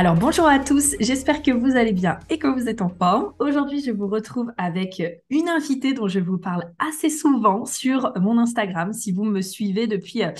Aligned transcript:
Alors 0.00 0.14
bonjour 0.14 0.46
à 0.46 0.58
tous, 0.58 0.96
j'espère 0.98 1.42
que 1.42 1.50
vous 1.50 1.76
allez 1.76 1.92
bien 1.92 2.20
et 2.30 2.38
que 2.38 2.46
vous 2.46 2.70
êtes 2.70 2.80
en 2.80 2.88
forme. 2.88 3.34
Aujourd'hui, 3.38 3.82
je 3.82 3.90
vous 3.90 4.08
retrouve 4.08 4.50
avec 4.56 5.02
une 5.28 5.50
invitée 5.50 5.92
dont 5.92 6.08
je 6.08 6.20
vous 6.20 6.38
parle 6.38 6.72
assez 6.78 7.10
souvent 7.10 7.66
sur 7.66 8.10
mon 8.18 8.38
Instagram, 8.38 8.94
si 8.94 9.12
vous 9.12 9.24
me 9.24 9.42
suivez 9.42 9.86
depuis 9.86 10.22
euh, 10.22 10.30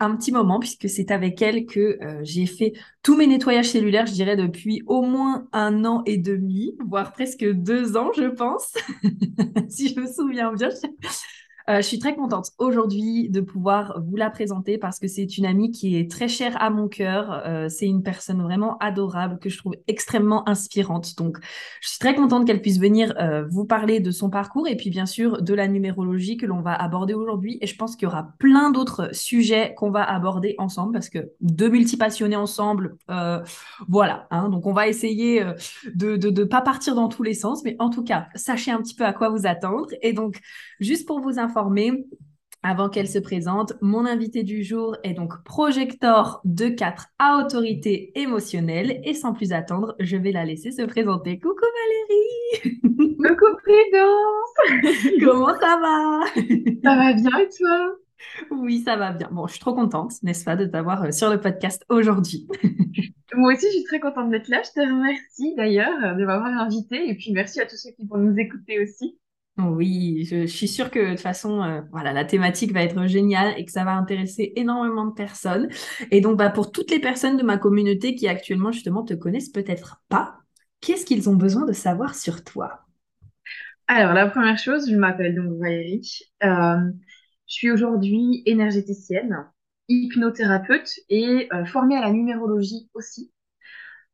un 0.00 0.14
petit 0.14 0.32
moment, 0.32 0.60
puisque 0.60 0.90
c'est 0.90 1.10
avec 1.10 1.40
elle 1.40 1.64
que 1.64 1.96
euh, 2.02 2.20
j'ai 2.24 2.44
fait 2.44 2.74
tous 3.02 3.16
mes 3.16 3.26
nettoyages 3.26 3.70
cellulaires, 3.70 4.04
je 4.04 4.12
dirais 4.12 4.36
depuis 4.36 4.82
au 4.86 5.00
moins 5.00 5.48
un 5.54 5.86
an 5.86 6.02
et 6.04 6.18
demi, 6.18 6.76
voire 6.86 7.12
presque 7.12 7.42
deux 7.42 7.96
ans, 7.96 8.10
je 8.14 8.28
pense, 8.28 8.74
si 9.70 9.94
je 9.94 9.98
me 9.98 10.12
souviens 10.12 10.52
bien. 10.52 10.68
Euh, 11.68 11.78
je 11.78 11.82
suis 11.82 11.98
très 11.98 12.14
contente 12.14 12.52
aujourd'hui 12.58 13.28
de 13.28 13.40
pouvoir 13.40 14.00
vous 14.00 14.14
la 14.14 14.30
présenter 14.30 14.78
parce 14.78 15.00
que 15.00 15.08
c'est 15.08 15.36
une 15.36 15.44
amie 15.44 15.72
qui 15.72 15.96
est 15.96 16.08
très 16.08 16.28
chère 16.28 16.60
à 16.62 16.70
mon 16.70 16.86
cœur. 16.86 17.42
Euh, 17.44 17.68
c'est 17.68 17.86
une 17.86 18.04
personne 18.04 18.40
vraiment 18.40 18.78
adorable 18.78 19.40
que 19.40 19.48
je 19.48 19.58
trouve 19.58 19.74
extrêmement 19.88 20.48
inspirante. 20.48 21.16
Donc, 21.16 21.38
je 21.80 21.88
suis 21.88 21.98
très 21.98 22.14
contente 22.14 22.46
qu'elle 22.46 22.62
puisse 22.62 22.78
venir 22.78 23.14
euh, 23.18 23.44
vous 23.50 23.64
parler 23.64 23.98
de 23.98 24.12
son 24.12 24.30
parcours 24.30 24.68
et 24.68 24.76
puis 24.76 24.90
bien 24.90 25.06
sûr 25.06 25.42
de 25.42 25.54
la 25.54 25.66
numérologie 25.66 26.36
que 26.36 26.46
l'on 26.46 26.60
va 26.60 26.72
aborder 26.72 27.14
aujourd'hui. 27.14 27.58
Et 27.60 27.66
je 27.66 27.76
pense 27.76 27.96
qu'il 27.96 28.04
y 28.04 28.06
aura 28.06 28.28
plein 28.38 28.70
d'autres 28.70 29.12
sujets 29.12 29.74
qu'on 29.76 29.90
va 29.90 30.04
aborder 30.04 30.54
ensemble 30.58 30.92
parce 30.92 31.08
que 31.08 31.32
deux 31.40 31.68
multipassionnés 31.68 32.36
ensemble, 32.36 32.96
voilà. 33.88 34.28
Hein. 34.30 34.48
donc, 34.50 34.66
on 34.66 34.72
va 34.72 34.86
essayer 34.86 35.44
de 35.94 36.12
ne 36.12 36.16
de, 36.16 36.30
de 36.30 36.44
pas 36.44 36.60
partir 36.60 36.94
dans 36.94 37.08
tous 37.08 37.22
les 37.24 37.34
sens, 37.34 37.64
mais 37.64 37.74
en 37.80 37.90
tout 37.90 38.04
cas, 38.04 38.28
sachez 38.36 38.70
un 38.70 38.80
petit 38.80 38.94
peu 38.94 39.04
à 39.04 39.12
quoi 39.12 39.30
vous 39.30 39.46
attendre. 39.46 39.88
Et 40.02 40.12
donc, 40.12 40.40
juste 40.78 41.06
pour 41.06 41.20
vous 41.20 41.38
informer, 41.38 41.55
avant 42.62 42.88
qu'elle 42.88 43.08
se 43.08 43.18
présente, 43.18 43.74
mon 43.80 44.04
invité 44.04 44.42
du 44.42 44.64
jour 44.64 44.96
est 45.04 45.14
donc 45.14 45.42
projecteur 45.44 46.40
de 46.44 46.68
4 46.68 47.06
à 47.18 47.38
autorité 47.38 48.10
émotionnelle. 48.18 49.00
Et 49.04 49.14
sans 49.14 49.32
plus 49.32 49.52
attendre, 49.52 49.94
je 50.00 50.16
vais 50.16 50.32
la 50.32 50.44
laisser 50.44 50.72
se 50.72 50.82
présenter. 50.82 51.38
Coucou 51.38 51.64
Valérie 52.64 52.80
Coucou 52.82 53.56
Prudence 53.62 55.12
Comment 55.24 55.54
ça 55.60 55.78
va? 55.80 56.20
Ça 56.82 56.96
va 56.96 57.12
bien 57.12 57.38
et 57.38 57.48
toi? 57.56 57.94
Oui, 58.50 58.82
ça 58.84 58.96
va 58.96 59.12
bien. 59.12 59.28
Bon, 59.30 59.46
je 59.46 59.52
suis 59.52 59.60
trop 59.60 59.74
contente, 59.74 60.12
n'est-ce 60.22 60.44
pas, 60.44 60.56
de 60.56 60.66
t'avoir 60.66 61.04
euh, 61.04 61.12
sur 61.12 61.30
le 61.30 61.40
podcast 61.40 61.84
aujourd'hui. 61.88 62.48
Moi 63.34 63.52
aussi, 63.52 63.66
je 63.66 63.76
suis 63.76 63.84
très 63.84 64.00
contente 64.00 64.30
d'être 64.30 64.48
là. 64.48 64.62
Je 64.64 64.70
te 64.70 64.80
remercie 64.80 65.54
d'ailleurs 65.56 66.16
de 66.16 66.24
m'avoir 66.24 66.52
invitée. 66.52 67.08
Et 67.08 67.14
puis, 67.14 67.32
merci 67.32 67.60
à 67.60 67.66
tous 67.66 67.76
ceux 67.76 67.90
qui 67.90 68.06
vont 68.06 68.18
nous 68.18 68.36
écouter 68.38 68.82
aussi. 68.82 69.18
Oui, 69.58 70.26
je, 70.30 70.46
suis 70.46 70.68
sûre 70.68 70.90
que 70.90 70.98
de 70.98 71.10
toute 71.12 71.20
façon, 71.20 71.62
euh, 71.62 71.80
voilà, 71.90 72.12
la 72.12 72.26
thématique 72.26 72.72
va 72.72 72.82
être 72.82 73.06
géniale 73.06 73.54
et 73.56 73.64
que 73.64 73.72
ça 73.72 73.84
va 73.84 73.92
intéresser 73.92 74.52
énormément 74.54 75.06
de 75.06 75.14
personnes. 75.14 75.68
Et 76.10 76.20
donc, 76.20 76.36
bah, 76.36 76.50
pour 76.50 76.72
toutes 76.72 76.90
les 76.90 77.00
personnes 77.00 77.38
de 77.38 77.42
ma 77.42 77.56
communauté 77.56 78.14
qui 78.14 78.28
actuellement 78.28 78.70
justement 78.70 79.02
te 79.02 79.14
connaissent 79.14 79.48
peut-être 79.48 80.02
pas, 80.10 80.36
qu'est-ce 80.82 81.06
qu'ils 81.06 81.30
ont 81.30 81.36
besoin 81.36 81.64
de 81.64 81.72
savoir 81.72 82.14
sur 82.14 82.44
toi? 82.44 82.86
Alors, 83.88 84.12
la 84.12 84.28
première 84.28 84.58
chose, 84.58 84.90
je 84.90 84.96
m'appelle 84.96 85.34
donc 85.34 85.58
Valérie. 85.58 86.20
Euh, 86.44 86.76
je 87.46 87.54
suis 87.54 87.70
aujourd'hui 87.70 88.42
énergéticienne, 88.44 89.46
hypnothérapeute 89.88 90.90
et 91.08 91.48
euh, 91.54 91.64
formée 91.64 91.96
à 91.96 92.02
la 92.02 92.12
numérologie 92.12 92.90
aussi. 92.92 93.32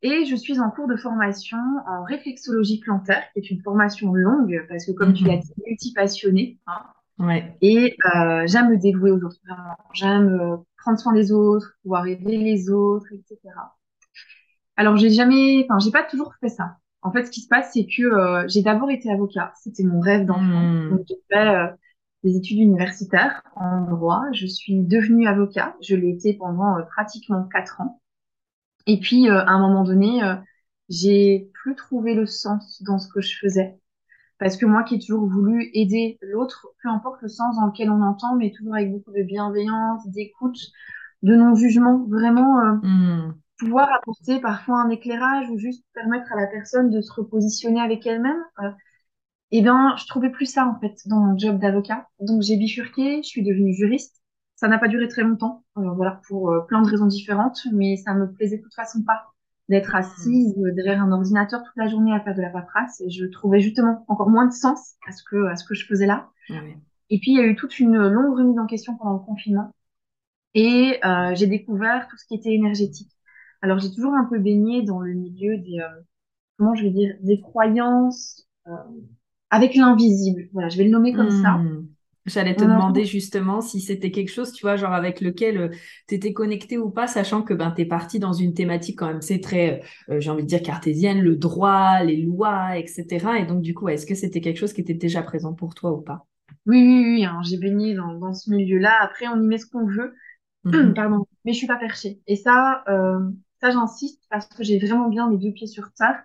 Et 0.03 0.25
je 0.25 0.35
suis 0.35 0.59
en 0.59 0.71
cours 0.71 0.89
de 0.89 0.97
formation 0.97 1.59
en 1.87 2.03
réflexologie 2.03 2.81
plantaire, 2.81 3.23
qui 3.33 3.39
est 3.39 3.51
une 3.51 3.63
formation 3.63 4.13
longue, 4.13 4.67
parce 4.69 4.85
que 4.85 4.91
comme 4.93 5.13
tu 5.13 5.25
l'as 5.25 5.37
mhm. 5.37 5.43
dit, 5.43 5.53
multi-passionnée. 5.65 6.59
Hein. 6.67 6.83
ouais. 7.21 7.57
Et 7.61 7.97
euh, 8.17 8.43
j'aime 8.47 8.71
me 8.71 8.79
dévouer 8.79 9.13
aux 9.13 9.23
autres, 9.23 9.39
vraiment. 9.47 9.77
J'aime 9.95 10.41
euh, 10.41 10.57
prendre 10.79 10.99
soin 10.99 11.13
des 11.13 11.31
autres, 11.31 11.79
pouvoir 11.83 12.07
aider 12.09 12.37
les 12.37 12.69
autres, 12.69 13.07
etc. 13.13 13.39
Alors, 14.77 14.97
j'ai 14.97 15.11
jamais, 15.11 15.65
enfin, 15.69 15.79
j'ai 15.79 15.93
pas 15.93 16.03
toujours 16.03 16.34
fait 16.41 16.49
ça. 16.49 16.79
En 17.03 17.13
fait, 17.13 17.25
ce 17.27 17.31
qui 17.31 17.41
se 17.41 17.49
passe, 17.49 17.71
c'est 17.73 17.87
que 17.87 18.03
euh, 18.03 18.45
j'ai 18.49 18.63
d'abord 18.63 18.91
été 18.91 19.11
avocat. 19.11 19.53
C'était 19.63 19.84
mon 19.84 20.01
rêve 20.01 20.27
d'enfant. 20.27 20.43
Mhm. 20.43 20.91
Donc, 20.91 21.01
j'ai 21.09 21.17
fait 21.31 21.71
des 22.25 22.37
études 22.37 22.59
universitaires 22.59 23.43
en 23.55 23.83
droit. 23.83 24.25
Je 24.33 24.47
suis 24.47 24.83
devenue 24.83 25.29
avocat. 25.29 25.77
Je 25.81 25.95
l'ai 25.95 26.11
été 26.11 26.34
pendant 26.34 26.77
pratiquement 26.91 27.45
quatre 27.45 27.81
ans. 27.81 28.02
Et 28.87 28.98
puis, 29.00 29.28
euh, 29.28 29.41
à 29.41 29.50
un 29.50 29.60
moment 29.60 29.84
donné, 29.84 30.22
euh, 30.22 30.34
j'ai 30.88 31.50
plus 31.54 31.75
trouvé 31.75 32.15
le 32.15 32.26
sens 32.26 32.82
dans 32.82 32.98
ce 32.98 33.09
que 33.09 33.20
je 33.20 33.38
faisais. 33.38 33.78
Parce 34.38 34.56
que 34.56 34.66
moi 34.66 34.82
qui 34.82 34.97
ai 34.97 34.98
toujours 34.98 35.26
voulu 35.26 35.70
aider 35.72 36.19
l'autre, 36.20 36.69
peu 36.82 36.88
importe 36.88 37.22
le 37.22 37.28
sens 37.28 37.56
dans 37.56 37.66
lequel 37.66 37.91
on 37.91 38.03
entend, 38.03 38.34
mais 38.37 38.50
toujours 38.50 38.75
avec 38.75 38.91
beaucoup 38.91 39.12
de 39.12 39.22
bienveillance, 39.22 40.06
d'écoute, 40.09 40.59
de 41.22 41.37
non-jugement, 41.37 42.04
vraiment 42.09 42.59
euh, 42.59 42.72
hmm. 42.82 43.34
pouvoir 43.59 43.88
apporter 43.92 44.41
parfois 44.41 44.82
un 44.82 44.91
éclairage 44.91 45.48
ou 45.50 45.59
juste 45.59 45.84
permettre 45.94 46.32
à 46.32 46.41
la 46.41 46.48
personne 46.48 46.91
de 46.91 47.00
se 47.00 47.12
repositionner 47.12 47.81
avec 47.81 48.04
elle-même. 48.04 48.42
eh 49.53 49.62
bien, 49.62 49.94
je 49.97 50.06
trouvais 50.06 50.31
plus 50.31 50.47
ça 50.47 50.66
en 50.66 50.81
fait 50.81 50.97
dans 51.06 51.21
mon 51.21 51.38
job 51.38 51.60
d'avocat. 51.60 52.09
Donc 52.19 52.42
j'ai 52.42 52.56
bifurqué, 52.56 53.22
je 53.22 53.28
suis 53.28 53.44
devenue 53.44 53.75
juriste. 53.75 54.22
Ça 54.62 54.69
n'a 54.69 54.78
pas 54.78 54.87
duré 54.87 55.09
très 55.09 55.25
longtemps, 55.25 55.65
euh, 55.77 55.91
voilà, 55.91 56.21
pour 56.28 56.53
euh, 56.53 56.61
plein 56.61 56.83
de 56.83 56.89
raisons 56.89 57.06
différentes, 57.06 57.67
mais 57.73 57.97
ça 57.97 58.15
me 58.15 58.31
plaisait 58.31 58.59
de 58.59 58.62
toute 58.62 58.77
façon 58.77 59.03
pas 59.03 59.33
d'être 59.69 59.97
assise 59.97 60.55
derrière 60.56 61.03
un 61.03 61.11
ordinateur 61.11 61.65
toute 61.65 61.75
la 61.75 61.89
journée 61.89 62.15
à 62.15 62.21
faire 62.21 62.37
de 62.37 62.41
la 62.41 62.49
paperasse. 62.49 63.01
Et 63.01 63.11
je 63.11 63.27
trouvais 63.27 63.59
justement 63.59 64.05
encore 64.06 64.31
moins 64.31 64.47
de 64.47 64.53
sens 64.53 64.95
à 65.09 65.11
ce 65.11 65.25
que, 65.25 65.47
à 65.47 65.56
ce 65.56 65.65
que 65.65 65.75
je 65.75 65.84
faisais 65.84 66.06
là. 66.06 66.31
Et 67.11 67.19
puis, 67.19 67.33
il 67.33 67.39
y 67.39 67.41
a 67.41 67.45
eu 67.45 67.56
toute 67.56 67.81
une 67.81 68.06
longue 68.06 68.39
remise 68.39 68.56
en 68.61 68.67
question 68.67 68.97
pendant 68.97 69.15
le 69.15 69.19
confinement. 69.19 69.72
Et 70.55 71.01
euh, 71.05 71.34
j'ai 71.34 71.49
découvert 71.49 72.06
tout 72.06 72.17
ce 72.17 72.25
qui 72.25 72.37
était 72.37 72.55
énergétique. 72.55 73.11
Alors, 73.62 73.81
j'ai 73.81 73.93
toujours 73.93 74.15
un 74.15 74.27
peu 74.27 74.39
baigné 74.39 74.84
dans 74.84 75.01
le 75.01 75.12
milieu 75.12 75.59
des, 75.59 75.84
comment 76.56 76.77
je 76.77 76.84
vais 76.84 76.91
dire, 76.91 77.17
des 77.21 77.41
croyances 77.41 78.47
avec 79.51 79.75
l'invisible. 79.75 80.51
Voilà, 80.53 80.69
je 80.69 80.78
vais 80.78 80.84
le 80.84 80.91
nommer 80.91 81.12
comme 81.12 81.31
ça. 81.31 81.61
J'allais 82.25 82.55
te 82.55 82.62
demander 82.62 83.05
justement 83.05 83.60
si 83.60 83.81
c'était 83.81 84.12
quelque 84.12 84.31
chose, 84.31 84.53
tu 84.53 84.62
vois, 84.62 84.77
genre 84.77 84.93
avec 84.93 85.21
lequel 85.21 85.59
euh, 85.59 85.69
tu 86.06 86.15
étais 86.15 86.33
connecté 86.33 86.78
ou 86.78 86.88
pas, 86.88 87.09
sachant 87.09 87.43
que 87.43 87.53
ben, 87.53 87.72
tu 87.72 87.83
es 87.83 87.84
parti 87.84 88.21
dans 88.21 88.33
une 88.33 88.55
thématique 88.55 88.99
quand 89.00 89.09
même, 89.09 89.22
c'est 89.22 89.41
très, 89.41 89.83
euh, 90.09 90.21
j'ai 90.21 90.31
envie 90.31 90.44
de 90.44 90.49
dire, 90.49 90.62
cartésienne, 90.62 91.21
le 91.21 91.34
droit, 91.34 92.03
les 92.05 92.16
lois, 92.16 92.78
etc. 92.78 93.41
Et 93.41 93.44
donc, 93.44 93.60
du 93.60 93.75
coup, 93.75 93.88
est-ce 93.88 94.06
que 94.06 94.15
c'était 94.15 94.41
quelque 94.41 94.59
chose 94.59 94.72
qui 94.72 94.81
était 94.81 94.94
déjà 94.94 95.22
présent 95.22 95.53
pour 95.53 95.75
toi 95.75 95.93
ou 95.93 96.00
pas? 96.00 96.27
Oui, 96.66 96.78
oui, 96.87 97.05
oui, 97.15 97.25
hein, 97.25 97.41
j'ai 97.43 97.56
baigné 97.56 97.94
dans, 97.94 98.15
dans 98.15 98.34
ce 98.34 98.50
milieu-là. 98.50 98.99
Après, 99.00 99.27
on 99.27 99.43
y 99.43 99.47
met 99.47 99.59
ce 99.59 99.66
qu'on 99.66 99.87
veut. 99.87 100.15
Mhm. 100.65 100.94
Pardon, 100.94 101.27
mais 101.44 101.53
je 101.53 101.59
suis 101.59 101.66
pas 101.66 101.78
perchée. 101.78 102.21
Et 102.28 102.37
ça, 102.37 102.84
euh, 102.89 103.30
ça 103.60 103.72
j'insiste 103.72 104.22
parce 104.30 104.47
que 104.47 104.63
j'ai 104.63 104.78
vraiment 104.78 105.09
bien 105.09 105.28
les 105.28 105.39
deux 105.39 105.53
pieds 105.53 105.66
sur 105.66 105.92
terre. 105.95 106.22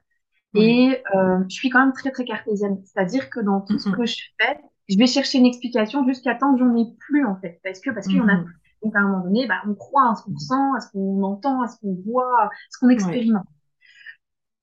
Et 0.54 1.04
je 1.14 1.54
suis 1.54 1.70
quand 1.70 1.80
même 1.80 1.94
très, 1.94 2.12
très 2.12 2.26
cartésienne. 2.26 2.82
C'est-à-dire 2.84 3.30
que 3.30 3.40
dans 3.40 3.62
tout 3.62 3.78
ce 3.78 3.90
que 3.90 4.06
je 4.08 4.16
fais, 4.40 4.58
je 4.90 4.98
vais 4.98 5.08
chercher 5.08 5.38
une 5.38 5.46
explication 5.46 6.06
jusqu'à 6.08 6.36
temps 6.36 6.54
que 6.54 6.60
j'en 6.60 6.76
ai 6.76 6.86
plus, 7.00 7.26
en 7.26 7.36
fait. 7.36 7.60
Parce 7.64 7.80
que, 7.80 7.92
parce 7.92 8.08
qu'il 8.08 8.18
y 8.18 8.22
en 8.22 8.28
a 8.28 8.38
mhm. 8.38 8.46
plus. 8.46 8.56
Donc, 8.84 8.96
à 8.96 9.00
un 9.00 9.08
moment 9.08 9.24
donné, 9.24 9.48
bah, 9.48 9.62
on 9.68 9.74
croit 9.74 10.12
à 10.12 10.16
ce 10.16 10.24
qu'on 10.24 10.38
sent, 10.38 10.54
à 10.78 10.80
ce 10.82 10.92
qu'on 10.92 11.24
entend, 11.24 11.62
à 11.62 11.68
ce 11.68 11.80
qu'on 11.80 11.98
voit, 12.06 12.44
à 12.44 12.50
ce 12.70 12.80
qu'on 12.80 12.90
expérimente. 12.90 13.46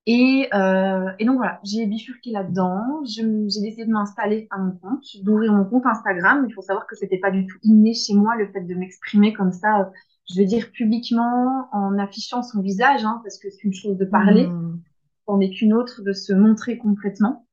Et, 0.06 0.48
euh, 0.52 1.10
et 1.18 1.24
donc 1.24 1.36
voilà, 1.36 1.60
j'ai 1.64 1.86
bifurqué 1.86 2.30
là-dedans. 2.30 3.02
J'ai 3.06 3.24
décidé 3.24 3.86
de 3.86 3.90
m'installer 3.90 4.46
à 4.50 4.58
mon 4.58 4.72
compte, 4.72 5.04
d'ouvrir 5.22 5.52
mon 5.52 5.64
compte 5.64 5.86
Instagram. 5.86 6.44
Il 6.48 6.52
faut 6.52 6.60
savoir 6.60 6.86
que 6.86 6.94
c'était 6.94 7.18
pas 7.18 7.30
du 7.30 7.46
tout 7.46 7.58
inné 7.62 7.94
chez 7.94 8.14
moi 8.14 8.36
le 8.36 8.46
fait 8.52 8.60
de 8.60 8.74
m'exprimer 8.74 9.32
comme 9.32 9.52
ça, 9.52 9.80
euh, 9.80 9.84
je 10.30 10.40
veux 10.40 10.46
dire 10.46 10.70
publiquement, 10.72 11.68
en 11.72 11.98
affichant 11.98 12.42
son 12.42 12.60
visage, 12.60 13.04
hein, 13.04 13.20
parce 13.22 13.38
que 13.38 13.48
c'est 13.50 13.64
une 13.64 13.74
chose 13.74 13.96
de 13.96 14.04
parler, 14.04 14.46
mmh. 14.46 14.80
c'en 15.26 15.40
est 15.40 15.50
qu'une 15.50 15.74
autre 15.74 16.02
de 16.02 16.12
se 16.12 16.32
montrer 16.32 16.76
complètement. 16.78 17.43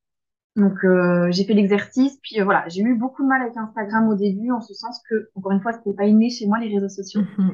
Donc 0.55 0.83
euh, 0.83 1.27
j'ai 1.31 1.45
fait 1.45 1.53
l'exercice, 1.53 2.19
puis 2.21 2.41
euh, 2.41 2.43
voilà, 2.43 2.67
j'ai 2.67 2.81
eu 2.81 2.95
beaucoup 2.95 3.23
de 3.23 3.27
mal 3.27 3.41
avec 3.41 3.55
Instagram 3.55 4.09
au 4.09 4.15
début, 4.15 4.51
en 4.51 4.59
ce 4.59 4.73
sens 4.73 5.01
que, 5.09 5.29
encore 5.35 5.53
une 5.53 5.61
fois, 5.61 5.71
c'était 5.71 5.93
pas 5.93 6.05
inné 6.05 6.29
chez 6.29 6.45
moi 6.47 6.59
les 6.59 6.73
réseaux 6.73 6.89
sociaux. 6.89 7.21
Mhm. 7.37 7.53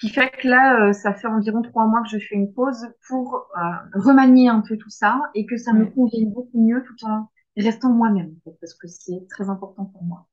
Qui 0.00 0.08
fait 0.08 0.30
que 0.30 0.48
là, 0.48 0.88
euh, 0.88 0.92
ça 0.92 1.14
fait 1.14 1.28
environ 1.28 1.62
trois 1.62 1.86
mois 1.86 2.02
que 2.02 2.08
je 2.08 2.18
fais 2.18 2.34
une 2.34 2.52
pause 2.52 2.88
pour 3.08 3.46
remanier 3.94 4.48
un 4.48 4.60
peu 4.60 4.76
tout 4.76 4.90
ça 4.90 5.20
et 5.34 5.46
que 5.46 5.56
ça 5.56 5.72
me 5.72 5.86
convienne 5.86 6.32
beaucoup 6.32 6.60
mieux 6.60 6.82
tout 6.82 7.06
en 7.06 7.28
restant 7.56 7.92
moi-même, 7.92 8.34
parce 8.60 8.74
que 8.74 8.88
c'est 8.88 9.26
très 9.28 9.48
important 9.48 9.84
pour 9.84 10.02
moi. 10.02 10.26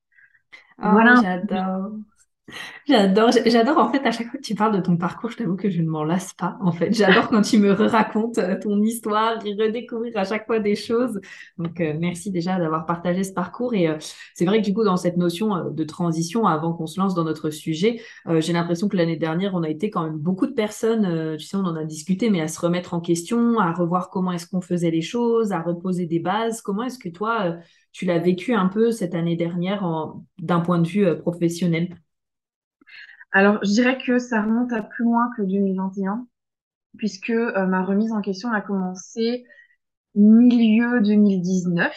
Oh, 0.82 0.88
voilà. 0.92 1.16
J'adore. 1.22 1.92
J'adore, 2.88 3.30
j'adore 3.46 3.78
en 3.78 3.92
fait 3.92 4.06
à 4.06 4.12
chaque 4.12 4.28
fois 4.28 4.40
que 4.40 4.46
tu 4.46 4.56
parles 4.56 4.76
de 4.76 4.82
ton 4.82 4.98
parcours, 4.98 5.30
je 5.30 5.38
t'avoue 5.38 5.56
que 5.56 5.70
je 5.70 5.82
ne 5.82 5.88
m'en 5.88 6.04
lasse 6.04 6.34
pas 6.34 6.58
en 6.62 6.72
fait. 6.72 6.92
J'adore 6.92 7.30
quand 7.30 7.42
tu 7.42 7.60
me 7.60 7.72
racontes 7.72 8.40
euh, 8.40 8.58
ton 8.60 8.82
histoire 8.82 9.46
et 9.46 9.54
redécouvrir 9.54 10.14
à 10.18 10.24
chaque 10.24 10.48
fois 10.48 10.60
des 10.60 10.76
choses. 10.76 11.20
Donc 11.58 11.80
euh, 11.82 11.94
merci 12.00 12.32
déjà 12.32 12.58
d'avoir 12.58 12.86
partagé 12.86 13.24
ce 13.24 13.32
parcours 13.32 13.74
et 13.74 13.88
euh, 13.88 13.98
c'est 14.34 14.46
vrai 14.46 14.60
que 14.62 14.66
du 14.66 14.74
coup 14.74 14.84
dans 14.84 14.98
cette 14.98 15.18
notion 15.18 15.70
de 15.70 15.84
transition 15.84 16.46
avant 16.48 16.74
qu'on 16.74 16.88
se 16.88 17.00
lance 17.00 17.14
dans 17.14 17.24
notre 17.24 17.50
sujet, 17.52 18.02
j'ai 18.40 18.54
l'impression 18.54 18.88
que 18.88 18.98
l'année 18.98 19.18
dernière 19.18 19.54
on 19.54 19.64
a 19.64 19.70
été 19.70 19.90
quand 19.90 20.04
même 20.04 20.18
beaucoup 20.18 20.48
de 20.48 20.54
personnes, 20.54 21.38
tu 21.38 21.46
sais 21.46 21.58
on 21.58 21.66
en 21.66 21.76
a 21.76 21.84
discuté, 21.84 22.30
mais 22.30 22.42
à 22.42 22.48
se 22.48 22.60
remettre 22.60 22.94
en 22.94 23.02
question, 23.02 23.60
à 23.60 23.72
revoir 23.72 24.10
comment 24.10 24.32
est-ce 24.32 24.48
qu'on 24.48 24.62
faisait 24.62 24.92
les 24.92 25.02
choses, 25.02 25.52
à 25.52 25.62
reposer 25.62 26.06
des 26.06 26.20
bases. 26.20 26.62
Comment 26.62 26.84
est-ce 26.84 27.00
que 27.00 27.10
toi 27.10 27.58
tu 27.92 28.06
l'as 28.06 28.20
vécu 28.20 28.54
un 28.54 28.68
peu 28.68 28.92
cette 28.92 29.16
année 29.16 29.36
dernière 29.36 29.86
d'un 30.40 30.60
point 30.62 30.80
de 30.80 30.88
vue 30.88 31.18
professionnel? 31.18 31.90
Alors, 33.32 33.60
je 33.64 33.70
dirais 33.72 33.98
que 33.98 34.20
ça 34.20 34.42
remonte 34.42 34.74
à 34.74 34.82
plus 34.82 35.04
loin 35.04 35.30
que 35.38 35.44
2021, 35.44 36.28
puisque 36.98 37.30
euh, 37.30 37.66
ma 37.66 37.84
remise 37.84 38.12
en 38.12 38.22
question 38.22 38.52
a 38.52 38.62
commencé 38.62 39.46
milieu 40.16 41.02
2019. 41.02 41.96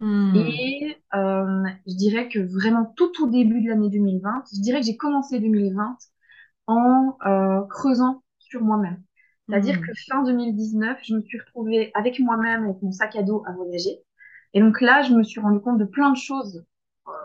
Hmm. 0.00 0.34
Et 0.34 0.98
euh, 1.14 1.64
je 1.86 1.94
dirais 1.96 2.28
que 2.28 2.40
vraiment 2.40 2.86
tout 2.96 3.12
au 3.24 3.28
début 3.30 3.62
de 3.62 3.68
l'année 3.70 3.90
2020, 3.90 4.44
je 4.54 4.60
dirais 4.60 4.80
que 4.80 4.86
j'ai 4.86 4.96
commencé 4.96 5.40
2020 5.40 5.98
en 6.66 7.16
euh, 7.26 7.62
creusant 7.68 8.22
sur 8.38 8.62
moi-même. 8.62 9.02
C'est-à-dire 9.48 9.76
Hmm. 9.76 9.80
que 9.80 9.92
fin 10.08 10.22
2019, 10.24 10.98
je 11.04 11.14
me 11.14 11.22
suis 11.22 11.38
retrouvée 11.40 11.90
avec 11.94 12.20
moi-même, 12.20 12.64
avec 12.64 12.82
mon 12.82 12.92
sac 12.92 13.16
à 13.16 13.22
dos 13.22 13.44
à 13.46 13.52
voyager. 13.52 14.00
Et 14.54 14.60
donc 14.60 14.80
là, 14.80 15.02
je 15.02 15.14
me 15.14 15.22
suis 15.22 15.40
rendu 15.40 15.60
compte 15.60 15.78
de 15.78 15.84
plein 15.84 16.10
de 16.12 16.16
choses 16.16 16.64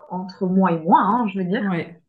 entre 0.10 0.48
moi 0.48 0.72
et 0.74 0.80
moi, 0.80 1.02
hein, 1.02 1.28
je 1.28 1.40
veux 1.40 1.46
dire. 1.46 1.64
Ouais. 1.70 2.02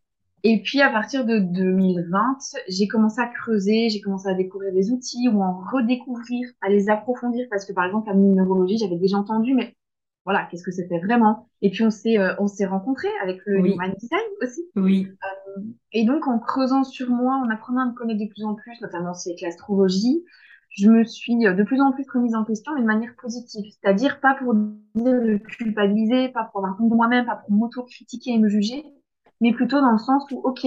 Et 0.45 0.61
puis 0.63 0.81
à 0.81 0.91
partir 0.91 1.25
de 1.25 1.39
2020, 1.39 2.39
j'ai 2.69 2.89
commencé 2.89 3.21
à 3.21 3.27
creuser, 3.27 3.89
j'ai 3.89 4.01
commencé 4.01 4.29
à 4.29 4.35
découvrir 4.35 4.73
des 4.73 4.91
outils 4.91 5.29
ou 5.29 5.41
en 5.41 5.61
redécouvrir, 5.73 6.49
à 6.61 6.69
les 6.69 6.91
approfondir 6.91 7.47
parce 7.51 7.65
que 7.65 7.73
par 7.73 7.85
exemple 7.85 8.09
la 8.09 8.15
numérologie, 8.15 8.77
j'avais 8.79 8.97
déjà 8.97 9.19
entendu, 9.19 9.55
mais 9.55 9.77
voilà, 10.25 10.47
qu'est-ce 10.51 10.65
que 10.65 10.73
c'était 10.73 10.99
vraiment? 10.99 11.49
Et 11.63 11.71
puis 11.71 11.85
on 11.85 11.91
s'est 11.91 12.19
euh, 12.19 12.35
on 12.39 12.49
s'est 12.49 12.67
rencontrés 12.67 13.09
avec 13.23 13.41
le 13.47 13.61
Oui. 13.61 13.73
Human 13.75 13.93
Design 13.99 14.21
aussi. 14.41 14.63
Oui. 14.77 15.09
Euh, 15.09 15.63
et 15.93 16.05
donc 16.05 16.27
en 16.27 16.39
creusant 16.41 16.83
sur 16.85 17.09
moi, 17.11 17.35
en 17.37 17.49
apprenant 17.51 17.83
à 17.83 17.87
me 17.87 17.95
connaître 17.95 18.21
de 18.21 18.29
plus 18.29 18.45
en 18.45 18.55
plus, 18.55 18.81
notamment 18.81 19.13
aussi 19.13 19.31
avec 19.31 19.43
l'astrologie, 19.43 20.25
je 20.71 20.89
me 20.91 21.05
suis 21.05 21.47
euh, 21.47 21.55
de 21.55 21.63
plus 21.63 21.81
en 21.81 21.93
plus 21.93 22.05
remise 22.13 22.35
en 22.35 22.45
question, 22.45 22.73
mais 22.75 22.81
de 22.81 22.87
manière 22.87 23.15
positive. 23.21 23.65
C'est-à-dire 23.71 24.21
pas 24.21 24.35
pour 24.35 24.55
dire 24.55 25.21
de 25.21 25.37
culpabiliser, 25.37 26.31
pas 26.31 26.45
pour 26.45 26.65
avoir 26.65 26.81
honte 26.81 26.91
de 26.91 26.97
moi-même, 26.97 27.27
pas 27.27 27.37
pour 27.37 27.53
m'auto-critiquer 27.53 28.33
et 28.33 28.39
me 28.39 28.49
juger, 28.49 28.85
mais 29.43 29.53
plutôt 29.55 29.83
dans 29.83 29.93
le 29.93 29.99
sens 29.99 30.25
où, 30.33 30.41
OK, 30.45 30.67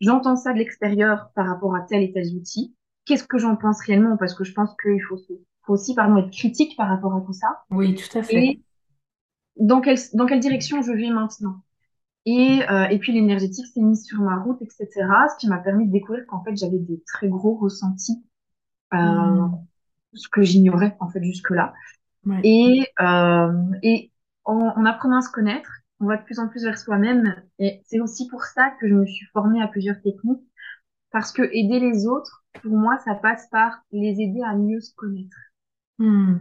j'entends 0.00 0.36
ça 0.36 0.54
de 0.54 0.58
l'extérieur 0.60 1.30
par 1.36 1.48
rapport 1.48 1.76
à 1.76 1.82
tel 1.82 2.04
et 2.04 2.12
tel 2.12 2.28
outil. 2.36 2.76
Qu'est-ce 3.06 3.24
que 3.24 3.38
j'en 3.38 3.56
pense 3.56 3.80
réellement? 3.82 4.18
Parce 4.18 4.34
que 4.34 4.44
je 4.44 4.54
pense 4.54 4.70
qu'il 4.82 5.02
faut, 5.02 5.18
faut 5.64 5.74
aussi 5.74 5.96
pardon, 5.96 6.18
être 6.18 6.32
critique 6.32 6.76
par 6.78 6.88
rapport 6.88 7.16
à 7.16 7.22
tout 7.22 7.34
ça. 7.34 7.48
Oui, 7.70 7.94
tout 7.94 8.18
à 8.18 8.22
fait. 8.22 8.44
Et 8.44 8.62
dans 9.56 9.80
quelle, 9.80 9.98
dans 10.14 10.26
quelle 10.26 10.40
direction 10.40 10.82
je 10.82 10.92
vais 10.92 11.10
maintenant? 11.10 11.62
Et, 12.26 12.60
euh, 12.70 12.88
et 12.88 12.98
puis 12.98 13.12
l'énergétique 13.12 13.66
s'est 13.66 13.80
mise 13.82 14.04
sur 14.04 14.20
ma 14.22 14.38
route, 14.42 14.62
etc. 14.62 15.28
Ce 15.28 15.38
qui 15.38 15.48
m'a 15.48 15.58
permis 15.58 15.86
de 15.88 15.92
découvrir 15.92 16.26
qu'en 16.26 16.44
fait 16.44 16.56
j'avais 16.56 16.78
des 16.78 17.02
très 17.06 17.28
gros 17.28 17.56
ressentis, 17.56 18.24
euh, 18.94 18.98
Hmm. 18.98 19.54
ce 20.14 20.28
que 20.28 20.42
j'ignorais 20.42 20.96
en 21.00 21.08
fait 21.10 21.22
jusque-là. 21.22 21.74
Ouais. 22.26 22.40
Et, 22.44 22.86
euh, 23.00 23.52
et 23.82 24.12
en, 24.44 24.56
en 24.76 24.86
apprenant 24.86 25.18
à 25.18 25.22
se 25.22 25.30
connaître, 25.30 25.70
on 26.00 26.06
va 26.06 26.16
de 26.16 26.24
plus 26.24 26.38
en 26.38 26.48
plus 26.48 26.64
vers 26.64 26.78
soi-même. 26.78 27.34
Et 27.58 27.82
c'est 27.86 28.00
aussi 28.00 28.26
pour 28.28 28.42
ça 28.44 28.70
que 28.80 28.88
je 28.88 28.94
me 28.94 29.06
suis 29.06 29.26
formée 29.32 29.62
à 29.62 29.68
plusieurs 29.68 30.00
techniques. 30.00 30.42
Parce 31.12 31.32
que 31.32 31.42
aider 31.42 31.80
les 31.80 32.06
autres, 32.06 32.44
pour 32.62 32.72
moi, 32.72 32.96
ça 33.04 33.14
passe 33.14 33.48
par 33.50 33.82
les 33.92 34.20
aider 34.20 34.40
à 34.44 34.54
mieux 34.54 34.80
se 34.80 34.94
connaître. 34.94 35.36
Hmm. 35.98 36.38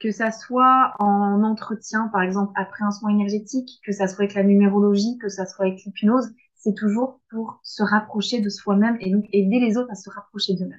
Que 0.00 0.10
ça 0.10 0.30
soit 0.30 0.94
en 0.98 1.42
entretien, 1.42 2.08
par 2.12 2.22
exemple, 2.22 2.52
après 2.56 2.84
un 2.84 2.90
soin 2.90 3.10
énergétique, 3.10 3.80
que 3.84 3.92
ça 3.92 4.06
soit 4.06 4.24
avec 4.24 4.34
la 4.34 4.44
numérologie, 4.44 5.18
que 5.18 5.28
ça 5.28 5.46
soit 5.46 5.66
avec 5.66 5.82
l'hypnose, 5.84 6.32
c'est 6.54 6.74
toujours 6.74 7.20
pour 7.30 7.58
se 7.62 7.82
rapprocher 7.82 8.40
de 8.40 8.48
soi-même 8.48 8.96
et 9.00 9.10
donc 9.10 9.24
aider 9.32 9.58
les 9.58 9.76
autres 9.76 9.90
à 9.90 9.94
se 9.94 10.10
rapprocher 10.10 10.54
d'eux-mêmes. 10.54 10.78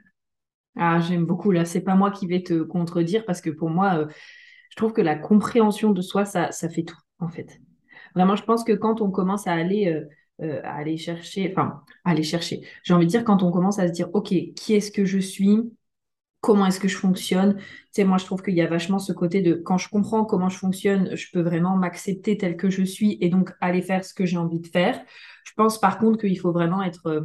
Ah, 0.75 0.99
j'aime 0.99 1.25
beaucoup. 1.25 1.51
Là, 1.51 1.65
c'est 1.65 1.81
pas 1.81 1.95
moi 1.95 2.11
qui 2.11 2.27
vais 2.27 2.43
te 2.43 2.61
contredire 2.63 3.25
parce 3.25 3.41
que 3.41 3.49
pour 3.49 3.69
moi, 3.69 3.99
euh, 3.99 4.07
je 4.69 4.75
trouve 4.75 4.93
que 4.93 5.01
la 5.01 5.15
compréhension 5.15 5.91
de 5.91 6.01
soi, 6.01 6.25
ça, 6.25 6.51
ça 6.51 6.69
fait 6.69 6.83
tout, 6.83 6.97
en 7.19 7.29
fait. 7.29 7.59
Vraiment, 8.15 8.36
je 8.36 8.44
pense 8.44 8.63
que 8.63 8.74
quand 8.74 9.01
on 9.01 9.12
commence 9.12 9.48
à 9.48 9.54
aller, 9.54 9.88
euh, 9.88 10.06
euh, 10.45 10.62
aller 10.63 10.98
chercher, 10.98 11.51
enfin, 11.51 11.81
aller 12.06 12.24
chercher, 12.24 12.62
j'ai 12.83 12.94
envie 12.94 13.06
de 13.06 13.12
dire, 13.12 13.24
quand 13.24 13.44
on 13.44 13.51
commence 13.51 13.80
à 13.80 13.88
se 13.88 13.94
dire, 13.94 14.10
OK, 14.13 14.27
qui 14.30 14.74
est-ce 14.74 14.92
que 14.92 15.06
je 15.06 15.19
suis? 15.19 15.60
Comment 16.42 16.65
est-ce 16.65 16.80
que 16.80 16.89
je 16.89 16.98
fonctionne? 16.98 17.56
Tu 17.57 17.65
sais, 17.94 18.04
moi, 18.04 18.18
je 18.18 18.25
trouve 18.25 18.42
qu'il 18.44 18.54
y 18.56 18.62
a 18.62 18.68
vachement 18.68 19.00
ce 19.00 19.13
côté 19.13 19.42
de 19.42 19.54
quand 19.54 19.77
je 19.77 19.88
comprends 19.89 20.25
comment 20.25 20.50
je 20.50 20.57
fonctionne, 20.57 21.15
je 21.15 21.27
peux 21.31 21.42
vraiment 21.42 21.77
m'accepter 21.77 22.38
tel 22.38 22.57
que 22.57 22.69
je 22.69 22.83
suis 22.83 23.18
et 23.21 23.30
donc 23.30 23.51
aller 23.62 23.81
faire 23.81 24.04
ce 24.04 24.13
que 24.13 24.25
j'ai 24.25 24.38
envie 24.38 24.59
de 24.59 24.68
faire. 24.68 25.01
Je 25.45 25.54
pense 25.56 25.80
par 25.80 26.00
contre 26.00 26.19
qu'il 26.19 26.38
faut 26.39 26.51
vraiment 26.51 26.83
être 26.83 27.07
euh, 27.07 27.21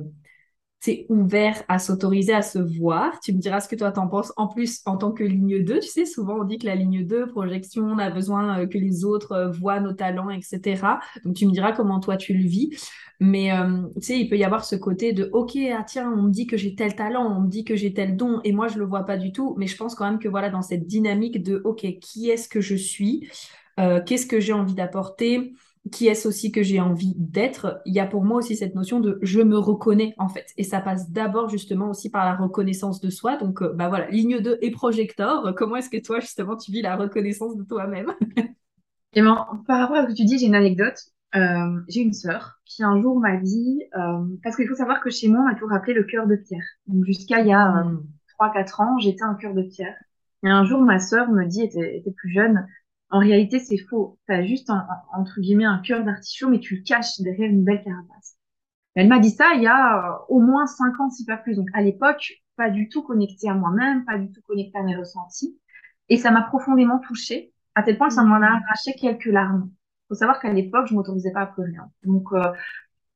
c'est 0.80 1.06
ouvert 1.08 1.62
à 1.66 1.78
s'autoriser 1.78 2.32
à 2.32 2.42
se 2.42 2.58
voir. 2.58 3.18
Tu 3.20 3.32
me 3.32 3.38
diras 3.38 3.60
ce 3.60 3.68
que 3.68 3.74
toi 3.74 3.90
t'en 3.90 4.06
penses. 4.06 4.32
En 4.36 4.46
plus, 4.46 4.80
en 4.86 4.96
tant 4.96 5.10
que 5.10 5.24
ligne 5.24 5.64
2, 5.64 5.80
tu 5.80 5.88
sais, 5.88 6.04
souvent 6.04 6.40
on 6.40 6.44
dit 6.44 6.58
que 6.58 6.66
la 6.66 6.76
ligne 6.76 7.04
2, 7.04 7.26
projection, 7.26 7.84
on 7.84 7.98
a 7.98 8.10
besoin 8.10 8.60
euh, 8.60 8.66
que 8.66 8.78
les 8.78 9.04
autres 9.04 9.32
euh, 9.32 9.50
voient 9.50 9.80
nos 9.80 9.92
talents, 9.92 10.30
etc. 10.30 11.00
Donc 11.24 11.34
tu 11.34 11.46
me 11.46 11.52
diras 11.52 11.72
comment 11.72 11.98
toi 11.98 12.16
tu 12.16 12.32
le 12.32 12.46
vis. 12.46 12.70
Mais 13.18 13.52
euh, 13.52 13.82
tu 13.96 14.02
sais, 14.02 14.20
il 14.20 14.28
peut 14.28 14.38
y 14.38 14.44
avoir 14.44 14.64
ce 14.64 14.76
côté 14.76 15.12
de 15.12 15.28
OK, 15.32 15.56
ah 15.76 15.82
tiens, 15.82 16.12
on 16.12 16.22
me 16.22 16.30
dit 16.30 16.46
que 16.46 16.56
j'ai 16.56 16.76
tel 16.76 16.94
talent, 16.94 17.26
on 17.26 17.40
me 17.40 17.48
dit 17.48 17.64
que 17.64 17.74
j'ai 17.74 17.92
tel 17.92 18.16
don, 18.16 18.40
et 18.44 18.52
moi 18.52 18.68
je 18.68 18.78
le 18.78 18.84
vois 18.84 19.02
pas 19.04 19.16
du 19.16 19.32
tout. 19.32 19.56
Mais 19.58 19.66
je 19.66 19.76
pense 19.76 19.96
quand 19.96 20.08
même 20.08 20.20
que 20.20 20.28
voilà, 20.28 20.48
dans 20.48 20.62
cette 20.62 20.86
dynamique 20.86 21.42
de 21.42 21.60
OK, 21.64 21.84
qui 22.00 22.30
est-ce 22.30 22.48
que 22.48 22.60
je 22.60 22.76
suis? 22.76 23.28
Qu'est-ce 24.06 24.26
que 24.26 24.40
j'ai 24.40 24.52
envie 24.52 24.74
d'apporter? 24.74 25.52
Qui 25.90 26.06
est-ce 26.06 26.28
aussi 26.28 26.52
que 26.52 26.62
j'ai 26.62 26.80
envie 26.80 27.14
d'être, 27.16 27.80
il 27.84 27.94
y 27.94 28.00
a 28.00 28.06
pour 28.06 28.24
moi 28.24 28.38
aussi 28.38 28.56
cette 28.56 28.74
notion 28.74 29.00
de 29.00 29.18
je 29.22 29.40
me 29.40 29.58
reconnais 29.58 30.14
en 30.18 30.28
fait. 30.28 30.46
Et 30.56 30.64
ça 30.64 30.80
passe 30.80 31.10
d'abord 31.10 31.48
justement 31.48 31.90
aussi 31.90 32.10
par 32.10 32.24
la 32.24 32.34
reconnaissance 32.34 33.00
de 33.00 33.10
soi. 33.10 33.36
Donc 33.36 33.62
euh, 33.62 33.72
bah 33.72 33.88
voilà, 33.88 34.08
ligne 34.10 34.40
2 34.40 34.58
et 34.62 34.70
projecteur. 34.70 35.54
Comment 35.56 35.76
est-ce 35.76 35.90
que 35.90 36.02
toi 36.02 36.20
justement 36.20 36.56
tu 36.56 36.72
vis 36.72 36.82
la 36.82 36.96
reconnaissance 36.96 37.56
de 37.56 37.64
toi-même? 37.64 38.12
Et 39.14 39.22
ben, 39.22 39.46
par 39.66 39.80
rapport 39.80 39.96
à 39.96 40.02
ce 40.02 40.08
que 40.08 40.14
tu 40.14 40.24
dis, 40.24 40.38
j'ai 40.38 40.46
une 40.46 40.54
anecdote. 40.54 40.98
Euh, 41.34 41.80
j'ai 41.88 42.00
une 42.00 42.12
sœur 42.12 42.60
qui 42.64 42.82
un 42.82 43.00
jour 43.00 43.18
m'a 43.20 43.36
dit, 43.36 43.82
euh, 43.96 44.24
parce 44.42 44.56
qu'il 44.56 44.66
faut 44.66 44.74
savoir 44.74 45.02
que 45.02 45.10
chez 45.10 45.28
moi, 45.28 45.40
on 45.40 45.44
m'a 45.44 45.54
toujours 45.54 45.72
appelé 45.72 45.92
le 45.92 46.04
cœur 46.04 46.26
de 46.26 46.36
pierre. 46.36 46.64
Donc 46.86 47.04
jusqu'à 47.04 47.40
il 47.40 47.48
y 47.48 47.52
a 47.52 47.78
euh, 47.78 47.84
Hmm. 47.84 48.04
3-4 48.38 48.82
ans, 48.82 48.98
j'étais 48.98 49.24
un 49.24 49.34
cœur 49.34 49.54
de 49.54 49.62
pierre. 49.62 49.96
Et 50.44 50.48
un 50.48 50.64
jour, 50.64 50.80
ma 50.80 51.00
sœur 51.00 51.30
me 51.30 51.44
dit, 51.44 51.62
était, 51.62 51.96
était 51.98 52.12
plus 52.12 52.30
jeune, 52.32 52.66
en 53.10 53.18
réalité, 53.20 53.58
c'est 53.58 53.78
faux. 53.78 54.18
T'as 54.26 54.44
juste, 54.44 54.70
un- 54.70 54.86
un- 55.14 55.20
entre 55.20 55.40
guillemets, 55.40 55.64
un 55.64 55.78
cœur 55.78 56.04
d'artichaut, 56.04 56.48
mais 56.48 56.60
tu 56.60 56.76
le 56.76 56.82
caches 56.82 57.20
derrière 57.20 57.50
une 57.50 57.64
belle 57.64 57.82
carapace. 57.82 58.36
Elle 58.94 59.08
m'a 59.08 59.18
dit 59.20 59.30
ça 59.30 59.54
il 59.54 59.62
y 59.62 59.66
a 59.66 60.12
euh, 60.14 60.18
au 60.28 60.40
moins 60.40 60.66
5 60.66 60.98
ans, 61.00 61.10
si 61.10 61.24
pas 61.24 61.36
plus. 61.38 61.56
Donc 61.56 61.68
à 61.74 61.82
l'époque, 61.82 62.32
pas 62.56 62.70
du 62.70 62.88
tout 62.88 63.02
connectée 63.02 63.48
à 63.48 63.54
moi-même, 63.54 64.04
pas 64.04 64.18
du 64.18 64.30
tout 64.32 64.42
connectée 64.48 64.78
à 64.78 64.82
mes 64.82 64.96
ressentis. 64.96 65.58
Et 66.08 66.16
ça 66.18 66.30
m'a 66.30 66.42
profondément 66.42 66.98
touchée, 67.00 67.52
à 67.74 67.82
tel 67.82 67.98
point 67.98 68.08
que 68.08 68.14
ça 68.14 68.24
m'en 68.24 68.36
a 68.36 68.40
Hmm. 68.40 68.62
arraché 68.64 68.94
quelques 68.94 69.26
larmes. 69.26 69.70
Faut 70.08 70.14
savoir 70.14 70.40
qu'à 70.40 70.52
l'époque, 70.52 70.86
je 70.88 70.94
m'autorisais 70.94 71.32
pas 71.32 71.42
à 71.42 71.46
pleurer. 71.46 71.76
hein. 71.78 71.90
Donc, 72.04 72.32
euh, 72.32 72.52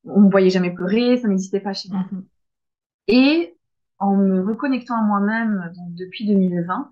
on 0.05 0.23
me 0.23 0.31
voyait 0.31 0.51
jamais 0.51 0.73
pleurer, 0.73 1.19
ça 1.19 1.29
n'existait 1.29 1.61
pas 1.61 1.73
chez 1.75 1.89
moi. 1.91 2.05
Mhm. 2.13 2.25
Et 3.09 3.57
en 3.99 4.17
me 4.17 4.43
reconnectant 4.43 4.97
à 4.99 5.03
moi-même, 5.03 5.73
depuis 5.91 6.27
2020, 6.27 6.91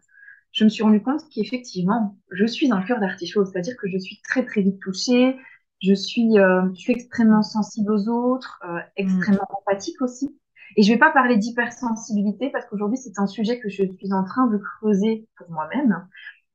je 0.53 0.65
me 0.65 0.69
suis 0.69 0.83
rendu 0.83 1.03
compte 1.03 1.23
qu'effectivement, 1.31 2.17
je 2.31 2.45
suis 2.47 2.71
un 2.73 2.83
cœur 2.83 3.01
d'artichaut, 3.01 3.45
c'est-à-dire 3.45 3.77
que 3.77 3.89
je 3.89 3.99
suis 3.99 4.21
très 4.23 4.45
très 4.45 4.63
vite 4.63 4.81
touchée, 4.81 5.37
je 5.83 5.95
suis, 5.95 6.39
euh, 6.39 6.63
je 6.75 6.81
suis 6.81 6.93
extrêmement 6.93 7.43
sensible 7.43 7.93
aux 7.93 8.09
autres, 8.09 8.61
euh, 8.69 8.79
Hmm. 9.03 9.23
extrêmement 9.23 9.47
empathique 9.61 10.01
aussi. 10.03 10.37
Et 10.77 10.83
je 10.83 10.93
vais 10.93 10.99
pas 10.99 11.11
parler 11.11 11.37
d'hypersensibilité 11.37 12.51
parce 12.51 12.67
qu'aujourd'hui 12.67 12.99
c'est 12.99 13.19
un 13.19 13.27
sujet 13.27 13.59
que 13.61 13.69
je 13.69 13.85
suis 13.99 14.13
en 14.13 14.25
train 14.25 14.47
de 14.47 14.59
creuser 14.59 15.27
pour 15.37 15.51
moi-même 15.51 16.07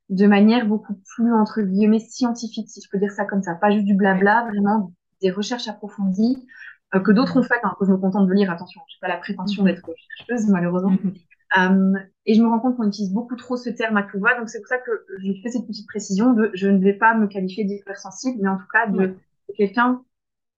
de 0.09 0.27
manière 0.27 0.67
beaucoup 0.67 0.95
plus 1.15 1.33
entre 1.33 1.61
guillemets 1.61 1.99
scientifique, 1.99 2.69
si 2.69 2.81
je 2.81 2.89
peux 2.89 2.99
dire 2.99 3.11
ça 3.11 3.25
comme 3.25 3.41
ça, 3.41 3.55
pas 3.55 3.71
juste 3.71 3.85
du 3.85 3.95
blabla, 3.95 4.47
vraiment 4.51 4.93
des 5.21 5.31
recherches 5.31 5.67
approfondies 5.67 6.45
euh, 6.93 6.99
que 6.99 7.11
d'autres 7.11 7.37
ont 7.39 7.43
faites, 7.43 7.59
hein, 7.63 7.75
que 7.79 7.85
je 7.85 7.91
me 7.91 7.97
contente 7.97 8.27
de 8.27 8.33
lire. 8.33 8.51
Attention, 8.51 8.81
j'ai 8.87 8.97
pas 9.01 9.07
la 9.07 9.17
prétention 9.17 9.63
Mhm. 9.63 9.69
d'être 9.69 9.89
chercheuse 10.27 10.47
malheureusement. 10.49 10.99
Mhm. 11.03 11.13
Euh, 11.57 11.93
et 12.25 12.33
je 12.35 12.41
me 12.41 12.47
rends 12.47 12.59
compte 12.59 12.77
qu'on 12.77 12.87
utilise 12.87 13.11
beaucoup 13.13 13.35
trop 13.35 13.57
ce 13.57 13.69
terme 13.69 13.97
à 13.97 14.03
tout 14.03 14.19
va, 14.19 14.37
donc 14.37 14.49
c'est 14.49 14.59
pour 14.59 14.67
ça 14.67 14.77
que 14.79 14.91
je 15.23 15.31
fais 15.43 15.49
cette 15.49 15.67
petite 15.67 15.87
précision 15.87 16.33
de 16.33 16.51
je 16.53 16.67
ne 16.67 16.79
vais 16.79 16.93
pas 16.93 17.15
me 17.15 17.27
qualifier 17.27 17.63
d'hypersensible, 17.65 18.39
mais 18.41 18.49
en 18.49 18.57
tout 18.57 18.67
cas 18.71 18.87
de, 18.87 18.99
Ouais. 18.99 19.07
de 19.49 19.53
quelqu'un 19.55 20.03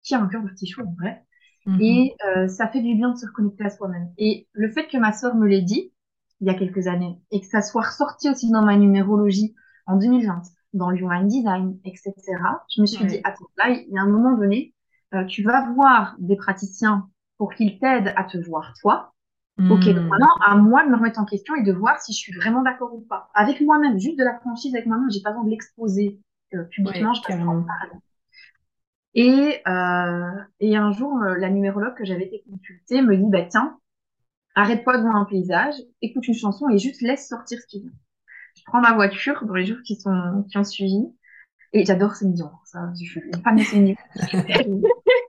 qui 0.03 0.15
a 0.15 0.21
un 0.21 0.27
cœur 0.27 0.43
d'artichaut 0.43 0.83
en 0.83 0.93
vrai. 0.99 1.23
Mhm. 1.65 1.81
Et 1.81 2.15
euh, 2.25 2.47
ça 2.47 2.67
fait 2.67 2.81
du 2.81 2.95
bien 2.95 3.11
de 3.11 3.17
se 3.17 3.25
reconnecter 3.25 3.65
à 3.65 3.69
soi-même. 3.69 4.11
Et 4.17 4.47
le 4.53 4.69
fait 4.71 4.87
que 4.87 4.97
ma 4.97 5.11
sœur 5.11 5.35
me 5.35 5.47
l'ait 5.47 5.61
dit 5.61 5.91
il 6.39 6.47
y 6.47 6.49
a 6.49 6.53
quelques 6.53 6.87
années 6.87 7.19
et 7.31 7.41
que 7.41 7.47
ça 7.47 7.61
soit 7.61 7.81
ressorti 7.81 8.29
aussi 8.29 8.49
dans 8.51 8.63
ma 8.63 8.77
numérologie 8.77 9.55
en 9.87 9.97
2020, 9.97 10.41
dans 10.73 10.89
le 10.91 10.97
Human 10.99 11.27
Design, 11.27 11.79
etc., 11.83 12.13
je 12.69 12.81
me 12.81 12.85
suis 12.85 13.05
dit, 13.05 13.19
attends, 13.23 13.47
là, 13.57 13.69
il 13.69 13.87
y 13.91 13.97
a 13.97 14.01
un 14.01 14.07
moment 14.07 14.37
donné, 14.37 14.75
euh, 15.13 15.25
tu 15.25 15.41
vas 15.43 15.71
voir 15.73 16.15
des 16.19 16.35
praticiens 16.35 17.09
pour 17.37 17.53
qu'il 17.53 17.79
t'aide 17.79 18.13
à 18.15 18.23
te 18.23 18.37
voir 18.37 18.73
toi. 18.81 19.13
Ok, 19.69 19.85
donc 19.89 20.05
Hmm. 20.05 20.07
maintenant, 20.09 20.35
à 20.45 20.55
moi 20.55 20.85
de 20.85 20.89
me 20.89 20.95
remettre 20.95 21.19
en 21.19 21.25
question 21.25 21.55
et 21.55 21.63
de 21.63 21.73
voir 21.73 21.99
si 22.01 22.13
je 22.13 22.17
suis 22.17 22.33
vraiment 22.33 22.61
d'accord 22.61 22.93
ou 22.93 23.01
pas. 23.01 23.29
Avec 23.33 23.59
moi-même, 23.61 23.99
juste 23.99 24.17
de 24.19 24.23
la 24.23 24.37
franchise 24.39 24.73
avec 24.75 24.85
moi-même, 24.85 25.09
j'ai 25.11 25.21
pas 25.21 25.31
besoin 25.31 25.45
de 25.45 25.49
l'exposer 25.49 26.19
euh, 26.53 26.63
publiquement, 26.65 27.09
Ouais, 27.09 27.15
je 27.15 27.21
passe 27.21 27.27
carrément. 27.27 27.63
transparent. 27.63 28.01
Et, 29.15 29.61
euh, 29.67 30.31
et 30.59 30.75
un 30.77 30.91
jour, 30.91 31.17
euh, 31.23 31.35
la 31.37 31.49
numérologue 31.49 31.95
que 31.95 32.05
j'avais 32.05 32.25
été 32.25 32.43
consultée 32.49 33.01
me 33.01 33.17
dit, 33.17 33.25
bah 33.29 33.43
tiens, 33.49 33.79
arrête-toi 34.55 34.97
devant 34.99 35.15
un 35.15 35.25
paysage, 35.25 35.75
écoute 36.01 36.27
une 36.27 36.35
chanson 36.35 36.69
et 36.69 36.77
juste 36.77 37.01
laisse 37.01 37.27
sortir 37.27 37.59
ce 37.59 37.65
qui 37.67 37.81
vient. 37.81 37.91
Je 38.55 38.63
prends 38.67 38.81
ma 38.81 38.93
voiture 38.93 39.43
dans 39.45 39.55
les 39.55 39.65
jours 39.65 39.77
qui 39.85 39.95
sont, 39.95 40.45
qui 40.49 40.57
ont 40.57 40.63
suivi. 40.63 41.03
Et 41.73 41.85
j'adore 41.85 42.15
Céline 42.15 42.33
Dion. 42.35 42.51
Ça, 42.65 42.91
je 42.99 43.05
suis 43.05 43.21
une 43.21 43.41
fan 43.43 43.55
de 43.55 43.61
Céline 43.63 43.95
Dion. 43.95 44.81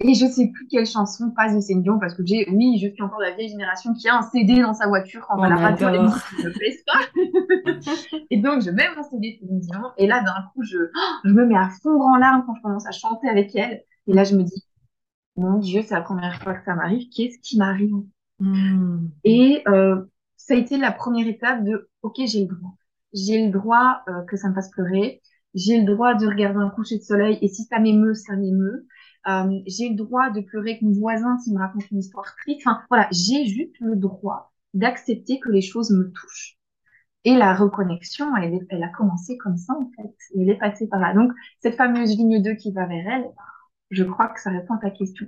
Et 0.00 0.14
je 0.14 0.26
sais 0.26 0.48
plus 0.52 0.66
quelle 0.68 0.86
chanson 0.86 1.30
passe 1.30 1.54
de 1.54 1.60
Céline 1.60 1.82
Dion 1.82 1.98
parce 1.98 2.14
que 2.14 2.22
j'ai, 2.24 2.46
oui, 2.50 2.78
je 2.82 2.88
suis 2.88 3.02
encore 3.02 3.20
la 3.20 3.34
vieille 3.34 3.48
génération 3.48 3.94
qui 3.94 4.08
a 4.08 4.18
un 4.18 4.22
CD 4.22 4.60
dans 4.60 4.74
sa 4.74 4.88
voiture 4.88 5.26
quand 5.26 5.38
On 5.38 5.42
la 5.48 5.56
radio 5.56 5.88
les 5.88 5.98
adore. 5.98 6.02
musiques 6.02 6.38
ne 6.44 6.50
plaisent 6.50 6.84
pas. 6.84 7.00
Et 8.30 8.38
donc, 8.40 8.62
je 8.62 8.70
mets 8.70 8.94
mon 8.94 9.02
CD 9.02 9.32
de 9.32 9.46
Céline 9.46 9.60
Dion 9.60 9.82
et 9.96 10.06
là, 10.06 10.22
d'un 10.22 10.50
coup, 10.52 10.62
je, 10.64 10.78
je 11.24 11.30
me 11.32 11.46
mets 11.46 11.56
à 11.56 11.70
fondre 11.82 12.04
en 12.04 12.16
larmes 12.16 12.44
quand 12.46 12.54
je 12.54 12.62
commence 12.62 12.86
à 12.86 12.92
chanter 12.92 13.28
avec 13.28 13.54
elle. 13.56 13.82
Et 14.06 14.12
là, 14.12 14.24
je 14.24 14.36
me 14.36 14.42
dis, 14.42 14.64
mon 15.36 15.58
Dieu, 15.58 15.82
c'est 15.82 15.94
la 15.94 16.02
première 16.02 16.42
fois 16.42 16.54
que 16.54 16.64
ça 16.64 16.74
m'arrive. 16.74 17.08
Qu'est-ce 17.14 17.38
qui 17.40 17.58
m'arrive? 17.58 17.94
Hmm. 18.38 19.08
Et 19.24 19.62
euh, 19.68 20.02
ça 20.36 20.54
a 20.54 20.56
été 20.56 20.76
la 20.76 20.92
première 20.92 21.26
étape 21.26 21.64
de, 21.64 21.88
ok, 22.02 22.16
j'ai 22.26 22.40
le 22.40 22.54
droit. 22.54 22.74
J'ai 23.14 23.46
le 23.46 23.50
droit 23.52 24.02
euh, 24.08 24.22
que 24.24 24.36
ça 24.36 24.48
me 24.48 24.54
fasse 24.54 24.70
pleurer. 24.70 25.22
J'ai 25.54 25.78
le 25.80 25.86
droit 25.86 26.14
de 26.14 26.26
regarder 26.26 26.58
un 26.58 26.70
coucher 26.70 26.98
de 26.98 27.02
soleil 27.02 27.38
et 27.40 27.48
si 27.48 27.64
ça 27.64 27.78
m'émeut, 27.78 28.14
ça 28.14 28.36
m'émeut. 28.36 28.86
Euh, 29.28 29.60
j'ai 29.66 29.88
le 29.88 29.96
droit 29.96 30.30
de 30.30 30.40
pleurer 30.40 30.70
avec 30.70 30.82
mon 30.82 30.92
voisin 30.92 31.38
s'il 31.38 31.54
me 31.54 31.58
raconte 31.58 31.90
une 31.90 31.98
histoire 31.98 32.34
triste. 32.36 32.62
Enfin, 32.66 32.80
voilà, 32.88 33.08
j'ai 33.10 33.46
juste 33.46 33.74
le 33.80 33.96
droit 33.96 34.52
d'accepter 34.74 35.40
que 35.40 35.50
les 35.50 35.62
choses 35.62 35.90
me 35.90 36.12
touchent. 36.12 36.56
Et 37.24 37.34
la 37.34 37.54
reconnexion, 37.54 38.26
elle, 38.36 38.82
a 38.84 38.88
commencé 38.90 39.36
comme 39.38 39.56
ça, 39.56 39.74
en 39.74 39.90
fait. 39.96 40.14
Elle 40.36 40.48
est 40.48 40.58
passée 40.58 40.86
par 40.86 41.00
là. 41.00 41.12
Donc, 41.12 41.32
cette 41.60 41.74
fameuse 41.74 42.16
ligne 42.16 42.40
2 42.40 42.54
qui 42.54 42.70
va 42.72 42.86
vers 42.86 43.08
elle, 43.08 43.24
je 43.90 44.04
crois 44.04 44.28
que 44.28 44.40
ça 44.40 44.50
répond 44.50 44.74
à 44.74 44.78
ta 44.78 44.90
question. 44.90 45.26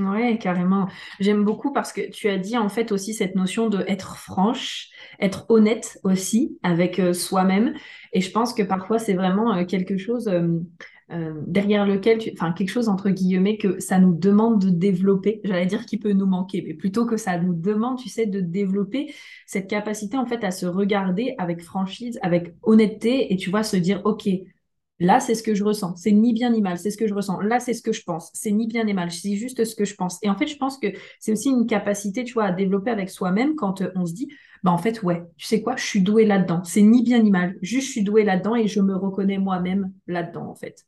Ouais, 0.00 0.38
carrément. 0.38 0.86
J'aime 1.18 1.44
beaucoup 1.44 1.72
parce 1.72 1.92
que 1.92 2.08
tu 2.08 2.28
as 2.28 2.38
dit 2.38 2.56
en 2.56 2.68
fait 2.68 2.92
aussi 2.92 3.12
cette 3.12 3.34
notion 3.34 3.68
de 3.68 3.84
être 3.88 4.16
franche, 4.16 4.88
être 5.18 5.46
honnête 5.48 5.98
aussi 6.04 6.56
avec 6.62 7.00
euh, 7.00 7.12
soi-même. 7.12 7.74
Et 8.12 8.20
je 8.20 8.30
pense 8.30 8.54
que 8.54 8.62
parfois 8.62 9.00
c'est 9.00 9.14
vraiment 9.14 9.52
euh, 9.52 9.64
quelque 9.64 9.98
chose 9.98 10.30
euh, 11.12 11.34
derrière 11.46 11.86
lequel, 11.86 12.18
tu... 12.18 12.30
enfin 12.32 12.52
quelque 12.52 12.70
chose 12.70 12.88
entre 12.88 13.10
guillemets 13.10 13.56
que 13.56 13.80
ça 13.80 13.98
nous 13.98 14.14
demande 14.14 14.60
de 14.64 14.70
développer. 14.70 15.40
J'allais 15.44 15.66
dire 15.66 15.86
qui 15.86 15.98
peut 15.98 16.12
nous 16.12 16.26
manquer, 16.26 16.62
mais 16.66 16.74
plutôt 16.74 17.06
que 17.06 17.16
ça 17.16 17.38
nous 17.38 17.54
demande, 17.54 17.98
tu 17.98 18.08
sais, 18.08 18.26
de 18.26 18.40
développer 18.40 19.12
cette 19.46 19.68
capacité 19.68 20.16
en 20.16 20.26
fait 20.26 20.44
à 20.44 20.50
se 20.50 20.66
regarder 20.66 21.34
avec 21.38 21.62
franchise, 21.62 22.18
avec 22.22 22.54
honnêteté 22.62 23.32
et 23.32 23.36
tu 23.36 23.50
vois 23.50 23.62
se 23.62 23.76
dire 23.76 24.00
ok. 24.04 24.28
Là, 25.00 25.18
c'est 25.18 25.34
ce 25.34 25.42
que 25.42 25.54
je 25.54 25.64
ressens. 25.64 25.96
C'est 25.96 26.12
ni 26.12 26.34
bien 26.34 26.50
ni 26.50 26.60
mal. 26.60 26.76
C'est 26.78 26.90
ce 26.90 26.98
que 26.98 27.06
je 27.06 27.14
ressens. 27.14 27.40
Là, 27.40 27.58
c'est 27.58 27.72
ce 27.72 27.80
que 27.80 27.92
je 27.92 28.02
pense. 28.02 28.30
C'est 28.34 28.50
ni 28.50 28.66
bien 28.66 28.84
ni 28.84 28.92
mal. 28.92 29.10
C'est 29.10 29.34
juste 29.34 29.64
ce 29.64 29.74
que 29.74 29.86
je 29.86 29.94
pense. 29.94 30.18
Et 30.22 30.28
en 30.28 30.36
fait, 30.36 30.46
je 30.46 30.56
pense 30.58 30.76
que 30.78 30.88
c'est 31.18 31.32
aussi 31.32 31.48
une 31.48 31.66
capacité, 31.66 32.22
tu 32.22 32.34
vois, 32.34 32.44
à 32.44 32.52
développer 32.52 32.90
avec 32.90 33.08
soi-même 33.08 33.54
quand 33.56 33.80
euh, 33.80 33.90
on 33.96 34.04
se 34.04 34.12
dit, 34.12 34.28
bah 34.62 34.70
en 34.70 34.78
fait, 34.78 35.02
ouais, 35.02 35.22
tu 35.38 35.46
sais 35.46 35.62
quoi, 35.62 35.76
je 35.76 35.84
suis 35.84 36.02
douée 36.02 36.26
là-dedans. 36.26 36.62
C'est 36.64 36.82
ni 36.82 37.02
bien 37.02 37.18
ni 37.20 37.30
mal. 37.30 37.56
Juste, 37.62 37.86
je 37.86 37.92
suis 37.92 38.02
douée 38.04 38.24
là-dedans 38.24 38.54
et 38.56 38.68
je 38.68 38.80
me 38.80 38.94
reconnais 38.94 39.38
moi-même 39.38 39.90
là-dedans, 40.06 40.46
en 40.50 40.54
fait. 40.54 40.84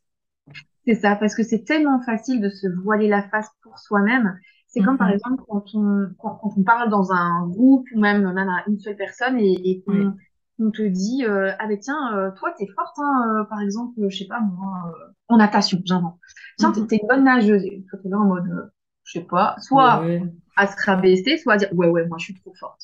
C'est 0.85 0.95
ça, 0.95 1.15
parce 1.15 1.35
que 1.35 1.43
c'est 1.43 1.63
tellement 1.63 2.01
facile 2.01 2.41
de 2.41 2.49
se 2.49 2.67
voiler 2.83 3.07
la 3.07 3.23
face 3.29 3.47
pour 3.61 3.79
soi-même. 3.79 4.37
C'est 4.67 4.81
comme 4.81 4.97
par 4.97 5.09
Mhm. 5.09 5.11
exemple 5.11 5.43
quand 5.47 5.63
on, 5.75 6.07
quand, 6.19 6.35
quand 6.41 6.51
on 6.57 6.63
parle 6.63 6.89
dans 6.89 7.11
un 7.11 7.47
groupe 7.47 7.87
ou 7.93 7.99
même, 7.99 8.23
même 8.33 8.49
à 8.49 8.63
une 8.67 8.79
seule 8.79 8.97
personne 8.97 9.37
et, 9.39 9.53
et 9.69 9.83
qu'on 9.83 9.93
Oui. 9.93 10.13
on 10.59 10.71
te 10.71 10.81
dit 10.83 11.25
euh, 11.25 11.51
ah 11.59 11.67
ben 11.67 11.77
tiens 11.79 12.15
euh, 12.15 12.31
toi 12.37 12.53
t'es 12.57 12.67
forte 12.75 12.95
hein, 12.99 13.41
euh, 13.41 13.43
par 13.45 13.59
exemple 13.61 13.99
je 14.07 14.15
sais 14.17 14.27
pas 14.27 14.39
moi 14.39 14.93
en 15.27 15.37
natation 15.37 15.79
j'invente 15.83 16.19
tiens 16.57 16.71
t'es 16.71 16.81
Mhm. 16.81 16.87
t'es 16.87 16.97
une 17.01 17.07
bonne 17.07 17.23
nageuse 17.23 17.63
et 17.65 17.83
toi 17.89 17.99
t'es 18.01 18.09
là 18.09 18.19
en 18.19 18.25
mode 18.25 18.71
je 19.03 19.19
sais 19.19 19.25
pas 19.25 19.55
soit 19.59 20.05
Ouais. 20.05 20.33
à 20.55 20.67
se 20.67 20.75
rabaisser 20.85 21.37
soit 21.37 21.53
à 21.53 21.57
dire 21.57 21.69
ouais 21.73 21.87
ouais 21.89 22.05
moi 22.07 22.17
je 22.19 22.25
suis 22.25 22.35
trop 22.35 22.53
forte 22.53 22.81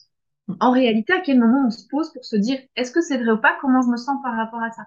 en 0.60 0.72
réalité 0.72 1.14
à 1.14 1.22
quel 1.22 1.40
moment 1.40 1.66
on 1.68 1.72
se 1.72 1.88
pose 1.90 2.14
pour 2.14 2.26
se 2.26 2.36
dire 2.38 2.60
est-ce 2.76 2.92
que 2.92 3.02
c'est 3.02 3.18
vrai 3.18 3.32
ou 3.32 3.38
pas? 3.42 3.58
Comment 3.62 3.82
je 3.84 3.90
me 3.90 3.98
sens 3.98 4.18
par 4.24 4.36
rapport 4.36 4.64
à 4.64 4.72
ça? 4.72 4.84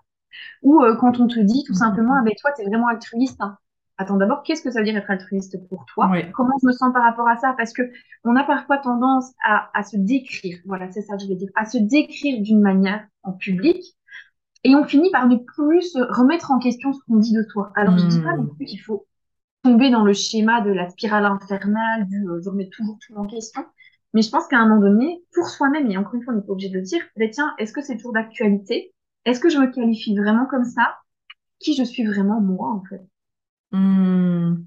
Ou 0.62 0.82
euh, 0.82 0.96
quand 0.96 1.20
on 1.20 1.26
te 1.26 1.40
dit 1.40 1.64
tout 1.66 1.74
simplement, 1.74 2.14
ah 2.18 2.22
ben 2.24 2.32
toi, 2.40 2.52
t'es 2.52 2.64
vraiment 2.64 2.88
altruiste. 2.88 3.40
hein. 3.40 3.58
Attends, 3.98 4.16
d'abord, 4.16 4.42
qu'est-ce 4.42 4.62
que 4.62 4.70
ça 4.70 4.80
veut 4.80 4.84
dire 4.84 4.96
être 4.96 5.10
altruiste 5.10 5.56
pour 5.68 5.84
toi? 5.86 6.16
Comment 6.32 6.54
je 6.62 6.66
me 6.66 6.72
sens 6.72 6.92
par 6.92 7.02
rapport 7.04 7.28
à 7.28 7.36
ça? 7.36 7.54
Parce 7.56 7.72
que 7.72 7.82
on 8.24 8.36
a 8.36 8.44
parfois 8.44 8.78
tendance 8.78 9.32
à, 9.44 9.70
à 9.78 9.82
se 9.84 9.96
décrire, 9.96 10.58
voilà, 10.66 10.90
c'est 10.90 11.02
ça 11.02 11.16
que 11.16 11.22
je 11.22 11.28
veux 11.28 11.36
dire, 11.36 11.50
à 11.54 11.64
se 11.66 11.78
décrire 11.78 12.40
d'une 12.42 12.60
manière 12.60 13.06
en 13.22 13.32
public, 13.32 13.78
et 14.64 14.74
on 14.76 14.84
finit 14.84 15.10
par 15.10 15.28
ne 15.28 15.36
plus 15.36 15.82
se 15.92 15.98
remettre 15.98 16.50
en 16.50 16.58
question 16.58 16.92
ce 16.92 17.00
qu'on 17.06 17.16
dit 17.16 17.32
de 17.32 17.42
toi. 17.42 17.72
Alors, 17.76 17.98
je 17.98 18.06
dis 18.06 18.20
pas 18.22 18.30
non 18.36 18.44
Hmm. 18.44 18.56
plus 18.56 18.66
qu'il 18.66 18.80
faut 18.80 19.06
tomber 19.64 19.90
dans 19.90 20.04
le 20.04 20.12
schéma 20.12 20.60
de 20.62 20.70
la 20.72 20.88
spirale 20.90 21.26
infernale, 21.26 22.06
du 22.08 22.28
euh, 22.28 22.40
je 22.44 22.50
remets 22.50 22.68
toujours 22.70 22.98
tout 23.06 23.14
en 23.16 23.26
question. 23.26 23.64
Mais 24.14 24.22
je 24.22 24.30
pense 24.30 24.46
qu'à 24.48 24.58
un 24.58 24.68
moment 24.68 24.80
donné, 24.80 25.24
pour 25.34 25.48
soi-même, 25.48 25.90
et 25.90 25.96
encore 25.98 26.14
une 26.14 26.22
fois, 26.22 26.34
on 26.34 26.36
n'est 26.38 26.42
pas 26.42 26.52
obligé 26.52 26.70
de 26.70 26.76
le 26.76 26.82
dire, 26.82 27.02
tiens, 27.32 27.54
est-ce 27.58 27.72
que 27.72 27.82
c'est 27.82 27.96
toujours 27.96 28.12
d'actualité? 28.12 28.94
Est-ce 29.24 29.40
que 29.40 29.48
je 29.50 29.58
me 29.58 29.66
qualifie 29.72 30.16
vraiment 30.16 30.46
comme 30.46 30.64
ça? 30.64 30.98
Qui 31.60 31.74
je 31.76 31.84
suis 31.84 32.04
vraiment 32.04 32.40
moi, 32.40 32.70
en 32.72 32.84
fait? 32.84 33.02
Hmm, 33.70 34.64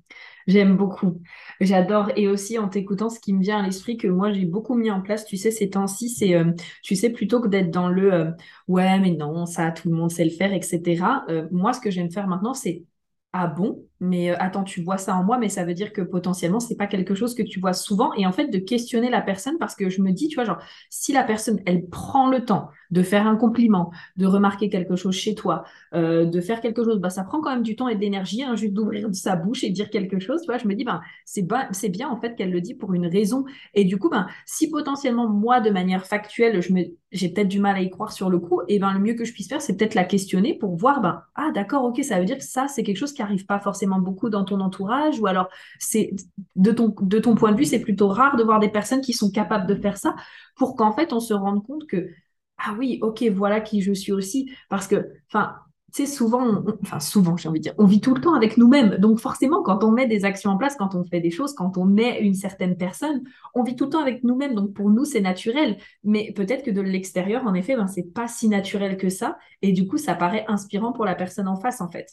j'aime 0.47 0.77
beaucoup. 0.77 1.21
J'adore. 1.59 2.11
Et 2.15 2.27
aussi 2.27 2.57
en 2.57 2.67
t'écoutant, 2.69 3.09
ce 3.09 3.19
qui 3.19 3.33
me 3.33 3.41
vient 3.41 3.59
à 3.59 3.61
l'esprit 3.65 3.97
que 3.97 4.07
moi 4.07 4.33
j'ai 4.33 4.45
beaucoup 4.45 4.73
mis 4.75 4.89
en 4.89 5.01
place, 5.01 5.25
tu 5.25 5.37
sais, 5.37 5.51
ces 5.51 5.69
temps-ci, 5.69 6.09
c'est, 6.09 6.33
euh, 6.35 6.51
tu 6.83 6.95
sais, 6.95 7.11
plutôt 7.11 7.39
que 7.39 7.47
d'être 7.47 7.69
dans 7.69 7.87
le 7.89 8.11
euh, 8.13 8.31
ouais, 8.67 8.99
mais 8.99 9.11
non, 9.11 9.45
ça, 9.45 9.71
tout 9.71 9.89
le 9.89 9.95
monde 9.95 10.09
sait 10.11 10.23
le 10.25 10.31
faire, 10.31 10.53
etc. 10.53 11.23
euh, 11.29 11.47
moi, 11.51 11.73
ce 11.73 11.79
que 11.81 11.91
j'aime 11.91 12.11
faire 12.11 12.27
maintenant, 12.27 12.53
c'est 12.55 12.83
ah 13.31 13.45
bon, 13.47 13.85
mais 14.05 14.31
euh, 14.31 14.35
attends, 14.39 14.63
tu 14.63 14.81
vois 14.81 14.97
ça 14.97 15.15
en 15.15 15.23
moi, 15.23 15.37
mais 15.37 15.49
ça 15.49 15.65
veut 15.65 15.73
dire 15.73 15.93
que 15.93 16.01
potentiellement, 16.01 16.59
c'est 16.59 16.75
pas 16.75 16.87
quelque 16.87 17.15
chose 17.15 17.35
que 17.35 17.43
tu 17.43 17.59
vois 17.59 17.73
souvent. 17.73 18.13
Et 18.13 18.25
en 18.25 18.31
fait, 18.31 18.47
de 18.47 18.57
questionner 18.57 19.09
la 19.09 19.21
personne 19.21 19.57
parce 19.59 19.75
que 19.75 19.89
je 19.89 20.01
me 20.01 20.11
dis, 20.11 20.27
tu 20.27 20.35
vois, 20.35 20.45
genre, 20.45 20.59
si 20.89 21.13
la 21.13 21.23
personne, 21.23 21.59
elle 21.65 21.87
prend 21.87 22.29
le 22.29 22.45
temps 22.45 22.69
de 22.91 23.01
faire 23.01 23.27
un 23.27 23.35
compliment, 23.35 23.91
de 24.15 24.25
remarquer 24.25 24.69
quelque 24.69 24.95
chose 24.95 25.15
chez 25.15 25.35
toi, 25.35 25.63
euh, 25.93 26.25
de 26.25 26.41
faire 26.41 26.61
quelque 26.61 26.83
chose, 26.83 26.99
bah, 26.99 27.09
ça 27.09 27.23
prend 27.23 27.41
quand 27.41 27.51
même 27.51 27.63
du 27.63 27.75
temps 27.75 27.87
et 27.87 27.95
de 27.95 28.01
l'énergie, 28.01 28.43
hein, 28.43 28.55
juste 28.55 28.73
d'ouvrir 28.73 29.07
sa 29.13 29.35
bouche 29.35 29.63
et 29.63 29.69
de 29.69 29.73
dire 29.73 29.89
quelque 29.89 30.19
chose. 30.19 30.41
Tu 30.41 30.47
vois, 30.47 30.57
je 30.57 30.67
me 30.67 30.75
dis, 30.75 30.83
ben, 30.83 31.01
c'est 31.25 31.89
bien 31.89 32.09
en 32.09 32.17
fait 32.17 32.35
qu'elle 32.35 32.51
le 32.51 32.61
dit 32.61 32.73
pour 32.73 32.93
une 32.93 33.07
raison. 33.07 33.45
Et 33.73 33.85
du 33.85 33.97
coup, 33.97 34.09
ben, 34.09 34.27
si 34.45 34.69
potentiellement 34.69 35.27
moi, 35.27 35.59
de 35.61 35.69
manière 35.69 36.05
factuelle, 36.05 36.61
je 36.61 36.73
me, 36.73 36.83
j'ai 37.11 37.29
peut-être 37.29 37.47
du 37.47 37.59
mal 37.59 37.75
à 37.75 37.81
y 37.81 37.89
croire 37.89 38.11
sur 38.11 38.29
le 38.29 38.39
coup, 38.39 38.61
et 38.67 38.79
ben, 38.79 38.93
le 38.93 38.99
mieux 38.99 39.13
que 39.13 39.25
je 39.25 39.33
puisse 39.33 39.47
faire, 39.47 39.61
c'est 39.61 39.75
peut-être 39.75 39.95
la 39.95 40.03
questionner 40.03 40.53
pour 40.57 40.75
voir, 40.75 41.01
ben, 41.01 41.23
ah 41.35 41.51
d'accord, 41.53 41.83
ok, 41.85 42.03
ça 42.03 42.19
veut 42.19 42.25
dire 42.25 42.37
que 42.37 42.43
ça, 42.43 42.67
c'est 42.67 42.83
quelque 42.83 42.97
chose 42.97 43.13
qui 43.13 43.21
arrive 43.21 43.45
pas 43.45 43.59
forcément 43.59 43.94
beaucoup 43.99 44.29
dans 44.29 44.45
ton 44.45 44.59
entourage, 44.59 45.19
ou 45.19 45.27
alors 45.27 45.47
c'est 45.79 46.11
de 46.55 46.71
ton, 46.71 46.93
de 47.01 47.19
ton 47.19 47.35
point 47.35 47.51
de 47.51 47.57
vue, 47.57 47.65
c'est 47.65 47.79
plutôt 47.79 48.07
rare 48.07 48.35
de 48.35 48.43
voir 48.43 48.59
des 48.59 48.69
personnes 48.69 49.01
qui 49.01 49.13
sont 49.13 49.31
capables 49.31 49.67
de 49.67 49.75
faire 49.75 49.97
ça, 49.97 50.15
pour 50.55 50.75
qu'en 50.75 50.91
fait 50.91 51.13
on 51.13 51.19
se 51.19 51.33
rende 51.33 51.65
compte 51.65 51.87
que 51.87 52.09
ah 52.57 52.75
oui, 52.77 52.99
ok, 53.01 53.23
voilà 53.33 53.61
qui 53.61 53.81
je 53.81 53.93
suis 53.93 54.11
aussi. 54.11 54.49
Parce 54.69 54.87
que, 54.87 55.09
enfin, 55.29 55.55
tu 55.93 56.05
sais, 56.05 56.11
souvent, 56.11 56.63
enfin, 56.81 56.99
souvent, 56.99 57.37
j'ai 57.37 57.47
envie 57.49 57.59
de 57.59 57.63
dire, 57.63 57.73
on 57.77 57.85
vit 57.85 58.01
tout 58.01 58.13
le 58.13 58.21
temps 58.21 58.33
avec 58.33 58.57
nous-mêmes. 58.57 58.97
Donc, 58.97 59.19
forcément, 59.19 59.63
quand 59.63 59.83
on 59.83 59.91
met 59.91 60.07
des 60.07 60.25
actions 60.25 60.51
en 60.51 60.57
place, 60.57 60.75
quand 60.75 60.95
on 60.95 61.03
fait 61.05 61.21
des 61.21 61.31
choses, 61.31 61.53
quand 61.53 61.77
on 61.77 61.97
est 61.97 62.19
une 62.19 62.33
certaine 62.33 62.77
personne, 62.77 63.23
on 63.53 63.63
vit 63.63 63.75
tout 63.75 63.85
le 63.85 63.91
temps 63.91 64.01
avec 64.01 64.23
nous-mêmes. 64.23 64.55
Donc, 64.55 64.73
pour 64.73 64.89
nous, 64.89 65.05
c'est 65.05 65.21
naturel. 65.21 65.77
Mais 66.03 66.33
peut-être 66.33 66.63
que 66.63 66.71
de 66.71 66.81
l'extérieur, 66.81 67.45
en 67.45 67.53
effet, 67.53 67.75
ben, 67.75 67.87
c'est 67.87 68.13
pas 68.13 68.27
si 68.27 68.49
naturel 68.49 68.97
que 68.97 69.09
ça. 69.09 69.37
Et 69.61 69.71
du 69.71 69.87
coup, 69.87 69.97
ça 69.97 70.15
paraît 70.15 70.45
inspirant 70.47 70.91
pour 70.91 71.05
la 71.05 71.15
personne 71.15 71.47
en 71.47 71.55
face, 71.55 71.81
en 71.81 71.89
fait. 71.89 72.09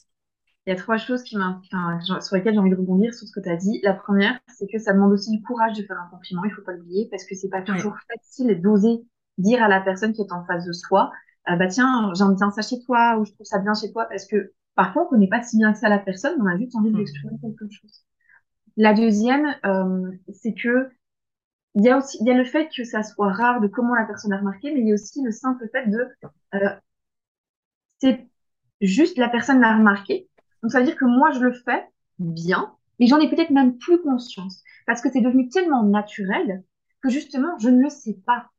Il 0.66 0.70
y 0.70 0.72
a 0.72 0.76
trois 0.76 0.96
choses 0.96 1.22
qui 1.24 1.36
sur 2.20 2.36
lesquelles 2.36 2.54
j'ai 2.54 2.58
envie 2.60 2.70
de 2.70 2.76
rebondir 2.76 3.12
sur 3.14 3.26
ce 3.26 3.32
que 3.32 3.40
tu 3.40 3.48
as 3.50 3.56
dit. 3.56 3.80
La 3.82 3.94
première, 3.94 4.38
c'est 4.48 4.66
que 4.68 4.78
ça 4.78 4.92
demande 4.92 5.12
aussi 5.12 5.30
du 5.30 5.42
courage 5.42 5.76
de 5.76 5.82
faire 5.84 5.98
un 6.00 6.08
compliment, 6.10 6.44
il 6.44 6.52
faut 6.52 6.62
pas 6.62 6.72
l'oublier, 6.72 7.08
parce 7.10 7.24
que 7.24 7.34
c'est 7.34 7.48
pas 7.48 7.62
toujours 7.62 7.94
Ouais. 7.94 8.02
facile 8.08 8.60
d'oser 8.60 9.04
dire 9.38 9.62
à 9.62 9.68
la 9.68 9.80
personne 9.80 10.12
qui 10.12 10.22
est 10.22 10.32
en 10.32 10.44
face 10.44 10.64
de 10.66 10.72
soi, 10.72 11.10
euh, 11.50 11.56
bah 11.56 11.66
tiens, 11.66 12.12
j'aime 12.14 12.34
bien 12.36 12.50
ça 12.50 12.62
chez 12.62 12.80
toi, 12.84 13.18
ou 13.18 13.24
je 13.24 13.32
trouve 13.32 13.46
ça 13.46 13.58
bien 13.58 13.74
chez 13.74 13.90
toi, 13.92 14.06
parce 14.06 14.26
que 14.26 14.52
parfois 14.76 15.04
on 15.06 15.08
connaît 15.08 15.28
pas 15.28 15.42
si 15.42 15.56
bien 15.56 15.72
que 15.72 15.78
ça 15.78 15.88
la 15.88 15.98
personne, 15.98 16.34
on 16.40 16.46
a 16.46 16.56
juste 16.58 16.76
envie 16.76 16.90
de 16.90 16.94
lui 16.96 17.02
Mhm. 17.02 17.02
exprimer 17.02 17.38
quelque 17.40 17.66
chose. 17.70 18.04
La 18.76 18.94
deuxième, 18.94 19.46
euh, 19.66 20.10
c'est 20.34 20.54
que 20.54 20.90
il 21.74 21.84
y 21.84 21.90
a 21.90 21.98
aussi, 21.98 22.18
il 22.22 22.26
y 22.28 22.30
a 22.30 22.34
le 22.34 22.44
fait 22.44 22.68
que 22.76 22.84
ça 22.84 23.02
soit 23.02 23.32
rare 23.32 23.60
de 23.60 23.68
comment 23.68 23.94
la 23.94 24.04
personne 24.06 24.32
a 24.32 24.38
remarqué, 24.38 24.72
mais 24.74 24.80
il 24.80 24.88
y 24.88 24.92
a 24.92 24.94
aussi 24.94 25.22
le 25.22 25.32
simple 25.32 25.68
fait 25.72 25.86
de, 25.88 26.08
euh, 26.54 26.70
c'est 28.00 28.28
juste 28.82 29.16
la 29.18 29.28
personne 29.30 29.60
l'a 29.60 29.76
remarqué. 29.78 30.28
Donc 30.62 30.72
ça 30.72 30.78
veut 30.80 30.84
dire 30.86 30.96
que 30.96 31.04
moi 31.04 31.30
je 31.32 31.40
le 31.40 31.52
fais 31.52 31.84
bien, 32.18 32.74
mais 32.98 33.06
j'en 33.06 33.20
ai 33.20 33.28
peut-être 33.28 33.50
même 33.50 33.78
plus 33.78 34.00
conscience 34.02 34.62
parce 34.86 35.00
que 35.00 35.10
c'est 35.10 35.20
devenu 35.20 35.48
tellement 35.48 35.82
naturel 35.84 36.64
que 37.02 37.08
justement 37.10 37.58
je 37.58 37.68
ne 37.68 37.82
le 37.82 37.90
sais 37.90 38.16
pas. 38.26 38.50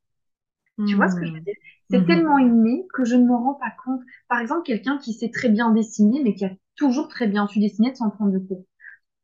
Tu 0.84 0.96
vois 0.96 1.08
ce 1.08 1.16
que 1.16 1.26
je 1.26 1.32
veux 1.32 1.40
Mhm. 1.40 1.44
dire? 1.44 1.54
C'est 1.90 2.04
Mhm. 2.04 2.06
tellement 2.06 2.38
inné 2.38 2.86
que 2.94 3.04
je 3.04 3.16
ne 3.16 3.26
m'en 3.26 3.42
rends 3.42 3.54
pas 3.54 3.72
compte. 3.84 4.00
Par 4.28 4.40
exemple, 4.40 4.62
quelqu'un 4.64 4.98
qui 4.98 5.12
sait 5.14 5.30
très 5.30 5.48
bien 5.48 5.70
dessiner, 5.72 6.22
mais 6.22 6.34
qui 6.34 6.44
a 6.44 6.50
toujours 6.76 7.08
très 7.08 7.26
bien 7.26 7.46
su 7.46 7.58
dessiner 7.60 7.94
sans 7.94 8.10
prendre 8.10 8.32
de 8.32 8.38
cours. 8.38 8.64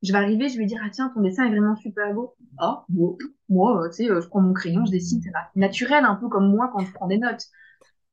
Je 0.02 0.12
vais 0.12 0.18
arriver, 0.18 0.48
je 0.48 0.58
vais 0.58 0.66
dire, 0.66 0.80
ah 0.84 0.90
tiens, 0.90 1.10
ton 1.14 1.22
dessin 1.22 1.44
est 1.46 1.50
vraiment 1.50 1.76
super 1.76 2.14
beau. 2.14 2.34
Ah, 2.58 2.84
bon, 2.88 3.18
moi, 3.48 3.88
tu 3.90 3.96
sais, 3.96 4.06
je 4.08 4.28
prends 4.28 4.40
mon 4.42 4.54
crayon, 4.54 4.84
je 4.86 4.92
dessine, 4.92 5.20
c'est 5.22 5.32
naturel, 5.56 6.04
un 6.04 6.16
peu 6.16 6.28
comme 6.28 6.50
moi 6.50 6.70
quand 6.72 6.84
je 6.84 6.92
prends 6.92 7.08
des 7.08 7.18
notes. 7.18 7.46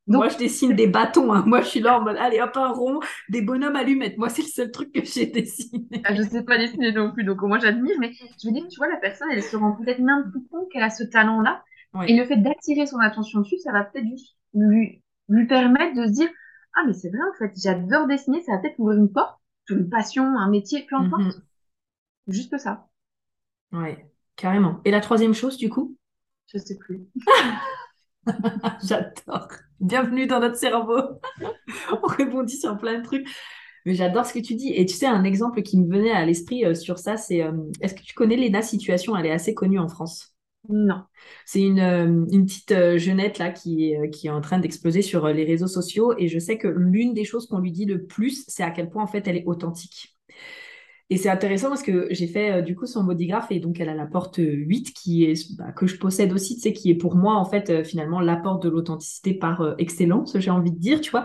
Moi, 0.08 0.30
je 0.30 0.38
dessine 0.38 0.74
des 0.74 0.88
bâtons. 0.88 1.34
Hein. 1.34 1.44
Moi, 1.46 1.62
je 1.62 1.68
suis 1.68 1.80
là 1.80 2.00
en 2.00 2.04
mode, 2.04 2.18
allez, 2.18 2.40
hop, 2.40 2.56
un 2.56 2.72
rond, 2.72 3.00
des 3.30 3.42
bonhommes 3.42 3.76
allumettes. 3.76 4.18
Moi, 4.18 4.30
c'est 4.30 4.42
le 4.42 4.48
seul 4.48 4.72
truc 4.72 4.92
que 4.94 5.04
j'ai 5.04 5.26
dessiné. 5.26 6.02
Ah, 6.06 6.16
je 6.16 6.24
sais 6.24 6.44
pas 6.44 6.58
dessiner 6.58 6.92
non 6.92 7.12
plus, 7.12 7.24
donc 7.24 7.42
moi, 7.42 7.60
j'admire. 7.60 7.96
Mais 8.00 8.12
je 8.14 8.48
veux 8.48 8.54
dire, 8.54 8.68
tu 8.70 8.78
vois, 8.78 8.88
la 8.88 8.98
personne, 8.98 9.28
elle 9.32 9.44
se 9.44 9.56
rend 9.58 9.74
peut-être 9.74 10.00
même 10.00 10.32
plus 10.32 10.44
compte 10.50 10.70
qu'elle 10.72 10.84
a 10.84 10.90
ce 10.90 11.04
talent-là. 11.04 11.64
Et 12.08 12.16
le 12.16 12.26
fait 12.26 12.38
d'attirer 12.38 12.86
son 12.86 13.00
attention 13.00 13.40
dessus, 13.40 13.58
ça 13.58 13.72
va 13.72 13.84
peut-être 13.84 14.08
juste 14.08 14.36
lui, 14.54 15.02
lui 15.30 15.48
permettre 15.48 15.96
de 16.00 16.06
se 16.06 16.12
dire, 16.12 16.30
ah, 16.76 16.84
mais 16.86 16.94
c'est 16.94 17.10
vrai, 17.10 17.20
en 17.20 17.38
fait, 17.38 17.52
j'adore 17.56 18.08
dessiner, 18.08 18.42
ça 18.44 18.54
va 18.54 18.58
peut-être 18.60 18.78
ouvrir 18.78 19.00
une 19.00 19.12
porte, 19.12 19.40
une 19.70 19.90
passion, 19.90 20.24
un 20.24 20.50
métier, 20.50 20.86
peu 20.88 20.96
importe. 20.96 21.24
Mhm. 21.24 21.44
Juste 22.28 22.58
ça. 22.58 22.88
Ouais, 23.72 24.06
carrément. 24.36 24.80
Et 24.86 24.92
la 24.92 25.02
troisième 25.02 25.34
chose, 25.34 25.58
du 25.58 25.70
coup? 25.70 25.98
Je 26.54 26.58
sais 26.60 26.78
plus. 26.78 27.02
J'adore. 28.84 29.50
Bienvenue 29.80 30.26
dans 30.26 30.40
notre 30.40 30.58
cerveau. 30.58 30.98
On 31.92 32.08
répondit 32.08 32.58
sur 32.58 32.78
plein 32.78 33.00
de 33.00 33.04
trucs. 33.04 33.28
Mais 33.86 33.94
j'adore 33.94 34.26
ce 34.26 34.34
que 34.34 34.40
tu 34.40 34.56
dis. 34.56 34.74
Et 34.74 34.86
tu 34.86 34.96
sais, 34.96 35.06
un 35.06 35.24
exemple 35.24 35.62
qui 35.62 35.80
me 35.80 35.88
venait 35.88 36.12
à 36.12 36.26
l'esprit 36.26 36.66
euh, 36.66 36.74
sur 36.74 36.98
ça, 36.98 37.16
c'est 37.16 37.44
euh, 37.44 37.54
est-ce 37.80 37.94
que 37.94 38.02
tu 38.02 38.14
connais 38.14 38.36
Lena 38.36 38.62
Situation? 38.62 39.16
Elle 39.16 39.28
est 39.28 39.32
assez 39.32 39.54
connue 39.54 39.80
en 39.80 39.88
France. 39.88 40.36
Non. 40.68 41.04
C'est 41.46 41.62
une, 41.62 41.80
euh, 41.80 42.26
une, 42.32 42.46
petite 42.46 42.98
jeunette 42.98 43.38
là 43.38 43.52
qui 43.52 43.92
est, 43.92 44.10
qui 44.10 44.28
est 44.28 44.32
en 44.32 44.42
train 44.42 44.60
d'exploser 44.60 45.02
sur 45.02 45.28
les 45.28 45.46
réseaux 45.46 45.68
sociaux. 45.68 46.14
Et 46.18 46.28
je 46.28 46.40
sais 46.40 46.58
que 46.58 46.68
l'une 46.68 47.14
des 47.14 47.24
choses 47.24 47.48
qu'on 47.48 47.60
lui 47.60 47.72
dit 47.72 47.86
le 47.86 48.04
plus, 48.04 48.44
c'est 48.48 48.64
à 48.64 48.72
quel 48.72 48.90
point 48.90 49.04
en 49.04 49.08
fait 49.08 49.28
elle 49.28 49.38
est 49.38 49.46
authentique. 49.46 50.17
Et 51.10 51.16
c'est 51.16 51.30
intéressant 51.30 51.70
parce 51.70 51.84
que 51.84 52.08
j'ai 52.12 52.28
fait 52.28 52.52
euh, 52.52 52.62
du 52.62 52.76
coup 52.76 52.86
son 52.86 53.04
bodygraph 53.04 53.48
et 53.50 53.60
donc 53.60 53.80
elle 53.80 53.88
a 53.88 53.94
la 53.94 54.06
porte 54.06 54.40
8 54.40 54.92
qui 54.94 55.24
est 55.24 55.58
bah, 55.58 55.72
que 55.72 55.88
je 55.88 55.98
possède 55.98 56.34
aussi, 56.34 56.60
tu 56.60 56.74
qui 56.74 56.92
est 56.92 56.96
pour 56.96 57.16
moi 57.16 57.36
en 57.36 57.46
fait 57.46 57.70
euh, 57.70 57.84
finalement 57.84 58.20
l'apport 58.20 58.60
de 58.60 58.68
l'authenticité 58.68 59.34
par 59.34 59.62
euh, 59.62 59.76
excellence, 59.78 60.38
j'ai 60.38 60.52
envie 60.52 60.72
de 60.72 60.80
dire, 60.80 61.00
tu 61.00 61.12
vois. 61.12 61.24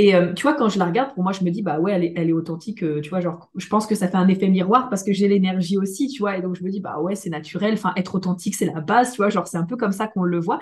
Et 0.00 0.12
tu 0.36 0.42
vois, 0.42 0.54
quand 0.54 0.68
je 0.68 0.78
la 0.78 0.84
regarde, 0.84 1.12
pour 1.14 1.24
moi, 1.24 1.32
je 1.32 1.42
me 1.42 1.50
dis, 1.50 1.60
bah 1.60 1.80
ouais, 1.80 1.90
elle 1.90 2.04
est, 2.04 2.12
elle 2.14 2.28
est 2.28 2.32
authentique, 2.32 2.84
tu 3.02 3.10
vois, 3.10 3.18
genre, 3.18 3.50
je 3.56 3.66
pense 3.66 3.84
que 3.84 3.96
ça 3.96 4.06
fait 4.06 4.16
un 4.16 4.28
effet 4.28 4.46
miroir 4.46 4.88
parce 4.90 5.02
que 5.02 5.12
j'ai 5.12 5.26
l'énergie 5.26 5.76
aussi, 5.76 6.06
tu 6.06 6.20
vois, 6.20 6.36
et 6.36 6.40
donc 6.40 6.54
je 6.54 6.62
me 6.62 6.70
dis, 6.70 6.78
bah 6.78 7.00
ouais, 7.00 7.16
c'est 7.16 7.30
naturel, 7.30 7.72
enfin, 7.74 7.92
être 7.96 8.14
authentique, 8.14 8.54
c'est 8.54 8.66
la 8.66 8.80
base, 8.80 9.10
tu 9.10 9.16
vois, 9.16 9.28
genre, 9.28 9.48
c'est 9.48 9.56
un 9.56 9.64
peu 9.64 9.76
comme 9.76 9.90
ça 9.90 10.06
qu'on 10.06 10.22
le 10.22 10.38
voit. 10.38 10.60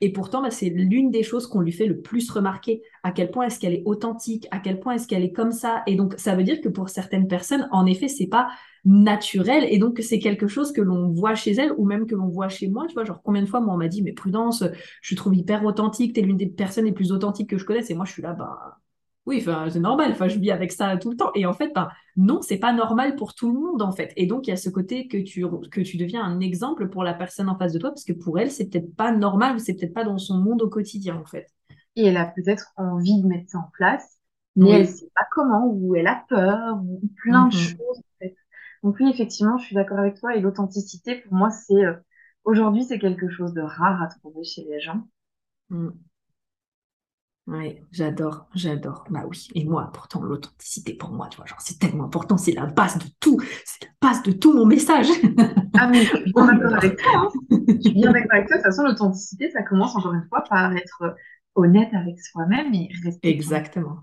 Et 0.00 0.12
pourtant, 0.12 0.42
bah, 0.42 0.50
c'est 0.50 0.68
l'une 0.68 1.10
des 1.10 1.22
choses 1.22 1.46
qu'on 1.46 1.60
lui 1.60 1.72
fait 1.72 1.86
le 1.86 2.00
plus 2.00 2.30
remarquer. 2.30 2.82
À 3.06 3.12
quel 3.12 3.30
point 3.30 3.46
est-ce 3.46 3.60
qu'elle 3.60 3.74
est 3.74 3.84
authentique 3.84 4.48
À 4.50 4.58
quel 4.58 4.80
point 4.80 4.94
est-ce 4.94 5.06
qu'elle 5.06 5.22
est 5.22 5.30
comme 5.30 5.52
ça 5.52 5.84
Et 5.86 5.94
donc, 5.94 6.14
ça 6.18 6.34
veut 6.34 6.42
dire 6.42 6.60
que 6.60 6.68
pour 6.68 6.88
certaines 6.88 7.28
personnes, 7.28 7.68
en 7.70 7.86
effet, 7.86 8.08
c'est 8.08 8.26
pas 8.26 8.48
naturel 8.84 9.64
et 9.70 9.78
donc 9.78 10.00
c'est 10.00 10.18
quelque 10.18 10.48
chose 10.48 10.72
que 10.72 10.80
l'on 10.80 11.10
voit 11.10 11.36
chez 11.36 11.52
elle 11.52 11.72
ou 11.76 11.84
même 11.84 12.06
que 12.06 12.16
l'on 12.16 12.28
voit 12.28 12.48
chez 12.48 12.68
moi 12.68 12.86
tu 12.86 12.94
vois 12.94 13.02
genre 13.04 13.20
combien 13.20 13.42
de 13.42 13.48
fois 13.48 13.58
moi 13.58 13.74
on 13.74 13.78
m'a 13.78 13.88
dit 13.88 14.00
mais 14.00 14.12
Prudence 14.12 14.62
je 15.02 15.14
trouve 15.16 15.34
hyper 15.34 15.64
authentique 15.64 16.14
t'es 16.14 16.20
l'une 16.20 16.36
des 16.36 16.46
personnes 16.46 16.84
les 16.84 16.92
plus 16.92 17.10
authentiques 17.10 17.50
que 17.50 17.58
je 17.58 17.64
connaisse 17.64 17.90
et 17.90 17.94
moi 17.94 18.04
je 18.04 18.12
suis 18.12 18.22
là 18.22 18.32
bah 18.32 18.78
oui, 19.26 19.42
c'est 19.42 19.80
normal, 19.80 20.12
enfin, 20.12 20.28
je 20.28 20.38
vis 20.38 20.52
avec 20.52 20.70
ça 20.70 20.96
tout 20.98 21.10
le 21.10 21.16
temps. 21.16 21.32
Et 21.34 21.46
en 21.46 21.52
fait, 21.52 21.72
ben, 21.74 21.88
non, 22.16 22.42
c'est 22.42 22.58
pas 22.58 22.72
normal 22.72 23.16
pour 23.16 23.34
tout 23.34 23.52
le 23.52 23.58
monde, 23.58 23.82
en 23.82 23.90
fait. 23.90 24.12
Et 24.16 24.26
donc, 24.26 24.46
il 24.46 24.50
y 24.50 24.52
a 24.52 24.56
ce 24.56 24.70
côté 24.70 25.08
que 25.08 25.16
tu, 25.18 25.44
que 25.72 25.80
tu 25.80 25.96
deviens 25.96 26.22
un 26.22 26.38
exemple 26.38 26.88
pour 26.88 27.02
la 27.02 27.12
personne 27.12 27.48
en 27.48 27.58
face 27.58 27.72
de 27.72 27.80
toi, 27.80 27.90
parce 27.90 28.04
que 28.04 28.12
pour 28.12 28.38
elle, 28.38 28.52
c'est 28.52 28.70
peut-être 28.70 28.94
pas 28.94 29.10
normal 29.10 29.56
ou 29.56 29.58
c'est 29.58 29.74
peut-être 29.74 29.94
pas 29.94 30.04
dans 30.04 30.18
son 30.18 30.38
monde 30.38 30.62
au 30.62 30.68
quotidien, 30.68 31.16
en 31.16 31.24
fait. 31.24 31.55
Et 31.96 32.06
elle 32.06 32.16
a 32.16 32.26
peut-être 32.26 32.72
envie 32.76 33.22
de 33.22 33.26
mettre 33.26 33.50
ça 33.50 33.58
en 33.58 33.70
place, 33.72 34.18
mais 34.54 34.70
elle 34.70 34.88
sait 34.88 35.10
pas 35.14 35.26
comment, 35.32 35.66
ou 35.66 35.96
elle 35.96 36.06
a 36.06 36.24
peur, 36.28 36.78
ou 36.82 37.00
plein 37.22 37.48
de 37.48 37.54
mm-hmm. 37.54 37.76
choses, 37.76 37.98
en 37.98 38.18
fait. 38.20 38.36
Donc 38.82 38.96
oui, 39.00 39.10
effectivement, 39.10 39.58
je 39.58 39.66
suis 39.66 39.74
d'accord 39.74 39.98
avec 39.98 40.18
toi. 40.18 40.36
Et 40.36 40.40
l'authenticité, 40.40 41.16
pour 41.16 41.34
moi, 41.34 41.50
c'est 41.50 41.84
euh, 41.84 41.94
aujourd'hui, 42.44 42.84
c'est 42.84 42.98
quelque 42.98 43.28
chose 43.28 43.52
de 43.52 43.62
rare 43.62 44.02
à 44.02 44.06
trouver 44.06 44.44
chez 44.44 44.64
les 44.64 44.80
gens. 44.80 45.02
Mm. 45.70 45.90
Oui, 47.48 47.78
j'adore, 47.92 48.48
j'adore. 48.54 49.04
Bah 49.08 49.22
oui. 49.28 49.46
Et 49.54 49.64
moi, 49.64 49.90
pourtant, 49.94 50.20
l'authenticité 50.20 50.94
pour 50.94 51.10
moi, 51.10 51.28
tu 51.28 51.36
vois, 51.36 51.46
genre, 51.46 51.60
c'est 51.60 51.78
tellement 51.78 52.04
important, 52.04 52.36
c'est 52.36 52.52
la 52.52 52.66
base 52.66 52.98
de 52.98 53.06
tout, 53.20 53.40
c'est 53.64 53.84
la 53.84 54.08
base 54.08 54.22
de 54.24 54.32
tout 54.32 54.52
mon 54.52 54.66
message. 54.66 55.06
Ah, 55.78 55.86
mais 55.88 56.04
je 56.04 56.16
suis 56.16 56.32
bien 56.32 56.46
d'accord 56.52 56.74
avec 56.74 56.96
toi. 56.96 57.12
Hein. 57.14 57.58
Je 57.68 57.80
suis 57.80 57.92
bien 57.92 58.12
d'accord 58.12 58.32
avec 58.32 58.48
toi. 58.48 58.56
De 58.56 58.62
toute 58.62 58.70
façon, 58.70 58.82
l'authenticité, 58.82 59.50
ça 59.50 59.62
commence 59.62 59.94
encore 59.94 60.14
une 60.14 60.26
fois 60.28 60.42
par 60.48 60.74
être 60.74 61.14
honnête 61.56 61.92
avec 61.92 62.20
soi-même 62.20 62.72
et 62.74 62.88
respecter. 63.04 63.28
Exactement. 63.28 63.98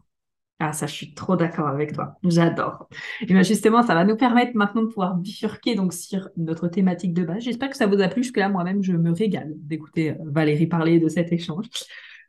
Ah, 0.60 0.72
ça, 0.72 0.88
je 0.88 0.94
suis 0.94 1.14
trop 1.14 1.36
d'accord 1.36 1.68
avec 1.68 1.94
toi. 1.94 2.16
J'adore. 2.24 2.88
Et 3.22 3.26
bien 3.26 3.44
justement, 3.44 3.84
ça 3.84 3.96
va 3.96 4.06
nous 4.06 4.16
permettre 4.16 4.56
maintenant 4.56 4.84
de 4.84 4.88
pouvoir 4.88 5.16
bifurquer 5.16 5.76
donc 5.76 5.94
sur 5.94 6.30
notre 6.38 6.70
thématique 6.70 7.14
de 7.14 7.26
base. 7.26 7.44
J'espère 7.44 7.70
que 7.70 7.76
ça 7.76 7.86
vous 7.86 8.00
a 8.02 8.08
plu. 8.08 8.24
Jusque 8.24 8.38
là, 8.38 8.48
moi-même, 8.48 8.82
je 8.82 8.94
me 8.94 9.12
régale 9.12 9.52
d'écouter 9.58 10.12
euh, 10.12 10.16
Valérie 10.26 10.68
parler 10.68 11.00
de 11.00 11.10
cet 11.10 11.34
échange. 11.34 11.66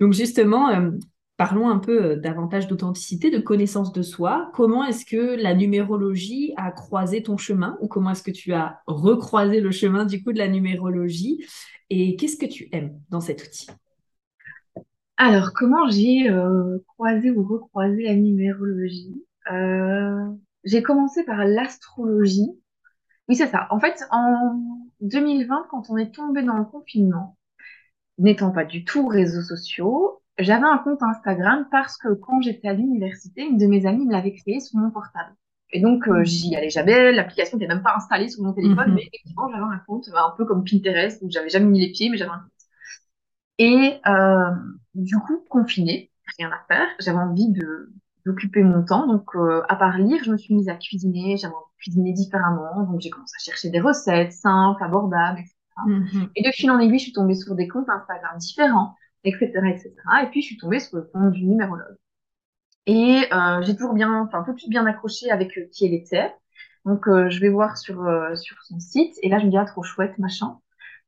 Donc 0.01 0.15
justement, 0.15 0.71
euh, 0.71 0.91
parlons 1.37 1.69
un 1.69 1.79
peu 1.79 2.05
euh, 2.05 2.17
davantage 2.17 2.67
d'authenticité, 2.67 3.31
de 3.31 3.39
connaissance 3.39 3.93
de 3.93 4.03
soi. 4.03 4.51
Comment 4.55 4.85
est-ce 4.85 5.07
que 5.07 5.41
la 5.41 5.55
numérologie 5.55 6.55
a 6.57 6.73
croisé 6.73 7.23
ton 7.23 7.37
chemin 7.37 7.77
ou 7.81 7.87
comment 7.87 8.11
est-ce 8.11 8.25
que 8.25 8.33
tu 8.33 8.53
as 8.53 8.81
recroisé 8.89 9.61
le 9.61 9.71
chemin 9.71 10.07
du 10.07 10.25
coup 10.25 10.33
de 10.33 10.39
la 10.39 10.49
numérologie? 10.49 11.45
Et 11.91 12.17
qu'est-ce 12.17 12.37
que 12.37 12.47
tu 12.47 12.69
aimes 12.73 12.99
dans 13.11 13.21
cet 13.21 13.45
outil? 13.45 13.69
Alors, 15.17 15.53
comment 15.55 15.89
j'ai 15.89 16.29
euh, 16.29 16.79
croisé 16.89 17.31
ou 17.31 17.47
recroisé 17.47 18.03
la 18.03 18.15
numérologie? 18.15 19.25
J'ai 20.65 20.83
commencé 20.83 21.25
par 21.25 21.45
l'astrologie. 21.45 22.51
Oui, 23.29 23.37
c'est 23.37 23.47
ça. 23.47 23.67
En 23.71 23.79
fait, 23.79 24.03
en 24.11 24.61
2020, 25.01 25.67
quand 25.71 25.91
on 25.91 25.97
est 25.97 26.15
tombé 26.15 26.43
dans 26.43 26.57
le 26.57 26.65
confinement, 26.65 27.37
n'étant 28.19 28.51
pas 28.51 28.65
du 28.65 28.85
tout 28.85 29.07
réseaux 29.07 29.43
sociaux, 29.43 30.23
j'avais 30.39 30.67
un 30.67 30.79
compte 30.79 31.03
Instagram 31.03 31.67
parce 31.71 31.97
que 31.97 32.15
quand 32.15 32.41
j'étais 32.41 32.69
à 32.69 32.73
l'université, 32.73 33.43
une 33.43 33.59
de 33.59 33.67
mes 33.67 33.87
amies 33.87 34.07
me 34.07 34.13
l'avait 34.13 34.35
créé 34.35 34.61
sur 34.61 34.79
mon 34.79 34.91
portable. 34.91 35.35
Et 35.73 35.81
donc, 35.81 36.07
euh, 36.09 36.23
j'y 36.25 36.55
allais 36.55 36.71
jamais. 36.71 37.13
L'application 37.13 37.59
n'était 37.59 37.73
même 37.73 37.83
pas 37.83 37.95
installée 37.97 38.29
sur 38.29 38.43
mon 38.43 38.53
téléphone, 38.53 38.91
mhm. 38.91 38.95
mais 38.95 39.03
effectivement, 39.03 39.49
j'avais 39.51 39.63
un 39.63 39.83
compte 39.87 40.09
un 40.15 40.35
peu 40.37 40.45
comme 40.45 40.65
Pinterest 40.65 41.21
où 41.23 41.31
j'avais 41.31 41.49
jamais 41.49 41.67
mis 41.67 41.81
les 41.81 41.93
pieds, 41.93 42.11
mais 42.11 42.17
j'avais 42.17 42.31
un 42.31 42.39
compte. 42.39 42.51
Et 43.59 44.01
euh, 44.07 44.51
du 44.95 45.17
coup, 45.19 45.45
confinée, 45.49 46.11
rien 46.39 46.51
à 46.51 46.65
faire, 46.69 46.87
j'avais 47.01 47.19
envie 47.19 47.51
de 47.51 47.93
d'occuper 48.27 48.63
mon 48.63 48.83
temps. 48.83 49.07
Donc, 49.07 49.35
euh, 49.35 49.63
à 49.69 49.77
part 49.77 49.99
lire, 49.99 50.23
je 50.25 50.31
me 50.31 50.39
suis 50.39 50.55
mise 50.55 50.69
à 50.71 50.77
cuisiner. 50.77 51.37
J'avais 51.37 51.55
envie 51.55 51.73
de 51.77 51.83
cuisiner 51.83 52.13
différemment. 52.13 52.83
Donc, 52.85 53.01
j'ai 53.01 53.11
commencé 53.11 53.35
à 53.39 53.45
chercher 53.45 53.71
des 53.71 53.81
recettes 53.81 54.33
simples, 54.33 54.83
abordables, 54.83 55.41
etc. 55.41 55.55
Mhm. 55.87 56.31
Et 56.35 56.43
de 56.43 56.51
fil 56.51 56.71
en 56.71 56.79
aiguille, 56.79 56.99
je 56.99 57.05
suis 57.05 57.13
tombée 57.13 57.35
sur 57.35 57.55
des 57.55 57.69
comptes 57.69 57.89
Instagram 57.89 58.39
différents, 58.39 58.95
etc., 59.25 59.51
etc. 59.69 59.95
Et 60.23 60.27
puis, 60.31 60.41
je 60.41 60.47
suis 60.47 60.57
tombée 60.57 60.81
sur 60.81 60.97
le 60.97 61.03
compte 61.03 61.33
du 61.33 61.45
numérologue. 61.45 61.97
Et 62.87 63.25
euh, 63.33 63.63
j'ai 63.63 63.75
toujours 63.75 63.95
bien, 63.95 64.23
enfin, 64.23 64.43
tout 64.45 64.53
de 64.53 64.59
suite 64.59 64.71
bien 64.71 64.87
accroché 64.87 65.31
avec 65.31 65.57
euh, 65.59 65.69
qui 65.73 65.87
elle 65.87 65.95
était. 65.95 66.33
Donc, 66.85 67.09
euh, 67.09 67.31
je 67.31 67.41
vais 67.41 67.49
voir 67.49 67.79
sur, 67.79 68.03
euh, 68.03 68.35
sur 68.37 68.63
son 68.63 68.79
site. 68.79 69.17
Et 69.23 69.29
là, 69.29 69.39
je 69.39 69.47
me 69.47 69.51
dis, 69.51 69.57
ah, 69.57 69.65
trop 69.65 69.83
chouette, 69.83 70.19
machin. 70.19 70.59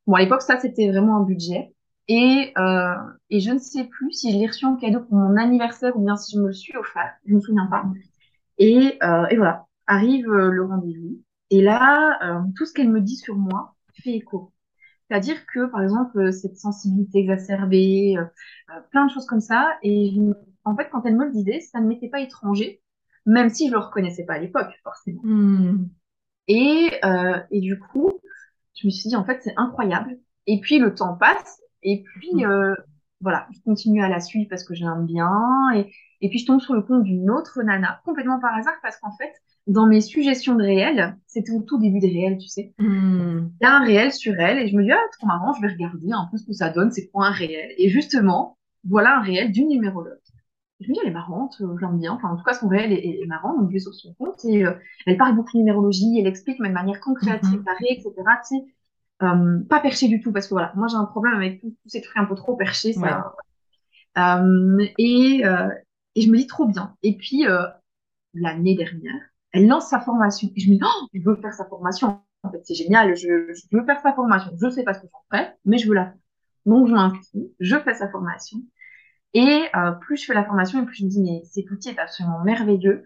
Bon, 0.07 0.15
à 0.15 0.21
l'époque, 0.21 0.43
ça, 0.43 0.59
c'était 0.59 0.91
vraiment 0.91 1.17
un 1.19 1.23
budget. 1.25 1.75
Et, 2.09 2.53
euh, 2.57 2.95
et 3.31 3.41
je 3.41 3.51
ne 3.51 3.59
sais 3.59 3.85
plus 3.85 4.13
si 4.13 4.33
je 4.33 4.39
l'ai 4.39 4.47
reçu 4.47 4.65
en 4.65 4.77
cadeau 4.77 5.01
pour 5.01 5.17
mon 5.17 5.37
anniversaire 5.37 5.97
ou 5.97 6.05
bien 6.05 6.17
si 6.17 6.37
je 6.37 6.41
me 6.41 6.47
le 6.49 6.53
suis 6.53 6.77
offert. 6.77 7.13
Je 7.27 7.33
ne 7.33 7.37
me 7.37 7.41
souviens 7.41 7.67
pas. 7.67 7.85
Et, 8.59 8.99
et 9.31 9.37
voilà, 9.37 9.67
arrive 9.87 10.27
le 10.27 10.65
rendez-vous. 10.65 11.21
Et 11.51 11.63
là, 11.63 12.41
tout 12.57 12.65
ce 12.65 12.73
qu'elle 12.73 12.91
me 12.91 13.01
dit 13.01 13.17
sur 13.17 13.37
moi 13.37 13.75
fait 14.03 14.15
écho. 14.15 14.53
C'est-à-dire 15.09 15.47
que, 15.47 15.67
par 15.67 15.83
exemple, 15.83 16.19
euh, 16.19 16.33
cette 16.33 16.57
sensibilité 16.57 17.21
exacerbée, 17.21 18.17
euh, 18.19 18.25
euh, 18.71 18.81
plein 18.91 19.07
de 19.07 19.11
choses 19.11 19.27
comme 19.27 19.41
ça. 19.41 19.79
Et 19.83 20.17
en 20.65 20.77
fait, 20.77 20.89
quand 20.91 21.05
elle 21.05 21.17
me 21.17 21.27
le 21.27 21.33
disait, 21.33 21.61
ça 21.61 21.81
ne 21.81 21.87
m'était 21.87 22.09
pas 22.09 22.21
étranger, 22.21 22.83
même 23.25 23.49
si 23.49 23.69
je 23.69 23.73
le 23.73 23.79
reconnaissais 23.79 24.25
pas 24.25 24.35
à 24.35 24.39
l'époque, 24.39 24.73
forcément. 24.83 25.21
Hmm. 25.23 25.89
Et, 26.49 27.01
et 27.51 27.61
du 27.61 27.79
coup, 27.79 28.13
je 28.75 28.87
me 28.87 28.91
suis 28.91 29.09
dit, 29.09 29.17
en 29.17 29.25
fait, 29.25 29.41
c'est 29.43 29.55
incroyable. 29.57 30.19
Et 30.47 30.61
puis, 30.61 30.79
le 30.79 30.95
temps 30.95 31.17
passe. 31.17 31.61
Et 31.87 32.03
puis, 32.03 32.45
hmm. 32.45 32.75
voilà, 33.21 33.47
je 33.55 33.61
continue 33.65 34.03
à 34.03 34.11
la 34.11 34.21
suivre 34.21 34.49
parce 34.51 34.65
que 34.65 34.75
j'aime 34.75 35.07
bien. 35.07 35.33
Et, 35.75 35.91
et 36.21 36.29
puis, 36.29 36.39
je 36.39 36.47
tombe 36.47 36.61
sur 36.61 36.75
le 36.75 36.83
compte 36.83 37.05
d'une 37.05 37.31
autre 37.31 37.63
nana, 37.63 38.03
complètement 38.05 38.39
par 38.41 38.55
hasard, 38.55 38.75
parce 38.83 38.99
qu'en 38.99 39.17
fait, 39.17 39.33
dans 39.67 39.87
mes 39.87 40.01
suggestions 40.01 40.55
de 40.55 40.63
réel, 40.63 41.17
c'était 41.27 41.53
au 41.53 41.61
tout 41.61 41.79
début 41.79 41.99
des 41.99 42.09
réels, 42.09 42.39
tu 42.39 42.49
sais. 42.49 42.75
Hmm. 42.79 43.49
Il 43.61 43.65
y 43.65 43.67
a 43.67 43.77
un 43.77 43.85
réel 43.85 44.13
sur 44.13 44.39
elle 44.39 44.59
et 44.59 44.69
je 44.69 44.77
me 44.77 44.85
dis, 44.85 44.93
ah, 44.93 44.99
trop 45.19 45.27
marrant, 45.27 45.53
je 45.55 45.63
vais 45.63 45.73
regarder 45.73 46.13
un 46.13 46.29
peu 46.31 46.37
ce 46.37 46.47
que 46.47 46.53
ça 46.53 46.71
donne, 46.71 46.91
c'est 46.93 47.09
quoi 47.09 47.27
un 47.27 47.33
réel? 47.33 47.71
Et 47.79 47.89
justement, 47.89 48.59
voilà 48.89 49.19
un 49.19 49.23
réel 49.23 49.51
d'une 49.51 49.69
numérologue. 49.69 50.19
je 50.81 50.89
me 50.89 50.95
dis, 50.95 51.01
elle 51.03 51.11
est 51.11 51.15
marrante, 51.15 51.57
euh, 51.61 51.77
j'aime 51.81 51.99
bien. 51.99 52.13
Enfin, 52.13 52.29
en 52.29 52.37
tout 52.37 52.45
cas, 52.45 52.55
son 52.55 52.69
réel 52.69 52.93
est, 52.93 53.27
marrant, 53.27 53.59
donc 53.59 53.69
je 53.71 53.75
vais 53.75 53.81
sur 53.81 53.95
son 53.95 54.15
compte 54.15 54.45
et 54.45 54.65
euh, 54.65 54.75
elle 55.07 55.17
parle 55.17 55.35
beaucoup 55.35 55.53
de 55.55 55.59
numérologie, 55.59 56.19
elle 56.21 56.29
explique, 56.29 56.61
mais 56.61 56.69
de 56.69 56.75
manière 56.75 57.01
concrète, 57.01 57.43
mm 57.43 57.65
etc. 57.89 58.13
Tu 58.49 58.57
sais. 58.57 58.65
Euh, 59.23 59.61
pas 59.69 59.81
perché 59.81 60.09
du 60.09 60.21
tout, 60.21 60.33
parce 60.33 60.47
que 60.47 60.55
voilà, 60.55 60.73
moi 60.77 60.89
j'ai 60.89 60.97
un 60.97 61.07
problème 61.07 61.35
avec 61.35 61.61
tous 61.61 61.75
ces 61.87 62.03
trucs 62.03 62.17
un 62.17 62.27
peu 62.27 62.35
trop 62.35 62.57
perchés. 62.57 62.93
Ça, 62.93 63.35
et, 64.17 65.43
et 66.15 66.21
je 66.21 66.31
me 66.31 66.37
dis 66.37 66.47
trop 66.47 66.67
bien. 66.67 66.95
Et 67.03 67.17
puis, 67.17 67.45
l'année 68.35 68.77
dernière, 68.77 69.21
Elle 69.53 69.67
lance 69.67 69.89
sa 69.89 70.01
formation. 70.01 70.49
Et 70.57 70.61
je 70.61 70.71
me 70.71 70.75
dis, 70.77 70.81
oh, 70.85 71.07
je 71.13 71.21
veux 71.25 71.37
faire 71.37 71.55
sa 71.55 71.65
formation. 71.67 72.21
En 72.43 72.51
fait, 72.51 72.61
c'est 72.65 72.75
génial. 72.75 73.17
Je, 73.17 73.53
je, 73.53 73.77
veux 73.77 73.85
faire 73.85 74.01
sa 74.01 74.13
formation. 74.13 74.53
Je 74.61 74.71
sais 74.71 74.85
pas 74.85 74.95
ce 74.95 75.01
que 75.01 75.07
j'en 75.11 75.21
ferai, 75.31 75.53
mais 75.65 75.79
je 75.79 75.89
veux 75.89 75.95
la 75.95 76.07
faire. 76.07 76.21
Donc, 76.67 76.89
je 76.89 76.93
m'inscris, 76.93 77.53
je 77.61 77.77
fais 77.77 77.95
sa 77.95 78.09
formation. 78.11 78.59
Et 79.35 79.65
euh, 79.75 79.93
plus 79.93 80.17
je 80.17 80.27
fais 80.27 80.35
la 80.35 80.45
formation, 80.45 80.83
et 80.83 80.87
plus 80.87 80.97
je 80.97 81.05
me 81.05 81.11
dis, 81.11 81.23
mais 81.23 81.43
cet 81.45 81.71
outil 81.71 81.91
est 81.91 81.99
absolument 81.99 82.43
merveilleux, 82.43 83.05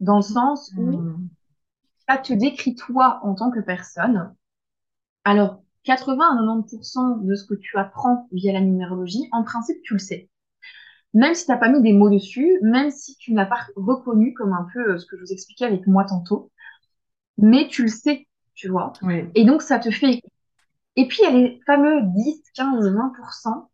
dans 0.00 0.16
le 0.16 0.22
sens 0.22 0.72
où 0.76 0.82
mmh. 0.82 1.28
ça 2.08 2.18
te 2.18 2.32
décrit 2.32 2.74
toi 2.74 3.20
en 3.22 3.34
tant 3.34 3.50
que 3.50 3.60
personne. 3.60 4.34
Alors, 5.24 5.62
80 5.84 6.24
à 6.24 6.34
90% 6.34 7.18
de 7.24 7.34
ce 7.34 7.44
que 7.44 7.54
tu 7.54 7.76
apprends 7.76 8.28
via 8.32 8.52
la 8.52 8.60
numérologie, 8.60 9.28
en 9.32 9.42
principe, 9.42 9.78
tu 9.82 9.94
le 9.94 9.98
sais. 9.98 10.30
Même 11.14 11.34
si 11.34 11.44
tu 11.44 11.50
n'as 11.50 11.58
pas 11.58 11.68
mis 11.68 11.82
des 11.82 11.92
mots 11.92 12.10
dessus, 12.10 12.58
même 12.62 12.90
si 12.90 13.16
tu 13.16 13.32
ne 13.32 13.36
l'as 13.36 13.46
pas 13.46 13.66
reconnu 13.76 14.32
comme 14.34 14.52
un 14.52 14.66
peu 14.72 14.92
euh, 14.92 14.98
ce 14.98 15.06
que 15.06 15.16
je 15.16 15.22
vous 15.22 15.32
expliquais 15.32 15.66
avec 15.66 15.86
moi 15.86 16.04
tantôt, 16.04 16.50
mais 17.38 17.68
tu 17.68 17.82
le 17.82 17.88
sais, 17.88 18.26
tu 18.54 18.68
vois. 18.68 18.92
Et 19.34 19.44
donc, 19.44 19.62
ça 19.62 19.78
te 19.78 19.90
fait... 19.90 20.20
Et 20.96 21.08
puis, 21.08 21.18
il 21.22 21.24
y 21.24 21.26
a 21.26 21.30
les 21.30 21.60
fameux 21.66 22.02
10, 22.02 22.42
15, 22.54 22.86
20% 22.94 23.68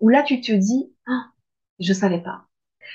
où 0.00 0.08
là, 0.08 0.22
tu 0.22 0.40
te 0.40 0.52
dis, 0.52 0.92
ah, 1.06 1.26
je 1.78 1.92
savais 1.92 2.22
pas. 2.22 2.46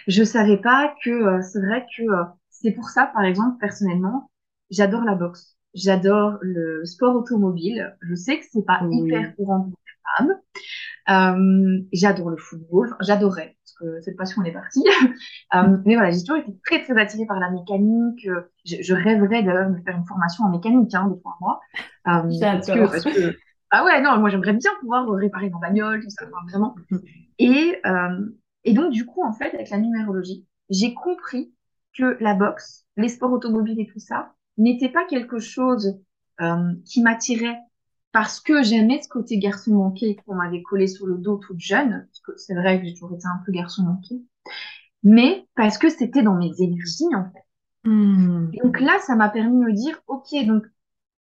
Je 0.08 0.24
savais 0.24 0.58
pas 0.58 0.94
que 1.04 1.10
euh, 1.10 1.42
c'est 1.42 1.60
vrai 1.60 1.86
que 1.96 2.04
euh, 2.04 2.24
c'est 2.50 2.72
pour 2.72 2.90
ça, 2.90 3.08
par 3.08 3.24
exemple, 3.24 3.58
personnellement, 3.60 4.30
j'adore 4.70 5.04
la 5.04 5.16
boxe 5.16 5.55
J'adore 5.76 6.38
le 6.42 6.84
sport 6.86 7.16
automobile. 7.16 7.96
Je 8.02 8.16
sais 8.16 8.40
que 8.40 8.46
c'est 8.52 8.66
pas 8.66 8.82
hyper 8.90 9.36
courant 9.36 9.62
pour 9.62 9.80
les 9.86 10.26
femmes. 10.26 10.40
Euh, 11.08 11.82
j'adore 11.94 12.30
le 12.30 12.38
football. 12.38 12.96
J'adorais 13.02 13.56
parce 13.62 13.74
que 13.74 14.02
cette 14.02 14.18
passion 14.18 14.42
elle 14.42 14.50
est 14.50 14.54
partie. 14.54 14.84
euh, 15.56 15.78
mais 15.86 15.96
voilà, 15.96 16.12
j'ai 16.12 16.22
toujours 16.22 16.38
été 16.38 16.56
très 16.66 16.82
très 16.84 17.00
attirée 17.00 17.26
par 17.26 17.40
la 17.40 17.52
mécanique. 17.52 18.28
Je, 18.66 18.78
je 18.82 18.94
rêverais 18.94 19.44
de 19.44 19.50
me 19.50 19.82
faire 19.84 19.98
une 19.98 20.06
formation 20.06 20.46
en 20.46 20.50
mécanique 20.50 20.96
hein, 20.96 21.08
de 21.08 21.16
trois 21.20 21.38
mois. 21.42 21.60
Euh, 22.08 22.22
parce 22.40 22.68
que, 22.68 22.80
parce 22.80 23.04
que 23.04 23.36
ah 23.72 23.84
ouais 23.84 24.02
non, 24.02 24.18
moi 24.20 24.30
j'aimerais 24.30 24.54
bien 24.54 24.72
pouvoir 24.80 25.10
réparer 25.10 25.50
ma 25.50 25.60
bagnole, 25.60 26.02
tout 26.02 26.10
ça, 26.10 26.26
vraiment. 26.48 26.76
Et 27.40 27.76
euh, 27.86 28.30
et 28.64 28.74
donc 28.74 28.92
du 28.92 29.06
coup 29.06 29.24
en 29.24 29.34
fait 29.34 29.54
avec 29.54 29.70
la 29.70 29.78
numérologie, 29.78 30.46
j'ai 30.70 30.94
compris 30.94 31.54
que 31.98 32.18
la 32.22 32.36
boxe, 32.36 32.86
les 32.98 33.10
sports 33.10 33.32
automobiles 33.32 33.80
et 33.80 33.88
tout 33.88 34.00
ça, 34.00 34.34
n'était 34.58 34.90
pas 34.90 35.06
quelque 35.06 35.40
chose 35.40 36.00
euh, 36.42 36.74
qui 36.86 37.02
m'attirait 37.02 37.58
parce 38.12 38.40
que 38.40 38.64
j'aimais 38.64 39.02
ce 39.02 39.10
côté 39.10 39.38
garçon 39.38 39.74
manqué 39.74 40.16
qu'on 40.16 40.36
m'avait 40.36 40.62
collé 40.62 40.88
sur 40.88 41.06
le 41.06 41.18
dos 41.18 41.38
toute 41.38 41.60
jeune, 41.60 42.08
parce 42.08 42.20
que 42.22 42.32
c'est 42.38 42.56
vrai 42.56 42.80
que 42.80 42.86
j'ai 42.88 42.94
toujours 42.94 43.14
été 43.14 43.26
un 43.26 43.42
peu 43.46 43.52
garçon 43.52 43.84
manqué, 43.84 44.22
mais 45.04 45.46
parce 45.56 45.78
que 45.78 45.90
c'était 45.90 46.24
dans 46.24 46.36
mes 46.36 46.54
énergies 46.60 47.14
en 47.14 47.30
fait. 47.32 47.40
Hmm. 47.88 48.50
donc 48.64 48.80
là, 48.80 48.98
ça 49.06 49.16
m'a 49.16 49.30
permis 49.30 49.60
de 49.60 49.66
me 49.66 49.74
dire, 49.74 50.02
ok, 50.08 50.34
donc 50.48 50.66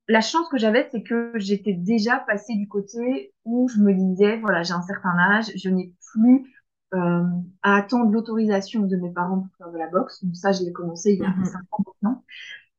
la 0.07 0.21
chance 0.21 0.47
que 0.49 0.57
j'avais, 0.57 0.87
c'est 0.91 1.03
que 1.03 1.31
j'étais 1.35 1.73
déjà 1.73 2.17
passée 2.19 2.55
du 2.55 2.67
côté 2.67 3.33
où 3.45 3.67
je 3.69 3.79
me 3.79 3.93
disais, 3.93 4.37
voilà, 4.37 4.63
j'ai 4.63 4.73
un 4.73 4.81
certain 4.81 5.17
âge, 5.17 5.51
je 5.55 5.69
n'ai 5.69 5.93
plus 6.13 6.45
euh, 6.93 7.23
à 7.63 7.75
attendre 7.77 8.11
l'autorisation 8.11 8.83
de 8.83 8.95
mes 8.97 9.11
parents 9.11 9.39
pour 9.39 9.55
faire 9.57 9.71
de 9.71 9.77
la 9.77 9.87
boxe. 9.87 10.23
Donc 10.23 10.35
ça, 10.35 10.51
je 10.51 10.63
l'ai 10.63 10.71
commencé 10.71 11.13
il 11.13 11.21
y 11.21 11.25
a 11.25 11.29
mmh. 11.29 11.45
5 11.45 11.59
ans 11.71 11.83
maintenant. 11.87 12.23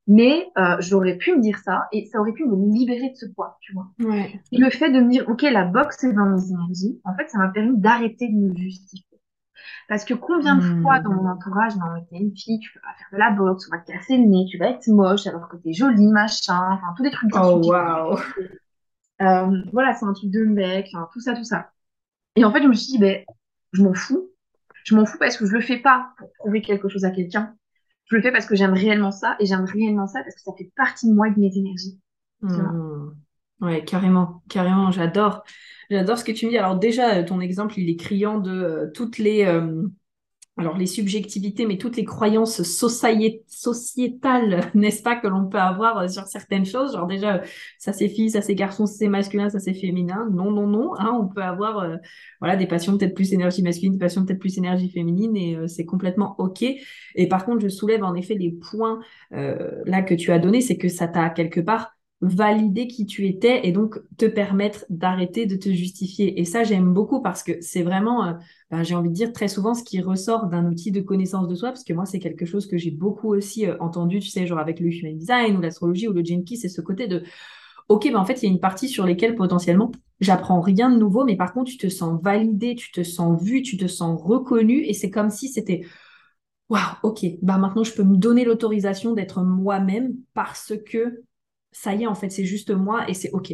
Mais 0.07 0.51
euh, 0.59 0.77
j'aurais 0.81 1.17
pu 1.17 1.35
me 1.35 1.41
dire 1.41 1.59
ça 1.59 1.89
et 1.91 2.05
ça 2.07 2.21
aurait 2.21 2.33
pu 2.33 2.45
me 2.45 2.57
libérer 2.73 3.11
de 3.11 3.15
ce 3.15 3.27
poids, 3.27 3.57
tu 3.61 3.73
vois. 3.73 3.87
Ouais. 4.01 4.39
Et 4.53 4.59
le 4.59 4.69
fait 4.69 4.91
de 4.91 5.01
me 5.01 5.11
dire, 5.11 5.25
ok, 5.29 5.43
la 5.43 5.65
boxe 5.65 6.05
est 6.05 6.13
dans 6.13 6.27
mes 6.27 6.51
énergies, 6.51 7.01
en 7.05 7.15
fait, 7.15 7.29
ça 7.29 7.39
m'a 7.39 7.49
permis 7.49 7.79
d'arrêter 7.79 8.29
de 8.29 8.35
me 8.35 8.55
justifier. 8.55 9.07
Parce 9.89 10.05
que 10.05 10.13
combien 10.13 10.57
de 10.57 10.63
mmh. 10.63 10.83
fois 10.83 11.01
dans 11.01 11.13
mon 11.13 11.29
entourage, 11.29 11.77
non, 11.77 11.87
t'es 12.11 12.17
une 12.17 12.37
fille, 12.37 12.59
tu 12.59 12.73
peux 12.73 12.81
pas 12.81 12.95
faire 12.99 13.09
de 13.13 13.19
la 13.19 13.31
boxe, 13.31 13.67
on 13.71 13.77
va 13.77 13.83
te 13.83 13.91
casser 13.91 14.19
le 14.19 14.25
nez, 14.25 14.47
tu 14.51 14.59
vas 14.59 14.71
être 14.71 14.87
moche 14.89 15.27
alors 15.27 15.49
que 15.49 15.57
t'es 15.57 15.73
jolie, 15.73 16.09
machin, 16.09 16.61
enfin, 16.73 16.93
tous 16.97 17.03
les 17.03 17.11
trucs. 17.11 17.35
Oh, 17.35 17.61
waouh! 17.65 18.19
Euh, 19.23 19.63
voilà, 19.73 19.95
c'est 19.95 20.05
un 20.05 20.13
truc 20.13 20.31
de 20.31 20.45
mec, 20.45 20.91
enfin, 20.93 21.09
tout 21.13 21.21
ça, 21.21 21.35
tout 21.35 21.45
ça. 21.45 21.71
Et 22.37 22.45
en 22.45 22.53
fait, 22.53 22.63
je 22.63 22.69
me 22.69 22.75
suis 22.75 22.93
dit, 22.93 22.99
ben, 22.99 23.25
je 23.73 23.83
m'en 23.83 23.95
fous. 23.95 24.29
Je 24.85 24.95
m'en 24.95 25.07
fous 25.07 25.19
parce 25.19 25.37
que 25.37 25.47
je 25.47 25.53
le 25.53 25.61
fais 25.61 25.79
pas 25.79 26.09
pour 26.19 26.31
prouver 26.39 26.61
quelque 26.61 26.89
chose 26.89 27.05
à 27.05 27.11
quelqu'un 27.11 27.55
je 28.07 28.17
le 28.17 28.23
fais 28.23 28.33
parce 28.33 28.47
que 28.47 28.55
j'aime 28.55 28.75
réellement 28.75 29.11
ça 29.11 29.37
et 29.41 29.47
j'aime 29.47 29.65
réellement 29.65 30.07
ça 30.07 30.23
parce 30.23 30.35
que 30.35 30.41
ça 30.43 30.53
fait 30.57 30.71
partie 30.77 31.09
de 31.09 31.15
moi 31.15 31.31
de 31.31 31.41
mes 31.41 31.57
énergies. 31.57 31.99
Mmh. 32.43 33.11
Ouais, 33.61 33.85
carrément, 33.85 34.43
carrément, 34.49 34.91
j'adore. 34.91 35.45
J'adore 35.91 36.19
ce 36.19 36.25
que 36.25 36.33
tu 36.33 36.47
me 36.47 36.51
dis. 36.51 36.59
Alors 36.59 36.77
déjà, 36.77 37.23
ton 37.23 37.41
exemple, 37.41 37.79
il 37.79 37.89
est 37.89 37.97
criant 37.97 38.39
de 38.39 38.51
euh, 38.51 38.91
toutes 38.93 39.19
les, 39.19 39.45
euh, 39.45 39.83
alors 40.57 40.79
les 40.79 40.87
subjectivités, 40.87 41.67
mais 41.67 41.79
toutes 41.79 41.97
les 41.97 42.05
croyances 42.05 42.63
sociétales, 42.63 44.71
n'est-ce 44.75 45.03
pas, 45.03 45.17
que 45.17 45.27
l'on 45.27 45.49
peut 45.49 45.59
avoir 45.59 45.99
euh, 45.99 46.09
sur 46.09 46.29
certaines 46.29 46.65
choses. 46.65 46.93
Genre 46.93 47.09
déjà, 47.09 47.43
ça 47.79 47.93
c'est 47.93 48.09
fille, 48.09 48.31
ça 48.31 48.41
c'est 48.41 48.55
garçon, 48.55 48.87
ça 48.87 48.95
c'est 48.99 49.09
masculin, 49.09 49.51
ça 49.51 49.59
c'est 49.59 49.75
féminin. 49.75 50.29
Non, 50.33 50.53
non, 50.53 50.69
non. 50.69 50.93
Hein, 50.99 51.19
on 51.21 51.27
peut 51.27 51.43
avoir 51.43 51.79
euh, 51.79 51.97
voilà 52.41 52.57
des 52.57 52.67
passions 52.67 52.97
peut-être 52.97 53.15
plus 53.15 53.33
énergie 53.33 53.63
masculine, 53.63 53.95
des 53.95 53.99
passions 53.99 54.25
peut-être 54.25 54.39
plus 54.39 54.57
énergie 54.57 54.91
féminine, 54.91 55.37
et 55.37 55.57
euh, 55.57 55.67
c'est 55.67 55.87
complètement 55.87 56.37
ok. 56.39 56.65
Et 57.17 57.29
par 57.29 57.45
contre, 57.45 57.61
je 57.61 57.69
soulève 57.69 58.05
en 58.05 58.15
effet 58.15 58.35
les 58.35 58.53
points 58.53 59.01
là 59.31 60.03
que 60.03 60.15
tu 60.15 60.31
as 60.31 60.39
donnés, 60.39 60.61
c'est 60.61 60.77
que 60.77 60.89
ça 60.89 61.09
t'a 61.09 61.31
quelque 61.31 61.61
part 61.61 61.94
valider 62.21 62.87
qui 62.87 63.07
tu 63.07 63.27
étais 63.27 63.67
et 63.67 63.73
donc 63.73 63.99
te 64.17 64.25
permettre 64.25 64.87
d'arrêter 64.89 65.47
de 65.47 65.57
te 65.57 65.69
justifier. 65.69 66.41
Et 66.41 66.45
ça, 66.45 66.65
j'aime 66.65 66.93
beaucoup 66.93 67.21
parce 67.21 67.43
que 67.43 67.53
c'est 67.61 67.83
vraiment, 67.83 68.27
euh, 68.27 68.33
ben, 68.71 68.83
j'ai 68.83 68.95
envie 68.95 69.11
de 69.11 69.15
dire 69.15 69.33
très 69.33 69.49
souvent 69.49 69.75
ce 69.75 69.83
qui 69.85 70.01
ressort 70.01 70.47
d'un 70.47 70.67
outil 70.67 70.91
de 70.91 71.01
connaissance 71.01 71.49
de 71.49 71.55
soi, 71.55 71.71
parce 71.71 71.85
que 71.85 71.93
moi, 71.93 72.07
c'est 72.07 72.21
quelque 72.21 72.47
chose 72.47 72.67
que 72.67 72.79
j'ai 72.79 72.91
beaucoup 72.91 73.35
aussi 73.35 73.67
euh, 73.67 73.77
entendu, 73.81 74.21
tu 74.21 74.29
sais, 74.29 74.47
genre 74.47 74.59
avec 74.59 74.81
le 74.81 74.89
human 74.89 75.17
design 75.17 75.57
ou 75.57 75.61
l'astrologie 75.61 76.09
ou 76.09 76.13
le 76.13 76.25
Genki, 76.25 76.57
c'est 76.57 76.69
ce 76.69 76.81
côté 76.81 77.07
de, 77.09 77.25
ok, 77.89 78.07
mais 78.07 78.17
en 78.17 78.25
fait, 78.25 78.43
il 78.43 78.47
y 78.47 78.49
a 78.49 78.53
une 78.53 78.61
partie 78.61 78.89
sur 78.89 79.05
lesquelles 79.05 79.35
potentiellement, 79.35 79.93
j'apprends 80.21 80.61
rien 80.61 80.91
de 80.91 80.99
nouveau, 80.99 81.25
mais 81.25 81.37
par 81.37 81.53
contre, 81.53 81.71
tu 81.71 81.77
te 81.79 81.89
sens 81.89 82.21
validé, 82.23 82.75
tu 82.75 82.91
te 82.93 83.03
sens 83.03 83.43
vu, 83.43 83.63
tu 83.63 83.77
te 83.77 83.87
sens 83.87 84.21
reconnu, 84.23 84.85
et 84.87 84.95
c'est 84.95 85.11
comme 85.11 85.31
si 85.31 85.49
c'était, 85.49 85.83
waouh, 86.71 86.81
ok, 87.03 87.27
bah 87.43 87.59
maintenant, 87.59 87.85
je 87.85 87.93
peux 87.93 88.05
me 88.05 88.17
donner 88.17 88.45
l'autorisation 88.45 89.13
d'être 89.13 89.43
moi-même 89.43 90.15
parce 90.33 90.73
que 90.87 91.25
ça 91.75 91.93
y 91.95 92.05
est, 92.05 92.07
en 92.07 92.15
fait, 92.15 92.31
c'est 92.31 92.45
juste 92.45 92.71
moi 92.71 93.09
et 93.09 93.15
c'est 93.15 93.31
OK. 93.33 93.53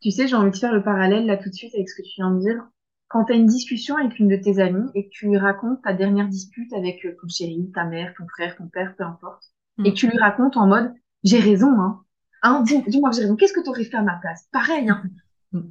Tu 0.00 0.10
sais, 0.10 0.28
j'ai 0.28 0.36
envie 0.36 0.50
de 0.50 0.56
faire 0.56 0.74
le 0.74 0.84
parallèle 0.84 1.26
là 1.26 1.36
tout 1.36 1.48
de 1.48 1.54
suite 1.54 1.74
avec 1.74 1.88
ce 1.88 1.96
que 1.96 2.06
tu 2.06 2.14
viens 2.16 2.30
de 2.30 2.40
dire. 2.40 2.62
Quand 3.08 3.24
tu 3.24 3.32
as 3.32 3.36
une 3.36 3.46
discussion 3.46 3.96
avec 3.96 4.18
une 4.18 4.28
de 4.28 4.36
tes 4.36 4.60
amies 4.60 4.88
et 4.94 5.06
que 5.06 5.10
tu 5.10 5.26
lui 5.26 5.38
racontes 5.38 5.82
ta 5.82 5.94
dernière 5.94 6.28
dispute 6.28 6.72
avec 6.72 7.04
euh, 7.04 7.16
ton 7.20 7.28
chéri, 7.28 7.70
ta 7.74 7.84
mère, 7.84 8.14
ton 8.18 8.26
frère, 8.28 8.56
ton 8.56 8.68
père, 8.68 8.94
peu 8.96 9.04
importe, 9.04 9.42
et 9.84 9.92
que 9.92 9.96
tu 9.96 10.08
lui 10.08 10.18
racontes 10.18 10.56
en 10.56 10.66
mode 10.66 10.92
j'ai 11.24 11.38
raison, 11.40 11.70
hein. 11.80 12.02
hein 12.42 12.62
dis-moi 12.62 13.10
que 13.10 13.16
j'ai 13.16 13.22
raison, 13.22 13.36
qu'est-ce 13.36 13.52
que 13.52 13.62
tu 13.62 13.70
aurais 13.70 13.84
fait 13.84 13.96
à 13.96 14.02
ma 14.02 14.16
place? 14.20 14.46
Pareil, 14.52 14.88
hein. 14.88 15.02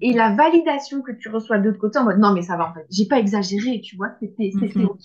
Et 0.01 0.13
la 0.13 0.35
validation 0.35 1.01
que 1.01 1.11
tu 1.11 1.29
reçois 1.29 1.59
de 1.59 1.65
l'autre 1.65 1.79
côté 1.79 1.99
en 1.99 2.05
mode 2.05 2.17
non, 2.17 2.33
mais 2.33 2.41
ça 2.41 2.57
va 2.57 2.71
en 2.71 2.73
fait, 2.73 2.87
j'ai 2.89 3.05
pas 3.05 3.19
exagéré, 3.19 3.81
tu 3.81 3.95
vois, 3.95 4.15
c'était 4.19 4.49
mm-hmm. 4.49 4.85
OK 4.85 5.03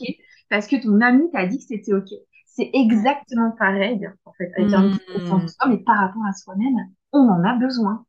parce 0.49 0.67
que 0.67 0.83
ton 0.83 1.01
ami 1.01 1.31
t'a 1.31 1.47
dit 1.47 1.59
que 1.59 1.65
c'était 1.65 1.93
OK 1.93 2.09
c'est 2.53 2.71
exactement 2.75 3.53
pareil, 3.59 4.09
en 4.25 4.33
fait, 4.33 4.53
avec 4.57 4.73
un 4.73 4.89
mmh. 4.89 5.49
soi, 5.49 5.69
mais 5.69 5.79
par 5.79 5.99
rapport 5.99 6.23
à 6.29 6.33
soi-même, 6.33 6.77
on 7.13 7.29
en 7.29 7.43
a 7.45 7.55
besoin. 7.55 8.05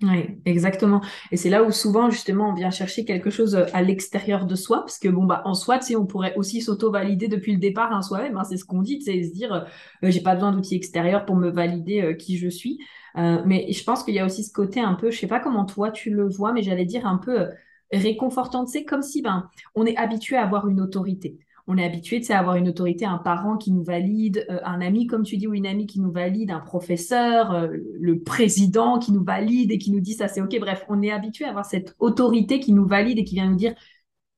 Oui, 0.00 0.40
exactement. 0.44 1.00
Et 1.32 1.36
c'est 1.36 1.50
là 1.50 1.64
où 1.64 1.72
souvent, 1.72 2.08
justement, 2.08 2.50
on 2.50 2.54
vient 2.54 2.70
chercher 2.70 3.04
quelque 3.04 3.30
chose 3.30 3.56
euh, 3.56 3.64
à 3.72 3.82
l'extérieur 3.82 4.46
de 4.46 4.54
soi, 4.54 4.80
parce 4.80 4.98
que 4.98 5.08
bon, 5.08 5.24
bah, 5.24 5.42
en 5.44 5.54
soi, 5.54 5.78
tu 5.78 5.86
sais, 5.86 5.96
on 5.96 6.06
pourrait 6.06 6.36
aussi 6.36 6.60
s'auto-valider 6.60 7.26
depuis 7.26 7.52
le 7.52 7.58
départ 7.58 7.92
hein, 7.92 8.02
soi-même. 8.02 8.36
Hein, 8.36 8.44
c'est 8.44 8.56
ce 8.58 8.64
qu'on 8.64 8.82
dit, 8.82 9.02
c'est 9.02 9.24
se 9.24 9.32
dire, 9.32 9.52
euh, 9.52 9.60
euh, 10.04 10.10
j'ai 10.10 10.20
pas 10.20 10.34
besoin 10.34 10.52
d'outils 10.52 10.76
extérieurs 10.76 11.24
pour 11.24 11.34
me 11.34 11.50
valider 11.50 12.16
qui 12.16 12.36
je 12.38 12.48
suis. 12.48 12.78
mais 13.16 13.72
je 13.72 13.82
pense 13.84 14.04
qu'il 14.04 14.14
y 14.14 14.20
a 14.20 14.24
aussi 14.24 14.44
ce 14.44 14.52
côté 14.52 14.80
un 14.80 14.94
peu, 14.94 15.10
je 15.10 15.18
sais 15.18 15.26
pas 15.26 15.40
comment 15.40 15.64
toi 15.64 15.90
tu 15.90 16.10
le 16.10 16.28
vois, 16.28 16.52
mais 16.52 16.62
j'allais 16.62 16.84
dire 16.84 17.06
un 17.06 17.18
peu 17.18 17.48
réconfortant, 17.92 18.66
c'est 18.66 18.84
comme 18.84 19.02
si 19.02 19.22
ben, 19.22 19.48
on 19.74 19.86
est 19.86 19.96
habitué 19.96 20.36
à 20.36 20.44
avoir 20.44 20.68
une 20.68 20.80
autorité 20.80 21.38
on 21.68 21.76
est 21.76 21.84
habitué 21.84 22.22
à 22.30 22.38
avoir 22.38 22.56
une 22.56 22.68
autorité, 22.68 23.04
un 23.04 23.18
parent 23.18 23.58
qui 23.58 23.70
nous 23.72 23.84
valide, 23.84 24.46
euh, 24.50 24.58
un 24.64 24.80
ami, 24.80 25.06
comme 25.06 25.22
tu 25.22 25.36
dis, 25.36 25.46
ou 25.46 25.52
une 25.52 25.66
amie 25.66 25.86
qui 25.86 26.00
nous 26.00 26.10
valide, 26.10 26.50
un 26.50 26.60
professeur, 26.60 27.52
euh, 27.52 27.68
le 28.00 28.20
président 28.20 28.98
qui 28.98 29.12
nous 29.12 29.22
valide 29.22 29.70
et 29.70 29.78
qui 29.78 29.92
nous 29.92 30.00
dit 30.00 30.14
ça 30.14 30.28
c'est 30.28 30.40
OK. 30.40 30.58
Bref, 30.58 30.84
on 30.88 31.02
est 31.02 31.10
habitué 31.10 31.44
à 31.44 31.50
avoir 31.50 31.66
cette 31.66 31.94
autorité 31.98 32.58
qui 32.58 32.72
nous 32.72 32.86
valide 32.86 33.18
et 33.18 33.24
qui 33.24 33.34
vient 33.34 33.48
nous 33.48 33.56
dire 33.56 33.74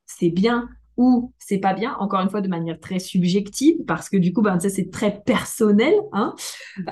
c'est 0.07 0.31
bien 0.31 0.69
ou 0.97 1.33
c'est 1.38 1.59
pas 1.59 1.73
bien, 1.73 1.95
encore 2.01 2.21
une 2.21 2.29
fois 2.29 2.40
de 2.40 2.49
manière 2.49 2.79
très 2.79 2.99
subjective, 2.99 3.77
parce 3.87 4.11
que 4.11 4.16
du 4.19 4.35
coup, 4.35 4.43
ben, 4.43 4.59
c'est 4.59 4.90
très 4.90 5.23
personnel. 5.25 5.95
Hein 6.12 6.35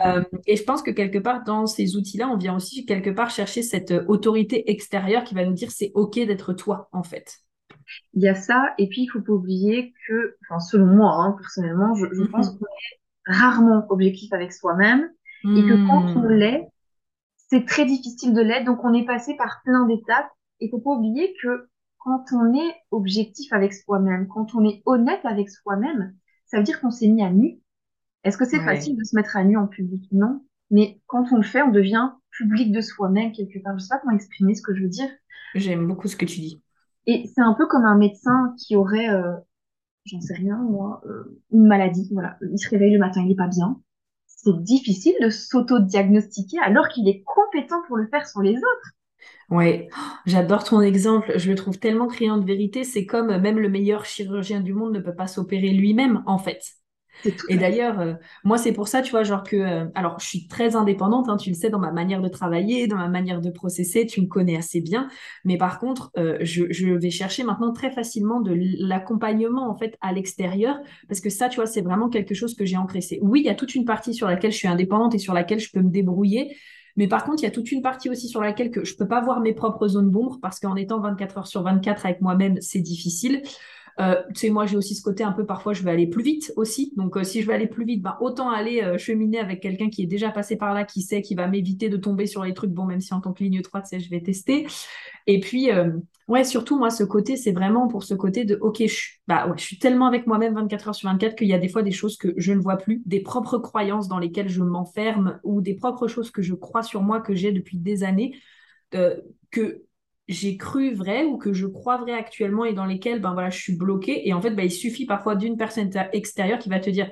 euh, 0.06 0.22
et 0.46 0.56
je 0.56 0.62
pense 0.62 0.82
que 0.82 0.92
quelque 0.92 1.18
part, 1.18 1.42
dans 1.44 1.66
ces 1.66 1.96
outils-là, 1.96 2.28
on 2.28 2.36
vient 2.36 2.56
aussi 2.56 2.86
quelque 2.86 3.10
part 3.10 3.28
chercher 3.28 3.62
cette 3.62 3.92
autorité 4.06 4.70
extérieure 4.70 5.24
qui 5.24 5.34
va 5.34 5.44
nous 5.44 5.52
dire 5.52 5.72
c'est 5.72 5.90
OK 5.94 6.14
d'être 6.14 6.52
toi, 6.54 6.88
en 6.92 7.02
fait. 7.02 7.40
Il 8.14 8.22
y 8.22 8.28
a 8.28 8.34
ça, 8.34 8.74
et 8.78 8.88
puis 8.88 9.02
il 9.02 9.08
faut 9.08 9.20
pas 9.20 9.32
oublier 9.32 9.94
que, 10.06 10.36
enfin, 10.42 10.60
selon 10.60 10.86
moi, 10.86 11.12
hein, 11.14 11.36
personnellement, 11.38 11.94
je, 11.94 12.06
je 12.12 12.24
pense 12.24 12.52
mhm. 12.52 12.58
qu'on 12.58 12.66
est 12.66 13.34
rarement 13.34 13.86
objectif 13.90 14.32
avec 14.32 14.52
soi-même, 14.52 15.10
et 15.44 15.62
que 15.62 15.86
quand 15.86 16.04
on 16.16 16.22
hmm. 16.22 16.32
l'est, 16.32 16.68
c'est 17.36 17.64
très 17.64 17.84
difficile 17.84 18.34
de 18.34 18.40
l'être, 18.40 18.64
donc 18.64 18.84
on 18.84 18.92
est 18.92 19.04
passé 19.04 19.36
par 19.36 19.60
plein 19.64 19.86
d'étapes, 19.86 20.30
et 20.60 20.68
faut 20.68 20.80
pas 20.80 20.90
oublier 20.90 21.34
que 21.40 21.68
quand 21.98 22.24
on 22.32 22.54
est 22.54 22.74
objectif 22.90 23.52
avec 23.52 23.72
soi-même, 23.72 24.26
quand 24.28 24.54
on 24.54 24.68
est 24.68 24.82
honnête 24.84 25.20
avec 25.24 25.48
soi-même, 25.50 26.14
ça 26.46 26.58
veut 26.58 26.64
dire 26.64 26.80
qu'on 26.80 26.90
s'est 26.90 27.08
mis 27.08 27.22
à 27.22 27.30
nu, 27.30 27.60
Est-ce 28.24 28.36
que 28.36 28.44
c'est 28.44 28.60
facile 28.60 28.96
de 28.96 29.04
se 29.04 29.14
mettre 29.14 29.36
à 29.36 29.44
nu 29.44 29.56
en 29.56 29.66
public? 29.66 30.08
Non. 30.12 30.40
Mais 30.70 31.00
quand 31.06 31.32
on 31.32 31.36
le 31.36 31.42
fait, 31.42 31.62
on 31.62 31.70
devient 31.70 32.10
public 32.30 32.72
de 32.72 32.80
soi-même 32.80 33.32
quelque 33.32 33.62
part. 33.62 33.78
Je 33.78 33.84
sais 33.84 33.88
pas 33.90 33.98
comment 33.98 34.14
exprimer 34.14 34.54
ce 34.54 34.62
que 34.62 34.74
je 34.74 34.82
veux 34.82 34.88
dire. 34.88 35.08
J'aime 35.54 35.86
beaucoup 35.86 36.08
ce 36.08 36.16
que 36.16 36.24
tu 36.24 36.40
dis. 36.40 36.62
Et 37.08 37.28
c'est 37.34 37.40
un 37.40 37.54
peu 37.54 37.66
comme 37.66 37.86
un 37.86 37.96
médecin 37.96 38.54
qui 38.58 38.76
aurait, 38.76 39.08
euh, 39.08 39.34
j'en 40.04 40.20
sais 40.20 40.34
rien 40.34 40.58
moi, 40.58 41.00
euh, 41.06 41.40
une 41.50 41.66
maladie. 41.66 42.08
Voilà, 42.12 42.38
il 42.52 42.58
se 42.58 42.68
réveille 42.68 42.92
le 42.92 43.00
matin, 43.00 43.22
il 43.22 43.28
n'est 43.28 43.34
pas 43.34 43.48
bien. 43.48 43.80
C'est 44.26 44.62
difficile 44.62 45.14
de 45.22 45.30
s'auto-diagnostiquer 45.30 46.58
alors 46.60 46.88
qu'il 46.88 47.08
est 47.08 47.24
compétent 47.24 47.82
pour 47.88 47.96
le 47.96 48.06
faire 48.08 48.28
sur 48.28 48.42
les 48.42 48.56
autres. 48.56 48.92
Ouais, 49.50 49.88
j'adore 50.26 50.64
ton 50.64 50.82
exemple. 50.82 51.32
Je 51.38 51.50
le 51.50 51.56
trouve 51.56 51.78
tellement 51.78 52.06
criant 52.06 52.36
de 52.36 52.44
vérité. 52.44 52.84
C'est 52.84 53.06
comme 53.06 53.38
même 53.38 53.58
le 53.58 53.70
meilleur 53.70 54.04
chirurgien 54.04 54.60
du 54.60 54.74
monde 54.74 54.92
ne 54.94 55.00
peut 55.00 55.14
pas 55.14 55.26
s'opérer 55.26 55.70
lui-même, 55.70 56.22
en 56.26 56.38
fait. 56.38 56.62
Et 57.48 57.56
d'ailleurs, 57.56 58.00
euh, 58.00 58.14
moi, 58.44 58.58
c'est 58.58 58.72
pour 58.72 58.88
ça, 58.88 59.02
tu 59.02 59.10
vois, 59.10 59.22
genre 59.22 59.42
que, 59.42 59.56
euh, 59.56 59.86
alors, 59.94 60.18
je 60.20 60.26
suis 60.26 60.46
très 60.46 60.76
indépendante, 60.76 61.28
hein, 61.28 61.36
tu 61.36 61.50
le 61.50 61.54
sais, 61.54 61.70
dans 61.70 61.78
ma 61.78 61.92
manière 61.92 62.20
de 62.20 62.28
travailler, 62.28 62.86
dans 62.86 62.96
ma 62.96 63.08
manière 63.08 63.40
de 63.40 63.50
processer, 63.50 64.06
tu 64.06 64.20
me 64.20 64.26
connais 64.26 64.56
assez 64.56 64.80
bien. 64.80 65.08
Mais 65.44 65.58
par 65.58 65.78
contre, 65.78 66.10
euh, 66.16 66.38
je, 66.40 66.64
je, 66.70 66.88
vais 66.88 67.10
chercher 67.10 67.44
maintenant 67.44 67.72
très 67.72 67.90
facilement 67.90 68.40
de 68.40 68.56
l'accompagnement, 68.80 69.68
en 69.68 69.76
fait, 69.76 69.96
à 70.00 70.12
l'extérieur, 70.12 70.78
parce 71.08 71.20
que 71.20 71.30
ça, 71.30 71.48
tu 71.48 71.56
vois, 71.56 71.66
c'est 71.66 71.82
vraiment 71.82 72.08
quelque 72.08 72.34
chose 72.34 72.54
que 72.54 72.64
j'ai 72.64 72.76
ancré. 72.76 73.00
Oui, 73.20 73.40
il 73.40 73.46
y 73.46 73.50
a 73.50 73.54
toute 73.54 73.74
une 73.74 73.84
partie 73.84 74.14
sur 74.14 74.26
laquelle 74.28 74.52
je 74.52 74.56
suis 74.56 74.68
indépendante 74.68 75.14
et 75.14 75.18
sur 75.18 75.34
laquelle 75.34 75.60
je 75.60 75.70
peux 75.72 75.80
me 75.80 75.90
débrouiller. 75.90 76.56
Mais 76.98 77.06
par 77.06 77.24
contre, 77.24 77.42
il 77.42 77.46
y 77.46 77.48
a 77.48 77.52
toute 77.52 77.70
une 77.70 77.80
partie 77.80 78.10
aussi 78.10 78.26
sur 78.28 78.40
laquelle 78.40 78.72
que 78.72 78.84
je 78.84 78.96
peux 78.96 79.06
pas 79.06 79.20
voir 79.20 79.40
mes 79.40 79.54
propres 79.54 79.86
zones 79.86 80.10
d'ombre 80.10 80.38
parce 80.42 80.58
qu'en 80.58 80.74
étant 80.74 81.00
24 81.00 81.38
heures 81.38 81.46
sur 81.46 81.62
24 81.62 82.06
avec 82.06 82.20
moi-même, 82.20 82.60
c'est 82.60 82.80
difficile. 82.80 83.42
Euh, 84.00 84.22
tu 84.28 84.40
sais, 84.40 84.50
moi, 84.50 84.64
j'ai 84.66 84.76
aussi 84.76 84.94
ce 84.94 85.02
côté 85.02 85.24
un 85.24 85.32
peu, 85.32 85.44
parfois, 85.44 85.72
je 85.72 85.82
vais 85.82 85.90
aller 85.90 86.06
plus 86.06 86.22
vite 86.22 86.52
aussi. 86.56 86.92
Donc, 86.96 87.16
euh, 87.16 87.24
si 87.24 87.42
je 87.42 87.46
vais 87.48 87.54
aller 87.54 87.66
plus 87.66 87.84
vite, 87.84 88.00
ben, 88.00 88.16
autant 88.20 88.48
aller 88.48 88.80
euh, 88.82 88.96
cheminer 88.96 89.40
avec 89.40 89.60
quelqu'un 89.60 89.90
qui 89.90 90.02
est 90.02 90.06
déjà 90.06 90.30
passé 90.30 90.56
par 90.56 90.72
là, 90.72 90.84
qui 90.84 91.02
sait, 91.02 91.20
qui 91.20 91.34
va 91.34 91.48
m'éviter 91.48 91.88
de 91.88 91.96
tomber 91.96 92.26
sur 92.26 92.44
les 92.44 92.54
trucs. 92.54 92.70
Bon, 92.70 92.84
même 92.84 93.00
si 93.00 93.12
en 93.12 93.20
tant 93.20 93.32
que 93.32 93.42
ligne 93.42 93.60
3, 93.60 93.82
tu 93.82 93.88
sais, 93.88 94.00
je 94.00 94.08
vais 94.08 94.20
tester. 94.20 94.68
Et 95.26 95.40
puis, 95.40 95.70
ouais, 96.28 96.44
surtout, 96.44 96.78
moi, 96.78 96.90
ce 96.90 97.02
côté, 97.02 97.36
c'est 97.36 97.52
vraiment 97.52 97.88
pour 97.88 98.04
ce 98.04 98.14
côté 98.14 98.44
de, 98.44 98.56
OK, 98.60 98.86
je, 98.86 99.08
bah, 99.26 99.48
ouais, 99.48 99.54
je 99.58 99.64
suis 99.64 99.78
tellement 99.78 100.06
avec 100.06 100.26
moi-même 100.28 100.54
24 100.54 100.88
heures 100.88 100.94
sur 100.94 101.08
24 101.08 101.34
qu'il 101.34 101.48
y 101.48 101.52
a 101.52 101.58
des 101.58 101.68
fois 101.68 101.82
des 101.82 101.90
choses 101.90 102.16
que 102.16 102.32
je 102.36 102.52
ne 102.52 102.60
vois 102.60 102.76
plus, 102.76 103.02
des 103.04 103.20
propres 103.20 103.58
croyances 103.58 104.06
dans 104.08 104.18
lesquelles 104.18 104.48
je 104.48 104.62
m'enferme 104.62 105.40
ou 105.42 105.60
des 105.60 105.74
propres 105.74 106.06
choses 106.06 106.30
que 106.30 106.40
je 106.40 106.54
crois 106.54 106.82
sur 106.82 107.02
moi 107.02 107.20
que 107.20 107.34
j'ai 107.34 107.52
depuis 107.52 107.78
des 107.78 108.04
années. 108.04 108.38
que 109.50 109.87
j'ai 110.28 110.56
cru 110.56 110.92
vrai 110.94 111.24
ou 111.24 111.38
que 111.38 111.52
je 111.52 111.66
crois 111.66 111.96
vrai 111.96 112.12
actuellement 112.12 112.64
et 112.64 112.74
dans 112.74 112.84
lesquels 112.84 113.20
ben 113.20 113.32
voilà 113.32 113.50
je 113.50 113.58
suis 113.58 113.76
bloquée. 113.76 114.28
Et 114.28 114.34
en 114.34 114.42
fait 114.42 114.50
ben, 114.50 114.64
il 114.64 114.70
suffit 114.70 115.06
parfois 115.06 115.36
d'une 115.36 115.56
personne 115.56 115.90
extérieure 116.12 116.58
qui 116.58 116.68
va 116.68 116.80
te 116.80 116.90
dire 116.90 117.10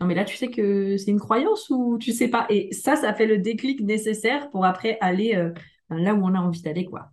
non 0.00 0.06
mais 0.06 0.14
là 0.14 0.24
tu 0.24 0.36
sais 0.36 0.48
que 0.48 0.96
c'est 0.96 1.10
une 1.10 1.20
croyance 1.20 1.68
ou 1.70 1.98
tu 1.98 2.12
sais 2.12 2.28
pas? 2.28 2.46
Et 2.48 2.72
ça 2.72 2.96
ça 2.96 3.12
fait 3.14 3.26
le 3.26 3.38
déclic 3.38 3.80
nécessaire 3.80 4.50
pour 4.50 4.64
après 4.64 4.98
aller 5.00 5.34
euh, 5.34 5.50
là 5.90 6.14
où 6.14 6.24
on 6.24 6.34
a 6.34 6.40
envie 6.40 6.62
d'aller 6.62 6.86
quoi. 6.86 7.10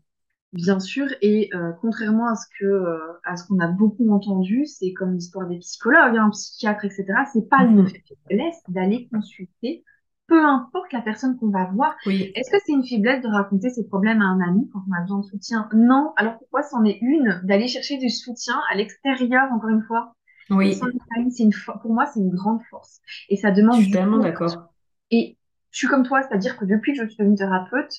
Bien 0.53 0.81
sûr. 0.81 1.07
Et 1.21 1.49
euh, 1.53 1.71
contrairement 1.79 2.27
à 2.27 2.35
ce 2.35 2.45
que 2.59 2.65
euh, 2.65 2.97
à 3.23 3.35
ce 3.35 3.45
qu'on 3.47 3.59
a 3.59 3.67
beaucoup 3.67 4.09
entendu 4.11 4.65
c'est 4.65 4.93
comme 4.93 5.13
l'histoire 5.13 5.47
des 5.47 5.59
psychologues 5.59 6.15
un 6.15 6.27
hein, 6.27 6.29
psychiatre 6.31 6.85
etc 6.85 7.05
c'est 7.33 7.49
pas 7.49 7.63
une 7.63 7.83
mm-hmm. 7.83 8.01
faiblesse 8.29 8.61
d'aller 8.69 9.09
consulter 9.11 9.83
peu 10.31 10.45
importe 10.45 10.93
la 10.93 11.01
personne 11.01 11.37
qu'on 11.37 11.49
va 11.49 11.65
voir. 11.65 11.93
Est-ce 12.07 12.49
que 12.49 12.57
c'est 12.65 12.71
une 12.71 12.85
faiblesse 12.85 13.21
de 13.21 13.27
raconter 13.27 13.69
ses 13.69 13.85
problèmes 13.85 14.21
à 14.21 14.25
un 14.25 14.39
ami 14.39 14.69
quand 14.71 14.81
on 14.89 14.93
a 14.97 15.01
besoin 15.01 15.19
de 15.19 15.25
soutien? 15.25 15.67
Non. 15.73 16.13
Alors 16.15 16.37
pourquoi 16.37 16.63
c'en 16.63 16.85
est 16.85 16.99
une 17.01 17.41
d'aller 17.43 17.67
chercher 17.67 17.97
du 17.97 18.09
soutien 18.09 18.55
à 18.71 18.77
l'extérieur, 18.77 19.51
encore 19.51 19.69
une 19.69 19.83
fois? 19.83 20.15
Oui. 20.49 20.79
Une, 21.37 21.51
pour 21.81 21.93
moi, 21.93 22.05
c'est 22.05 22.21
une 22.21 22.29
grande 22.29 22.61
force. 22.69 23.01
Et 23.27 23.35
ça 23.35 23.51
demande. 23.51 23.79
Je 23.79 23.83
suis 23.83 23.91
tellement 23.91 24.19
d'accord. 24.19 24.73
Et 25.11 25.37
je 25.71 25.77
suis 25.79 25.87
comme 25.87 26.03
toi, 26.03 26.21
c'est-à-dire 26.21 26.57
que 26.57 26.63
depuis 26.63 26.93
que 26.93 27.03
je 27.03 27.07
suis 27.09 27.17
devenue 27.17 27.35
thérapeute, 27.35 27.93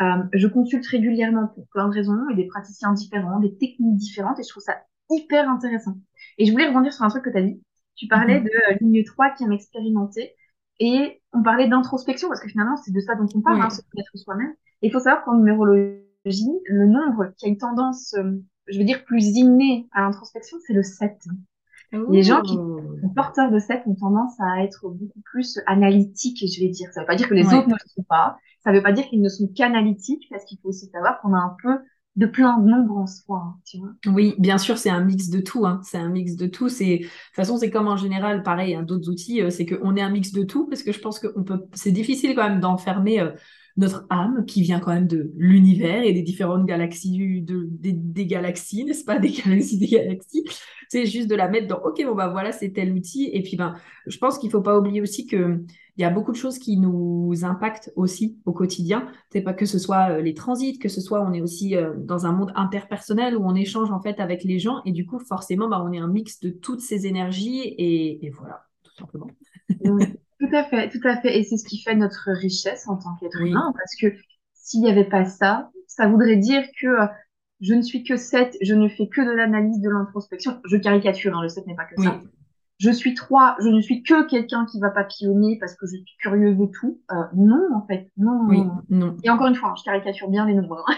euh, 0.00 0.24
je 0.32 0.48
consulte 0.48 0.86
régulièrement 0.86 1.46
pour 1.54 1.68
plein 1.68 1.88
de 1.88 1.94
raisons 1.94 2.28
et 2.32 2.34
des 2.34 2.46
praticiens 2.46 2.92
différents, 2.94 3.38
des 3.38 3.56
techniques 3.58 3.96
différentes, 3.96 4.40
et 4.40 4.42
je 4.42 4.48
trouve 4.48 4.62
ça 4.62 4.78
hyper 5.08 5.48
intéressant. 5.48 5.94
Et 6.38 6.46
je 6.46 6.52
voulais 6.52 6.66
rebondir 6.66 6.92
sur 6.92 7.04
un 7.04 7.10
truc 7.10 7.24
que 7.24 7.30
tu 7.30 7.38
as 7.38 7.42
dit. 7.42 7.62
Tu 7.94 8.08
parlais 8.08 8.40
mhm. 8.40 8.44
de 8.44 8.50
euh, 8.72 8.76
ligne 8.80 9.04
3 9.04 9.30
qui 9.30 9.44
aime 9.44 9.52
expérimenter. 9.52 10.34
Et 10.80 11.22
on 11.32 11.42
parlait 11.42 11.68
d'introspection, 11.68 12.28
parce 12.28 12.40
que 12.40 12.48
finalement, 12.48 12.76
c'est 12.76 12.92
de 12.92 13.00
ça 13.00 13.14
dont 13.14 13.28
on 13.34 13.40
parle, 13.40 13.60
hein, 13.60 13.70
se 13.70 13.82
connaître 13.92 14.16
soi-même. 14.16 14.54
Et 14.82 14.88
il 14.88 14.92
faut 14.92 14.98
savoir 14.98 15.24
qu'en 15.24 15.36
numérologie, 15.36 16.00
le 16.24 16.86
nombre 16.86 17.32
qui 17.36 17.46
a 17.46 17.48
une 17.48 17.58
tendance, 17.58 18.14
euh, 18.14 18.32
je 18.66 18.78
veux 18.78 18.84
dire, 18.84 19.04
plus 19.04 19.36
innée 19.36 19.88
à 19.92 20.00
l'introspection, 20.00 20.56
c'est 20.66 20.72
le 20.72 20.82
7. 20.82 21.16
Les 22.10 22.22
gens 22.22 22.40
qui 22.40 22.54
sont 22.54 23.12
porteurs 23.14 23.50
de 23.50 23.58
7 23.58 23.82
ont 23.86 23.94
tendance 23.94 24.38
à 24.40 24.62
être 24.62 24.88
beaucoup 24.88 25.20
plus 25.24 25.60
analytiques, 25.66 26.38
je 26.38 26.60
vais 26.60 26.68
dire. 26.68 26.88
Ça 26.92 27.00
ne 27.00 27.04
veut 27.04 27.08
pas 27.08 27.16
dire 27.16 27.28
que 27.28 27.34
les 27.34 27.46
autres 27.46 27.68
ne 27.68 27.74
le 27.74 27.88
sont 27.88 28.04
pas. 28.04 28.38
Ça 28.62 28.70
ne 28.70 28.76
veut 28.76 28.82
pas 28.82 28.92
dire 28.92 29.06
qu'ils 29.08 29.20
ne 29.20 29.28
sont 29.28 29.48
qu'analytiques, 29.48 30.26
parce 30.30 30.44
qu'il 30.44 30.58
faut 30.60 30.68
aussi 30.68 30.86
savoir 30.86 31.20
qu'on 31.20 31.34
a 31.34 31.38
un 31.38 31.56
peu 31.62 31.78
de 32.16 32.26
plein 32.26 32.58
de 32.58 32.68
nombres 32.68 32.96
en 32.96 33.06
soi, 33.06 33.42
hein, 33.44 33.60
tu 33.64 33.78
vois. 33.78 33.90
Oui, 34.06 34.34
bien 34.38 34.58
sûr, 34.58 34.78
c'est 34.78 34.90
un 34.90 35.02
mix 35.04 35.28
de 35.28 35.40
tout. 35.40 35.66
Hein. 35.66 35.80
C'est 35.84 35.98
un 35.98 36.08
mix 36.08 36.34
de 36.34 36.46
tout. 36.46 36.68
C'est 36.68 36.98
de 36.98 37.04
toute 37.04 37.10
façon, 37.34 37.56
c'est 37.56 37.70
comme 37.70 37.88
en 37.88 37.96
général, 37.96 38.42
pareil, 38.42 38.74
hein, 38.74 38.82
d'autres 38.82 39.08
outils, 39.08 39.42
euh, 39.42 39.50
c'est 39.50 39.64
qu'on 39.64 39.96
est 39.96 40.02
un 40.02 40.10
mix 40.10 40.32
de 40.32 40.42
tout 40.42 40.66
parce 40.66 40.82
que 40.82 40.92
je 40.92 40.98
pense 40.98 41.18
que 41.18 41.28
peut. 41.28 41.64
C'est 41.72 41.92
difficile 41.92 42.34
quand 42.34 42.48
même 42.48 42.60
d'enfermer 42.60 43.20
euh, 43.20 43.30
notre 43.80 44.06
âme 44.10 44.44
qui 44.46 44.62
vient 44.62 44.78
quand 44.78 44.92
même 44.92 45.06
de 45.06 45.32
l'univers 45.36 46.02
et 46.02 46.12
des 46.12 46.22
différentes 46.22 46.66
galaxies, 46.66 47.40
de, 47.40 47.66
des, 47.70 48.26
galaxies, 48.26 48.84
n'est-ce 48.84 49.04
pas, 49.04 49.18
des 49.18 49.30
galaxies, 49.30 49.78
des 49.78 49.88
galaxies. 49.88 50.44
C'est 50.88 51.06
juste 51.06 51.28
de 51.28 51.34
la 51.34 51.48
mettre 51.48 51.66
dans. 51.66 51.80
Ok, 51.82 52.02
bon 52.04 52.14
bah 52.14 52.28
voilà, 52.28 52.52
c'est 52.52 52.70
tel 52.70 52.92
outil. 52.92 53.30
Et 53.32 53.42
puis 53.42 53.56
ben, 53.56 53.74
je 54.06 54.18
pense 54.18 54.38
qu'il 54.38 54.50
faut 54.50 54.60
pas 54.60 54.78
oublier 54.78 55.00
aussi 55.00 55.26
que 55.26 55.64
il 55.96 56.02
y 56.02 56.04
a 56.04 56.10
beaucoup 56.10 56.32
de 56.32 56.36
choses 56.36 56.58
qui 56.58 56.78
nous 56.78 57.32
impactent 57.42 57.92
aussi 57.96 58.38
au 58.44 58.52
quotidien. 58.52 59.06
C'est 59.30 59.42
pas 59.42 59.54
que 59.54 59.66
ce 59.66 59.78
soit 59.78 60.10
euh, 60.10 60.22
les 60.22 60.34
transits, 60.34 60.78
que 60.78 60.88
ce 60.88 61.00
soit 61.00 61.22
on 61.22 61.32
est 61.32 61.40
aussi 61.40 61.76
euh, 61.76 61.94
dans 61.96 62.26
un 62.26 62.32
monde 62.32 62.52
interpersonnel 62.54 63.36
où 63.36 63.44
on 63.44 63.54
échange 63.54 63.90
en 63.90 64.00
fait 64.00 64.20
avec 64.20 64.44
les 64.44 64.58
gens 64.58 64.82
et 64.84 64.92
du 64.92 65.06
coup 65.06 65.18
forcément 65.18 65.68
bah, 65.68 65.82
on 65.86 65.92
est 65.92 65.98
un 65.98 66.08
mix 66.08 66.40
de 66.40 66.50
toutes 66.50 66.80
ces 66.80 67.06
énergies 67.06 67.74
et, 67.78 68.30
voilà 68.30 68.66
tout 68.82 68.94
simplement. 68.94 69.28
tout 70.40 70.56
à 70.56 70.64
fait, 70.64 70.88
tout 70.88 71.06
à 71.06 71.20
fait. 71.20 71.38
Et 71.38 71.44
c'est 71.44 71.56
ce 71.56 71.64
qui 71.64 71.82
fait 71.82 71.94
notre 71.94 72.30
richesse 72.32 72.88
en 72.88 72.96
tant 72.96 73.14
qu'être 73.16 73.40
humain 73.40 73.72
parce 73.76 73.94
que 74.00 74.18
s'il 74.54 74.80
n'y 74.80 74.90
avait 74.90 75.08
pas 75.08 75.24
ça, 75.24 75.70
ça 75.86 76.08
voudrait 76.08 76.36
dire 76.36 76.62
que 76.80 76.86
euh, 76.86 77.06
je 77.60 77.74
ne 77.74 77.82
suis 77.82 78.02
que 78.02 78.16
7, 78.16 78.56
je 78.62 78.74
ne 78.74 78.88
fais 78.88 79.08
que 79.08 79.20
de 79.20 79.30
l'analyse, 79.30 79.80
de 79.80 79.90
l'introspection. 79.90 80.60
Je 80.64 80.76
caricature, 80.76 81.36
hein, 81.36 81.42
le 81.42 81.48
7 81.48 81.66
n'est 81.66 81.74
pas 81.74 81.84
que 81.84 82.02
ça 82.02 82.20
je 82.80 82.90
suis 82.90 83.12
trois, 83.12 83.56
je 83.62 83.68
ne 83.68 83.80
suis 83.82 84.02
que 84.02 84.26
quelqu'un 84.26 84.64
qui 84.64 84.80
va 84.80 84.88
papillonner 84.88 85.58
parce 85.60 85.74
que 85.74 85.86
je 85.86 85.96
suis 85.96 86.16
curieuse 86.18 86.56
de 86.56 86.64
tout. 86.64 86.98
Euh, 87.12 87.14
non, 87.36 87.68
en 87.74 87.86
fait, 87.86 88.10
non, 88.16 88.46
oui, 88.48 88.62
non. 88.88 89.16
Et 89.22 89.28
encore 89.28 89.48
une 89.48 89.54
fois, 89.54 89.74
je 89.76 89.84
caricature 89.84 90.30
bien 90.30 90.46
les 90.46 90.54
nombres. 90.54 90.82
Hein. 90.88 90.94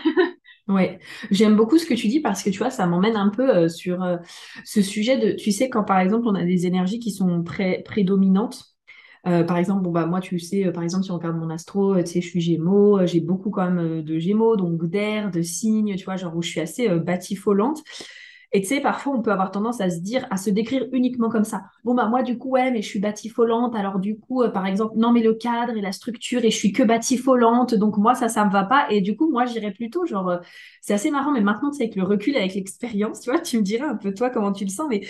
ouais, 0.73 1.01
j'aime 1.33 1.57
beaucoup 1.57 1.79
ce 1.79 1.87
que 1.87 1.95
tu 1.95 2.07
dis 2.07 2.21
parce 2.21 2.45
que 2.45 2.51
tu 2.51 2.59
vois, 2.59 2.71
ça 2.71 2.87
m'emmène 2.87 3.17
un 3.17 3.31
peu 3.31 3.51
euh, 3.51 3.69
sur 3.69 4.05
euh, 4.05 4.17
ce 4.65 4.81
sujet 4.81 5.19
de, 5.19 5.33
tu 5.33 5.51
sais, 5.51 5.69
quand 5.69 5.83
par 5.83 5.99
exemple 5.99 6.29
on 6.29 6.37
a 6.37 6.45
des 6.45 6.67
énergies 6.67 7.01
qui 7.01 7.11
sont 7.11 7.43
très 7.43 7.83
prédominantes. 7.85 8.72
Par 9.25 9.57
exemple, 9.57 9.83
bon 9.83 9.91
bah 9.93 10.07
moi 10.07 10.21
tu 10.21 10.39
sais, 10.41 10.71
par 10.73 10.83
exemple 10.83 11.05
si 11.05 11.11
on 11.13 11.17
regarde 11.17 11.37
mon 11.37 11.51
astro, 11.51 11.97
tu 12.03 12.07
sais, 12.07 12.21
je 12.21 12.29
suis 12.29 12.41
Gémeaux, 12.41 13.07
j'ai 13.07 13.21
beaucoup 13.21 13.51
quand 13.51 13.71
même 13.71 14.03
de 14.03 14.19
Gémeaux, 14.19 14.57
donc 14.57 14.85
d'air, 14.87 15.31
de 15.31 15.43
signes, 15.43 15.95
tu 15.97 16.05
vois, 16.05 16.17
genre 16.17 16.37
où 16.37 16.43
je 16.43 16.49
suis 16.49 16.61
assez 16.61 16.89
batifolante. 16.99 17.83
Et 18.55 18.61
tu 18.61 18.69
sais, 18.69 18.81
parfois, 18.81 19.15
on 19.15 19.23
peut 19.23 19.33
avoir 19.33 19.51
tendance 19.51 19.81
à 19.81 19.89
se 19.89 19.99
dire, 20.01 20.27
à 20.31 20.37
se 20.37 20.51
décrire 20.51 20.87
uniquement 20.93 21.31
comme 21.31 21.45
ça. 21.45 21.63
Bon, 21.85 21.95
bah, 21.95 22.07
moi, 22.09 22.23
du 22.23 22.37
coup, 22.37 22.51
ouais, 22.51 22.71
mais 22.71 22.83
je 22.83 22.89
suis 22.89 22.99
batifolante. 22.99 23.75
Alors, 23.75 23.99
du 23.99 24.19
coup, 24.19 24.43
euh, 24.43 24.51
par 24.51 24.67
exemple, 24.67 24.93
non, 24.99 25.11
mais 25.11 25.23
le 25.23 25.33
cadre 25.35 25.75
et 25.75 25.81
la 25.81 25.93
structure, 25.93 26.45
et 26.45 26.51
je 26.51 26.57
suis 26.59 26.71
que 26.73 26.83
batifolante. 26.83 27.75
Donc, 27.75 27.97
moi, 27.97 28.15
ça, 28.15 28.29
ça 28.29 28.45
me 28.45 28.53
va 28.53 28.65
pas. 28.65 28.87
Et 28.91 29.01
du 29.01 29.17
coup, 29.17 29.31
moi, 29.31 29.47
j'irais 29.47 29.73
plutôt, 29.73 30.05
genre, 30.05 30.29
euh, 30.29 30.39
c'est 30.83 30.93
assez 30.93 31.11
marrant, 31.11 31.33
mais 31.33 31.41
maintenant, 31.41 31.71
tu 31.71 31.79
sais, 31.79 31.85
avec 31.85 31.97
le 31.97 32.03
recul, 32.03 32.37
avec 32.37 32.55
l'expérience, 32.55 33.21
tu 33.21 33.31
vois, 33.31 33.41
tu 33.41 33.57
me 33.57 33.63
dirais 33.63 33.87
un 33.87 33.97
peu, 33.97 34.13
toi, 34.13 34.29
comment 34.29 34.53
tu 34.53 34.65
le 34.65 34.71
sens. 34.71 34.87
Mais 34.91 35.01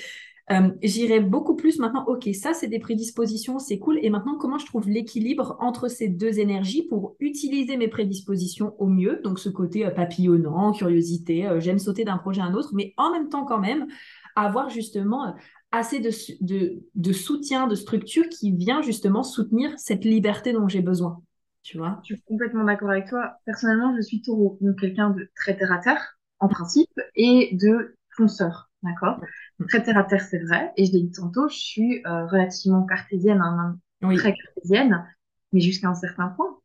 euh, 0.51 0.71
j'irai 0.83 1.21
beaucoup 1.21 1.55
plus 1.55 1.79
maintenant, 1.79 2.05
ok, 2.07 2.29
ça 2.35 2.53
c'est 2.53 2.67
des 2.67 2.81
prédispositions, 2.81 3.59
c'est 3.59 3.79
cool. 3.79 3.99
Et 4.03 4.11
maintenant, 4.11 4.37
comment 4.37 4.59
je 4.59 4.67
trouve 4.67 4.89
l'équilibre 4.89 5.57
entre 5.61 5.89
ces 5.89 6.09
deux 6.09 6.41
énergies 6.41 6.83
pour 6.83 7.17
utiliser 7.21 7.77
mes 7.77 7.89
prédispositions 7.89 8.75
au 8.79 8.87
mieux? 8.87 9.21
Donc 9.23 9.39
ce 9.39 9.49
côté 9.49 9.87
euh, 9.87 9.91
papillonnant, 9.91 10.73
curiosité, 10.73 11.47
euh, 11.47 11.61
j'aime 11.61 11.79
sauter 11.79 12.05
d'un 12.05 12.19
projet 12.19 12.41
à 12.41 12.47
un 12.47 12.55
autre, 12.55 12.71
mais 12.75 12.93
en 12.97 13.13
même 13.13 13.29
temps 13.29 13.45
quand 13.45 13.61
même 13.61 13.87
avoir 14.35 14.69
justement 14.69 15.35
assez 15.71 16.01
de, 16.01 16.11
de, 16.41 16.83
de, 16.95 17.13
soutien, 17.13 17.67
de 17.67 17.75
structure 17.75 18.29
qui 18.29 18.53
vient 18.53 18.83
justement 18.83 19.23
soutenir 19.23 19.73
cette 19.79 20.05
liberté 20.05 20.53
dont 20.53 20.69
j'ai 20.69 20.83
besoin. 20.83 21.23
Tu 21.63 21.79
vois? 21.79 22.01
Je 22.03 22.15
suis 22.15 22.23
complètement 22.25 22.65
d'accord 22.65 22.91
avec 22.91 23.09
toi. 23.09 23.35
Personnellement, 23.47 23.95
je 23.97 24.03
suis 24.03 24.21
taureau, 24.21 24.59
donc 24.61 24.81
quelqu'un 24.81 25.11
de 25.11 25.31
très 25.37 25.57
terre 25.57 25.73
à 25.73 25.79
terre, 25.79 26.19
en 26.41 26.49
principe, 26.49 26.91
et 27.15 27.57
de 27.57 27.97
fonceur. 28.17 28.71
D'accord? 28.83 29.21
Très 29.69 29.83
terre 29.83 29.99
à 29.99 30.05
terre, 30.05 30.23
c'est 30.23 30.39
vrai. 30.39 30.73
Et 30.77 30.87
je 30.87 30.93
l'ai 30.93 31.03
dit 31.03 31.13
tantôt, 31.13 31.49
je 31.49 31.57
suis 31.57 32.03
euh, 32.07 32.27
relativement 32.27 32.85
cartésienne, 32.85 33.41
hein, 33.41 33.79
très 34.17 34.35
cartésienne, 34.35 35.07
mais 35.53 35.61
jusqu'à 35.61 35.89
un 35.89 35.95
certain 35.95 36.29
point. 36.29 36.59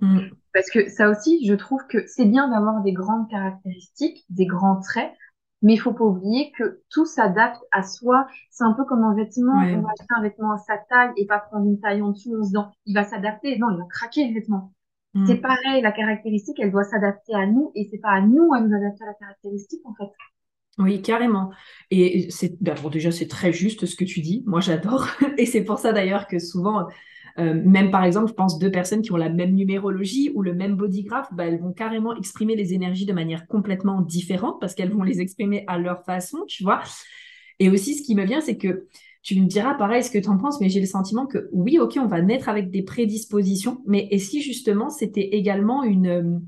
Mm. 0.00 0.28
Parce 0.52 0.70
que 0.70 0.88
ça 0.88 1.08
aussi, 1.08 1.44
je 1.46 1.54
trouve 1.54 1.86
que 1.88 2.06
c'est 2.06 2.26
bien 2.26 2.48
d'avoir 2.48 2.82
des 2.82 2.92
grandes 2.92 3.28
caractéristiques, 3.28 4.24
des 4.28 4.46
grands 4.46 4.80
traits, 4.80 5.12
Mais 5.62 5.74
il 5.74 5.78
faut 5.78 5.94
pas 5.94 6.04
oublier 6.04 6.52
que 6.58 6.82
tout 6.90 7.06
s'adapte 7.06 7.60
à 7.72 7.82
soi. 7.82 8.26
C'est 8.50 8.64
un 8.64 8.74
peu 8.74 8.84
comme 8.84 9.02
un 9.02 9.14
vêtement. 9.14 9.54
On 9.54 9.80
va 9.80 9.88
acheter 9.88 10.14
un 10.16 10.22
vêtement 10.22 10.52
à 10.52 10.58
sa 10.58 10.76
taille 10.90 11.12
et 11.16 11.26
pas 11.26 11.38
prendre 11.38 11.66
une 11.66 11.80
taille 11.80 12.02
en 12.02 12.10
dessous 12.10 12.36
en 12.38 12.42
se 12.42 12.48
disant, 12.48 12.72
il 12.86 12.94
va 12.94 13.04
s'adapter. 13.04 13.58
Non, 13.58 13.70
il 13.70 13.78
va 13.78 13.84
craquer 13.88 14.28
le 14.28 14.34
vêtement. 14.34 14.72
Mm. 15.14 15.26
C'est 15.26 15.36
pareil, 15.36 15.80
la 15.80 15.92
caractéristique, 15.92 16.58
elle 16.60 16.70
doit 16.70 16.84
s'adapter 16.84 17.34
à 17.34 17.46
nous 17.46 17.72
et 17.74 17.88
c'est 17.90 17.98
pas 17.98 18.10
à 18.10 18.20
nous 18.20 18.52
à 18.52 18.60
nous 18.60 18.74
adapter 18.74 19.04
à 19.04 19.06
la 19.06 19.14
caractéristique, 19.14 19.80
en 19.84 19.94
fait. 19.94 20.10
Oui, 20.78 21.02
carrément. 21.02 21.50
Et 21.90 22.30
c'est, 22.30 22.60
ben, 22.60 22.74
déjà, 22.90 23.12
c'est 23.12 23.28
très 23.28 23.52
juste 23.52 23.86
ce 23.86 23.94
que 23.94 24.04
tu 24.04 24.20
dis. 24.20 24.42
Moi, 24.46 24.60
j'adore. 24.60 25.06
Et 25.38 25.46
c'est 25.46 25.62
pour 25.62 25.78
ça 25.78 25.92
d'ailleurs 25.92 26.26
que 26.26 26.38
souvent, 26.38 26.88
euh, 27.38 27.54
même 27.64 27.90
par 27.90 28.04
exemple, 28.04 28.28
je 28.28 28.34
pense 28.34 28.58
deux 28.58 28.70
personnes 28.70 29.02
qui 29.02 29.12
ont 29.12 29.16
la 29.16 29.28
même 29.28 29.54
numérologie 29.54 30.32
ou 30.34 30.42
le 30.42 30.52
même 30.52 30.76
bodygraph, 30.76 31.28
bah, 31.32 31.46
elles 31.46 31.60
vont 31.60 31.72
carrément 31.72 32.16
exprimer 32.16 32.56
les 32.56 32.74
énergies 32.74 33.06
de 33.06 33.12
manière 33.12 33.46
complètement 33.46 34.00
différente 34.00 34.60
parce 34.60 34.74
qu'elles 34.74 34.92
vont 34.92 35.02
les 35.04 35.20
exprimer 35.20 35.64
à 35.68 35.78
leur 35.78 36.04
façon, 36.04 36.44
tu 36.48 36.64
vois. 36.64 36.82
Et 37.60 37.70
aussi, 37.70 37.94
ce 37.94 38.02
qui 38.02 38.14
me 38.16 38.24
vient, 38.24 38.40
c'est 38.40 38.56
que 38.56 38.88
tu 39.22 39.40
me 39.40 39.46
diras 39.46 39.74
pareil 39.74 40.02
ce 40.02 40.10
que 40.10 40.18
tu 40.18 40.28
en 40.28 40.36
penses, 40.36 40.60
mais 40.60 40.68
j'ai 40.68 40.80
le 40.80 40.86
sentiment 40.86 41.26
que 41.26 41.48
oui, 41.52 41.78
ok, 41.78 41.98
on 41.98 42.06
va 42.06 42.20
naître 42.20 42.48
avec 42.48 42.70
des 42.70 42.82
prédispositions, 42.82 43.82
mais 43.86 44.06
et 44.10 44.18
si 44.18 44.42
justement 44.42 44.90
c'était 44.90 45.28
également 45.32 45.82
une, 45.82 46.06
euh, 46.06 46.38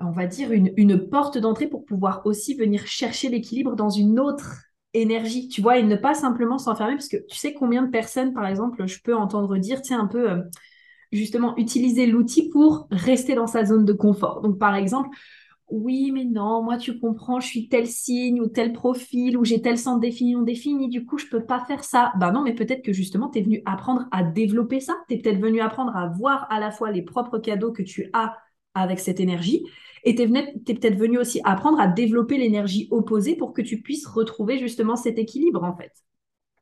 on 0.00 0.10
va 0.10 0.26
dire, 0.26 0.50
une, 0.52 1.08
porte 1.08 1.38
d'entrée 1.38 1.66
pour 1.66 1.84
pouvoir 1.84 2.22
aussi 2.24 2.54
venir 2.54 2.86
chercher 2.86 3.28
l'équilibre 3.28 3.76
dans 3.76 3.90
une 3.90 4.18
autre 4.18 4.62
énergie, 4.94 5.48
tu 5.48 5.60
vois, 5.60 5.78
et 5.78 5.82
ne 5.82 5.96
pas 5.96 6.14
simplement 6.14 6.58
s'enfermer, 6.58 6.94
parce 6.94 7.08
que 7.08 7.18
tu 7.28 7.36
sais 7.36 7.52
combien 7.52 7.82
de 7.82 7.90
personnes, 7.90 8.32
par 8.32 8.46
exemple, 8.46 8.86
je 8.86 9.00
peux 9.02 9.14
entendre 9.14 9.56
dire, 9.58 9.82
tiens, 9.82 10.00
un 10.00 10.06
peu, 10.06 10.30
euh, 10.30 10.42
justement, 11.12 11.56
utiliser 11.56 12.06
l'outil 12.06 12.48
pour 12.50 12.88
rester 12.90 13.34
dans 13.34 13.46
sa 13.46 13.64
zone 13.64 13.84
de 13.84 13.92
confort. 13.92 14.40
Donc, 14.40 14.58
par 14.58 14.74
exemple, 14.74 15.10
oui, 15.68 16.10
mais 16.12 16.24
non, 16.24 16.62
moi, 16.62 16.78
tu 16.78 16.98
comprends, 16.98 17.38
je 17.38 17.46
suis 17.46 17.68
tel 17.68 17.86
signe 17.86 18.40
ou 18.40 18.48
tel 18.48 18.72
profil 18.72 19.36
ou 19.36 19.44
j'ai 19.44 19.62
tel 19.62 19.78
centre 19.78 20.00
défini 20.00 20.34
ou 20.34 20.44
défini, 20.44 20.88
du 20.88 21.06
coup, 21.06 21.18
je 21.18 21.26
peux 21.26 21.44
pas 21.44 21.64
faire 21.64 21.84
ça. 21.84 22.12
Ben 22.18 22.32
non, 22.32 22.42
mais 22.42 22.54
peut-être 22.54 22.82
que 22.82 22.92
justement, 22.92 23.28
tu 23.28 23.38
es 23.38 23.42
venu 23.42 23.62
apprendre 23.66 24.06
à 24.10 24.24
développer 24.24 24.80
ça. 24.80 24.96
Tu 25.08 25.14
es 25.14 25.18
peut-être 25.18 25.38
venu 25.38 25.60
apprendre 25.60 25.96
à 25.96 26.08
voir 26.08 26.48
à 26.50 26.58
la 26.58 26.72
fois 26.72 26.90
les 26.90 27.02
propres 27.02 27.38
cadeaux 27.38 27.70
que 27.70 27.82
tu 27.84 28.10
as 28.12 28.36
avec 28.74 28.98
cette 28.98 29.20
énergie 29.20 29.64
et 30.04 30.14
tu 30.14 30.22
es, 30.22 30.74
peut-être 30.74 30.98
venu 30.98 31.18
aussi 31.18 31.40
apprendre 31.44 31.80
à 31.80 31.88
développer 31.88 32.38
l'énergie 32.38 32.88
opposée 32.90 33.36
pour 33.36 33.52
que 33.52 33.62
tu 33.62 33.80
puisses 33.80 34.06
retrouver 34.06 34.58
justement 34.58 34.96
cet 34.96 35.18
équilibre 35.18 35.64
en 35.64 35.76
fait. 35.76 35.92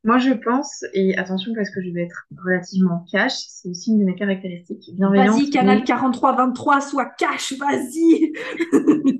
Moi, 0.05 0.19
je 0.19 0.31
pense, 0.31 0.85
et 0.95 1.17
attention 1.19 1.53
parce 1.57 1.71
que 1.71 1.83
je 1.83 1.91
vais 1.91 2.03
être 2.03 2.29
relativement 2.45 3.05
cash, 3.11 3.33
c'est 3.33 3.69
aussi 3.69 3.91
une 3.91 3.99
de 3.99 4.05
mes 4.05 4.15
caractéristiques. 4.15 4.85
Vas-y, 4.97 5.51
canal 5.51 5.83
43-23, 5.83 6.89
sois 6.89 7.07
cash, 7.19 7.55
vas-y 7.59 8.33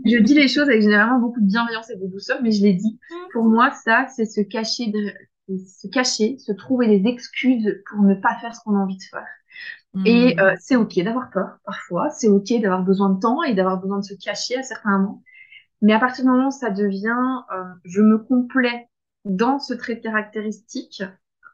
Je 0.07 0.23
dis 0.23 0.35
les 0.35 0.47
choses 0.47 0.69
avec 0.69 0.83
généralement 0.83 1.19
beaucoup 1.19 1.41
de 1.41 1.47
bienveillance 1.47 1.91
et 1.91 1.97
de 1.97 2.07
douceur, 2.07 2.39
mais 2.43 2.53
je 2.53 2.63
l'ai 2.63 2.75
dit. 2.75 2.99
Pour 3.33 3.45
moi, 3.45 3.73
ça, 3.85 4.07
c'est 4.15 4.25
se 4.25 4.41
cacher, 4.41 4.87
de... 4.87 5.59
se 5.59 5.89
cacher, 5.89 6.39
se 6.39 6.53
trouver 6.53 6.87
des 6.87 7.09
excuses 7.09 7.83
pour 7.91 8.03
ne 8.03 8.15
pas 8.15 8.37
faire 8.41 8.55
ce 8.55 8.61
qu'on 8.65 8.77
a 8.77 8.79
envie 8.79 8.97
de 8.97 9.03
faire. 9.11 9.27
Et 10.05 10.35
hmm. 10.35 10.41
euh, 10.41 10.55
c'est 10.61 10.77
OK 10.77 10.99
d'avoir 11.03 11.31
peur 11.31 11.59
parfois, 11.65 12.11
c'est 12.11 12.29
OK 12.29 12.53
d'avoir 12.61 12.83
besoin 12.83 13.11
de 13.11 13.21
temps 13.21 13.43
et 13.43 13.55
d'avoir 13.55 13.81
besoin 13.81 13.99
de 13.99 14.05
se 14.05 14.15
cacher 14.15 14.57
à 14.57 14.63
certains 14.63 14.99
moments. 14.99 15.23
Mais 15.81 15.93
à 15.93 15.99
partir 15.99 16.25
du 16.25 16.31
moment 16.31 16.49
où 16.49 16.53
ça 16.53 16.71
devient 16.71 17.43
euh, 17.55 17.65
je 17.85 18.03
me 18.03 18.19
complais 18.19 18.89
dans 19.25 19.59
ce 19.59 19.75
trait 19.75 20.01
caractéristique, 20.01 21.03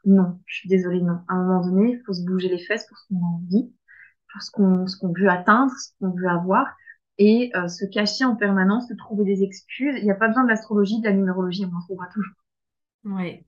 non, 0.05 0.39
je 0.45 0.55
suis 0.57 0.69
désolée, 0.69 1.01
non. 1.01 1.19
À 1.27 1.33
un 1.33 1.43
moment 1.43 1.65
donné, 1.65 1.93
il 1.93 2.03
faut 2.05 2.13
se 2.13 2.23
bouger 2.23 2.49
les 2.49 2.59
fesses 2.59 2.85
pour 2.87 2.97
ce 2.97 3.07
qu'on 3.07 3.25
a 3.25 3.27
envie, 3.27 3.73
pour 4.31 4.41
ce 4.41 4.51
qu'on 4.51 4.87
ce 4.87 4.97
qu'on 4.97 5.13
veut 5.13 5.29
atteindre, 5.29 5.71
ce 5.71 5.91
qu'on 5.99 6.11
veut 6.11 6.27
avoir, 6.27 6.67
et 7.17 7.51
euh, 7.55 7.67
se 7.67 7.85
cacher 7.85 8.25
en 8.25 8.35
permanence, 8.35 8.89
se 8.89 8.93
trouver 8.93 9.23
des 9.23 9.43
excuses. 9.43 9.95
Il 9.97 10.03
n'y 10.03 10.11
a 10.11 10.15
pas 10.15 10.27
besoin 10.27 10.43
de 10.43 10.49
l'astrologie, 10.49 10.99
de 10.99 11.05
la 11.05 11.13
numérologie, 11.13 11.65
on 11.65 11.75
en 11.75 11.81
trouvera 11.81 12.07
toujours. 12.13 12.35
Oui, 13.05 13.45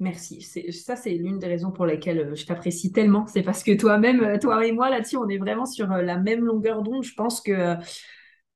Merci. 0.00 0.42
Ça, 0.72 0.94
c'est 0.94 1.10
l'une 1.10 1.40
des 1.40 1.48
raisons 1.48 1.72
pour 1.72 1.84
lesquelles 1.84 2.20
euh, 2.20 2.34
je 2.36 2.46
t'apprécie 2.46 2.92
tellement. 2.92 3.26
C'est 3.26 3.42
parce 3.42 3.64
que 3.64 3.76
toi-même, 3.76 4.22
euh, 4.22 4.38
toi 4.38 4.64
et 4.64 4.70
moi, 4.70 4.90
là-dessus, 4.90 5.16
on 5.16 5.28
est 5.28 5.38
vraiment 5.38 5.66
sur 5.66 5.90
euh, 5.90 6.02
la 6.02 6.16
même 6.18 6.44
longueur 6.44 6.82
d'onde. 6.82 7.02
Je 7.02 7.14
pense 7.14 7.40
que, 7.40 7.74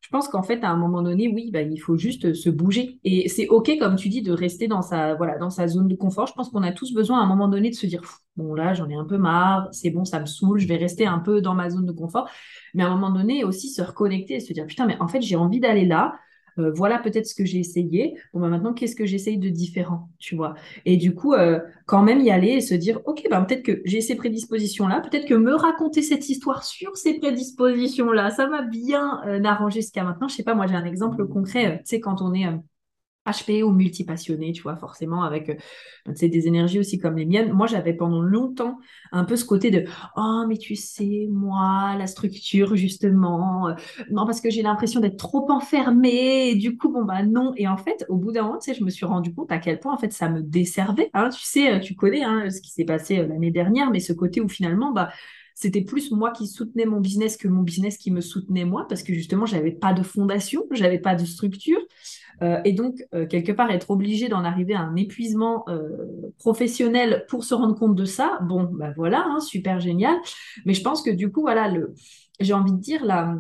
je 0.01 0.09
pense 0.11 0.29
qu'en 0.29 0.45
fait, 0.45 0.63
à 0.63 0.71
un 0.71 0.77
moment 0.77 1.03
donné, 1.03 1.27
oui, 1.35 1.51
bah, 1.51 1.63
il 1.63 1.79
faut 1.79 1.97
juste 1.97 2.33
se 2.35 2.49
bouger. 2.49 3.01
Et 3.03 3.29
c'est 3.29 3.49
OK, 3.49 3.77
comme 3.81 3.97
tu 3.97 4.09
dis, 4.09 4.23
de 4.23 4.31
rester 4.31 4.69
dans 4.69 4.83
sa, 4.83 5.15
voilà, 5.17 5.37
dans 5.37 5.51
sa 5.51 5.67
zone 5.67 5.89
de 5.89 5.97
confort. 5.97 6.29
Je 6.29 6.33
pense 6.33 6.49
qu'on 6.49 6.63
a 6.63 6.71
tous 6.71 6.95
besoin 6.95 7.19
à 7.21 7.25
un 7.25 7.27
moment 7.27 7.49
donné 7.49 7.71
de 7.71 7.75
se 7.75 7.87
dire, 7.87 8.03
bon, 8.37 8.55
là, 8.55 8.75
j'en 8.75 8.89
ai 8.89 8.95
un 8.95 9.05
peu 9.05 9.19
marre, 9.19 9.67
c'est 9.73 9.91
bon, 9.91 10.05
ça 10.05 10.21
me 10.21 10.27
saoule, 10.27 10.61
je 10.61 10.69
vais 10.69 10.77
rester 10.77 11.07
un 11.07 11.19
peu 11.19 11.41
dans 11.41 11.55
ma 11.55 11.71
zone 11.71 11.87
de 11.87 11.93
confort. 11.93 12.29
Mais 12.75 12.85
à 12.85 12.87
un 12.87 12.95
moment 12.95 13.11
donné, 13.11 13.43
aussi 13.43 13.69
se 13.69 13.83
reconnecter 13.83 14.35
et 14.35 14.41
se 14.41 14.53
dire, 14.53 14.67
putain, 14.67 14.87
mais 14.87 14.97
en 15.01 15.09
fait, 15.09 15.23
j'ai 15.23 15.37
envie 15.37 15.59
d'aller 15.59 15.87
là. 15.87 16.15
Euh, 16.59 16.71
voilà 16.75 16.99
peut-être 16.99 17.27
ce 17.27 17.35
que 17.35 17.45
j'ai 17.45 17.59
essayé. 17.59 18.15
Bon, 18.33 18.41
bah, 18.41 18.49
maintenant, 18.49 18.73
qu'est-ce 18.73 18.97
que 18.97 19.07
j'essaye 19.07 19.39
de 19.39 19.49
différent, 19.49 20.11
tu 20.19 20.37
vois? 20.37 20.55
Et 20.85 20.97
du 20.97 21.15
coup, 21.15 21.35
euh, 21.35 21.61
quand 21.87 22.03
même 22.03 22.21
y 22.21 22.31
aller 22.31 22.49
et 22.49 22.61
se 22.61 22.75
dire, 22.75 23.01
OK, 23.07 23.25
ben, 23.31 23.43
peut-être 23.43 23.63
que 23.63 23.83
j'ai 23.85 24.01
ces 24.01 24.15
prédispositions-là, 24.17 25.01
peut-être 25.01 25.27
que 25.27 25.35
me 25.35 25.55
raconter 25.55 26.03
cette 26.03 26.29
histoire 26.29 26.65
sur 26.65 26.97
ces 26.97 27.19
prédispositions-là, 27.19 28.31
ça 28.31 28.49
m'a 28.49 28.63
bien 28.63 29.21
euh, 29.27 29.43
arrangé 29.45 29.81
jusqu'à 29.81 30.05
maintenant. 30.05 30.29
Je 30.29 30.35
sais 30.37 30.43
pas, 30.45 30.55
moi, 30.55 30.67
j'ai 30.67 30.75
un 30.75 30.85
exemple 30.85 31.27
concret, 31.27 31.79
tu 31.79 31.91
sais, 31.91 32.01
quand 32.01 32.23
on 32.23 32.35
est 32.35 32.47
HP 33.27 33.63
ou 33.63 33.71
multipassionné, 33.71 34.53
tu 34.53 34.63
vois, 34.63 34.77
forcément, 34.77 35.23
avec 35.23 35.49
euh, 35.51 36.13
des 36.13 36.47
énergies 36.47 36.79
aussi 36.79 36.99
comme 36.99 37.17
les 37.17 37.25
miennes. 37.25 37.53
Moi, 37.53 37.67
j'avais 37.67 37.93
pendant 37.93 38.21
longtemps 38.21 38.79
un 39.13 39.25
peu 39.25 39.37
ce 39.37 39.45
côté 39.45 39.71
de 39.71 39.85
Oh, 40.17 40.45
mais 40.49 40.57
tu 40.57 40.75
sais, 40.75 41.29
moi, 41.31 41.95
la 41.99 42.07
structure, 42.07 42.75
justement, 42.75 43.69
euh, 43.69 43.75
non, 44.11 44.27
parce 44.27 44.41
que 44.41 44.51
j'ai 44.51 44.63
l'impression 44.63 45.01
d'être 45.01 45.19
trop 45.19 45.51
enfermée, 45.51 46.51
et 46.51 46.55
du 46.57 46.77
coup, 46.77 46.91
bon, 46.91 47.05
bah 47.05 47.23
non. 47.23 47.53
Et 47.57 47.69
en 47.69 47.77
fait, 47.77 48.05
au 48.09 48.17
bout 48.17 48.33
d'un 48.33 48.43
moment, 48.43 48.59
tu 48.59 48.73
sais, 48.73 48.79
je 48.79 48.85
me 48.85 48.91
suis 48.91 49.07
rendu 49.07 49.33
compte 49.35 49.53
à 49.53 49.59
quel 49.59 49.79
point, 49.79 49.95
en 49.95 49.99
fait, 49.99 50.13
ça 50.13 50.29
me 50.29 50.43
desservait. 50.43 51.11
Hein. 51.15 51.29
Tu 51.31 51.43
sais, 51.43 51.75
euh, 51.75 51.79
tu 51.79 51.95
connais 51.95 52.23
hein, 52.25 52.51
ce 52.51 52.61
qui 52.61 52.71
s'est 52.71 52.85
passé 52.85 53.17
l'année 53.19 53.51
dernière, 53.51 53.91
mais 53.91 54.01
ce 54.01 54.13
côté 54.13 54.41
où 54.41 54.49
finalement, 54.49 54.93
bah, 54.93 55.11
c'était 55.55 55.83
plus 55.83 56.11
moi 56.11 56.33
qui 56.33 56.47
soutenais 56.47 56.87
mon 56.87 57.01
business 57.01 57.37
que 57.37 57.47
mon 57.49 57.63
business 57.63 57.97
qui 57.97 58.11
me 58.11 58.21
soutenait 58.21 58.65
moi, 58.65 58.87
parce 58.89 59.03
que 59.03 59.15
justement, 59.15 59.47
j'avais 59.47 59.71
pas 59.71 59.93
de 59.93 60.03
fondation, 60.03 60.65
j'avais 60.73 60.99
pas 60.99 61.15
de 61.15 61.25
structure. 61.25 61.81
Euh, 62.43 62.61
et 62.65 62.73
donc, 62.73 62.97
euh, 63.15 63.27
quelque 63.27 63.53
part, 63.53 63.71
être 63.71 63.91
obligé 63.91 64.29
d'en 64.29 64.45
arriver 64.45 64.75
à 64.75 64.81
un 64.81 64.97
épuisement 64.97 65.65
euh, 65.69 66.33
professionnel 66.39 67.25
pour 67.29 67.45
se 67.45 67.55
rendre 67.55 67.79
compte 67.79 67.95
de 67.95 68.05
ça, 68.05 68.39
bon, 68.43 68.65
bah 68.73 68.93
voilà, 68.97 69.25
hein, 69.29 69.41
super 69.41 69.81
génial. 69.81 70.17
Mais 70.67 70.75
je 70.75 70.83
pense 70.83 71.03
que 71.03 71.11
du 71.11 71.31
coup, 71.31 71.43
voilà, 71.43 71.69
le, 71.69 71.95
j'ai 72.41 72.53
envie 72.55 72.73
de 72.73 72.81
dire 72.81 73.05
la, 73.05 73.37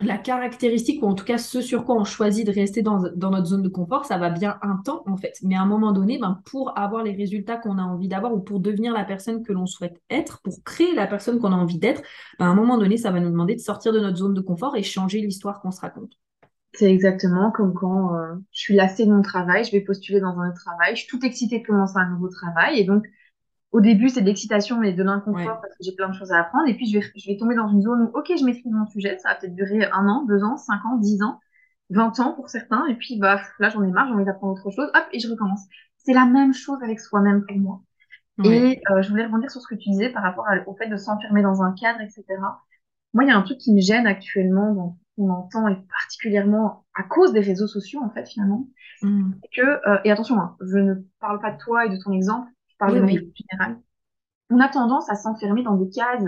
la 0.00 0.16
caractéristique, 0.16 1.02
ou 1.02 1.06
en 1.06 1.14
tout 1.14 1.24
cas 1.24 1.38
ce 1.38 1.60
sur 1.60 1.84
quoi 1.84 1.96
on 1.96 2.04
choisit 2.04 2.46
de 2.46 2.52
rester 2.52 2.82
dans, 2.82 3.00
notre 3.00 3.46
zone 3.46 3.62
de 3.62 3.68
confort, 3.68 4.04
ça 4.04 4.16
va 4.16 4.30
bien 4.30 4.56
un 4.62 4.76
temps 4.84 5.02
en 5.06 5.16
fait. 5.16 5.34
Mais 5.42 5.56
à 5.56 5.62
un 5.62 5.66
moment 5.66 5.92
donné, 5.92 6.18
ben, 6.18 6.40
pour 6.44 6.78
avoir 6.78 7.02
les 7.02 7.12
résultats 7.12 7.56
qu'on 7.56 7.78
a 7.78 7.82
envie 7.82 8.06
d'avoir 8.08 8.32
ou 8.32 8.40
pour 8.40 8.60
devenir 8.60 8.92
la 8.92 9.04
personne 9.04 9.42
que 9.42 9.52
l'on 9.52 9.66
souhaite 9.66 10.00
être, 10.08 10.40
pour 10.42 10.62
créer 10.62 10.94
la 10.94 11.06
personne 11.08 11.40
qu'on 11.40 11.52
a 11.52 11.56
envie 11.56 11.78
d'être, 11.78 12.02
ben, 12.38 12.46
à 12.46 12.48
un 12.48 12.54
moment 12.54 12.78
donné, 12.78 12.96
ça 12.96 13.10
va 13.10 13.18
nous 13.20 13.30
demander 13.30 13.56
de 13.56 13.60
sortir 13.60 13.92
de 13.92 13.98
notre 13.98 14.16
zone 14.18 14.34
de 14.34 14.40
confort 14.40 14.76
et 14.76 14.82
changer 14.84 15.20
l'histoire 15.20 15.60
qu'on 15.60 15.72
se 15.72 15.80
raconte. 15.80 16.12
C'est 16.74 16.90
exactement 16.90 17.50
comme 17.50 17.72
quand 17.74 18.14
euh, 18.14 18.34
je 18.52 18.60
suis 18.60 18.74
lassée 18.74 19.06
de 19.06 19.12
mon 19.12 19.22
travail, 19.22 19.64
je 19.64 19.72
vais 19.72 19.80
postuler 19.80 20.20
dans 20.20 20.38
un 20.38 20.50
autre 20.50 20.60
travail, 20.60 20.94
je 20.94 21.00
suis 21.00 21.08
toute 21.08 21.24
excitée 21.24 21.60
de 21.60 21.66
commencer 21.66 21.96
un 21.96 22.10
nouveau 22.10 22.28
travail. 22.28 22.78
Et 22.78 22.84
donc, 22.84 23.04
au 23.72 23.80
début, 23.80 24.08
c'est 24.08 24.20
de 24.20 24.26
l'excitation, 24.26 24.78
mais 24.78 24.92
de 24.92 25.02
l'inconfort 25.02 25.60
parce 25.60 25.76
que 25.76 25.84
j'ai 25.84 25.92
plein 25.94 26.08
de 26.08 26.14
choses 26.14 26.32
à 26.32 26.40
apprendre. 26.40 26.68
Et 26.68 26.74
puis, 26.74 26.86
je 26.90 26.98
vais, 26.98 27.06
je 27.16 27.30
vais 27.30 27.36
tomber 27.36 27.54
dans 27.54 27.68
une 27.68 27.82
zone 27.82 28.02
où, 28.02 28.18
OK, 28.18 28.30
je 28.38 28.44
maîtrise 28.44 28.72
mon 28.72 28.86
sujet, 28.86 29.18
ça 29.18 29.30
va 29.30 29.34
peut-être 29.36 29.54
durer 29.54 29.86
un 29.92 30.08
an, 30.08 30.24
deux 30.26 30.42
ans, 30.42 30.56
cinq 30.56 30.84
ans, 30.86 30.96
dix 30.98 31.22
ans, 31.22 31.40
vingt 31.90 32.18
ans 32.20 32.34
pour 32.34 32.48
certains. 32.48 32.86
Et 32.86 32.94
puis, 32.96 33.18
bah, 33.18 33.40
là, 33.58 33.68
j'en 33.70 33.82
ai 33.82 33.90
marre, 33.90 34.08
j'ai 34.08 34.14
envie 34.14 34.24
d'apprendre 34.24 34.54
autre 34.54 34.70
chose, 34.70 34.90
hop, 34.94 35.04
et 35.12 35.18
je 35.20 35.28
recommence. 35.28 35.60
C'est 35.96 36.14
la 36.14 36.26
même 36.26 36.54
chose 36.54 36.78
avec 36.82 37.00
soi-même 37.00 37.44
pour 37.46 37.58
moi. 37.58 37.82
Et 38.44 38.80
euh, 38.90 39.02
je 39.02 39.08
voulais 39.10 39.26
rebondir 39.26 39.50
sur 39.50 39.60
ce 39.60 39.66
que 39.66 39.74
tu 39.74 39.90
disais 39.90 40.10
par 40.10 40.22
rapport 40.22 40.46
au 40.66 40.74
fait 40.76 40.88
de 40.88 40.96
s'enfermer 40.96 41.42
dans 41.42 41.62
un 41.62 41.72
cadre, 41.72 42.00
etc. 42.00 42.24
Moi, 43.14 43.24
il 43.24 43.28
y 43.28 43.30
a 43.30 43.36
un 43.36 43.42
truc 43.42 43.58
qui 43.58 43.72
me 43.74 43.80
gêne 43.80 44.06
actuellement 44.06 44.72
dans 44.74 44.98
on 45.18 45.30
entend, 45.30 45.68
et 45.68 45.76
particulièrement 45.88 46.84
à 46.94 47.02
cause 47.02 47.32
des 47.32 47.40
réseaux 47.40 47.66
sociaux, 47.66 48.00
en 48.02 48.10
fait, 48.10 48.26
finalement, 48.26 48.68
mm. 49.02 49.32
que, 49.54 49.88
euh, 49.88 49.98
et 50.04 50.10
attention, 50.10 50.38
hein, 50.38 50.56
je 50.60 50.78
ne 50.78 50.94
parle 51.20 51.40
pas 51.40 51.52
de 51.52 51.58
toi 51.58 51.86
et 51.86 51.90
de 51.90 51.96
ton 52.02 52.12
exemple, 52.12 52.50
je 52.68 52.76
parle 52.78 52.94
de 52.94 53.00
manière 53.00 53.22
générale, 53.34 53.80
on 54.50 54.60
a 54.60 54.68
tendance 54.68 55.10
à 55.10 55.14
s'enfermer 55.14 55.62
dans 55.62 55.76
des 55.76 55.90
cases. 55.90 56.24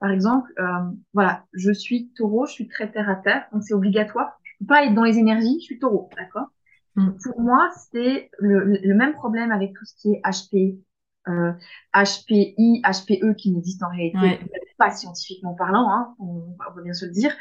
Par 0.00 0.10
exemple, 0.10 0.50
euh, 0.58 0.90
voilà, 1.12 1.44
je 1.52 1.70
suis 1.72 2.10
taureau, 2.16 2.46
je 2.46 2.52
suis 2.52 2.68
très 2.68 2.90
terre 2.90 3.08
à 3.08 3.16
terre, 3.16 3.46
donc 3.52 3.62
c'est 3.62 3.74
obligatoire. 3.74 4.32
Je 4.42 4.52
peux 4.60 4.66
pas 4.66 4.84
être 4.84 4.94
dans 4.94 5.04
les 5.04 5.18
énergies, 5.18 5.58
je 5.60 5.64
suis 5.64 5.78
taureau, 5.78 6.08
d'accord? 6.16 6.48
Mm. 6.96 7.10
Pour 7.22 7.40
moi, 7.40 7.70
c'est 7.92 8.30
le, 8.38 8.94
même 8.94 9.12
problème 9.12 9.52
avec 9.52 9.74
tout 9.74 9.84
ce 9.84 9.94
qui 9.94 10.12
est 10.12 10.20
HP, 10.24 10.78
euh, 11.28 11.52
HPI, 11.94 12.82
HPE 12.82 13.34
qui 13.36 13.52
n'existe 13.52 13.82
en 13.82 13.90
réalité 13.90 14.40
pas 14.80 14.90
scientifiquement 14.90 15.54
parlant, 15.54 15.88
hein, 15.90 16.14
on, 16.18 16.56
va 16.58 16.82
bien 16.82 16.94
se 16.94 17.04
le 17.04 17.12
dire, 17.12 17.36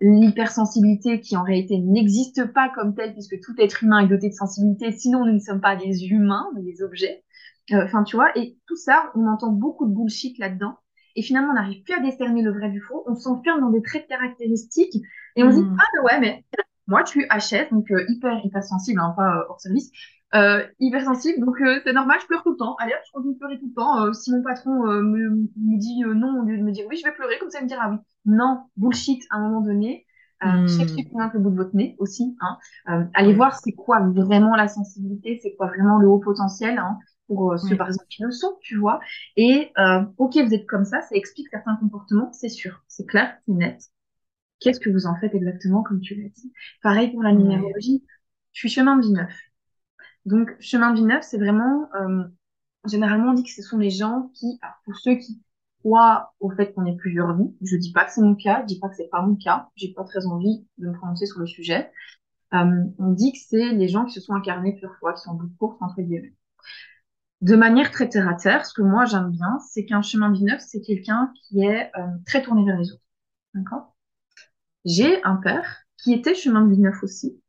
l'hypersensibilité 0.00 1.20
qui 1.20 1.36
en 1.36 1.42
réalité 1.42 1.78
n'existe 1.78 2.52
pas 2.52 2.70
comme 2.74 2.94
telle 2.94 3.12
puisque 3.12 3.40
tout 3.40 3.54
être 3.58 3.82
humain 3.82 4.00
est 4.00 4.08
doté 4.08 4.28
de 4.28 4.34
sensibilité, 4.34 4.92
sinon 4.92 5.24
nous 5.24 5.32
ne 5.32 5.38
sommes 5.38 5.60
pas 5.60 5.76
des 5.76 6.06
humains, 6.06 6.46
mais 6.54 6.62
des 6.62 6.82
objets. 6.82 7.24
Euh, 7.72 7.84
enfin, 7.84 8.02
tu 8.04 8.16
vois, 8.16 8.36
et 8.36 8.56
tout 8.66 8.76
ça, 8.76 9.12
on 9.14 9.26
entend 9.26 9.50
beaucoup 9.50 9.86
de 9.86 9.94
bullshit 9.94 10.38
là-dedans. 10.38 10.76
Et 11.14 11.22
finalement, 11.22 11.50
on 11.50 11.54
n'arrive 11.54 11.82
plus 11.82 11.94
à 11.94 12.00
décerner 12.00 12.42
le 12.42 12.52
vrai 12.52 12.70
du 12.70 12.80
faux. 12.80 13.04
On 13.06 13.14
s'enferme 13.14 13.60
dans 13.60 13.70
des 13.70 13.82
traits 13.82 14.04
de 14.04 14.08
caractéristiques 14.08 14.96
et 15.36 15.44
on 15.44 15.50
se 15.50 15.56
dit, 15.56 15.62
hmm. 15.62 15.76
ah, 15.78 16.02
ouais, 16.04 16.20
mais 16.20 16.44
moi, 16.86 17.04
tu 17.04 17.26
HS, 17.26 17.70
donc 17.70 17.90
euh, 17.90 18.04
hyper, 18.08 18.44
hyper 18.44 18.62
sensible, 18.62 19.00
hein, 19.00 19.14
pas 19.16 19.36
euh, 19.36 19.44
hors 19.48 19.60
service, 19.60 19.90
euh, 20.34 20.64
hyper 20.80 21.04
sensible, 21.04 21.44
donc 21.44 21.56
c'est 21.84 21.92
normal, 21.92 22.18
je 22.20 22.26
pleure 22.26 22.42
tout 22.42 22.52
le 22.52 22.56
temps. 22.56 22.74
Allez, 22.78 22.92
je 23.06 23.12
continue 23.12 23.34
de 23.34 23.38
pleurer 23.38 23.58
tout 23.58 23.68
le 23.68 23.74
temps. 23.74 24.12
si 24.12 24.32
mon 24.32 24.42
patron 24.42 24.84
me, 24.84 25.30
me, 25.30 25.78
dit 25.78 26.02
non, 26.04 26.40
au 26.40 26.44
lieu 26.44 26.58
de 26.58 26.62
me 26.62 26.72
dire 26.72 26.86
oui, 26.88 26.96
je 26.96 27.04
vais 27.08 27.14
pleurer, 27.14 27.38
comme 27.38 27.50
ça, 27.50 27.60
il 27.60 27.64
me 27.64 27.68
dira 27.68 27.90
oui. 27.90 27.98
Non, 28.24 28.62
bullshit, 28.76 29.22
à 29.30 29.36
un 29.36 29.48
moment 29.48 29.60
donné. 29.60 30.06
Euh, 30.44 30.66
Chaque 30.66 30.88
supplément 30.88 31.30
le 31.32 31.38
bout 31.38 31.50
de 31.50 31.56
votre 31.56 31.76
nez 31.76 31.94
aussi. 31.98 32.36
Hein. 32.40 33.08
allez 33.14 33.32
voir 33.32 33.54
c'est 33.60 33.72
quoi 33.72 34.00
vraiment 34.00 34.56
la 34.56 34.66
sensibilité, 34.66 35.38
c'est 35.40 35.54
quoi 35.54 35.68
vraiment 35.68 35.98
le 35.98 36.08
haut 36.08 36.18
potentiel. 36.18 36.78
Hein 36.78 36.98
pour 37.28 37.58
ceux 37.58 37.76
par 37.76 37.86
exemple 37.86 38.08
qui 38.10 38.22
le 38.22 38.30
sont, 38.30 38.58
tu 38.60 38.76
vois. 38.76 39.00
Et 39.36 39.72
ok, 40.18 40.36
vous 40.36 40.54
êtes 40.54 40.66
comme 40.66 40.84
ça, 40.84 41.00
ça 41.02 41.14
explique 41.14 41.48
certains 41.48 41.76
comportements, 41.76 42.32
c'est 42.32 42.48
sûr, 42.48 42.82
c'est 42.88 43.06
clair, 43.06 43.36
c'est 43.46 43.54
net. 43.54 43.80
Qu'est-ce 44.62 44.80
que 44.80 44.90
vous 44.90 45.06
en 45.06 45.16
faites 45.16 45.34
exactement, 45.34 45.82
comme 45.82 46.00
tu 46.00 46.14
l'as 46.14 46.28
dit? 46.28 46.52
Pareil 46.82 47.10
pour 47.10 47.22
la 47.22 47.32
numérologie. 47.32 48.04
Je 48.52 48.60
suis 48.60 48.68
chemin 48.68 48.96
de 48.96 49.02
vie 49.02 49.12
neuf. 49.12 49.32
Donc, 50.24 50.54
chemin 50.60 50.90
de 50.90 50.96
vie 50.96 51.04
neuf, 51.04 51.24
c'est 51.24 51.38
vraiment, 51.38 51.88
euh, 51.94 52.24
généralement, 52.86 53.30
on 53.30 53.34
dit 53.34 53.44
que 53.44 53.50
ce 53.50 53.62
sont 53.62 53.78
les 53.78 53.90
gens 53.90 54.30
qui, 54.34 54.60
pour 54.84 54.96
ceux 54.96 55.16
qui 55.16 55.42
croient 55.80 56.34
au 56.40 56.50
fait 56.50 56.72
qu'on 56.72 56.86
ait 56.86 56.96
plusieurs 56.96 57.36
vies, 57.36 57.54
je 57.62 57.76
dis 57.76 57.92
pas 57.92 58.04
que 58.04 58.12
c'est 58.12 58.20
mon 58.20 58.34
cas, 58.36 58.60
je 58.62 58.66
dis 58.66 58.78
pas 58.78 58.88
que 58.88 58.96
c'est 58.96 59.08
pas 59.10 59.22
mon 59.22 59.34
cas, 59.34 59.68
j'ai 59.76 59.92
pas 59.92 60.04
très 60.04 60.26
envie 60.26 60.64
de 60.78 60.88
me 60.88 60.92
prononcer 60.92 61.26
sur 61.26 61.40
le 61.40 61.46
sujet. 61.46 61.90
Euh, 62.54 62.84
on 62.98 63.10
dit 63.10 63.32
que 63.32 63.38
c'est 63.38 63.72
les 63.72 63.88
gens 63.88 64.04
qui 64.04 64.14
se 64.14 64.20
sont 64.20 64.34
incarnés 64.34 64.72
plusieurs 64.72 64.96
fois, 64.98 65.14
qui 65.14 65.22
sont 65.22 65.34
de 65.34 65.48
course 65.58 65.76
entre 65.80 66.00
guillemets. 66.00 66.34
De 67.40 67.56
manière 67.56 67.90
très 67.90 68.08
terre 68.08 68.28
à 68.28 68.34
terre, 68.34 68.64
ce 68.64 68.72
que 68.72 68.82
moi 68.82 69.04
j'aime 69.04 69.30
bien, 69.30 69.58
c'est 69.68 69.84
qu'un 69.84 70.02
chemin 70.02 70.30
de 70.30 70.36
vie 70.36 70.44
neuf, 70.44 70.60
c'est 70.60 70.80
quelqu'un 70.80 71.32
qui 71.34 71.64
est 71.64 71.90
euh, 71.98 72.06
très 72.26 72.42
tourné 72.42 72.64
vers 72.64 72.78
les 72.78 72.92
autres. 72.92 73.02
D'accord? 73.54 73.96
J'ai 74.84 75.22
un 75.24 75.36
père 75.36 75.82
qui 75.96 76.12
était 76.12 76.34
chemin 76.36 76.64
de 76.64 76.72
vie 76.72 76.80
neuf 76.80 77.02
aussi, 77.02 77.41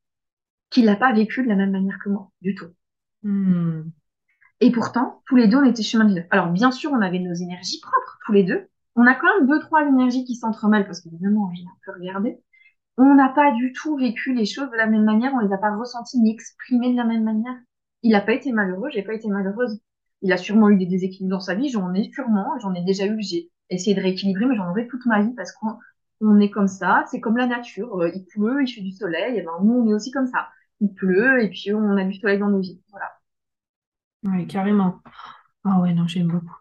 qui 0.74 0.82
l'a 0.82 0.96
pas 0.96 1.14
vécu 1.14 1.44
de 1.44 1.48
la 1.48 1.56
même 1.56 1.72
manière 1.72 2.00
que 2.04 2.10
moi, 2.10 2.32
du 2.42 2.56
tout. 2.56 2.68
Hmm. 3.22 3.84
Et 4.60 4.72
pourtant, 4.72 5.22
tous 5.28 5.36
les 5.36 5.48
deux, 5.48 5.58
on 5.58 5.66
était 5.66 5.84
chemin 5.84 6.06
de 6.06 6.16
vie. 6.16 6.26
Alors, 6.32 6.50
bien 6.50 6.72
sûr, 6.72 6.92
on 6.92 7.02
avait 7.02 7.20
nos 7.20 7.34
énergies 7.34 7.80
propres, 7.80 8.18
tous 8.26 8.32
les 8.32 8.44
deux. 8.44 8.68
On 8.96 9.06
a 9.06 9.14
quand 9.14 9.28
même 9.38 9.48
deux, 9.48 9.60
trois 9.60 9.86
énergies 9.88 10.26
qui 10.26 10.36
s'entremêlent, 10.36 10.86
parce 10.86 11.02
qu'évidemment, 11.02 11.52
j'ai 11.54 11.64
un 11.64 11.78
peu 11.86 12.00
regardé. 12.00 12.40
On 12.98 13.16
n'a 13.16 13.30
pas 13.30 13.52
du 13.52 13.72
tout 13.74 13.98
vécu 13.98 14.34
les 14.34 14.46
choses 14.46 14.70
de 14.72 14.76
la 14.76 14.88
même 14.88 15.04
manière, 15.04 15.34
on 15.34 15.40
les 15.40 15.54
a 15.54 15.58
pas 15.58 15.76
ressenties 15.76 16.20
ni 16.20 16.32
exprimées 16.32 16.92
de 16.92 16.98
la 16.98 17.06
même 17.06 17.24
manière. 17.24 17.56
Il 18.02 18.12
n'a 18.12 18.22
pas 18.22 18.34
été 18.34 18.52
malheureux, 18.52 18.90
j'ai 18.92 19.04
pas 19.04 19.14
été 19.14 19.28
malheureuse. 19.28 19.80
Il 20.22 20.32
a 20.32 20.38
sûrement 20.38 20.70
eu 20.70 20.78
des 20.78 20.86
déséquilibres 20.86 21.36
dans 21.36 21.40
sa 21.40 21.56
vie, 21.56 21.70
j'en 21.70 21.94
ai 21.94 22.10
sûrement, 22.12 22.58
j'en 22.62 22.74
ai 22.74 22.84
déjà 22.84 23.06
eu, 23.06 23.22
j'ai 23.22 23.50
essayé 23.70 23.96
de 23.96 24.02
rééquilibrer, 24.02 24.46
mais 24.46 24.56
j'en 24.56 24.70
aurai 24.70 24.88
toute 24.88 25.06
ma 25.06 25.22
vie 25.22 25.34
parce 25.36 25.52
qu'on 25.54 25.78
on 26.22 26.40
est 26.40 26.50
comme 26.50 26.68
ça, 26.68 27.04
c'est 27.10 27.20
comme 27.20 27.38
la 27.38 27.48
nature. 27.48 28.00
Euh, 28.00 28.12
il 28.14 28.26
pleut, 28.26 28.62
il 28.64 28.68
fait 28.68 28.82
du 28.82 28.92
soleil, 28.92 29.38
et 29.38 29.42
ben 29.42 29.52
nous 29.64 29.74
on 29.74 29.90
est 29.90 29.94
aussi 29.94 30.12
comme 30.12 30.28
ça. 30.28 30.48
Pleut 30.88 31.44
et 31.44 31.50
puis 31.50 31.74
on 31.74 31.98
a 31.98 32.04
du 32.04 32.14
soleil 32.14 32.40
dans 32.40 32.50
nos 32.50 32.60
vies. 32.60 32.82
Voilà. 32.92 33.12
Oui, 34.24 34.48
carrément. 34.48 35.02
Ah 35.64 35.80
ouais, 35.80 35.94
non, 35.94 36.08
j'aime 36.08 36.28
beaucoup. 36.28 36.56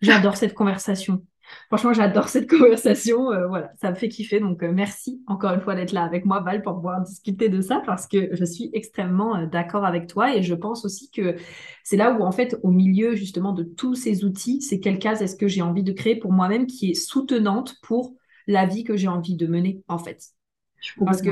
J'adore 0.00 0.36
cette 0.36 0.54
conversation. 0.54 1.24
Franchement, 1.68 1.92
j'adore 1.92 2.28
cette 2.28 2.48
conversation. 2.48 3.32
Euh, 3.32 3.46
voilà, 3.48 3.72
ça 3.80 3.90
me 3.90 3.96
fait 3.96 4.08
kiffer. 4.08 4.40
Donc, 4.40 4.62
euh, 4.62 4.72
merci 4.72 5.22
encore 5.26 5.52
une 5.52 5.60
fois 5.60 5.74
d'être 5.74 5.92
là 5.92 6.04
avec 6.04 6.24
moi, 6.24 6.40
Val, 6.40 6.62
pour 6.62 6.74
pouvoir 6.74 7.00
discuter 7.02 7.48
de 7.48 7.60
ça 7.60 7.82
parce 7.84 8.06
que 8.06 8.34
je 8.34 8.44
suis 8.44 8.70
extrêmement 8.72 9.46
d'accord 9.46 9.84
avec 9.84 10.06
toi 10.06 10.34
et 10.34 10.42
je 10.42 10.54
pense 10.54 10.84
aussi 10.84 11.10
que 11.10 11.36
c'est 11.84 11.96
là 11.96 12.12
où, 12.12 12.22
en 12.22 12.32
fait, 12.32 12.56
au 12.62 12.70
milieu 12.70 13.14
justement 13.14 13.52
de 13.52 13.62
tous 13.64 13.94
ces 13.94 14.24
outils, 14.24 14.62
c'est 14.62 14.80
quelle 14.80 14.98
case 14.98 15.22
est-ce 15.22 15.36
que 15.36 15.48
j'ai 15.48 15.62
envie 15.62 15.82
de 15.82 15.92
créer 15.92 16.16
pour 16.16 16.32
moi-même 16.32 16.66
qui 16.66 16.90
est 16.90 16.94
soutenante 16.94 17.76
pour 17.82 18.14
la 18.46 18.66
vie 18.66 18.84
que 18.84 18.96
j'ai 18.96 19.08
envie 19.08 19.36
de 19.36 19.46
mener, 19.46 19.82
en 19.88 19.98
fait. 19.98 20.20
Parce 21.04 21.22
que, 21.22 21.30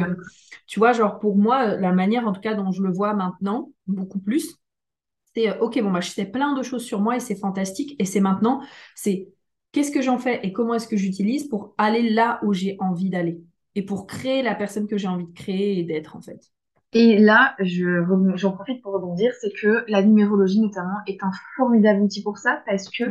tu 0.66 0.78
vois, 0.78 0.92
genre 0.92 1.18
pour 1.18 1.36
moi, 1.36 1.76
la 1.76 1.92
manière 1.92 2.26
en 2.26 2.32
tout 2.32 2.40
cas 2.40 2.54
dont 2.54 2.70
je 2.72 2.82
le 2.82 2.92
vois 2.92 3.14
maintenant, 3.14 3.70
beaucoup 3.86 4.20
plus, 4.20 4.56
c'est 5.34 5.50
euh, 5.50 5.58
ok, 5.60 5.80
bon, 5.82 5.90
bah, 5.90 6.00
je 6.00 6.10
sais 6.10 6.26
plein 6.26 6.54
de 6.54 6.62
choses 6.62 6.84
sur 6.84 7.00
moi 7.00 7.16
et 7.16 7.20
c'est 7.20 7.36
fantastique. 7.36 7.96
Et 7.98 8.04
c'est 8.04 8.20
maintenant, 8.20 8.62
c'est 8.94 9.28
qu'est-ce 9.72 9.90
que 9.90 10.02
j'en 10.02 10.18
fais 10.18 10.40
et 10.42 10.52
comment 10.52 10.74
est-ce 10.74 10.88
que 10.88 10.96
j'utilise 10.96 11.48
pour 11.48 11.74
aller 11.78 12.10
là 12.10 12.40
où 12.42 12.52
j'ai 12.52 12.76
envie 12.80 13.10
d'aller 13.10 13.40
et 13.74 13.82
pour 13.82 14.06
créer 14.06 14.42
la 14.42 14.54
personne 14.54 14.86
que 14.86 14.98
j'ai 14.98 15.08
envie 15.08 15.26
de 15.26 15.34
créer 15.34 15.78
et 15.78 15.84
d'être 15.84 16.16
en 16.16 16.20
fait. 16.20 16.40
Et 16.94 17.18
là, 17.18 17.54
j'en 17.60 18.52
profite 18.52 18.82
pour 18.82 18.94
rebondir, 18.94 19.30
c'est 19.40 19.52
que 19.52 19.84
la 19.88 20.02
numérologie 20.02 20.60
notamment 20.60 20.98
est 21.06 21.22
un 21.22 21.30
formidable 21.56 22.00
outil 22.00 22.22
pour 22.22 22.38
ça 22.38 22.62
parce 22.66 22.88
que 22.88 23.04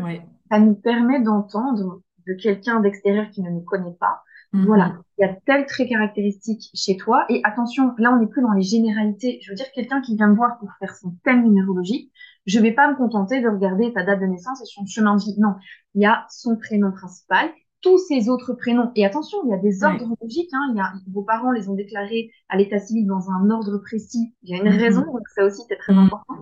ça 0.50 0.60
nous 0.60 0.74
permet 0.74 1.22
d'entendre 1.22 2.02
de 2.26 2.34
quelqu'un 2.34 2.80
d'extérieur 2.80 3.30
qui 3.30 3.44
ne 3.44 3.52
nous 3.52 3.62
connaît 3.62 3.96
pas. 4.00 4.24
Mhm. 4.58 4.66
Voilà, 4.66 4.98
il 5.18 5.22
y 5.22 5.26
a 5.26 5.36
tel 5.46 5.66
trait 5.66 5.88
caractéristique 5.88 6.70
chez 6.74 6.98
toi. 6.98 7.26
Et 7.30 7.42
attention, 7.44 7.94
là, 7.98 8.12
on 8.14 8.20
n'est 8.20 8.28
plus 8.28 8.42
dans 8.42 8.54
les 8.54 8.64
généralités. 8.64 9.40
Je 9.44 9.52
veux 9.52 9.56
dire, 9.56 9.72
quelqu'un 9.74 10.02
qui 10.02 10.16
vient 10.16 10.28
me 10.28 10.36
voir 10.36 10.58
pour 10.60 10.70
faire 10.80 10.96
son 10.96 11.16
thème 11.24 11.44
numérologique, 11.44 12.12
je 12.46 12.60
vais 12.60 12.72
pas 12.72 12.90
me 12.90 12.96
contenter 12.96 13.42
de 13.42 13.48
regarder 13.48 13.94
ta 13.94 14.04
date 14.04 14.20
de 14.20 14.26
naissance 14.26 14.62
et 14.62 14.66
son 14.66 14.86
chemin 14.86 15.16
de 15.16 15.22
vie. 15.22 15.36
Non, 15.38 15.56
il 15.94 16.02
y 16.02 16.06
a 16.06 16.26
son 16.30 16.58
prénom 16.58 16.92
principal, 16.92 17.50
tous 17.82 17.98
ses 18.00 18.30
autres 18.30 18.54
prénoms. 18.54 18.92
Et 18.96 19.06
attention, 19.06 19.38
il 19.46 19.52
y 19.52 19.54
a 19.54 19.58
des 19.58 19.84
ordres 19.84 20.16
logiques. 20.22 20.50
Hein. 20.54 20.72
Il 20.72 20.78
y 20.78 20.82
a, 20.82 20.92
vos 21.12 21.24
parents 21.24 21.52
les 21.52 21.70
ont 21.70 21.76
déclarés 21.76 22.32
à 22.50 22.58
l'état 22.58 22.80
civil 22.80 23.06
dans 23.06 23.30
un 23.30 23.50
ordre 23.50 23.78
précis. 23.78 24.34
Il 24.44 24.50
y 24.50 24.60
a 24.60 24.64
une 24.64 24.74
mhm. 24.74 24.80
raison, 24.80 25.02
donc 25.02 25.28
ça 25.36 25.46
aussi, 25.46 25.62
c'est 25.70 25.78
très 25.78 25.94
mhm. 25.94 26.06
important 26.06 26.36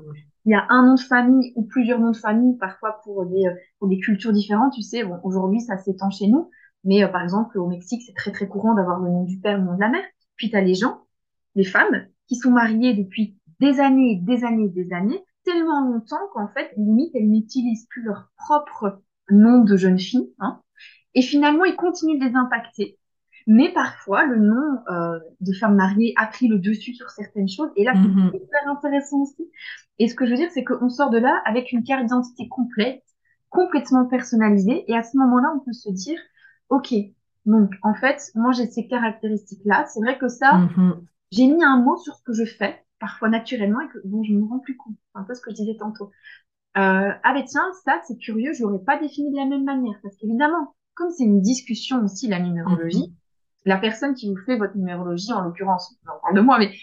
il 0.45 0.51
y 0.51 0.53
a 0.53 0.65
un 0.69 0.85
nom 0.85 0.93
de 0.93 0.99
famille 0.99 1.53
ou 1.55 1.63
plusieurs 1.63 1.99
noms 1.99 2.11
de 2.11 2.17
famille, 2.17 2.55
parfois 2.57 3.01
pour 3.03 3.25
des, 3.25 3.47
euh, 3.47 3.53
pour 3.79 3.87
des 3.87 3.99
cultures 3.99 4.31
différentes. 4.31 4.73
Tu 4.73 4.83
sais, 4.83 5.03
bon, 5.03 5.19
aujourd'hui, 5.23 5.59
ça 5.59 5.77
s'étend 5.77 6.11
chez 6.11 6.27
nous. 6.27 6.49
Mais 6.85 7.03
euh, 7.03 7.07
par 7.07 7.23
exemple, 7.23 7.57
au 7.57 7.67
Mexique, 7.67 8.03
c'est 8.05 8.13
très, 8.13 8.31
très 8.31 8.47
courant 8.47 8.75
d'avoir 8.75 8.99
le 8.99 9.09
nom 9.09 9.23
du 9.23 9.39
père, 9.39 9.57
le 9.57 9.65
nom 9.65 9.75
de 9.75 9.81
la 9.81 9.89
mère. 9.89 10.05
Puis 10.37 10.49
tu 10.49 10.55
as 10.55 10.61
les 10.61 10.75
gens, 10.75 11.01
les 11.55 11.63
femmes, 11.63 12.07
qui 12.27 12.35
sont 12.35 12.51
mariées 12.51 12.93
depuis 12.93 13.37
des 13.59 13.79
années, 13.79 14.19
des 14.21 14.43
années, 14.43 14.69
des 14.69 14.93
années, 14.93 15.23
tellement 15.43 15.81
longtemps 15.81 16.27
qu'en 16.33 16.47
fait, 16.49 16.71
limite, 16.77 17.11
elles 17.13 17.29
n'utilisent 17.29 17.87
plus 17.89 18.03
leur 18.03 18.29
propre 18.37 19.01
nom 19.29 19.63
de 19.63 19.75
jeune 19.75 19.99
fille. 19.99 20.33
Hein. 20.39 20.61
Et 21.13 21.21
finalement, 21.21 21.65
ils 21.65 21.75
continuent 21.75 22.19
de 22.19 22.25
les 22.25 22.35
impacter. 22.35 22.99
Mais 23.47 23.71
parfois, 23.71 24.25
le 24.25 24.37
nom 24.37 24.79
euh, 24.89 25.19
de 25.39 25.53
femme 25.53 25.75
mariée 25.75 26.13
a 26.17 26.25
pris 26.25 26.47
le 26.47 26.57
dessus 26.57 26.93
sur 26.93 27.09
certaines 27.11 27.47
choses. 27.47 27.69
Et 27.75 27.83
là, 27.83 27.93
c'est 27.93 28.07
mm-hmm. 28.07 28.35
hyper 28.35 28.67
intéressant 28.67 29.21
aussi. 29.21 29.49
Et 29.99 30.07
ce 30.07 30.15
que 30.15 30.25
je 30.25 30.31
veux 30.31 30.37
dire, 30.37 30.49
c'est 30.51 30.63
qu'on 30.63 30.89
sort 30.89 31.11
de 31.11 31.19
là 31.19 31.41
avec 31.45 31.71
une 31.71 31.83
carte 31.83 32.03
d'identité 32.03 32.47
complète, 32.49 33.03
complètement 33.49 34.05
personnalisée. 34.05 34.83
Et 34.87 34.95
à 34.95 35.03
ce 35.03 35.15
moment-là, 35.17 35.53
on 35.55 35.59
peut 35.59 35.73
se 35.73 35.89
dire, 35.91 36.19
OK, 36.69 36.93
donc 37.45 37.71
en 37.83 37.93
fait, 37.93 38.31
moi 38.35 38.51
j'ai 38.51 38.67
ces 38.67 38.87
caractéristiques-là. 38.87 39.85
C'est 39.87 39.99
vrai 39.99 40.17
que 40.17 40.27
ça, 40.27 40.53
mm-hmm. 40.53 40.93
j'ai 41.31 41.47
mis 41.47 41.63
un 41.63 41.77
mot 41.77 41.97
sur 41.97 42.15
ce 42.15 42.23
que 42.23 42.33
je 42.33 42.45
fais, 42.45 42.83
parfois 42.99 43.29
naturellement, 43.29 43.81
et 43.81 43.87
que 43.87 43.99
dont 44.05 44.23
je 44.23 44.33
me 44.33 44.45
rends 44.45 44.59
plus 44.59 44.77
compte. 44.77 44.95
C'est 45.13 45.19
un 45.19 45.23
peu 45.23 45.33
ce 45.33 45.41
que 45.41 45.51
je 45.51 45.55
disais 45.55 45.77
tantôt. 45.77 46.11
Euh, 46.77 47.11
ah 47.23 47.33
ben 47.33 47.43
tiens, 47.45 47.71
ça 47.85 48.01
c'est 48.07 48.17
curieux, 48.17 48.53
je 48.53 48.63
l'aurais 48.63 48.83
pas 48.83 48.99
défini 48.99 49.31
de 49.31 49.37
la 49.37 49.45
même 49.45 49.63
manière. 49.63 49.95
Parce 50.03 50.15
qu'évidemment, 50.17 50.75
comme 50.93 51.11
c'est 51.11 51.23
une 51.23 51.41
discussion 51.41 52.03
aussi, 52.03 52.27
la 52.27 52.39
numérologie, 52.39 52.97
mm-hmm. 52.97 53.69
la 53.69 53.77
personne 53.77 54.13
qui 54.15 54.29
vous 54.29 54.37
fait 54.45 54.57
votre 54.57 54.75
numérologie, 54.75 55.31
en 55.31 55.41
l'occurrence, 55.41 55.95
on 56.03 56.19
parle 56.21 56.35
de 56.35 56.41
moi, 56.41 56.57
mais 56.57 56.73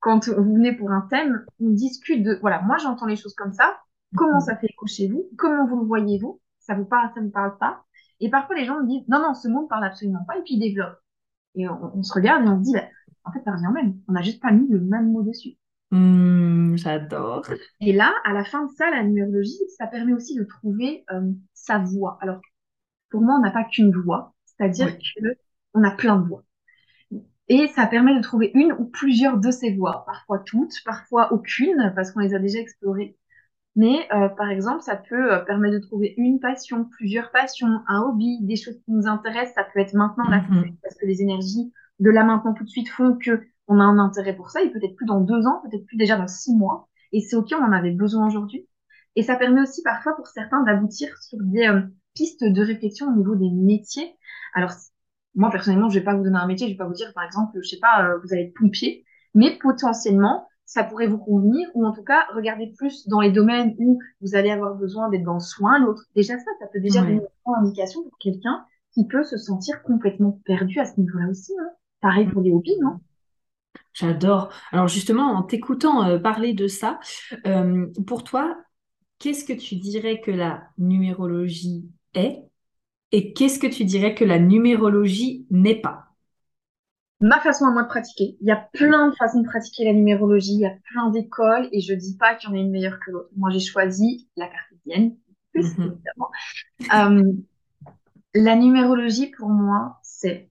quand 0.00 0.28
vous 0.28 0.54
venez 0.54 0.72
pour 0.72 0.90
un 0.90 1.06
thème, 1.10 1.44
on 1.60 1.70
discute 1.70 2.22
de, 2.22 2.38
voilà, 2.40 2.60
moi 2.62 2.76
j'entends 2.78 3.06
les 3.06 3.16
choses 3.16 3.34
comme 3.34 3.52
ça, 3.52 3.78
comment 4.16 4.40
ça 4.40 4.56
fait 4.56 4.66
écho 4.66 4.86
chez 4.86 5.08
vous, 5.08 5.28
comment 5.38 5.66
vous 5.66 5.80
le 5.80 5.86
voyez 5.86 6.18
vous, 6.18 6.40
ça 6.58 6.74
vous 6.74 6.84
parle, 6.84 7.10
ça 7.14 7.20
ne 7.20 7.30
parle 7.30 7.56
pas? 7.58 7.84
Et 8.22 8.30
parfois 8.30 8.56
les 8.56 8.64
gens 8.64 8.80
me 8.80 8.86
disent, 8.86 9.06
non, 9.08 9.18
non, 9.18 9.34
ce 9.34 9.48
monde 9.48 9.68
parle 9.68 9.84
absolument 9.84 10.24
pas, 10.26 10.38
et 10.38 10.42
puis 10.42 10.54
ils 10.54 10.60
développent. 10.60 11.00
Et 11.56 11.68
on, 11.68 12.02
se 12.02 12.14
regarde 12.14 12.44
et 12.44 12.48
on 12.48 12.58
se 12.58 12.62
dit, 12.62 12.72
bah, 12.72 12.88
en 13.24 13.32
fait, 13.32 13.42
ça 13.44 13.52
revient 13.52 13.72
même. 13.74 13.98
On 14.08 14.12
n'a 14.12 14.22
juste 14.22 14.40
pas 14.40 14.52
mis 14.52 14.68
le 14.68 14.80
même 14.80 15.10
mot 15.10 15.22
dessus. 15.22 15.58
Mmh, 15.90 16.76
j'adore. 16.76 17.44
Et 17.80 17.92
là, 17.92 18.14
à 18.24 18.32
la 18.32 18.44
fin 18.44 18.64
de 18.64 18.70
ça, 18.70 18.90
la 18.90 19.02
numérologie, 19.02 19.58
ça 19.76 19.86
permet 19.86 20.14
aussi 20.14 20.36
de 20.36 20.44
trouver 20.44 21.04
euh, 21.12 21.32
sa 21.52 21.78
voix. 21.78 22.16
Alors, 22.22 22.40
pour 23.10 23.20
moi, 23.20 23.34
on 23.36 23.40
n'a 23.40 23.50
pas 23.50 23.64
qu'une 23.64 23.92
voix, 23.92 24.34
c'est-à-dire 24.44 24.96
qu'on 25.74 25.82
a 25.82 25.90
plein 25.90 26.16
de 26.16 26.26
voix. 26.26 26.44
Et 27.48 27.68
ça 27.74 27.86
permet 27.86 28.16
de 28.16 28.22
trouver 28.22 28.52
une 28.54 28.72
ou 28.72 28.84
plusieurs 28.84 29.36
de 29.36 29.50
ces 29.50 29.74
voies, 29.74 30.04
parfois 30.06 30.38
toutes, 30.38 30.74
parfois 30.84 31.32
aucune, 31.32 31.92
parce 31.94 32.12
qu'on 32.12 32.20
les 32.20 32.34
a 32.34 32.38
déjà 32.38 32.60
explorées. 32.60 33.18
Mais 33.74 34.06
euh, 34.12 34.28
par 34.28 34.50
exemple, 34.50 34.82
ça 34.82 34.96
peut 34.96 35.32
euh, 35.32 35.38
permettre 35.40 35.74
de 35.74 35.80
trouver 35.80 36.14
une 36.18 36.40
passion, 36.40 36.84
plusieurs 36.84 37.30
passions, 37.30 37.80
un 37.88 38.02
hobby, 38.02 38.38
des 38.42 38.56
choses 38.56 38.78
qui 38.84 38.92
nous 38.92 39.06
intéressent. 39.06 39.54
Ça 39.54 39.64
peut 39.72 39.80
être 39.80 39.94
maintenant 39.94 40.28
là, 40.28 40.42
mhm. 40.48 40.76
parce 40.82 40.96
que 40.96 41.06
les 41.06 41.22
énergies 41.22 41.72
de 41.98 42.10
là 42.10 42.24
maintenant 42.24 42.52
tout 42.52 42.64
de 42.64 42.68
suite 42.68 42.88
font 42.88 43.16
que 43.16 43.42
on 43.68 43.80
a 43.80 43.84
un 43.84 43.98
intérêt 43.98 44.34
pour 44.34 44.50
ça. 44.50 44.62
Et 44.62 44.70
peut-être 44.70 44.96
plus 44.96 45.06
dans 45.06 45.20
deux 45.20 45.46
ans, 45.46 45.62
peut-être 45.62 45.86
plus 45.86 45.96
déjà 45.96 46.16
dans 46.16 46.28
six 46.28 46.54
mois. 46.54 46.88
Et 47.12 47.20
c'est 47.20 47.36
ok, 47.36 47.54
on 47.58 47.64
en 47.64 47.72
avait 47.72 47.92
besoin 47.92 48.26
aujourd'hui. 48.26 48.68
Et 49.16 49.22
ça 49.22 49.36
permet 49.36 49.62
aussi 49.62 49.82
parfois 49.82 50.14
pour 50.16 50.26
certains 50.26 50.62
d'aboutir 50.64 51.16
sur 51.22 51.38
des 51.40 51.66
euh, 51.68 51.82
pistes 52.14 52.44
de 52.44 52.62
réflexion 52.62 53.08
au 53.08 53.16
niveau 53.16 53.36
des 53.36 53.50
métiers. 53.50 54.16
Alors 54.54 54.72
moi, 55.34 55.50
personnellement, 55.50 55.88
je 55.88 55.98
vais 55.98 56.04
pas 56.04 56.14
vous 56.14 56.24
donner 56.24 56.38
un 56.38 56.46
métier, 56.46 56.66
je 56.66 56.72
vais 56.72 56.78
pas 56.78 56.86
vous 56.86 56.94
dire, 56.94 57.12
par 57.14 57.24
exemple, 57.24 57.58
je 57.62 57.68
sais 57.68 57.78
pas, 57.78 58.04
euh, 58.04 58.18
vous 58.22 58.32
allez 58.32 58.44
être 58.44 58.54
pompier, 58.54 59.04
mais 59.34 59.56
potentiellement, 59.58 60.46
ça 60.72 60.84
pourrait 60.84 61.06
vous 61.06 61.18
convenir, 61.18 61.68
ou 61.74 61.84
en 61.84 61.92
tout 61.92 62.02
cas, 62.02 62.24
regardez 62.34 62.72
plus 62.78 63.06
dans 63.06 63.20
les 63.20 63.30
domaines 63.30 63.74
où 63.76 63.98
vous 64.22 64.34
allez 64.34 64.50
avoir 64.50 64.74
besoin 64.74 65.10
d'être 65.10 65.22
dans 65.22 65.34
le 65.34 65.40
soin, 65.40 65.78
l'autre. 65.78 66.04
Déjà 66.16 66.38
ça, 66.38 66.50
ça 66.60 66.66
peut 66.72 66.80
déjà 66.80 67.02
donner 67.02 67.20
une 67.46 67.54
indication 67.66 68.02
pour 68.02 68.16
quelqu'un 68.16 68.64
qui 68.94 69.06
peut 69.06 69.22
se 69.22 69.36
sentir 69.36 69.82
complètement 69.82 70.40
perdu 70.46 70.80
à 70.80 70.86
ce 70.86 70.98
niveau-là 70.98 71.28
aussi. 71.28 71.52
Hein. 71.60 71.68
Pareil 72.00 72.26
pour 72.26 72.40
les 72.40 72.52
hobbies, 72.52 72.78
non? 72.80 73.00
J'adore. 73.92 74.50
Alors 74.70 74.88
justement, 74.88 75.32
en 75.32 75.42
t'écoutant 75.42 76.08
euh, 76.08 76.18
parler 76.18 76.54
de 76.54 76.68
ça, 76.68 77.00
euh, 77.46 77.88
pour 78.06 78.24
toi, 78.24 78.56
qu'est-ce 79.18 79.44
que 79.44 79.52
tu 79.52 79.76
dirais 79.76 80.22
que 80.22 80.30
la 80.30 80.62
numérologie 80.78 81.84
est 82.14 82.44
et 83.10 83.34
qu'est-ce 83.34 83.58
que 83.58 83.66
tu 83.66 83.84
dirais 83.84 84.14
que 84.14 84.24
la 84.24 84.38
numérologie 84.38 85.46
n'est 85.50 85.82
pas? 85.82 86.11
Ma 87.22 87.40
façon 87.40 87.66
à 87.66 87.70
moi 87.70 87.84
de 87.84 87.88
pratiquer. 87.88 88.36
Il 88.40 88.48
y 88.48 88.50
a 88.50 88.56
plein 88.74 89.08
de 89.08 89.14
façons 89.14 89.40
de 89.40 89.46
pratiquer 89.46 89.84
la 89.84 89.94
numérologie, 89.94 90.54
il 90.54 90.60
y 90.60 90.66
a 90.66 90.74
plein 90.92 91.08
d'écoles 91.10 91.68
et 91.72 91.80
je 91.80 91.94
dis 91.94 92.16
pas 92.18 92.34
qu'il 92.34 92.50
y 92.50 92.52
en 92.52 92.56
a 92.56 92.60
une 92.60 92.70
meilleure 92.70 92.98
que 93.04 93.12
l'autre. 93.12 93.30
Moi, 93.36 93.50
j'ai 93.50 93.60
choisi 93.60 94.28
la 94.36 94.48
cartésienne, 94.48 95.16
plus 95.52 95.78
Mhm. 95.78 95.84
évidemment. 95.84 96.30
Euh, 96.94 97.32
la 98.34 98.56
numérologie, 98.56 99.30
pour 99.30 99.48
moi, 99.50 99.98
c'est 100.02 100.50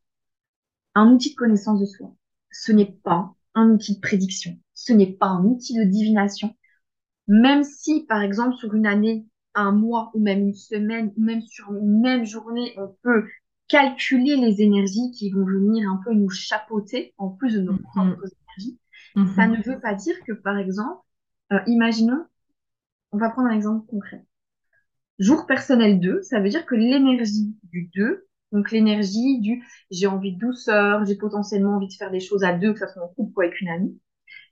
un 0.96 1.12
outil 1.14 1.32
de 1.32 1.36
connaissance 1.36 1.80
de 1.82 1.86
soi. 1.86 2.14
Ce 2.52 2.72
n'est 2.72 2.92
pas 3.04 3.34
un 3.56 3.70
outil 3.72 3.96
de 3.96 4.02
prédiction. 4.02 4.58
Ce 4.74 4.94
n'est 4.94 5.14
pas 5.14 5.28
un 5.28 5.46
outil 5.46 5.76
de 5.78 5.84
divination. 5.84 6.56
Même 7.28 7.64
si, 7.64 8.06
par 8.08 8.22
exemple, 8.22 8.56
sur 8.58 8.74
une 8.76 8.88
année, 8.88 9.26
un 9.56 9.72
mois 9.74 10.12
ou 10.16 10.22
même 10.22 10.42
une 10.50 10.56
semaine, 10.56 11.14
ou 11.18 11.22
même 11.24 11.42
sur 11.42 11.74
une 11.74 12.02
même 12.02 12.26
journée, 12.26 12.74
on 12.78 12.96
peut 13.04 13.26
calculer 13.72 14.38
les 14.38 14.62
énergies 14.62 15.12
qui 15.14 15.32
vont 15.32 15.46
venir 15.46 15.90
un 15.92 16.02
peu 16.06 16.14
nous 16.14 16.30
chapeauter, 16.30 17.16
en 17.20 17.30
plus 17.30 17.56
de 17.56 17.62
nos 17.62 17.76
Mhm. 17.96 18.16
propres 18.16 18.28
énergies, 18.60 18.80
ça 19.26 19.48
Mhm. 19.48 19.48
ne 19.48 19.64
veut 19.64 19.80
pas 19.82 19.96
dire 19.96 20.16
que, 20.28 20.34
par 20.34 20.58
exemple, 20.60 21.02
euh, 21.54 21.60
imaginons, 21.68 22.26
on 23.14 23.18
va 23.20 23.30
prendre 23.32 23.50
un 23.50 23.56
exemple 23.56 23.88
concret. 23.88 24.26
Jour 25.20 25.46
personnel 25.46 26.00
2, 26.02 26.22
ça 26.24 26.40
veut 26.42 26.50
dire 26.50 26.66
que 26.66 26.76
l'énergie 26.76 27.56
du 27.64 27.90
2, 27.96 28.28
donc 28.52 28.72
l'énergie 28.72 29.40
du 29.40 29.64
j'ai 29.92 30.08
envie 30.08 30.34
de 30.36 30.40
douceur, 30.40 31.06
j'ai 31.06 31.16
potentiellement 31.16 31.76
envie 31.78 31.88
de 31.88 31.94
faire 31.94 32.12
des 32.12 32.20
choses 32.20 32.44
à 32.44 32.54
deux, 32.54 32.74
que 32.74 32.80
ce 32.80 32.88
soit 32.88 33.04
en 33.04 33.08
couple 33.10 33.34
ou 33.38 33.42
avec 33.42 33.62
une 33.62 33.70
amie, 33.70 34.00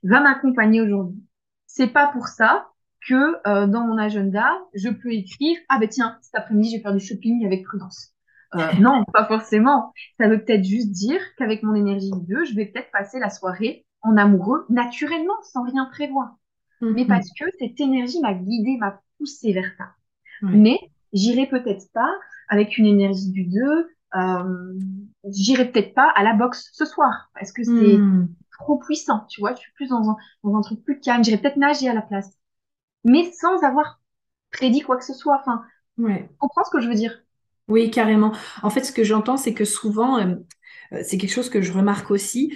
va 0.04 0.20
m'accompagner 0.22 0.80
aujourd'hui. 0.82 1.22
C'est 1.66 1.88
pas 1.88 2.08
pour 2.08 2.28
ça 2.28 2.70
que 3.08 3.36
euh, 3.48 3.66
dans 3.68 3.86
mon 3.86 3.98
agenda, 3.98 4.50
je 4.74 4.90
peux 4.90 5.12
écrire 5.12 5.58
ah 5.70 5.78
ben 5.80 5.88
tiens, 5.88 6.18
cet 6.22 6.34
après-midi, 6.36 6.70
je 6.72 6.76
vais 6.78 6.82
faire 6.82 6.94
du 6.94 7.00
shopping 7.00 7.46
avec 7.46 7.64
prudence. 7.64 8.14
Euh, 8.56 8.72
non, 8.78 9.04
pas 9.12 9.26
forcément. 9.26 9.92
Ça 10.18 10.28
veut 10.28 10.44
peut-être 10.44 10.64
juste 10.64 10.90
dire 10.90 11.20
qu'avec 11.36 11.62
mon 11.62 11.74
énergie 11.74 12.10
du 12.10 12.20
2, 12.26 12.44
je 12.44 12.54
vais 12.54 12.66
peut-être 12.66 12.90
passer 12.90 13.18
la 13.20 13.30
soirée 13.30 13.86
en 14.02 14.16
amoureux 14.16 14.66
naturellement, 14.68 15.34
sans 15.42 15.62
rien 15.64 15.86
prévoir. 15.86 16.34
Mais 16.92 17.06
Mhm. 17.06 17.06
parce 17.06 17.28
que 17.38 17.44
cette 17.58 17.80
énergie 17.80 18.20
m'a 18.20 18.34
guidée, 18.34 18.76
m'a 18.78 19.02
poussée 19.18 19.52
vers 19.52 19.70
ça. 19.78 19.90
Mais 20.52 20.78
j'irai 21.12 21.46
peut-être 21.48 21.90
pas 21.92 22.10
avec 22.48 22.78
une 22.78 22.86
énergie 22.86 23.30
du 23.30 23.44
2, 23.46 23.90
euh, 24.16 24.74
j'irai 25.28 25.70
peut-être 25.72 25.94
pas 25.94 26.10
à 26.16 26.22
la 26.24 26.34
boxe 26.34 26.70
ce 26.74 26.84
soir 26.86 27.30
parce 27.34 27.52
que 27.52 27.64
c'est 27.64 28.06
Mhm. 28.06 28.36
trop 28.60 28.78
puissant, 28.78 29.26
tu 29.30 29.40
vois, 29.40 29.54
je 29.54 29.60
suis 29.60 29.72
plus 29.74 29.88
dans 29.88 30.10
un, 30.10 30.16
dans 30.44 30.56
un 30.56 30.62
truc 30.62 30.84
plus 30.84 31.00
calme, 31.00 31.24
j'irai 31.24 31.38
peut-être 31.38 31.56
nager 31.56 31.88
à 31.88 31.94
la 31.94 32.02
place, 32.02 32.30
mais 33.04 33.32
sans 33.32 33.62
avoir 33.64 34.00
prédit 34.52 34.80
quoi 34.82 34.96
que 34.98 35.04
ce 35.04 35.14
soit. 35.14 35.38
Enfin, 35.40 35.62
Ouais. 35.98 36.28
comprends 36.38 36.64
ce 36.64 36.70
que 36.72 36.80
je 36.80 36.88
veux 36.88 36.94
dire? 36.96 37.22
Oui, 37.70 37.90
carrément. 37.90 38.32
En 38.62 38.70
fait, 38.70 38.84
ce 38.84 38.92
que 38.92 39.04
j'entends, 39.04 39.36
c'est 39.36 39.54
que 39.54 39.64
souvent, 39.64 40.18
euh, 40.18 40.34
euh, 40.92 41.02
c'est 41.04 41.18
quelque 41.18 41.32
chose 41.32 41.50
que 41.50 41.62
je 41.62 41.72
remarque 41.72 42.10
aussi. 42.10 42.54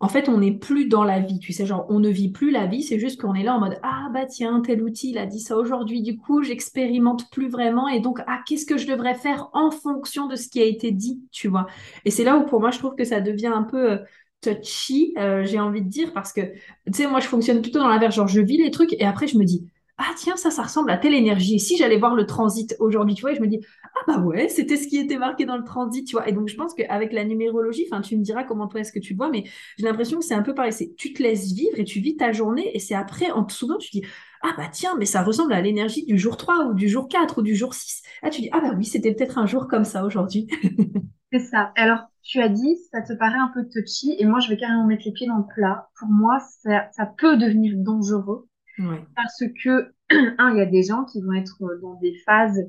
En 0.00 0.08
fait, 0.08 0.28
on 0.28 0.38
n'est 0.38 0.52
plus 0.58 0.86
dans 0.88 1.04
la 1.04 1.20
vie, 1.20 1.38
tu 1.40 1.52
sais, 1.52 1.66
genre, 1.66 1.86
on 1.90 2.00
ne 2.00 2.10
vit 2.10 2.30
plus 2.32 2.50
la 2.50 2.66
vie, 2.66 2.82
c'est 2.82 2.98
juste 2.98 3.20
qu'on 3.20 3.34
est 3.34 3.44
là 3.44 3.54
en 3.56 3.60
mode, 3.60 3.78
ah 3.82 4.08
bah 4.14 4.26
tiens, 4.26 4.60
tel 4.62 4.82
outil, 4.82 5.10
il 5.10 5.18
a 5.18 5.26
dit 5.26 5.40
ça 5.40 5.56
aujourd'hui, 5.58 6.02
du 6.02 6.18
coup, 6.18 6.42
j'expérimente 6.42 7.30
plus 7.30 7.48
vraiment, 7.50 7.88
et 7.88 8.00
donc, 8.00 8.20
ah, 8.26 8.40
qu'est-ce 8.46 8.66
que 8.66 8.78
je 8.78 8.86
devrais 8.86 9.14
faire 9.14 9.50
en 9.54 9.70
fonction 9.70 10.26
de 10.28 10.36
ce 10.36 10.48
qui 10.48 10.60
a 10.60 10.64
été 10.64 10.92
dit, 10.92 11.22
tu 11.32 11.48
vois. 11.48 11.66
Et 12.06 12.10
c'est 12.10 12.24
là 12.24 12.36
où, 12.38 12.46
pour 12.46 12.60
moi, 12.60 12.70
je 12.72 12.78
trouve 12.78 12.96
que 12.96 13.04
ça 13.04 13.20
devient 13.20 13.48
un 13.48 13.64
peu 13.64 13.92
euh, 13.92 13.98
touchy, 14.42 15.14
j'ai 15.44 15.60
envie 15.60 15.82
de 15.82 15.88
dire, 15.88 16.12
parce 16.14 16.32
que, 16.32 16.40
tu 16.42 16.92
sais, 16.94 17.06
moi, 17.06 17.20
je 17.20 17.26
fonctionne 17.28 17.62
plutôt 17.62 17.78
dans 17.80 17.88
l'inverse, 17.88 18.14
genre, 18.16 18.28
je 18.28 18.40
vis 18.40 18.58
les 18.58 18.70
trucs, 18.70 18.94
et 18.94 19.04
après, 19.06 19.26
je 19.28 19.38
me 19.38 19.44
dis, 19.44 19.70
ah 20.02 20.14
tiens, 20.16 20.36
ça, 20.36 20.50
ça 20.50 20.62
ressemble 20.62 20.90
à 20.90 20.96
telle 20.96 21.14
énergie, 21.14 21.56
et 21.56 21.58
si 21.58 21.76
j'allais 21.76 21.98
voir 21.98 22.14
le 22.14 22.24
transit 22.24 22.74
aujourd'hui, 22.78 23.14
tu 23.14 23.20
vois, 23.20 23.32
et 23.32 23.34
je 23.34 23.42
me 23.42 23.46
dis, 23.46 23.60
ah 23.84 24.04
bah 24.06 24.18
ouais, 24.20 24.48
c'était 24.48 24.78
ce 24.78 24.88
qui 24.88 24.96
était 24.96 25.18
marqué 25.18 25.44
dans 25.44 25.58
le 25.58 25.64
transit, 25.64 26.06
tu 26.06 26.16
vois. 26.16 26.26
Et 26.26 26.32
donc, 26.32 26.48
je 26.48 26.56
pense 26.56 26.74
qu'avec 26.74 27.12
la 27.12 27.24
numérologie, 27.24 27.86
enfin, 27.90 28.00
tu 28.00 28.16
me 28.16 28.22
diras 28.22 28.44
comment 28.44 28.66
toi 28.66 28.80
est-ce 28.80 28.92
que 28.92 28.98
tu 28.98 29.14
vois, 29.14 29.28
mais 29.28 29.44
j'ai 29.78 29.84
l'impression 29.84 30.18
que 30.18 30.24
c'est 30.24 30.34
un 30.34 30.42
peu 30.42 30.54
pareil. 30.54 30.72
C'est 30.72 30.94
tu 30.96 31.12
te 31.12 31.22
laisses 31.22 31.52
vivre 31.52 31.78
et 31.78 31.84
tu 31.84 32.00
vis 32.00 32.16
ta 32.16 32.32
journée 32.32 32.74
et 32.74 32.78
c'est 32.78 32.94
après, 32.94 33.30
en 33.30 33.44
te 33.44 33.52
souvenant, 33.52 33.78
tu 33.78 33.90
dis 33.90 34.02
Ah 34.42 34.54
bah 34.56 34.68
tiens, 34.72 34.96
mais 34.98 35.04
ça 35.04 35.22
ressemble 35.22 35.52
à 35.52 35.60
l'énergie 35.60 36.06
du 36.06 36.18
jour 36.18 36.36
3 36.38 36.66
ou 36.66 36.74
du 36.74 36.88
jour 36.88 37.08
4 37.08 37.38
ou 37.38 37.42
du 37.42 37.54
jour 37.54 37.74
6. 37.74 38.02
Ah, 38.22 38.30
tu 38.30 38.40
dis 38.40 38.48
Ah 38.52 38.60
bah 38.60 38.72
oui, 38.76 38.84
c'était 38.84 39.14
peut-être 39.14 39.38
un 39.38 39.46
jour 39.46 39.68
comme 39.68 39.84
ça 39.84 40.04
aujourd'hui. 40.04 40.48
C'est 41.32 41.40
ça. 41.40 41.72
Alors, 41.76 42.00
tu 42.22 42.40
as 42.40 42.48
dit, 42.48 42.76
ça 42.90 43.02
te 43.02 43.12
paraît 43.12 43.38
un 43.38 43.52
peu 43.54 43.68
touchy, 43.68 44.16
et 44.18 44.26
moi, 44.26 44.40
je 44.40 44.48
vais 44.48 44.56
carrément 44.56 44.84
mettre 44.84 45.04
les 45.06 45.12
pieds 45.12 45.28
dans 45.28 45.36
le 45.36 45.54
plat. 45.54 45.88
Pour 45.98 46.08
moi, 46.08 46.38
ça, 46.62 46.88
ça 46.90 47.06
peut 47.06 47.36
devenir 47.36 47.74
dangereux 47.76 48.49
Ouais. 48.80 49.04
parce 49.16 49.42
que, 49.62 49.92
un, 50.38 50.50
il 50.52 50.58
y 50.58 50.60
a 50.60 50.66
des 50.66 50.82
gens 50.82 51.04
qui 51.04 51.20
vont 51.22 51.32
être 51.34 51.58
dans 51.82 51.94
des 51.94 52.14
phases 52.26 52.60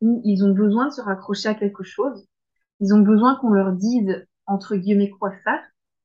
où 0.00 0.22
ils 0.24 0.44
ont 0.44 0.52
besoin 0.52 0.88
de 0.88 0.92
se 0.92 1.00
raccrocher 1.00 1.48
à 1.48 1.54
quelque 1.54 1.84
chose. 1.84 2.26
Ils 2.80 2.94
ont 2.94 3.00
besoin 3.00 3.36
qu'on 3.36 3.50
leur 3.50 3.72
dise, 3.72 4.26
entre 4.46 4.76
guillemets, 4.76 5.10
quoi 5.10 5.32
faire. 5.44 5.60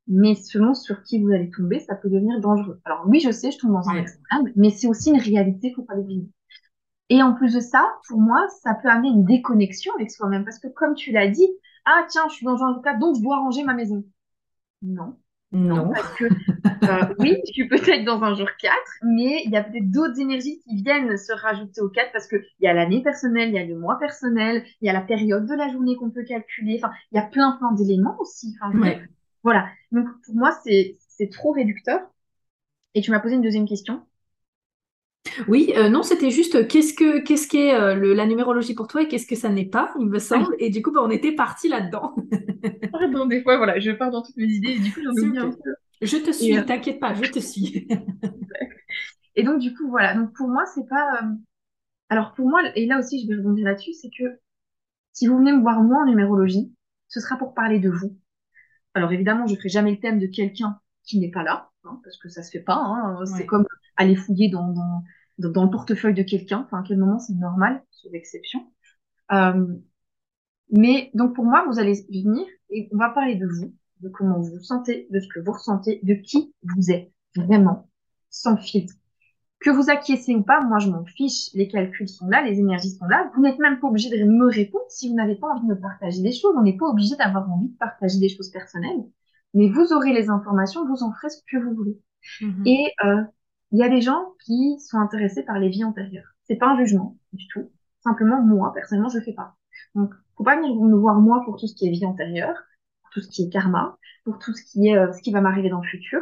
Mais 0.08 0.34
selon 0.34 0.74
sur 0.74 1.02
qui 1.02 1.22
vous 1.22 1.30
allez 1.32 1.50
tomber, 1.50 1.80
ça 1.80 1.94
peut 1.94 2.10
devenir 2.10 2.40
dangereux. 2.40 2.80
Alors 2.84 3.04
oui, 3.06 3.20
je 3.20 3.30
sais, 3.30 3.50
je 3.52 3.58
tombe 3.58 3.72
dans 3.72 3.88
un 3.88 3.94
Ouais. 3.94 4.02
extrême, 4.02 4.52
mais 4.56 4.70
c'est 4.70 4.88
aussi 4.88 5.10
une 5.10 5.20
réalité, 5.20 5.72
faut 5.74 5.82
pas 5.84 5.94
l'oublier. 5.94 6.28
Et 7.10 7.22
en 7.22 7.34
plus 7.34 7.54
de 7.54 7.60
ça, 7.60 7.86
pour 8.08 8.20
moi, 8.20 8.46
ça 8.62 8.74
peut 8.74 8.88
amener 8.88 9.08
une 9.08 9.24
déconnexion 9.24 9.92
avec 9.94 10.10
soi-même. 10.10 10.44
Parce 10.44 10.58
que 10.58 10.68
comme 10.68 10.94
tu 10.94 11.12
l'as 11.12 11.28
dit, 11.28 11.48
ah 11.84 12.04
tiens, 12.08 12.22
je 12.28 12.34
suis 12.36 12.46
dans 12.46 12.62
un 12.62 12.80
cas, 12.82 12.96
donc 12.96 13.16
je 13.16 13.22
dois 13.22 13.36
ranger 13.38 13.64
ma 13.64 13.74
maison. 13.74 14.04
Non, 14.82 15.16
non, 15.52 15.86
Non. 15.86 15.92
parce 15.92 16.12
que 16.14 16.24
euh, 16.88 17.14
oui, 17.18 17.36
je 17.46 17.52
suis 17.52 17.68
peut-être 17.68 18.04
dans 18.04 18.22
un 18.22 18.34
jour 18.34 18.48
4, 18.60 18.74
mais 19.02 19.42
il 19.44 19.50
y 19.50 19.56
a 19.56 19.64
peut-être 19.64 19.90
d'autres 19.90 20.18
énergies 20.20 20.60
qui 20.62 20.82
viennent 20.82 21.16
se 21.16 21.32
rajouter 21.32 21.80
au 21.80 21.88
4 21.88 22.12
parce 22.12 22.26
qu'il 22.26 22.44
y 22.60 22.66
a 22.66 22.74
l'année 22.74 23.02
personnelle, 23.02 23.48
il 23.50 23.54
y 23.54 23.58
a 23.58 23.64
le 23.64 23.78
mois 23.78 23.98
personnel, 23.98 24.64
il 24.80 24.86
y 24.86 24.90
a 24.90 24.92
la 24.92 25.00
période 25.00 25.46
de 25.46 25.54
la 25.54 25.70
journée 25.72 25.96
qu'on 25.96 26.10
peut 26.10 26.24
calculer. 26.24 26.80
Enfin, 26.82 26.92
il 27.12 27.16
y 27.16 27.18
a 27.18 27.26
plein, 27.26 27.52
plein 27.58 27.72
d'éléments 27.72 28.16
aussi. 28.20 28.54
Enfin, 28.60 28.78
Ouais. 28.78 29.00
voilà. 29.42 29.68
Donc, 29.92 30.06
pour 30.24 30.34
moi, 30.34 30.50
c'est, 30.64 30.96
trop 31.32 31.52
réducteur. 31.52 32.00
Et 32.94 33.00
tu 33.02 33.10
m'as 33.10 33.20
posé 33.20 33.34
une 33.34 33.42
deuxième 33.42 33.66
question. 33.68 34.02
Oui, 35.48 35.72
euh, 35.76 35.88
non, 35.88 36.02
c'était 36.02 36.30
juste 36.30 36.68
qu'est-ce 36.68 36.94
que 36.94 37.18
qu'est-ce 37.20 37.48
qu'est 37.48 37.74
euh, 37.74 38.14
la 38.14 38.26
numérologie 38.26 38.74
pour 38.74 38.86
toi 38.86 39.02
et 39.02 39.08
qu'est-ce 39.08 39.26
que 39.26 39.34
ça 39.34 39.48
n'est 39.48 39.64
pas, 39.64 39.92
il 39.98 40.06
me 40.06 40.18
semble. 40.18 40.54
Et 40.58 40.70
du 40.70 40.82
coup, 40.82 40.92
bah, 40.92 41.00
on 41.02 41.10
était 41.10 41.32
parti 41.32 41.68
là-dedans. 41.68 42.14
Pardon, 42.92 43.26
des 43.26 43.42
fois, 43.42 43.56
voilà, 43.56 43.78
je 43.80 43.90
pars 43.90 44.10
dans 44.10 44.22
toutes 44.22 44.36
mes 44.36 44.44
idées 44.46 44.72
et 44.72 44.78
du 44.78 44.92
coup, 44.92 45.00
j'en 45.02 45.10
oublie 45.10 45.38
un 45.38 45.50
Super. 45.50 45.56
peu. 45.64 45.74
Je 46.02 46.16
te 46.18 46.30
suis, 46.32 46.56
euh, 46.56 46.62
t'inquiète 46.64 47.00
pas, 47.00 47.14
je 47.14 47.24
te 47.30 47.38
suis. 47.38 47.88
et 49.36 49.42
donc, 49.42 49.60
du 49.60 49.74
coup, 49.74 49.88
voilà. 49.90 50.14
Donc, 50.14 50.32
pour 50.34 50.48
moi, 50.48 50.64
c'est 50.74 50.86
pas. 50.88 51.22
euh, 51.22 51.26
Alors, 52.10 52.34
pour 52.34 52.48
moi, 52.48 52.60
et 52.76 52.86
là 52.86 52.98
aussi, 53.00 53.22
je 53.22 53.28
vais 53.28 53.36
rebondir 53.36 53.66
là-dessus, 53.66 53.94
c'est 53.94 54.10
que 54.10 54.40
si 55.12 55.26
vous 55.28 55.38
venez 55.38 55.52
me 55.52 55.62
voir 55.62 55.82
moi 55.82 56.02
en 56.02 56.06
numérologie, 56.06 56.74
ce 57.08 57.20
sera 57.20 57.36
pour 57.38 57.54
parler 57.54 57.80
de 57.80 57.90
vous. 57.90 58.18
Alors 58.94 59.12
évidemment, 59.12 59.46
je 59.46 59.56
ferai 59.56 59.68
jamais 59.70 59.92
le 59.92 60.00
thème 60.00 60.18
de 60.20 60.26
quelqu'un 60.26 60.80
qui 61.04 61.20
n'est 61.20 61.30
pas 61.30 61.42
là, 61.44 61.70
hein, 61.84 62.00
parce 62.04 62.18
que 62.18 62.28
ça 62.28 62.42
se 62.42 62.50
fait 62.50 62.62
pas. 62.64 62.76
hein. 62.76 63.24
C'est 63.26 63.46
comme 63.46 63.66
aller 63.96 64.16
fouiller 64.16 64.48
dans, 64.50 64.68
dans, 64.72 65.04
dans, 65.38 65.50
dans 65.50 65.64
le 65.64 65.70
portefeuille 65.70 66.14
de 66.14 66.22
quelqu'un. 66.24 66.64
Enfin, 66.66 66.80
à 66.80 66.84
quel 66.86 66.98
moment 66.98 67.18
c'est 67.20 67.34
normal, 67.34 67.82
sauf 67.90 68.12
exception. 68.14 68.72
Euh, 69.32 69.66
mais 70.70 71.10
donc 71.14 71.34
pour 71.34 71.44
moi, 71.44 71.64
vous 71.68 71.78
allez 71.78 72.06
venir 72.10 72.46
et 72.70 72.88
on 72.92 72.96
va 72.98 73.10
parler 73.10 73.36
de 73.36 73.46
vous, 73.46 73.74
de 74.00 74.08
comment 74.08 74.38
vous 74.38 74.56
vous 74.56 74.62
sentez, 74.62 75.06
de 75.10 75.20
ce 75.20 75.28
que 75.28 75.40
vous 75.40 75.52
ressentez, 75.52 76.00
de 76.02 76.14
qui 76.14 76.54
vous 76.62 76.90
êtes 76.90 77.10
vraiment, 77.36 77.88
sans 78.30 78.56
filtre. 78.56 78.94
Que 79.60 79.70
vous 79.70 79.88
acquiescez 79.88 80.34
ou 80.34 80.42
pas, 80.42 80.60
moi 80.62 80.78
je 80.78 80.90
m'en 80.90 81.04
fiche. 81.04 81.50
Les 81.54 81.68
calculs 81.68 82.08
sont 82.08 82.28
là, 82.28 82.42
les 82.42 82.58
énergies 82.58 82.90
sont 82.90 83.06
là. 83.06 83.30
Vous 83.34 83.42
n'êtes 83.42 83.58
même 83.58 83.80
pas 83.80 83.88
obligé 83.88 84.10
de 84.10 84.24
me 84.24 84.46
répondre 84.46 84.84
si 84.90 85.08
vous 85.08 85.14
n'avez 85.14 85.36
pas 85.36 85.48
envie 85.48 85.62
de 85.62 85.72
me 85.74 85.80
partager 85.80 86.20
des 86.20 86.32
choses. 86.32 86.54
On 86.56 86.62
n'est 86.62 86.76
pas 86.76 86.86
obligé 86.86 87.16
d'avoir 87.16 87.50
envie 87.50 87.68
de 87.68 87.76
partager 87.76 88.18
des 88.18 88.28
choses 88.28 88.50
personnelles. 88.50 89.04
Mais 89.54 89.70
vous 89.70 89.92
aurez 89.92 90.12
les 90.12 90.28
informations, 90.28 90.86
vous 90.86 91.02
en 91.02 91.12
ferez 91.12 91.30
ce 91.30 91.40
que 91.50 91.56
vous 91.56 91.74
voulez. 91.74 91.98
Mhm. 92.42 92.66
Et 92.66 92.92
euh, 93.04 93.22
il 93.72 93.78
y 93.78 93.82
a 93.82 93.88
des 93.88 94.00
gens 94.00 94.34
qui 94.44 94.78
sont 94.80 94.98
intéressés 94.98 95.44
par 95.44 95.58
les 95.58 95.70
vies 95.70 95.84
antérieures. 95.84 96.34
C'est 96.44 96.56
pas 96.56 96.68
un 96.68 96.78
jugement 96.78 97.16
du 97.32 97.48
tout. 97.48 97.70
Simplement, 98.00 98.42
moi, 98.42 98.72
personnellement, 98.74 99.08
je 99.08 99.18
le 99.18 99.24
fais 99.24 99.32
pas. 99.32 99.56
Donc, 99.94 100.12
faut 100.36 100.44
pas 100.44 100.56
venir 100.56 100.74
me 100.74 100.96
voir 100.96 101.20
moi 101.20 101.42
pour 101.44 101.56
tout 101.56 101.66
ce 101.66 101.74
qui 101.74 101.86
est 101.86 101.90
vie 101.90 102.04
antérieure, 102.04 102.56
tout 103.14 103.20
ce 103.20 103.28
qui 103.30 103.44
est 103.44 103.48
karma, 103.48 103.96
pour 104.24 104.38
tout 104.38 104.52
ce 104.52 104.62
qui 104.64 104.88
est 104.88 104.96
euh, 104.96 105.12
ce 105.12 105.22
qui 105.22 105.32
va 105.32 105.40
m'arriver 105.40 105.70
dans 105.70 105.80
le 105.80 105.88
futur. 105.88 106.20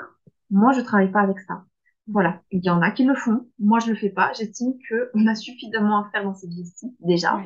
Moi, 0.51 0.73
je 0.73 0.81
travaille 0.83 1.11
pas 1.11 1.23
avec 1.23 1.41
ça. 1.41 1.65
Voilà. 2.07 2.43
Il 2.51 2.63
y 2.65 2.71
en 2.71 2.83
a 2.83 2.91
qui 2.91 3.05
le 3.05 3.15
font. 3.15 3.49
Moi, 3.59 3.79
je 3.81 3.89
le 3.89 3.97
fais 3.97 4.11
pas. 4.11 4.33
J'estime 4.35 4.75
que 4.89 5.11
on 5.15 5.27
a 5.27 5.35
suffisamment 5.35 6.05
à 6.05 6.11
faire 6.11 6.25
dans 6.25 6.35
cette 6.35 6.51
vie-ci, 6.51 6.95
déjà. 7.01 7.41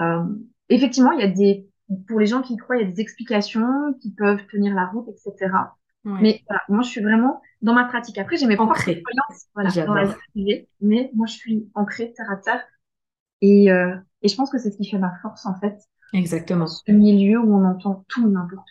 Euh, 0.00 0.24
effectivement, 0.68 1.12
il 1.12 1.20
y 1.20 1.24
a 1.24 1.28
des, 1.28 1.68
pour 2.06 2.18
les 2.18 2.26
gens 2.26 2.40
qui 2.40 2.54
y 2.54 2.56
croient, 2.56 2.76
il 2.76 2.86
y 2.86 2.88
a 2.88 2.90
des 2.90 3.00
explications 3.00 3.94
qui 4.00 4.12
peuvent 4.14 4.46
tenir 4.50 4.74
la 4.74 4.86
route, 4.86 5.06
etc. 5.08 5.52
Ouais. 6.04 6.18
Mais 6.22 6.42
voilà, 6.48 6.62
moi, 6.68 6.82
je 6.82 6.88
suis 6.88 7.02
vraiment 7.02 7.42
dans 7.60 7.74
ma 7.74 7.84
pratique. 7.84 8.16
Après, 8.18 8.36
j'ai 8.36 8.46
mes 8.46 8.56
propres 8.56 8.74
croyances, 8.74 9.48
voilà, 9.54 9.70
dans 9.84 9.94
la 9.94 10.04
vie 10.04 10.10
J'adore. 10.10 10.22
privée, 10.32 10.68
mais 10.80 11.10
moi, 11.14 11.26
je 11.26 11.34
suis 11.34 11.68
ancrée 11.74 12.12
terre 12.12 12.30
à 12.30 12.36
terre. 12.36 12.64
Et, 13.40 13.70
euh, 13.70 13.94
et 14.22 14.28
je 14.28 14.36
pense 14.36 14.50
que 14.50 14.58
c'est 14.58 14.70
ce 14.70 14.76
qui 14.78 14.88
fait 14.88 14.98
ma 14.98 15.12
force, 15.22 15.44
en 15.44 15.58
fait, 15.58 15.76
Exactement. 16.12 16.66
ce 16.66 16.90
milieu 16.92 17.40
où 17.40 17.54
on 17.54 17.64
entend 17.64 18.04
tout 18.08 18.28
n'importe 18.28 18.68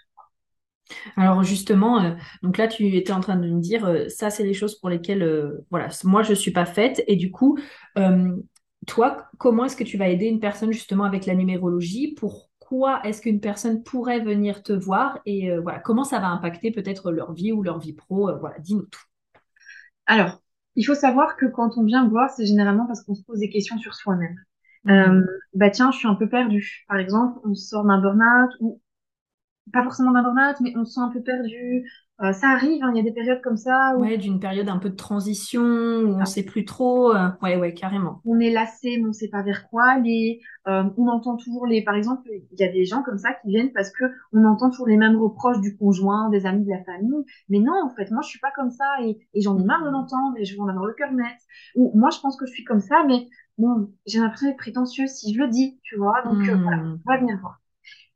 Alors 1.15 1.43
justement, 1.43 2.03
euh, 2.03 2.11
donc 2.43 2.57
là 2.57 2.67
tu 2.67 2.95
étais 2.95 3.11
en 3.11 3.19
train 3.19 3.35
de 3.35 3.47
me 3.47 3.59
dire, 3.59 3.85
euh, 3.85 4.07
ça 4.09 4.29
c'est 4.29 4.43
les 4.43 4.53
choses 4.53 4.79
pour 4.79 4.89
lesquelles, 4.89 5.23
euh, 5.23 5.65
voilà, 5.69 5.89
moi 6.03 6.23
je 6.23 6.31
ne 6.31 6.35
suis 6.35 6.51
pas 6.51 6.65
faite. 6.65 7.03
Et 7.07 7.15
du 7.15 7.31
coup, 7.31 7.57
toi, 8.85 9.27
comment 9.38 9.65
est-ce 9.65 9.75
que 9.75 9.83
tu 9.83 9.97
vas 9.97 10.07
aider 10.07 10.27
une 10.27 10.39
personne 10.39 10.71
justement 10.71 11.03
avec 11.03 11.25
la 11.25 11.35
numérologie? 11.35 12.15
Pourquoi 12.17 13.01
est-ce 13.03 13.21
qu'une 13.21 13.41
personne 13.41 13.83
pourrait 13.83 14.21
venir 14.21 14.63
te 14.63 14.71
voir? 14.71 15.19
Et 15.25 15.49
voilà, 15.57 15.79
comment 15.79 16.03
ça 16.03 16.19
va 16.19 16.27
impacter 16.27 16.71
peut-être 16.71 17.11
leur 17.11 17.33
vie 17.33 17.51
ou 17.51 17.63
leur 17.63 17.79
vie 17.79 17.93
pro? 17.93 18.31
Voilà, 18.39 18.57
dis-nous 18.59 18.85
tout. 18.85 19.01
Alors, 20.05 20.41
il 20.75 20.85
faut 20.85 20.95
savoir 20.95 21.35
que 21.35 21.47
quand 21.47 21.77
on 21.77 21.83
vient 21.83 22.07
voir, 22.07 22.29
c'est 22.29 22.45
généralement 22.45 22.85
parce 22.85 23.03
qu'on 23.03 23.15
se 23.15 23.23
pose 23.23 23.39
des 23.39 23.49
questions 23.49 23.77
sur 23.77 23.93
soi-même. 23.93 24.35
Mmh. 24.85 25.25
bah 25.53 25.69
tiens, 25.69 25.91
je 25.91 25.97
suis 25.97 26.07
un 26.07 26.15
peu 26.15 26.29
perdue. 26.29 26.85
Par 26.88 26.97
exemple, 26.97 27.39
on 27.43 27.53
sort 27.55 27.83
d'un 27.83 27.99
burn-out 27.99 28.51
ou 28.61 28.79
pas 29.72 29.84
forcément 29.84 30.11
d'un 30.11 30.24
burn-out, 30.24 30.55
mais 30.61 30.74
on 30.76 30.86
se 30.86 30.93
sent 30.93 31.01
un 31.01 31.09
peu 31.09 31.22
perdu. 31.22 31.86
Euh, 32.24 32.34
ça 32.34 32.47
arrive, 32.49 32.84
hein, 32.84 32.91
il 32.95 32.97
y 32.97 32.99
a 32.99 33.03
des 33.03 33.11
périodes 33.11 33.41
comme 33.43 33.57
ça. 33.57 33.93
Où... 33.95 34.01
Ouais, 34.01 34.18
d'une 34.18 34.39
période 34.39 34.70
un 34.70 34.80
peu 34.80 34.89
de 34.89 34.95
transition, 34.95 35.61
où 35.61 36.15
on 36.15 36.20
ne 36.20 36.26
sait 36.26 36.43
plus 36.43 36.65
trop. 36.65 37.15
Euh, 37.15 37.30
ouais, 37.43 37.57
ouais, 37.57 37.76
carrément. 37.76 38.22
On 38.26 38.39
est 38.39 38.49
lassé, 38.49 38.97
mais 38.97 39.03
on 39.03 39.09
ne 39.09 39.13
sait 39.13 39.28
pas 39.28 39.43
vers 39.43 39.70
quoi 39.70 39.84
aller. 39.84 40.39
Euh, 40.68 40.84
on 40.97 41.07
entend 41.07 41.38
toujours 41.38 41.68
les... 41.68 41.84
Par 41.84 41.93
exemple, 41.93 42.28
il 42.28 42.59
y 42.59 42.63
a 42.63 42.72
des 42.72 42.86
gens 42.86 43.03
comme 43.03 43.20
ça 43.20 43.34
qui 43.34 43.49
viennent 43.49 43.72
parce 43.72 43.91
que 43.91 44.05
on 44.34 44.43
entend 44.45 44.72
toujours 44.72 44.88
les 44.88 44.97
mêmes 44.97 45.15
reproches 45.15 45.61
du 45.61 45.78
conjoint, 45.78 46.30
des 46.30 46.47
amis, 46.47 46.65
de 46.65 46.72
la 46.72 46.84
famille. 46.84 47.24
Mais 47.49 47.59
non, 47.59 47.76
en 47.86 47.93
fait, 47.95 48.09
moi, 48.09 48.22
je 48.24 48.30
suis 48.30 48.39
pas 48.39 48.51
comme 48.55 48.72
ça 48.72 48.86
et, 49.03 49.20
et 49.36 49.41
j'en 49.41 49.57
ai 49.59 49.63
marre 49.63 49.84
de 49.84 49.91
l'entendre 49.91 50.36
et 50.38 50.45
je 50.45 50.55
veux 50.55 50.61
en 50.61 50.70
avoir 50.70 50.86
le 50.86 50.93
cœur 50.93 51.11
net. 51.11 51.38
Ou 51.76 51.91
moi, 51.93 52.09
je 52.09 52.20
pense 52.20 52.36
que 52.36 52.47
je 52.47 52.51
suis 52.51 52.63
comme 52.63 52.80
ça, 52.80 53.03
mais 53.07 53.28
bon, 53.59 53.91
j'ai 54.07 54.20
l'impression 54.20 54.47
d'être 54.47 54.57
prétentieuse 54.57 55.11
si 55.11 55.36
je 55.36 55.39
le 55.39 55.49
dis, 55.49 55.80
tu 55.84 55.97
vois. 55.97 56.24
Donc, 56.24 56.41
voilà, 56.41 56.78
hmm. 56.78 56.99
on 57.05 57.11
va 57.11 57.18
venir 57.20 57.38
voir. 57.39 57.59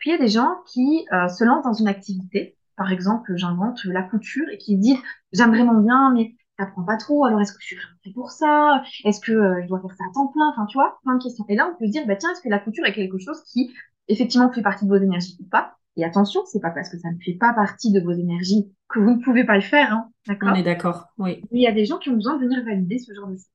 Puis 0.02 0.10
il 0.10 0.14
y 0.14 0.16
a 0.16 0.20
des 0.20 0.30
gens 0.30 0.58
qui 0.66 1.06
euh, 1.14 1.28
se 1.28 1.44
lancent 1.44 1.64
dans 1.64 1.74
une 1.74 1.88
activité, 1.88 2.58
par 2.76 2.92
exemple, 2.92 3.32
j'invente 3.36 3.84
la 3.86 4.02
couture, 4.02 4.50
et 4.52 4.58
qui 4.58 4.76
disent 4.76 4.98
j'aime 5.32 5.52
vraiment 5.52 5.80
bien, 5.80 6.12
mais 6.14 6.34
ça 6.58 6.66
prend 6.66 6.84
pas 6.84 6.98
trop, 6.98 7.24
alors 7.26 7.40
est-ce 7.40 7.54
que 7.54 7.60
je 7.62 7.68
suis 7.68 7.76
vraiment 7.76 7.98
fait 8.04 8.12
pour 8.12 8.32
ça? 8.32 8.84
Est-ce 9.06 9.22
que 9.22 9.32
euh, 9.32 9.62
je 9.62 9.68
dois 9.68 9.80
faire 9.80 9.96
ça 9.96 10.04
à 10.10 10.14
temps 10.14 10.28
plein? 10.28 10.50
Enfin, 10.50 10.66
tu 10.66 10.78
vois, 10.78 11.00
plein 11.04 11.16
de 11.16 11.24
questions. 11.24 11.46
Et 11.48 11.56
là, 11.56 11.72
on 11.72 11.78
peut 11.78 11.86
se 11.86 11.92
dire, 11.92 12.06
bah 12.08 12.16
tiens, 12.16 12.32
est-ce 12.32 12.42
que 12.42 12.50
la 12.50 12.58
couture 12.58 12.84
est 12.86 12.94
quelque 12.94 13.20
chose 13.20 13.44
qui 13.44 13.72
effectivement 14.08 14.52
fait 14.52 14.64
partie 14.64 14.86
de 14.86 14.90
vos 14.90 14.98
énergies 14.98 15.38
ou 15.40 15.46
pas? 15.46 15.78
Et 15.98 16.04
attention, 16.04 16.42
c'est 16.46 16.62
pas 16.62 16.72
parce 16.72 16.90
que 16.90 16.98
ça 16.98 17.12
ne 17.12 17.20
fait 17.24 17.34
pas 17.34 17.54
partie 17.54 17.92
de 17.92 18.00
vos 18.00 18.12
énergies 18.12 18.74
que 18.90 19.00
vous 19.00 19.12
ne 19.12 19.24
pouvez 19.24 19.44
pas 19.44 19.56
le 19.56 19.62
faire, 19.62 19.94
hein, 19.94 20.10
d'accord? 20.28 20.50
On 20.52 20.56
est 20.56 20.64
d'accord, 20.64 21.10
oui. 21.20 21.44
Il 21.52 21.62
y 21.62 21.68
a 21.68 21.72
des 21.72 21.86
gens 21.86 22.00
qui 22.00 22.10
ont 22.10 22.16
besoin 22.16 22.38
de 22.38 22.44
venir 22.44 22.64
valider 22.66 22.98
ce 22.98 23.14
genre 23.14 23.28
de 23.28 23.36
choses. 23.36 23.46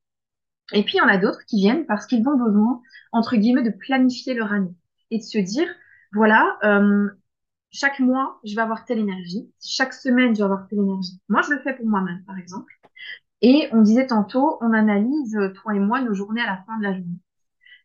Et 0.71 0.83
puis 0.83 0.93
il 0.95 0.97
y 0.97 1.01
en 1.01 1.07
a 1.07 1.17
d'autres 1.17 1.43
qui 1.45 1.57
viennent 1.57 1.85
parce 1.85 2.05
qu'ils 2.05 2.27
ont 2.27 2.37
besoin, 2.37 2.81
entre 3.11 3.35
guillemets, 3.35 3.63
de 3.63 3.69
planifier 3.69 4.33
leur 4.33 4.53
année 4.53 4.73
et 5.11 5.17
de 5.17 5.23
se 5.23 5.37
dire 5.37 5.67
voilà, 6.13 6.57
euh, 6.63 7.09
chaque 7.71 7.99
mois, 7.99 8.39
je 8.43 8.55
vais 8.55 8.61
avoir 8.61 8.85
telle 8.85 8.99
énergie. 8.99 9.51
Chaque 9.63 9.93
semaine, 9.93 10.33
je 10.35 10.39
vais 10.39 10.45
avoir 10.45 10.67
telle 10.67 10.79
énergie. 10.79 11.19
Moi, 11.29 11.41
je 11.41 11.53
le 11.53 11.59
fais 11.59 11.73
pour 11.75 11.87
moi-même, 11.87 12.23
par 12.25 12.37
exemple. 12.37 12.73
Et 13.41 13.69
on 13.71 13.81
disait 13.81 14.07
tantôt, 14.07 14.57
on 14.61 14.73
analyse, 14.73 15.35
euh, 15.37 15.53
toi 15.53 15.75
et 15.75 15.79
moi, 15.79 16.01
nos 16.01 16.13
journées 16.13 16.41
à 16.41 16.47
la 16.47 16.63
fin 16.65 16.77
de 16.79 16.83
la 16.83 16.93
journée. 16.93 17.19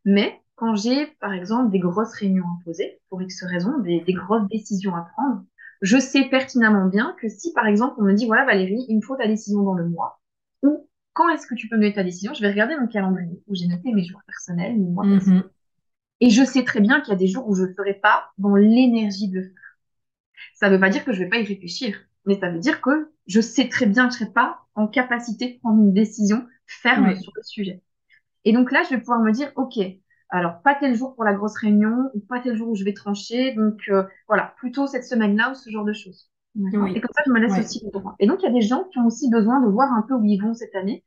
Mais 0.05 0.41
quand 0.57 0.75
j'ai, 0.77 1.07
par 1.21 1.33
exemple, 1.33 1.71
des 1.71 1.79
grosses 1.79 2.15
réunions 2.15 2.45
à 2.45 2.65
poser, 2.65 3.01
pour 3.09 3.23
X 3.23 3.45
raisons, 3.45 3.79
des, 3.81 4.01
des 4.01 4.13
grosses 4.15 4.49
décisions 4.49 4.95
à 4.95 5.03
prendre, 5.03 5.45
je 5.83 5.99
sais 5.99 6.29
pertinemment 6.29 6.87
bien 6.87 7.15
que 7.21 7.29
si, 7.29 7.53
par 7.53 7.67
exemple, 7.67 7.95
on 7.99 8.03
me 8.05 8.13
dit, 8.15 8.27
voilà, 8.27 8.45
Valérie, 8.45 8.85
il 8.89 8.97
me 8.97 9.03
faut 9.03 9.17
ta 9.17 9.27
décision 9.27 9.63
dans 9.63 9.75
le 9.75 9.89
mois, 9.89 10.21
ou 10.63 10.89
quand 11.13 11.29
est-ce 11.31 11.47
que 11.47 11.55
tu 11.55 11.69
peux 11.69 11.77
me 11.77 11.83
donner 11.83 11.95
ta 11.95 12.05
décision, 12.05 12.33
je 12.35 12.41
vais 12.43 12.51
regarder 12.51 12.77
mon 12.79 12.87
calendrier 12.87 13.43
où 13.47 13.55
j'ai 13.55 13.67
noté 13.67 13.93
mes 13.93 14.05
jours 14.05 14.21
personnels, 14.27 14.79
mes 14.79 14.89
mois 14.91 15.09
personnels. 15.09 15.45
Et 16.23 16.31
je 16.31 16.45
sais 16.45 16.63
très 16.63 16.81
bien 16.81 17.01
qu'il 17.01 17.11
y 17.11 17.17
a 17.17 17.19
des 17.19 17.27
jours 17.27 17.49
où 17.49 17.57
je 17.57 17.65
ne 17.65 17.75
ferai 17.75 17.95
pas 17.95 18.31
dans 18.39 18.55
l'énergie 18.55 19.29
de 19.29 19.41
le 19.41 19.43
faire. 19.43 19.77
Ça 20.55 20.69
ne 20.69 20.75
veut 20.75 20.81
pas 20.81 20.89
dire 20.89 21.05
que 21.05 21.13
je 21.13 21.19
ne 21.19 21.25
vais 21.25 21.31
pas 21.31 21.39
y 21.39 21.45
réfléchir, 21.45 21.99
mais 22.27 22.39
ça 22.39 22.49
veut 22.49 22.61
dire 22.61 22.81
que 22.81 23.11
je 23.27 23.41
sais 23.41 23.69
très 23.69 23.87
bien 23.87 24.07
que 24.07 24.15
je 24.15 24.21
ne 24.21 24.25
serai 24.27 24.33
pas 24.33 24.61
en 24.77 24.87
capacité 24.87 25.55
de 25.55 25.59
prendre 25.59 25.83
une 25.83 25.93
décision 25.93 26.47
ferme 26.69 27.17
sur 27.17 27.33
le 27.35 27.43
sujet. 27.43 27.83
Et 28.45 28.53
donc 28.53 28.71
là, 28.71 28.85
je 28.85 28.91
vais 28.91 29.01
pouvoir 29.01 29.19
me 29.19 29.33
dire, 29.33 29.51
OK, 29.57 29.81
alors 30.29 30.63
pas 30.63 30.77
tel 30.77 30.95
jour 30.95 31.17
pour 31.17 31.25
la 31.25 31.35
grosse 31.35 31.57
réunion, 31.57 32.09
ou 32.15 32.21
pas 32.21 32.39
tel 32.39 32.57
jour 32.57 32.69
où 32.69 32.77
je 32.77 32.85
vais 32.85 32.95
trancher, 32.95 33.53
donc 33.55 33.81
euh, 33.89 34.05
voilà, 34.29 34.55
plutôt 34.59 34.87
cette 34.87 35.05
semaine-là 35.05 35.51
ou 35.51 35.55
ce 35.57 35.71
genre 35.71 35.85
de 35.85 35.93
choses. 35.93 36.31
Et 36.95 37.01
comme 37.01 37.11
ça, 37.17 37.23
je 37.27 37.33
me 37.33 37.41
laisse 37.41 37.59
aussi 37.59 37.85
le 37.85 37.91
droit. 37.91 38.15
Et 38.21 38.29
donc, 38.29 38.39
il 38.43 38.45
y 38.45 38.49
a 38.49 38.53
des 38.53 38.61
gens 38.61 38.85
qui 38.93 38.99
ont 39.01 39.07
aussi 39.07 39.29
besoin 39.29 39.61
de 39.61 39.69
voir 39.69 39.93
un 39.93 40.03
peu 40.03 40.15
où 40.15 40.25
ils 40.25 40.41
vont 40.41 40.55
cette 40.55 40.77
année, 40.77 41.03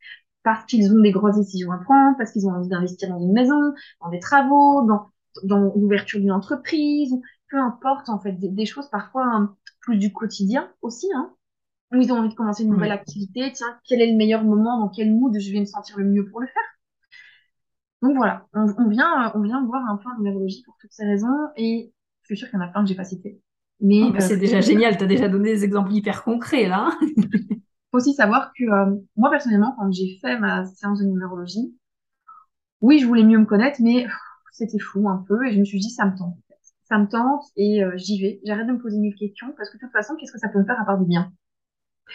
parce 0.46 0.64
qu'ils 0.66 0.94
ont 0.94 1.02
des 1.02 1.12
grosses 1.12 1.38
décisions 1.38 1.72
à 1.72 1.80
prendre, 1.80 2.16
parce 2.18 2.32
qu'ils 2.32 2.48
ont 2.48 2.52
envie 2.52 2.70
d'investir 2.70 3.10
dans 3.10 3.20
une 3.20 3.34
maison, 3.34 3.74
dans 4.00 4.10
des 4.12 4.20
travaux, 4.20 4.86
dans, 4.86 5.10
dans 5.44 5.74
l'ouverture 5.76 6.20
d'une 6.20 6.32
entreprise, 6.32 7.16
peu 7.50 7.58
importe 7.58 8.10
en 8.10 8.20
fait, 8.20 8.34
des, 8.34 8.66
choses 8.66 8.88
parfois 8.90 9.26
hein, 9.26 9.56
plus 9.82 9.98
du 9.98 10.14
quotidien 10.14 10.72
aussi, 10.84 11.08
hein, 11.16 11.34
où 11.92 12.00
ils 12.00 12.14
ont 12.14 12.18
envie 12.18 12.30
de 12.30 12.36
commencer 12.36 12.64
une 12.64 12.70
nouvelle 12.70 12.92
activité, 12.92 13.52
tiens, 13.54 13.80
quel 13.86 14.02
est 14.02 14.12
le 14.12 14.18
meilleur 14.18 14.44
moment, 14.44 14.80
dans 14.80 14.90
quel 14.90 15.12
mood 15.12 15.36
je 15.38 15.52
vais 15.52 15.60
me 15.60 15.66
sentir 15.66 15.98
le 15.98 16.06
mieux 16.06 16.30
pour 16.30 16.42
le 16.42 16.48
faire? 16.48 16.64
Donc 18.04 18.16
voilà, 18.16 18.46
on, 18.54 18.88
vient, 18.88 19.32
on 19.34 19.42
vient 19.42 19.66
voir 19.66 19.84
un 19.90 19.98
peu 19.98 20.08
en 20.10 20.18
numérologie 20.20 20.62
pour 20.64 20.76
toutes 20.80 20.92
ces 20.92 21.06
raisons, 21.06 21.48
et 21.58 21.92
je 22.22 22.28
suis 22.28 22.38
sûre 22.38 22.52
qu'il 22.52 22.60
y 22.60 22.62
en 22.62 22.66
a 22.66 22.70
plein 22.70 22.84
que 22.84 22.88
j'ai 22.90 22.96
pas 22.96 23.04
cité. 23.04 23.42
Mais 23.82 24.04
oh, 24.04 24.12
bah, 24.12 24.20
c'est 24.20 24.36
euh, 24.36 24.40
déjà 24.40 24.62
génial, 24.62 24.96
tu 24.96 25.06
as 25.06 25.08
déjà 25.08 25.28
donné 25.28 25.54
des 25.54 25.64
exemples 25.64 25.92
hyper 25.92 26.24
concrets 26.24 26.68
là. 26.68 26.92
aussi 27.96 28.14
savoir 28.14 28.52
que 28.58 28.64
euh, 28.64 28.96
moi, 29.18 29.30
personnellement, 29.30 29.76
quand 29.78 29.92
j'ai 29.92 30.18
fait 30.22 30.40
ma 30.40 30.66
séance 30.66 31.00
de 31.00 31.06
numérologie, 31.06 31.76
oui, 32.82 33.00
je 33.00 33.08
voulais 33.08 33.24
mieux 33.24 33.40
me 33.40 33.46
connaître, 33.46 33.82
mais 33.82 34.06
c'était 34.52 34.80
fou 34.80 35.10
un 35.10 35.24
peu. 35.28 35.46
Et 35.48 35.54
je 35.54 35.60
me 35.60 35.66
suis 35.66 35.80
dit, 35.80 35.90
ça 35.90 36.06
me 36.06 36.18
tente. 36.18 36.36
Ça 36.84 37.00
me 37.00 37.08
tente 37.08 37.44
et 37.56 37.84
euh, 37.84 37.94
j'y 37.96 38.22
vais. 38.22 38.40
J'arrête 38.46 38.68
de 38.68 38.74
me 38.74 38.80
poser 38.80 39.00
mille 39.00 39.16
questions 39.16 39.48
parce 39.58 39.70
que 39.70 39.78
de 39.78 39.82
toute 39.82 39.92
façon, 39.92 40.16
qu'est-ce 40.16 40.32
que 40.32 40.38
ça 40.38 40.50
peut 40.50 40.60
me 40.60 40.66
faire 40.66 40.80
à 40.80 40.86
part 40.86 41.00
du 41.00 41.06
bien 41.06 41.32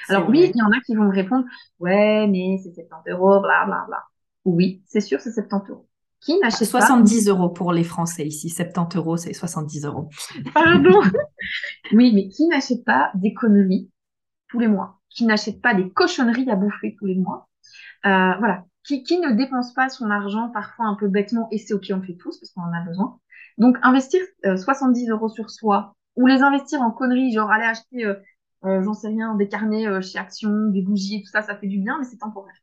Alors 0.08 0.28
oui, 0.28 0.48
il 0.54 0.56
y 0.56 0.62
en 0.62 0.70
a 0.70 0.80
qui 0.86 0.94
vont 0.94 1.04
me 1.04 1.12
répondre, 1.12 1.44
ouais, 1.80 2.28
mais 2.28 2.56
c'est 2.62 2.72
70 2.72 3.10
euros, 3.10 3.40
bla 3.40 3.66
bla 3.66 3.84
bla. 3.88 4.04
Oui, 4.44 4.82
c'est 4.86 5.00
sûr, 5.00 5.20
c'est 5.20 5.32
70 5.32 5.70
euros. 5.70 5.88
Qui 6.20 6.38
n'achète 6.38 6.68
70 6.68 7.28
euros 7.28 7.48
pour 7.48 7.72
les 7.72 7.82
Français 7.82 8.26
ici. 8.26 8.48
70 8.48 8.96
euros, 8.98 9.16
c'est 9.16 9.32
70 9.32 9.86
euros. 9.86 10.08
Pardon. 10.54 11.00
oui, 11.92 12.12
mais 12.14 12.28
qui 12.28 12.46
n'achète 12.46 12.84
pas 12.84 13.10
d'économies 13.14 13.90
tous 14.48 14.60
les 14.60 14.68
mois? 14.68 14.99
Qui 15.10 15.26
n'achète 15.26 15.60
pas 15.60 15.74
des 15.74 15.90
cochonneries 15.90 16.50
à 16.50 16.56
bouffer 16.56 16.96
tous 16.98 17.06
les 17.06 17.16
mois, 17.16 17.48
euh, 18.06 18.34
voilà, 18.38 18.64
qui, 18.84 19.02
qui 19.02 19.18
ne 19.18 19.32
dépense 19.32 19.74
pas 19.74 19.88
son 19.88 20.10
argent 20.10 20.48
parfois 20.48 20.86
un 20.86 20.94
peu 20.94 21.08
bêtement, 21.08 21.48
et 21.50 21.58
c'est 21.58 21.74
ok, 21.74 21.92
on 21.94 22.02
fait 22.02 22.16
tous 22.16 22.38
parce 22.38 22.50
qu'on 22.52 22.62
en 22.62 22.72
a 22.72 22.84
besoin. 22.84 23.18
Donc 23.58 23.76
investir 23.82 24.20
70 24.44 25.10
euh, 25.10 25.14
euros 25.14 25.28
sur 25.28 25.50
soi, 25.50 25.94
ou 26.16 26.26
les 26.26 26.42
investir 26.42 26.80
en 26.80 26.90
conneries, 26.90 27.32
genre 27.32 27.50
aller 27.50 27.66
acheter, 27.66 28.04
euh, 28.04 28.14
euh 28.64 28.82
j'en 28.82 28.94
sais 28.94 29.08
rien, 29.08 29.34
des 29.34 29.48
carnets 29.48 29.86
euh, 29.86 30.00
chez 30.00 30.18
Action, 30.18 30.68
des 30.70 30.82
bougies, 30.82 31.22
tout 31.22 31.30
ça, 31.30 31.42
ça 31.42 31.56
fait 31.56 31.66
du 31.66 31.78
bien, 31.78 31.98
mais 31.98 32.04
c'est 32.04 32.18
temporaire. 32.18 32.56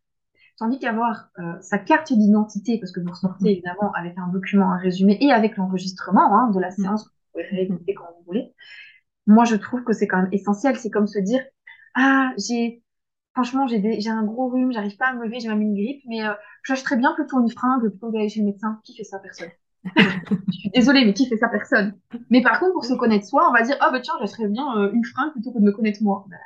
Tandis 0.58 0.80
qu'avoir 0.80 1.30
sa 1.62 1.78
carte 1.78 2.12
d'identité, 2.12 2.80
parce 2.80 2.92
que 2.92 3.00
vous 3.00 3.12
ressortez 3.12 3.52
évidemment 3.52 3.92
avec 3.94 4.18
un 4.18 4.28
document, 4.30 4.72
un 4.72 4.78
résumé, 4.80 5.16
et 5.22 5.32
avec 5.32 5.56
l'enregistrement 5.56 6.36
hein, 6.36 6.50
de 6.50 6.60
la 6.60 6.72
séance, 6.72 7.04
que 7.04 7.10
vous 7.10 7.16
pouvez 7.32 7.44
réécouter 7.44 7.94
quand 7.94 8.06
vous 8.18 8.24
voulez, 8.26 8.56
moi 9.28 9.46
je 9.46 9.56
trouve 9.56 9.84
que 9.84 9.94
c'est 9.94 10.08
quand 10.08 10.18
même 10.18 10.30
essentiel. 10.32 10.76
C'est 10.76 10.90
comme 10.90 11.06
se 11.06 11.20
dire, 11.20 11.44
ah, 11.98 12.34
j'ai, 12.38 12.84
franchement, 13.34 13.68
j'ai 13.68 14.02
j'ai 14.02 14.10
un 14.12 14.24
gros 14.26 14.50
rhume, 14.50 14.74
j'arrive 14.74 14.98
pas 14.98 15.08
à 15.10 15.14
me 15.16 15.26
lever, 15.26 15.40
j'ai 15.42 15.50
même 15.50 15.62
une 15.62 15.76
grippe, 15.76 16.04
mais 16.08 16.24
euh, 16.26 16.34
j'achèterais 16.66 16.98
bien 16.98 17.14
plutôt 17.16 17.42
une 17.42 17.52
fringue 17.52 17.90
plutôt 17.90 18.12
d'aller 18.12 18.30
chez 18.30 18.42
le 18.42 18.48
médecin. 18.48 18.82
Qui 18.86 18.96
fait 18.98 19.06
ça, 19.06 19.20
personne? 19.20 19.52
je 19.98 20.60
suis 20.60 20.72
désolée, 20.72 21.06
mais 21.06 21.14
qui 21.14 21.28
fait 21.28 21.38
ça, 21.38 21.50
personne? 21.50 22.00
Mais 22.32 22.42
par 22.44 22.60
contre, 22.62 22.74
pour 22.74 22.86
se 22.86 22.94
connaître 22.96 23.28
soi, 23.28 23.50
on 23.50 23.54
va 23.54 23.64
dire, 23.64 23.78
ah, 23.82 23.88
oh, 23.90 23.94
bah 23.94 24.02
tiens, 24.02 24.16
j'achèterais 24.22 24.50
bien 24.50 24.78
euh, 24.80 24.92
une 24.94 25.06
fringue 25.06 25.34
plutôt 25.34 25.54
que 25.54 25.60
de 25.60 25.66
me 25.66 25.74
connaître 25.74 26.04
moi. 26.04 26.26
Bah, 26.30 26.38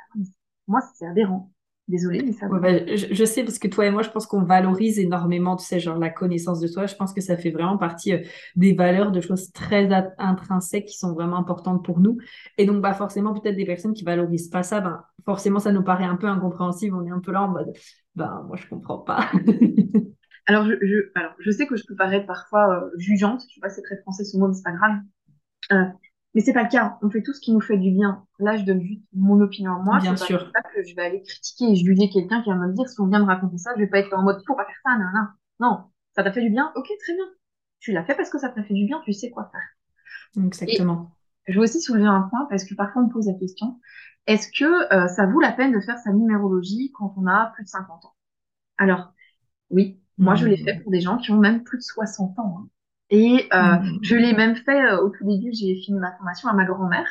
moi, 0.68 0.82
c'est 0.96 1.06
adhérent. 1.06 1.51
Désolée, 1.88 2.22
mais 2.24 2.32
ça. 2.32 2.46
Bah, 2.48 2.86
je, 2.86 3.24
sais 3.24 3.42
parce 3.42 3.58
que 3.58 3.66
toi 3.66 3.86
et 3.86 3.90
moi, 3.90 4.02
je 4.02 4.10
pense 4.10 4.26
qu'on 4.26 4.44
valorise 4.44 5.00
énormément, 5.00 5.56
tu 5.56 5.66
sais, 5.66 5.80
genre 5.80 5.98
la 5.98 6.10
connaissance 6.10 6.60
de 6.60 6.68
soi. 6.68 6.86
Je 6.86 6.94
pense 6.94 7.12
que 7.12 7.20
ça 7.20 7.36
fait 7.36 7.50
vraiment 7.50 7.76
partie 7.76 8.12
euh, 8.12 8.22
des 8.54 8.72
valeurs, 8.72 9.10
de 9.10 9.20
choses 9.20 9.50
très 9.50 9.88
intrinsèques 10.18 10.86
qui 10.86 10.96
sont 10.96 11.12
vraiment 11.12 11.36
importantes 11.36 11.84
pour 11.84 11.98
nous. 11.98 12.18
Et 12.56 12.66
donc, 12.66 12.80
bah, 12.80 12.94
forcément, 12.94 13.34
peut-être 13.34 13.56
des 13.56 13.66
personnes 13.66 13.94
qui 13.94 14.04
valorisent 14.04 14.48
pas 14.48 14.62
ça, 14.62 14.80
ben, 14.80 15.02
forcément, 15.24 15.58
ça 15.58 15.72
nous 15.72 15.82
paraît 15.82 16.04
un 16.04 16.16
peu 16.16 16.28
incompréhensible. 16.28 16.94
On 16.94 17.04
est 17.04 17.10
un 17.10 17.20
peu 17.20 17.32
là 17.32 17.42
en 17.42 17.48
mode, 17.48 17.72
ben, 18.14 18.44
moi, 18.46 18.56
je 18.56 18.68
comprends 18.68 18.98
pas. 18.98 19.28
alors, 20.46 20.64
je, 20.66 21.10
alors, 21.16 21.32
je 21.40 21.50
sais 21.50 21.66
que 21.66 21.76
je 21.76 21.82
peux 21.86 21.96
paraître 21.96 22.26
parfois 22.26 22.76
euh, 22.76 22.90
jugeante. 22.96 23.42
Je 23.48 23.54
sais 23.54 23.60
pas 23.60 23.70
si 23.70 23.76
c'est 23.76 23.82
très 23.82 23.98
français 24.02 24.24
ce 24.24 24.36
mot, 24.38 24.46
mais 24.46 24.54
c'est 24.54 24.62
pas 24.62 24.72
grave. 24.72 25.00
Euh, 25.72 25.84
mais 26.34 26.40
c'est 26.40 26.52
pas 26.52 26.62
le 26.62 26.68
cas. 26.68 26.98
On 27.02 27.10
fait 27.10 27.22
tout 27.22 27.32
ce 27.32 27.40
qui 27.40 27.52
nous 27.52 27.60
fait 27.60 27.76
du 27.76 27.90
bien. 27.90 28.26
Là, 28.38 28.56
je 28.56 28.64
donne 28.64 28.82
juste 28.82 29.02
mon 29.12 29.40
opinion 29.40 29.72
à 29.72 29.78
moi. 29.78 29.98
Bien 30.00 30.16
sûr. 30.16 30.50
Pas 30.52 30.62
que 30.62 30.82
je 30.82 30.94
vais 30.94 31.02
aller 31.02 31.22
critiquer 31.22 31.72
et 31.72 31.76
juger 31.76 32.08
quelqu'un 32.10 32.42
qui 32.42 32.50
va 32.50 32.56
me 32.56 32.72
dire 32.72 32.88
si 32.88 33.00
on 33.00 33.06
vient 33.06 33.20
de 33.20 33.26
raconter 33.26 33.58
ça, 33.58 33.72
je 33.76 33.80
vais 33.80 33.88
pas 33.88 33.98
être 33.98 34.12
en 34.14 34.22
mode 34.22 34.42
faut 34.46 34.56
pas 34.56 34.64
faire 34.64 34.80
ça, 34.84 34.96
non, 34.96 35.06
non. 35.14 35.26
Non, 35.60 35.84
ça 36.14 36.22
t'a 36.22 36.32
fait 36.32 36.42
du 36.42 36.50
bien? 36.50 36.72
Ok, 36.74 36.86
très 36.86 37.14
bien. 37.14 37.26
Tu 37.80 37.92
l'as 37.92 38.04
fait 38.04 38.14
parce 38.14 38.30
que 38.30 38.38
ça 38.38 38.48
t'a 38.48 38.62
fait 38.62 38.74
du 38.74 38.86
bien. 38.86 39.00
Tu 39.04 39.12
sais 39.12 39.30
quoi 39.30 39.50
faire. 39.52 40.42
Exactement. 40.44 41.12
je 41.46 41.58
veux 41.58 41.64
aussi 41.64 41.80
soulever 41.80 42.06
un 42.06 42.22
point 42.22 42.46
parce 42.48 42.64
que 42.64 42.74
parfois 42.74 43.02
on 43.02 43.06
me 43.06 43.12
pose 43.12 43.26
la 43.26 43.34
question 43.34 43.78
est-ce 44.26 44.48
que 44.48 44.94
euh, 44.94 45.08
ça 45.08 45.26
vaut 45.26 45.40
la 45.40 45.52
peine 45.52 45.72
de 45.72 45.80
faire 45.80 45.98
sa 45.98 46.12
numérologie 46.12 46.92
quand 46.94 47.14
on 47.16 47.26
a 47.26 47.52
plus 47.54 47.64
de 47.64 47.68
50 47.68 48.04
ans? 48.04 48.14
Alors, 48.78 49.12
oui, 49.70 50.00
moi 50.18 50.34
je 50.34 50.46
l'ai 50.46 50.56
fait 50.56 50.80
pour 50.80 50.92
des 50.92 51.00
gens 51.00 51.18
qui 51.18 51.30
ont 51.32 51.38
même 51.38 51.64
plus 51.64 51.78
de 51.78 51.82
60 51.82 52.38
ans. 52.38 52.58
Hein. 52.58 52.68
Et 53.14 53.46
euh, 53.52 53.58
mmh. 53.78 53.98
je 54.00 54.16
l'ai 54.16 54.32
même 54.32 54.56
fait 54.56 54.82
euh, 54.90 55.02
au 55.02 55.10
tout 55.10 55.24
début, 55.26 55.50
j'ai 55.52 55.76
fini 55.76 55.98
ma 56.00 56.12
formation 56.16 56.48
à 56.48 56.54
ma 56.54 56.64
grand-mère. 56.64 57.06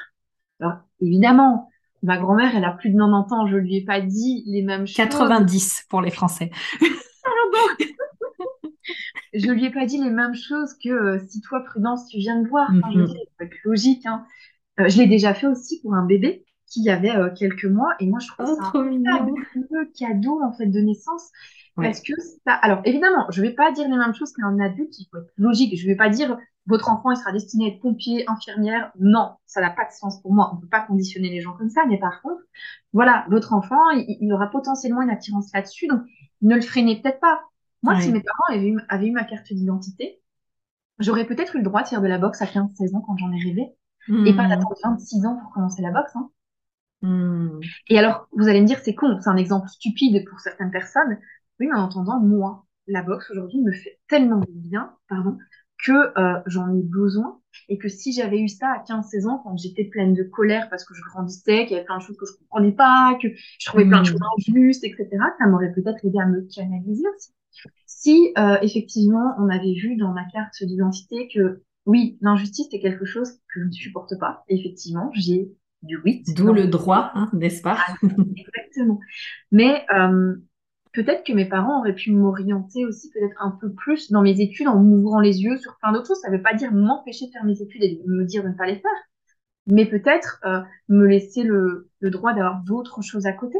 Alors, 0.59 0.79
évidemment, 0.99 1.69
ma 2.01 2.17
grand-mère, 2.17 2.55
elle 2.55 2.65
a 2.65 2.71
plus 2.71 2.89
de 2.89 2.97
90 2.97 3.33
ans, 3.33 3.45
je 3.47 3.55
lui 3.57 3.75
ai 3.77 3.85
pas 3.85 4.01
dit 4.01 4.43
les 4.47 4.63
mêmes 4.63 4.87
choses. 4.87 4.95
90 4.95 5.85
pour 5.89 6.01
les 6.01 6.09
Français. 6.09 6.49
je 9.33 9.49
lui 9.51 9.65
ai 9.65 9.69
pas 9.69 9.85
dit 9.85 10.03
les 10.03 10.09
mêmes 10.09 10.35
choses 10.35 10.73
que 10.83 10.89
euh, 10.89 11.19
si 11.29 11.39
toi, 11.41 11.63
Prudence, 11.63 12.07
tu 12.07 12.17
viens 12.17 12.41
me 12.41 12.47
voir. 12.49 12.69
Enfin, 12.71 12.89
je 12.93 12.99
Mhm. 12.99 13.07
faut 13.07 13.43
être 13.45 13.55
logique. 13.63 14.05
Hein. 14.05 14.25
Je 14.79 14.97
l'ai 14.97 15.07
déjà 15.07 15.33
fait 15.33 15.47
aussi 15.47 15.81
pour 15.81 15.93
un 15.93 16.05
bébé 16.05 16.45
qui 16.67 16.89
avait 16.89 17.13
quelques 17.37 17.65
mois 17.65 17.93
et 17.99 18.07
moi, 18.07 18.19
je 18.19 18.27
trouve 18.29 18.57
Oh, 18.57 18.71
ça 18.73 18.79
un 18.79 18.83
mignon. 18.85 19.35
cadeau 19.97 20.41
en 20.41 20.53
fait 20.53 20.67
de 20.67 20.79
naissance 20.79 21.29
Parce 21.75 22.01
que 22.01 22.13
ça. 22.45 22.53
Alors 22.53 22.81
évidemment, 22.85 23.25
je 23.31 23.41
vais 23.41 23.51
pas 23.53 23.71
dire 23.71 23.87
les 23.89 23.97
mêmes 23.97 24.13
choses 24.13 24.33
qu'un 24.33 24.59
adulte. 24.59 24.97
Il 24.99 25.07
faut 25.11 25.17
être 25.17 25.31
logique. 25.37 25.77
Je 25.79 25.87
vais 25.87 25.95
pas 25.95 26.09
dire 26.09 26.37
votre 26.67 26.89
enfant 26.89 27.11
il 27.11 27.17
sera 27.17 27.31
destiné 27.31 27.65
à 27.65 27.67
être 27.69 27.81
pompier, 27.81 28.23
infirmière. 28.29 28.91
Non, 28.99 29.33
ça 29.45 29.61
n'a 29.61 29.71
pas 29.71 29.85
de 29.85 29.91
sens 29.91 30.21
pour 30.21 30.33
moi. 30.33 30.51
On 30.53 30.57
peut 30.57 30.67
pas 30.67 30.81
conditionner 30.81 31.29
les 31.29 31.41
gens 31.41 31.53
comme 31.57 31.69
ça. 31.69 31.81
Mais 31.87 31.97
par 31.99 32.21
contre, 32.21 32.41
voilà, 32.93 33.25
votre 33.29 33.53
enfant, 33.53 33.89
il, 33.91 34.17
il 34.21 34.33
aura 34.33 34.49
potentiellement 34.49 35.01
une 35.01 35.09
attirance 35.09 35.51
là-dessus, 35.53 35.87
donc 35.87 36.01
ne 36.41 36.55
le 36.55 36.61
freinez 36.61 37.01
peut-être 37.01 37.19
pas. 37.19 37.41
Moi, 37.83 37.95
si 37.99 38.11
mes 38.11 38.21
parents 38.21 38.43
avaient 38.59 38.67
eu, 38.69 38.79
avaient 38.89 39.07
eu 39.07 39.11
ma 39.11 39.23
carte 39.23 39.51
d'identité, 39.51 40.21
j'aurais 40.99 41.25
peut-être 41.27 41.55
eu 41.55 41.59
le 41.59 41.65
droit 41.65 41.83
de 41.83 41.87
faire 41.89 42.01
de 42.01 42.07
la 42.07 42.17
boxe 42.17 42.41
à 42.41 42.47
15-16 42.47 42.95
ans 42.95 43.01
quand 43.01 43.17
j'en 43.17 43.31
ai 43.33 43.39
rêvé, 43.43 43.69
et 44.23 44.35
pas 44.35 44.43
Mhm. 44.43 44.49
d'attendre 44.49 44.75
26 44.83 45.25
ans 45.25 45.37
pour 45.37 45.51
commencer 45.53 45.81
la 45.81 45.91
boxe. 45.91 46.15
Hein. 46.15 46.31
Mhm. 47.01 47.71
Et 47.89 47.97
alors, 47.99 48.27
vous 48.37 48.47
allez 48.47 48.61
me 48.61 48.67
dire, 48.67 48.79
c'est 48.83 48.95
con, 48.95 49.17
c'est 49.21 49.29
un 49.29 49.37
exemple 49.37 49.67
stupide 49.69 50.25
pour 50.29 50.39
certaines 50.39 50.71
personnes. 50.71 51.19
Oui, 51.61 51.67
mais 51.71 51.77
en 51.77 51.83
entendant, 51.85 52.19
moi, 52.19 52.65
la 52.87 53.03
boxe 53.03 53.31
aujourd'hui 53.31 53.61
me 53.61 53.71
fait 53.73 53.99
tellement 54.09 54.39
de 54.41 54.47
bien, 54.49 54.93
pardon, 55.09 55.37
que 55.85 55.93
euh, 56.19 56.41
j'en 56.47 56.73
ai 56.75 56.83
besoin. 56.83 57.39
Et 57.69 57.77
que 57.77 57.89
si 57.89 58.13
j'avais 58.13 58.39
eu 58.39 58.49
ça 58.49 58.69
à 58.71 58.79
15-16 58.83 59.27
ans, 59.27 59.41
quand 59.43 59.57
j'étais 59.57 59.85
pleine 59.85 60.13
de 60.15 60.23
colère 60.23 60.69
parce 60.69 60.85
que 60.85 60.93
je 60.95 61.01
grandissais, 61.03 61.65
qu'il 61.65 61.73
y 61.73 61.75
avait 61.75 61.85
plein 61.85 61.99
de 61.99 62.03
choses 62.03 62.17
que 62.17 62.25
je 62.25 62.33
comprenais 62.39 62.73
pas, 62.73 63.17
que 63.21 63.29
je 63.59 63.65
trouvais 63.67 63.85
plein 63.85 64.01
de 64.01 64.07
choses 64.07 64.19
Mhm. 64.47 64.55
injustes, 64.55 64.83
etc., 64.85 65.33
ça 65.39 65.47
m'aurait 65.47 65.73
peut-être 65.73 66.05
aidé 66.05 66.19
à 66.19 66.27
me 66.27 66.41
canaliser 66.53 67.03
aussi. 67.15 67.31
Si 67.85 68.33
euh, 68.37 68.57
effectivement 68.61 69.35
on 69.39 69.49
avait 69.49 69.73
vu 69.73 69.97
dans 69.97 70.13
ma 70.13 70.25
carte 70.31 70.63
d'identité 70.63 71.29
que 71.33 71.63
oui, 71.85 72.17
l'injustice 72.21 72.67
c'est 72.71 72.79
quelque 72.79 73.05
chose 73.05 73.31
que 73.53 73.61
je 73.61 73.65
ne 73.67 73.71
supporte 73.71 74.17
pas, 74.19 74.43
effectivement, 74.49 75.11
j'ai 75.13 75.51
du 75.83 75.97
8 76.03 76.25
D'où 76.27 76.53
le 76.53 76.67
droit, 76.67 77.11
hein, 77.15 77.29
n'est-ce 77.33 77.61
pas? 77.61 77.77
Exactement. 78.35 78.99
Mais 79.51 79.85
euh, 79.93 80.35
peut-être 80.93 81.25
que 81.25 81.33
mes 81.33 81.45
parents 81.45 81.79
auraient 81.79 81.95
pu 81.95 82.11
m'orienter 82.11 82.85
aussi 82.85 83.09
peut-être 83.11 83.41
un 83.41 83.51
peu 83.51 83.71
plus 83.71 84.11
dans 84.11 84.21
mes 84.21 84.41
études 84.41 84.67
en 84.67 84.79
m'ouvrant 84.79 85.19
les 85.19 85.41
yeux 85.41 85.57
sur 85.57 85.77
plein 85.77 85.91
d'autres 85.91 86.07
choses. 86.07 86.21
Ça 86.21 86.29
ne 86.29 86.37
veut 86.37 86.43
pas 86.43 86.53
dire 86.53 86.71
m'empêcher 86.71 87.27
de 87.27 87.31
faire 87.31 87.45
mes 87.45 87.61
études 87.61 87.83
et 87.83 88.01
me 88.05 88.25
dire 88.25 88.43
de 88.43 88.49
ne 88.49 88.53
pas 88.53 88.65
les 88.65 88.75
faire, 88.75 88.91
mais 89.67 89.85
peut-être 89.85 90.39
euh, 90.45 90.61
me 90.89 91.05
laisser 91.05 91.43
le, 91.43 91.89
droit 92.01 92.33
d'avoir 92.33 92.63
d'autres 92.63 93.01
choses 93.01 93.25
à 93.25 93.33
côté. 93.33 93.57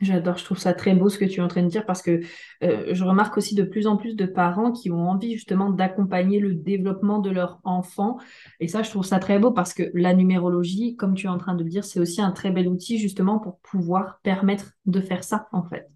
J'adore, 0.00 0.36
je 0.36 0.44
trouve 0.44 0.58
ça 0.58 0.74
très 0.74 0.94
beau 0.94 1.08
ce 1.08 1.18
que 1.18 1.24
tu 1.24 1.40
es 1.40 1.42
en 1.42 1.48
train 1.48 1.62
de 1.62 1.68
dire 1.68 1.86
parce 1.86 2.02
que 2.02 2.20
euh, 2.62 2.86
je 2.92 3.04
remarque 3.04 3.36
aussi 3.36 3.54
de 3.54 3.62
plus 3.62 3.86
en 3.86 3.96
plus 3.96 4.14
de 4.14 4.26
parents 4.26 4.72
qui 4.72 4.90
ont 4.90 5.08
envie 5.08 5.34
justement 5.34 5.70
d'accompagner 5.70 6.38
le 6.38 6.54
développement 6.54 7.18
de 7.18 7.30
leur 7.30 7.60
enfant. 7.64 8.18
Et 8.60 8.68
ça, 8.68 8.82
je 8.82 8.90
trouve 8.90 9.04
ça 9.04 9.18
très 9.18 9.38
beau 9.38 9.52
parce 9.52 9.72
que 9.74 9.84
la 9.94 10.14
numérologie, 10.14 10.96
comme 10.96 11.14
tu 11.14 11.26
es 11.26 11.30
en 11.30 11.38
train 11.38 11.54
de 11.54 11.64
le 11.64 11.70
dire, 11.70 11.84
c'est 11.84 12.00
aussi 12.00 12.20
un 12.20 12.32
très 12.32 12.50
bel 12.50 12.68
outil 12.68 12.98
justement 12.98 13.38
pour 13.38 13.58
pouvoir 13.60 14.20
permettre 14.22 14.72
de 14.86 15.00
faire 15.00 15.24
ça 15.24 15.48
en 15.52 15.64
fait. 15.64 15.88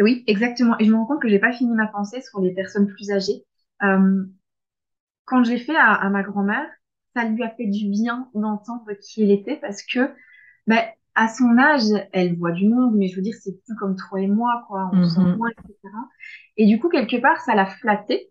Oui, 0.00 0.24
exactement. 0.26 0.76
Et 0.78 0.84
je 0.84 0.90
me 0.90 0.96
rends 0.96 1.06
compte 1.06 1.22
que 1.22 1.28
j'ai 1.28 1.38
pas 1.38 1.52
fini 1.52 1.74
ma 1.74 1.86
pensée 1.86 2.20
sur 2.20 2.40
les 2.40 2.52
personnes 2.52 2.88
plus 2.88 3.10
âgées. 3.10 3.44
Euh, 3.82 4.24
quand 5.24 5.44
j'ai 5.44 5.58
fait 5.58 5.76
à, 5.76 6.08
ma 6.10 6.22
grand-mère, 6.22 6.66
ça 7.14 7.24
lui 7.24 7.42
a 7.42 7.50
fait 7.50 7.66
du 7.66 7.88
bien 7.88 8.28
d'entendre 8.34 8.92
qui 9.00 9.22
elle 9.22 9.30
était 9.30 9.56
parce 9.56 9.82
que, 9.82 10.12
ben, 10.66 10.82
à 11.14 11.28
son 11.28 11.56
âge, 11.58 11.84
elle 12.12 12.36
voit 12.38 12.52
du 12.52 12.68
monde, 12.68 12.94
mais 12.96 13.08
je 13.08 13.16
veux 13.16 13.22
dire, 13.22 13.34
c'est 13.42 13.52
plus 13.64 13.74
comme 13.76 13.96
toi 13.96 14.20
et 14.20 14.26
moi, 14.26 14.64
quoi. 14.68 14.90
On 14.96 15.02
sent 15.02 15.20
Mhm. 15.20 15.36
moins, 15.36 15.48
etc. 15.50 15.94
Et 16.56 16.66
du 16.66 16.80
coup, 16.80 16.88
quelque 16.88 17.20
part, 17.20 17.40
ça 17.42 17.54
l'a 17.54 17.66
flattée, 17.66 18.30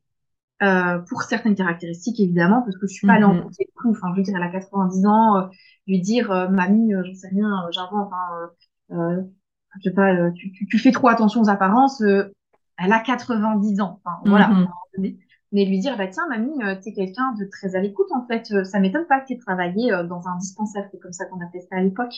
euh, 0.64 1.00
pour 1.10 1.24
certaines 1.24 1.56
caractéristiques, 1.56 2.20
évidemment, 2.20 2.62
parce 2.64 2.78
que 2.78 2.88
je 2.88 2.94
suis 2.94 3.06
pas 3.06 3.20
pousser 3.36 3.66
le 3.76 3.82
coup. 3.82 3.92
Enfin, 3.92 4.10
je 4.14 4.18
veux 4.18 4.24
dire, 4.24 4.36
elle 4.38 4.44
a 4.44 4.50
90 4.52 5.06
ans, 5.06 5.38
euh, 5.38 5.48
lui 5.88 6.02
dire, 6.02 6.32
euh, 6.32 6.50
mamie, 6.50 6.94
euh, 6.94 7.04
j'en 7.06 7.14
sais 7.16 7.30
rien, 7.30 7.66
euh, 7.68 7.72
j'invente, 7.72 8.12
hein, 8.14 8.50
euh, 8.92 9.24
je 9.78 9.90
sais 9.90 9.96
pas, 9.96 10.14
euh, 10.14 10.32
tu, 10.34 10.52
tu, 10.52 10.68
tu 10.68 10.80
fais 10.80 10.92
trop 10.92 11.08
attention 11.10 11.42
aux 11.42 11.50
apparences, 11.50 12.02
euh, 12.02 12.34
elle 12.78 12.92
a 12.94 13.00
90 13.00 13.82
ans. 13.82 14.02
Enfin, 14.06 14.18
voilà, 14.28 14.56
Mhm. 14.56 14.68
Mais 15.54 15.66
lui 15.66 15.80
dire, 15.80 15.98
bah 15.98 16.08
tiens, 16.08 16.28
mamie, 16.30 16.52
euh, 16.64 16.76
t'es 16.84 16.94
quelqu'un 16.94 17.34
de 17.40 17.46
très 17.46 17.76
à 17.76 17.82
l'écoute, 17.82 18.08
en 18.14 18.26
fait. 18.28 18.52
Euh, 18.52 18.64
ça 18.66 18.80
m'étonne 18.80 19.06
pas 19.08 19.22
que 19.22 19.28
t'aies 19.28 19.38
travaillé 19.38 19.94
euh, 19.94 20.04
dans 20.04 20.28
un 20.28 20.38
dispensaire, 20.38 20.88
c'est 20.92 21.00
comme 21.00 21.14
ça 21.14 21.26
qu'on 21.28 21.40
appelait 21.46 21.62
ça 21.62 21.78
à 21.78 21.82
l'époque. 21.82 22.14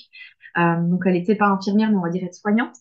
Euh, 0.57 0.81
donc, 0.83 1.03
elle 1.05 1.15
était 1.17 1.36
pas 1.36 1.47
infirmière, 1.47 1.89
mais 1.91 1.97
on 1.97 2.01
va 2.01 2.09
dire 2.09 2.23
être-soignante. 2.23 2.75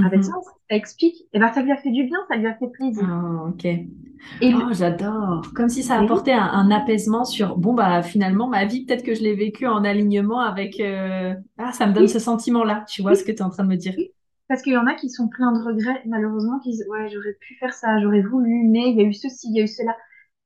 Ah 0.00 0.08
bah 0.10 0.18
tiens, 0.18 0.34
Mhm. 0.34 0.44
ça 0.70 0.76
explique. 0.76 1.16
Et 1.32 1.38
ben 1.40 1.52
ça 1.52 1.62
lui 1.62 1.72
a 1.72 1.76
fait 1.76 1.90
du 1.90 2.04
bien, 2.04 2.18
ça 2.28 2.36
lui 2.36 2.46
a 2.46 2.54
fait 2.56 2.68
plaisir. 2.70 3.06
Ah, 3.06 3.44
ok. 3.48 3.64
Et 4.40 4.52
Oh, 4.52 4.56
le- 4.56 4.72
j'adore. 4.72 5.52
Comme 5.54 5.68
si 5.68 5.82
ça 5.82 5.96
apportait 5.98 6.32
un, 6.32 6.42
un 6.42 6.70
apaisement 6.70 7.24
sur, 7.24 7.56
bon, 7.58 7.74
bah 7.74 8.02
finalement, 8.02 8.48
ma 8.48 8.64
vie, 8.66 8.84
peut-être 8.86 9.04
que 9.04 9.14
je 9.14 9.22
l'ai 9.22 9.34
vécue 9.36 9.66
en 9.66 9.84
alignement 9.84 10.40
avec... 10.40 10.80
euh, 10.80 11.34
Ah, 11.58 11.72
ça 11.72 11.86
me 11.86 11.92
donne 11.94 12.06
oui, 12.06 12.08
ce 12.08 12.18
sentiment-là. 12.18 12.84
Tu 12.88 13.02
vois 13.02 13.14
oui, 13.14 13.16
ce 13.16 13.24
que 13.24 13.32
tu 13.32 13.38
es 13.38 13.42
en 13.42 13.50
train 13.50 13.64
de 13.64 13.68
me 13.68 13.76
dire? 13.76 13.94
oui. 13.96 14.12
Parce 14.48 14.62
qu'il 14.62 14.72
y 14.72 14.76
en 14.78 14.86
a 14.86 14.94
qui 14.94 15.10
sont 15.10 15.28
pleins 15.28 15.52
de 15.52 15.62
regrets, 15.62 16.02
malheureusement, 16.06 16.58
qui 16.60 16.70
disent, 16.70 16.86
ouais, 16.88 17.08
j'aurais 17.10 17.34
pu 17.34 17.54
faire 17.56 17.74
ça, 17.74 18.00
j'aurais 18.00 18.22
voulu, 18.22 18.64
mais 18.68 18.90
il 18.90 18.96
y 18.96 19.00
a 19.02 19.04
eu 19.04 19.12
ceci, 19.12 19.48
il 19.50 19.56
y 19.56 19.60
a 19.60 19.64
eu 19.64 19.68
cela. 19.68 19.94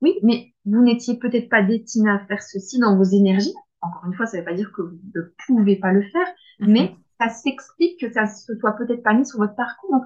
Oui, 0.01 0.19
mais 0.23 0.53
vous 0.65 0.81
n'étiez 0.81 1.17
peut-être 1.17 1.49
pas 1.49 1.61
destiné 1.63 2.09
à 2.09 2.19
faire 2.27 2.41
ceci 2.41 2.79
dans 2.79 2.97
vos 2.97 3.03
énergies. 3.03 3.53
Encore 3.81 4.05
une 4.05 4.13
fois, 4.13 4.25
ça 4.25 4.37
ne 4.37 4.41
veut 4.41 4.45
pas 4.45 4.53
dire 4.53 4.71
que 4.73 4.81
vous 4.81 4.99
ne 5.15 5.21
pouvez 5.47 5.77
pas 5.77 5.93
le 5.93 6.03
faire, 6.03 6.27
Mhm. 6.59 6.67
mais 6.71 6.95
ça 7.19 7.29
s'explique 7.29 7.99
que 7.99 8.11
ça 8.11 8.25
se 8.27 8.57
soit 8.59 8.73
peut-être 8.73 9.03
pas 9.03 9.13
mis 9.13 9.25
sur 9.25 9.39
votre 9.39 9.55
parcours. 9.55 9.91
Donc, 9.91 10.03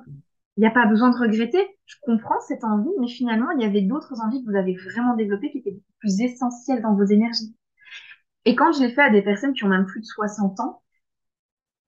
il 0.57 0.61
n'y 0.61 0.67
a 0.67 0.71
pas 0.71 0.85
besoin 0.87 1.09
de 1.11 1.17
regretter. 1.17 1.59
Je 1.85 1.95
comprends 2.01 2.39
cette 2.41 2.63
envie, 2.63 2.89
mais 2.99 3.07
finalement, 3.07 3.51
il 3.51 3.61
y 3.61 3.65
avait 3.65 3.81
d'autres 3.81 4.21
envies 4.21 4.43
que 4.43 4.49
vous 4.49 4.57
avez 4.57 4.75
vraiment 4.75 5.15
développées 5.15 5.51
qui 5.51 5.59
étaient 5.59 5.71
beaucoup 5.71 5.93
plus 5.99 6.21
essentielles 6.21 6.81
dans 6.81 6.95
vos 6.95 7.05
énergies. 7.05 7.55
Et 8.45 8.55
quand 8.55 8.71
je 8.71 8.81
l'ai 8.81 8.89
fait 8.91 9.01
à 9.01 9.09
des 9.11 9.21
personnes 9.21 9.53
qui 9.53 9.63
ont 9.63 9.69
même 9.69 9.85
plus 9.85 10.01
de 10.01 10.05
60 10.05 10.59
ans, 10.59 10.81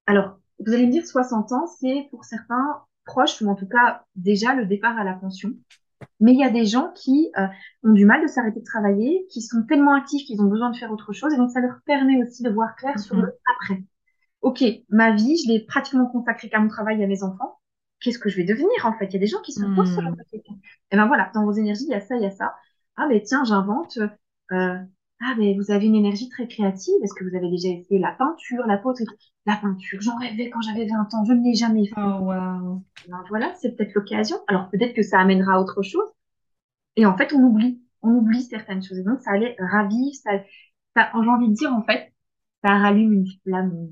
alors, 0.07 0.39
vous 0.65 0.73
allez 0.73 0.87
me 0.87 0.91
dire 0.91 1.05
60 1.05 1.51
ans, 1.51 1.67
c'est 1.67 2.07
pour 2.11 2.25
certains 2.25 2.81
proches, 3.05 3.41
ou 3.41 3.47
en 3.49 3.55
tout 3.55 3.67
cas 3.67 4.05
déjà 4.15 4.53
le 4.55 4.65
départ 4.65 4.97
à 4.97 5.03
la 5.03 5.13
pension. 5.13 5.51
Mais 6.19 6.33
il 6.33 6.39
y 6.39 6.43
a 6.43 6.49
des 6.49 6.65
gens 6.65 6.91
qui 6.95 7.31
euh, 7.37 7.47
ont 7.83 7.91
du 7.93 8.05
mal 8.05 8.21
de 8.21 8.27
s'arrêter 8.27 8.59
de 8.59 8.65
travailler, 8.65 9.25
qui 9.31 9.41
sont 9.41 9.63
tellement 9.63 9.95
actifs 9.95 10.25
qu'ils 10.25 10.41
ont 10.41 10.45
besoin 10.49 10.69
de 10.71 10.77
faire 10.77 10.91
autre 10.91 11.13
chose, 11.13 11.33
et 11.33 11.37
donc 11.37 11.51
ça 11.51 11.61
leur 11.61 11.79
permet 11.85 12.21
aussi 12.23 12.43
de 12.43 12.49
voir 12.49 12.75
clair 12.75 12.99
sur 12.99 13.15
le 13.17 13.27
Mhm. 13.27 13.31
après. 13.61 13.83
Ok, 14.41 14.63
ma 14.89 15.13
vie, 15.15 15.37
je 15.37 15.49
l'ai 15.51 15.59
pratiquement 15.65 16.07
consacrée 16.07 16.49
qu'à 16.49 16.59
mon 16.59 16.69
travail 16.69 17.01
et 17.01 17.03
à 17.03 17.07
mes 17.07 17.23
enfants. 17.23 17.59
Qu'est-ce 18.01 18.19
que 18.19 18.29
je 18.29 18.37
vais 18.37 18.45
devenir 18.45 18.69
en 18.85 18.93
fait? 18.97 19.07
Il 19.07 19.13
y 19.13 19.17
a 19.17 19.19
des 19.19 19.27
gens 19.27 19.41
qui 19.41 19.51
se 19.53 19.61
posent 19.65 19.95
Mhm. 19.97 20.15
questions. 20.31 20.59
Et 20.91 20.95
ben 20.97 21.07
voilà, 21.07 21.31
dans 21.33 21.43
vos 21.45 21.51
énergies, 21.51 21.85
il 21.85 21.91
y 21.91 21.95
a 21.95 22.01
ça, 22.01 22.15
il 22.15 22.23
y 22.23 22.25
a 22.25 22.31
ça. 22.31 22.55
Ah 22.95 23.07
ben 23.09 23.21
tiens, 23.21 23.43
j'invente. 23.43 23.99
euh, 24.51 24.77
ah 25.21 25.35
ben 25.37 25.55
vous 25.57 25.71
avez 25.71 25.85
une 25.85 25.95
énergie 25.95 26.29
très 26.29 26.47
créative. 26.47 26.93
Est-ce 27.03 27.13
que 27.13 27.23
vous 27.29 27.35
avez 27.35 27.49
déjà 27.49 27.69
essayé 27.69 27.99
la 27.99 28.11
peinture, 28.11 28.65
la 28.67 28.77
poterie? 28.77 29.05
La 29.45 29.55
peinture, 29.55 29.99
j'en 30.01 30.17
rêvais 30.17 30.49
quand 30.49 30.61
j'avais 30.61 30.85
20 30.85 31.13
ans, 31.13 31.25
je 31.25 31.33
ne 31.33 31.43
l'ai 31.43 31.55
jamais 31.55 31.87
fait. 31.87 31.95
Oh, 31.97 32.23
waouh. 32.23 32.83
Ben 33.07 33.23
voilà, 33.29 33.53
c'est 33.59 33.75
peut-être 33.75 33.93
l'occasion. 33.95 34.37
Alors 34.47 34.69
peut-être 34.69 34.93
que 34.93 35.01
ça 35.01 35.19
amènera 35.19 35.55
à 35.55 35.59
autre 35.59 35.81
chose. 35.81 36.07
Et 36.95 37.05
en 37.05 37.17
fait, 37.17 37.33
on 37.33 37.41
oublie. 37.41 37.81
On 38.01 38.11
oublie 38.11 38.43
certaines 38.43 38.81
choses. 38.81 38.99
Et 38.99 39.03
donc, 39.03 39.19
ça 39.21 39.31
allait 39.31 39.55
ravir, 39.59 40.13
ça, 40.13 40.31
ça, 40.95 41.11
j'ai 41.13 41.29
envie 41.29 41.49
de 41.49 41.53
dire, 41.53 41.73
en 41.73 41.83
fait, 41.83 42.13
ça 42.63 42.77
rallume 42.77 43.13
une 43.13 43.27
flamme. 43.43 43.89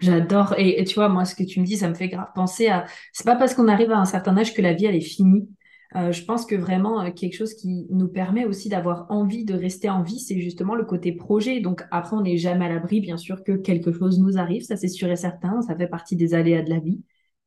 J'adore. 0.00 0.54
Et, 0.58 0.80
et 0.80 0.84
tu 0.84 0.94
vois, 0.94 1.08
moi, 1.08 1.24
ce 1.24 1.34
que 1.34 1.42
tu 1.42 1.60
me 1.60 1.64
dis, 1.64 1.76
ça 1.76 1.88
me 1.88 1.94
fait 1.94 2.08
grave 2.08 2.28
penser 2.34 2.68
à... 2.68 2.86
C'est 3.12 3.24
pas 3.26 3.36
parce 3.36 3.54
qu'on 3.54 3.68
arrive 3.68 3.92
à 3.92 3.98
un 3.98 4.04
certain 4.04 4.36
âge 4.36 4.54
que 4.54 4.62
la 4.62 4.72
vie, 4.74 4.86
elle 4.86 4.94
est 4.94 5.00
finie. 5.00 5.48
Euh, 5.96 6.12
je 6.12 6.22
pense 6.24 6.44
que 6.44 6.54
vraiment, 6.54 7.00
euh, 7.02 7.10
quelque 7.10 7.34
chose 7.34 7.54
qui 7.54 7.86
nous 7.90 8.08
permet 8.08 8.44
aussi 8.44 8.68
d'avoir 8.68 9.06
envie 9.10 9.44
de 9.44 9.54
rester 9.54 9.88
en 9.88 10.02
vie, 10.02 10.20
c'est 10.20 10.38
justement 10.40 10.74
le 10.74 10.84
côté 10.84 11.12
projet. 11.12 11.60
Donc 11.60 11.82
après, 11.90 12.14
on 12.16 12.20
n'est 12.20 12.36
jamais 12.36 12.66
à 12.66 12.68
l'abri, 12.68 13.00
bien 13.00 13.16
sûr, 13.16 13.42
que 13.42 13.52
quelque 13.52 13.92
chose 13.92 14.18
nous 14.18 14.36
arrive. 14.38 14.62
Ça, 14.62 14.76
c'est 14.76 14.88
sûr 14.88 15.08
et 15.10 15.16
certain. 15.16 15.62
Ça 15.62 15.74
fait 15.76 15.88
partie 15.88 16.16
des 16.16 16.34
aléas 16.34 16.62
de 16.62 16.70
la 16.70 16.78
vie. 16.78 17.02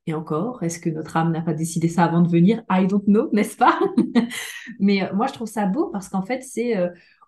Et 0.07 0.15
encore, 0.15 0.63
est-ce 0.63 0.79
que 0.79 0.89
notre 0.89 1.15
âme 1.17 1.31
n'a 1.31 1.41
pas 1.41 1.53
décidé 1.53 1.87
ça 1.87 2.03
avant 2.03 2.21
de 2.21 2.29
venir? 2.29 2.63
I 2.71 2.87
don't 2.87 3.03
know, 3.05 3.29
n'est-ce 3.31 3.55
pas? 3.55 3.79
Mais 4.79 5.03
euh, 5.03 5.13
moi, 5.13 5.27
je 5.27 5.33
trouve 5.33 5.47
ça 5.47 5.67
beau 5.67 5.89
parce 5.91 6.09
qu'en 6.09 6.23
fait, 6.23 6.41
c'est 6.41 6.75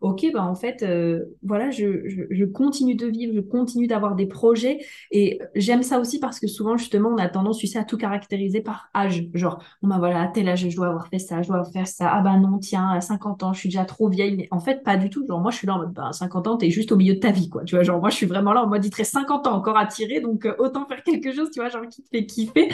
OK, 0.04 0.26
bah, 0.34 0.43
en 0.43 0.54
fait, 0.54 0.84
euh, 0.84 1.24
voilà, 1.43 1.72
je, 1.72 2.43
continue 2.45 2.93
de 2.95 3.08
vivre, 3.08 3.34
je 3.34 3.39
continue 3.39 3.88
d'avoir 3.88 4.16
des 4.16 4.26
projets. 4.26 4.80
Et 5.12 5.39
j'aime 5.56 5.82
ça 5.82 5.97
aussi 5.97 6.20
parce 6.20 6.41
que 6.41 6.47
souvent, 6.47 6.76
justement, 6.76 7.10
on 7.10 7.18
a 7.18 7.30
tendance, 7.30 7.64
à 7.78 7.86
tout 7.86 7.97
caractériser 7.97 8.60
par 8.60 8.89
âge. 8.93 9.24
Genre, 9.34 9.64
bon, 9.82 9.88
bah 9.88 9.95
voilà, 9.99 10.22
à 10.24 10.28
tel 10.28 10.49
âge, 10.49 10.70
je 10.70 10.76
dois 10.76 10.88
avoir 10.88 11.08
fait 11.08 11.20
ça, 11.20 11.41
je 11.41 11.47
dois 11.47 11.64
fait 11.64 11.86
ça. 11.86 12.10
Ah 12.12 12.22
bah 12.22 12.38
non, 12.38 12.58
tiens, 12.60 12.89
à 12.89 12.99
50 12.99 13.43
ans, 13.43 13.54
je 13.54 13.60
suis 13.60 13.70
déjà 13.70 13.86
trop 13.86 14.10
vieille. 14.10 14.36
Mais 14.36 14.49
en 14.51 14.60
fait, 14.60 14.84
pas 14.84 14.97
du 14.97 15.10
tout. 15.10 15.26
Genre, 15.26 15.39
moi, 15.39 15.51
je 15.51 15.58
suis 15.58 15.68
là 15.68 15.76
en 15.76 15.80
mode, 15.80 15.93
bah, 15.93 16.10
à 16.10 16.14
50 16.14 16.47
ans, 16.47 16.58
t'es 16.58 16.70
juste 16.70 16.91
au 16.91 16.97
milieu 16.97 17.14
de 17.14 17.20
ta 17.20 17.32
vie, 17.32 17.47
quoi. 17.47 17.64
Tu 17.64 17.76
vois, 17.76 17.84
genre, 17.86 18.01
moi, 18.01 18.10
je 18.10 18.18
suis 18.18 18.26
vraiment 18.26 18.51
là 18.51 18.64
en 18.64 18.68
mode, 18.68 18.84
il 18.84 18.89
te 18.89 18.97
reste 18.97 19.14
50 19.14 19.47
ans 19.47 19.56
encore 19.56 19.78
à 19.78 19.86
tirer, 19.86 20.20
donc 20.20 20.45
euh, 20.45 20.54
autant 20.60 20.86
faire 20.86 21.01
quelque 21.04 21.32
chose, 21.32 21.49
tu 21.49 21.62
vois, 21.62 21.70
genre, 21.70 21.88
qui 21.88 22.04
te 22.04 22.10
fait 22.10 22.26
kiffer. 22.26 22.68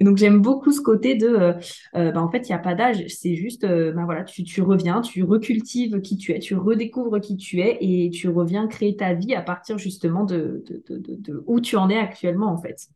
Et 0.00 0.04
donc, 0.04 0.16
j'aime 0.16 0.40
beaucoup 0.40 0.72
ce 0.72 0.80
côté 0.80 1.14
de, 1.14 1.28
euh, 1.28 1.52
euh, 1.96 2.10
bah, 2.10 2.22
en 2.22 2.30
fait, 2.30 2.48
il 2.48 2.52
n'y 2.52 2.56
a 2.56 2.58
pas 2.58 2.74
d'âge. 2.74 3.04
C'est 3.08 3.34
juste, 3.34 3.66
bah 3.66 4.02
voilà, 4.06 4.24
tu, 4.24 4.44
tu 4.44 4.62
reviens, 4.62 5.02
tu 5.02 5.22
recultives 5.22 6.00
qui 6.00 6.16
tu 6.16 6.32
es, 6.32 6.38
tu 6.38 6.54
redécouvres 6.70 7.20
qui 7.20 7.36
tu 7.36 7.60
es 7.60 7.78
et 7.80 8.10
tu 8.10 8.28
reviens 8.28 8.66
créer 8.66 8.96
ta 8.96 9.14
vie 9.14 9.34
à 9.34 9.42
partir 9.42 9.78
justement 9.78 10.24
de, 10.24 10.64
de, 10.88 11.44
où 11.46 11.60
tu 11.60 11.76
en 11.76 11.90
es 11.90 11.98
actuellement 11.98 12.52
en 12.52 12.58
fait. 12.58 12.88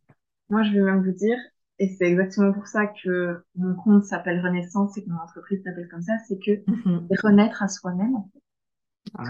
Moi, 0.49 0.63
je 0.63 0.71
vais 0.71 0.81
même 0.81 1.03
vous 1.03 1.11
dire, 1.11 1.37
et 1.79 1.89
c'est 1.89 2.05
exactement 2.05 2.53
pour 2.53 2.67
ça 2.67 2.87
que 2.87 3.43
mon 3.55 3.75
compte 3.75 4.03
s'appelle 4.03 4.41
Renaissance 4.41 4.97
et 4.97 5.03
que 5.03 5.09
mon 5.09 5.17
entreprise 5.17 5.61
s'appelle 5.63 5.89
comme 5.89 6.01
ça, 6.01 6.13
c'est 6.27 6.39
que 6.39 6.63
mhm. 6.67 7.07
renaître 7.23 7.63
à 7.63 7.67
soi-même, 7.67 8.15
en 8.15 8.29
fait. 8.31 8.39
Ah, 9.17 9.23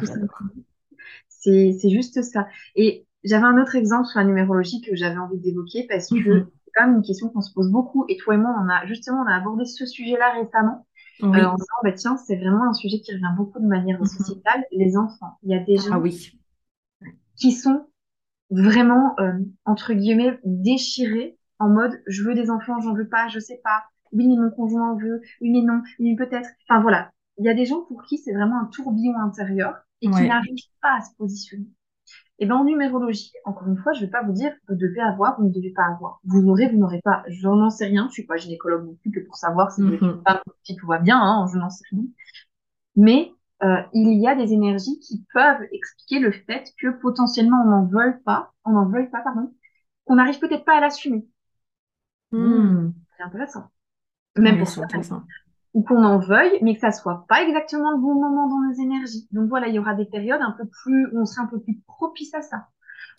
c'est 1.30 1.90
juste 1.90 2.22
ça. 2.22 2.48
Et 2.76 3.06
j'avais 3.24 3.46
un 3.46 3.62
autre 3.62 3.76
exemple 3.76 4.06
sur 4.06 4.20
la 4.20 4.26
numérologie 4.26 4.82
que 4.82 4.96
j'avais 4.96 5.18
envie 5.18 5.40
d'évoquer 5.40 5.86
parce 5.90 6.10
que 6.10 6.16
mhm. 6.16 6.48
c'est 6.66 6.72
quand 6.76 6.88
même 6.88 6.98
une 6.98 7.04
question 7.04 7.30
qu'on 7.30 7.42
se 7.42 7.54
pose 7.54 7.72
beaucoup. 7.72 8.06
Et 8.10 8.18
toi 8.18 8.36
et 8.36 8.38
moi, 8.38 8.56
on 8.60 8.70
a 8.70 8.86
justement 8.86 9.22
on 9.22 9.28
a 9.28 9.36
abordé 9.36 9.66
ce 9.66 9.86
sujet-là 9.86 10.34
récemment. 10.34 10.86
Euh, 11.24 11.28
en 11.28 11.56
disant, 11.56 11.76
bah, 11.84 11.92
tiens, 11.94 12.18
c'est 12.18 12.36
vraiment 12.36 12.70
un 12.70 12.74
sujet 12.74 13.00
qui 13.00 13.14
revient 13.14 13.34
beaucoup 13.38 13.60
de 13.60 13.68
manière 13.68 14.00
mhm. 14.00 14.06
sociétale. 14.06 14.66
Les 14.72 14.98
enfants. 14.98 15.38
Il 15.44 15.52
y 15.52 15.56
a 15.56 15.60
des 15.60 15.78
ah 15.80 15.90
gens 15.90 16.00
oui. 16.00 16.38
qui 17.36 17.52
sont 17.52 17.88
vraiment, 18.50 19.16
euh, 19.20 19.34
entre 19.66 19.94
guillemets, 19.94 20.40
déchirés 20.44 21.38
en 21.60 21.70
mode 21.70 22.02
je 22.08 22.24
veux 22.24 22.34
des 22.34 22.50
enfants, 22.50 22.80
j'en 22.82 22.94
veux 22.94 23.08
pas, 23.08 23.28
je 23.30 23.40
sais 23.40 23.62
pas. 23.64 23.84
Oui, 24.12 24.28
mais 24.28 24.36
mon 24.36 24.50
conjoint 24.50 24.92
en 24.92 24.98
veut. 24.98 25.22
Oui, 25.42 25.52
mais 25.52 25.62
non. 25.62 25.82
Oui, 26.00 26.16
peut-être. 26.16 26.50
Enfin 26.68 26.82
voilà. 26.82 27.12
Il 27.38 27.46
y 27.46 27.50
a 27.50 27.54
des 27.54 27.66
gens 27.66 27.82
pour 27.82 28.04
qui 28.04 28.18
c'est 28.18 28.34
vraiment 28.34 28.60
un 28.60 28.66
tourbillon 28.66 29.18
intérieur 29.18 29.76
et 30.02 30.08
qui 30.08 30.28
n'arrivent 30.28 30.56
pas 30.82 30.98
à 30.98 31.02
se 31.02 31.16
positionner. 31.18 31.68
Et 32.40 32.46
ben 32.46 32.56
en 32.56 32.66
numérologie, 32.66 33.32
encore 33.46 33.68
une 33.68 33.78
fois, 33.78 33.94
je 33.94 34.02
vais 34.02 34.12
pas 34.12 34.22
vous 34.24 34.34
dire 34.34 34.52
vous 34.68 34.76
devez 34.76 35.00
avoir, 35.00 35.40
vous 35.40 35.48
ne 35.48 35.54
devez 35.54 35.72
pas 35.72 35.86
avoir. 35.86 36.20
Vous 36.26 36.46
aurez, 36.50 36.68
vous 36.68 36.78
n'aurez 36.78 37.00
pas. 37.02 37.24
Je 37.28 37.48
n'en 37.48 37.70
sais 37.70 37.86
rien. 37.86 38.08
Je 38.10 38.14
suis 38.14 38.26
pas 38.26 38.36
gynécologue 38.36 38.86
non 38.86 38.96
plus 38.96 39.12
que 39.12 39.22
pour 39.22 39.38
savoir 39.38 39.72
si, 39.72 39.82
mm 39.82 40.22
si 40.64 40.76
tout 40.76 40.88
va 40.88 41.00
bien. 41.00 41.18
Hein, 41.20 41.48
je 41.54 41.58
n'en 41.58 41.70
sais 41.70 41.86
rien. 41.92 42.04
Mais 42.98 43.32
euh, 43.64 43.82
il 43.94 44.20
y 44.20 44.28
a 44.28 44.36
des 44.36 44.52
énergies 44.52 45.00
qui 45.00 45.24
peuvent 45.34 45.64
expliquer 45.72 46.20
le 46.20 46.32
fait 46.32 46.74
que 46.78 46.90
potentiellement 47.00 47.64
on 47.64 47.70
n'en 47.70 47.86
veuille 47.86 48.20
pas, 48.26 48.54
on 48.66 48.72
n'en 48.72 48.90
veuille 48.90 49.10
pas, 49.10 49.22
pardon, 49.22 49.54
qu'on 50.04 50.16
n'arrive 50.16 50.40
peut-être 50.40 50.66
pas 50.66 50.78
à 50.78 50.82
l'assumer. 50.82 51.26
Hmm. 52.32 52.92
C'est 53.16 53.24
intéressant. 53.24 53.70
Même 54.38 54.58
pour 54.58 54.68
ça 54.68 54.86
ou 55.76 55.84
qu'on 55.84 56.04
en 56.04 56.20
veuille, 56.20 56.58
mais 56.62 56.74
que 56.74 56.80
ça 56.80 56.92
soit 56.92 57.26
pas 57.28 57.44
exactement 57.44 57.92
le 57.92 57.98
bon 57.98 58.16
moment 58.16 58.48
dans 58.48 58.62
nos 58.62 58.82
énergies. 58.82 59.28
Donc 59.32 59.50
voilà, 59.50 59.68
il 59.68 59.76
y 59.76 59.80
aura 59.80 59.94
des 59.94 60.06
périodes 60.06 60.42
un 60.42 60.56
peu 60.58 60.66
plus, 60.66 61.08
où 61.12 61.20
on 61.20 61.26
sera 61.26 61.44
un 61.44 61.48
peu 61.48 61.60
plus 61.60 61.82
propice 61.86 62.34
à 62.34 62.42
ça. 62.42 62.68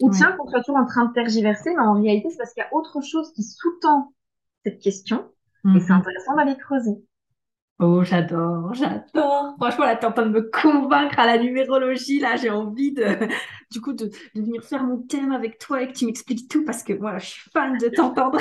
Ou 0.01 0.11
tiens, 0.11 0.33
qu'on 0.33 0.49
soit 0.49 0.61
toujours 0.61 0.81
en 0.81 0.87
train 0.87 1.05
de 1.05 1.13
tergiverser, 1.13 1.75
mais 1.75 1.83
en 1.83 2.01
réalité, 2.01 2.31
c'est 2.31 2.39
parce 2.39 2.55
qu'il 2.55 2.63
y 2.63 2.67
a 2.67 2.75
autre 2.75 3.03
chose 3.03 3.31
qui 3.35 3.43
sous-tend 3.43 4.13
cette 4.65 4.81
question, 4.81 5.31
et 5.75 5.81
c'est 5.81 5.93
mhm. 5.93 6.01
intéressant 6.01 6.35
d'aller 6.35 6.57
creuser. 6.57 6.97
Oh, 7.79 8.03
j'adore, 8.03 8.73
j'adore. 8.73 9.55
Franchement, 9.59 9.85
là, 9.85 9.97
t'es 9.97 10.07
en 10.07 10.13
train 10.13 10.25
de 10.25 10.31
me 10.31 10.51
convaincre 10.51 11.19
à 11.19 11.27
la 11.27 11.37
numérologie. 11.37 12.21
Là, 12.21 12.37
j'ai 12.37 12.49
envie 12.49 12.93
de, 12.93 13.05
du 13.71 13.83
coup, 13.83 13.93
de, 13.93 14.07
de, 14.35 14.41
venir 14.41 14.65
faire 14.65 14.83
mon 14.83 15.03
thème 15.03 15.33
avec 15.33 15.59
toi 15.59 15.83
et 15.83 15.89
que 15.89 15.93
tu 15.93 16.07
m'expliques 16.07 16.49
tout 16.51 16.65
parce 16.65 16.83
que 16.83 16.95
moi, 16.95 17.19
je 17.19 17.27
suis 17.27 17.51
fan 17.51 17.77
de 17.77 17.89
t'entendre. 17.89 18.39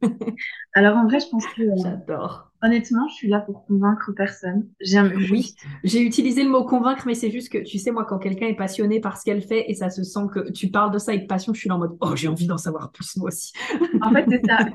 Alors, 0.74 0.96
en 0.96 1.08
vrai, 1.08 1.18
je 1.18 1.28
pense 1.28 1.44
que. 1.48 1.62
Euh, 1.62 1.74
j'adore. 1.82 2.47
Honnêtement, 2.62 3.06
je 3.08 3.14
suis 3.14 3.28
là 3.28 3.40
pour 3.40 3.64
convaincre 3.66 4.12
personne. 4.16 4.66
J'ai 4.80 5.00
Oui, 5.00 5.54
j'ai 5.84 6.02
utilisé 6.02 6.42
le 6.42 6.50
mot 6.50 6.64
convaincre, 6.64 7.04
mais 7.06 7.14
c'est 7.14 7.30
juste 7.30 7.50
que, 7.50 7.58
tu 7.58 7.78
sais, 7.78 7.90
moi, 7.90 8.04
quand 8.04 8.18
quelqu'un 8.18 8.46
est 8.46 8.56
passionné 8.56 9.00
par 9.00 9.16
ce 9.16 9.24
qu'elle 9.24 9.42
fait 9.42 9.70
et 9.70 9.74
ça 9.74 9.90
se 9.90 10.02
sent 10.02 10.26
que 10.32 10.50
tu 10.50 10.68
parles 10.68 10.90
de 10.92 10.98
ça 10.98 11.12
avec 11.12 11.28
passion, 11.28 11.54
je 11.54 11.60
suis 11.60 11.68
là 11.68 11.76
en 11.76 11.78
mode, 11.78 11.96
oh, 12.00 12.16
j'ai 12.16 12.28
envie 12.28 12.46
d'en 12.46 12.58
savoir 12.58 12.90
plus, 12.90 13.16
moi 13.16 13.28
aussi. 13.28 13.52
en 14.02 14.10
fait, 14.10 14.26
c'est 14.28 14.44
ça. 14.46 14.68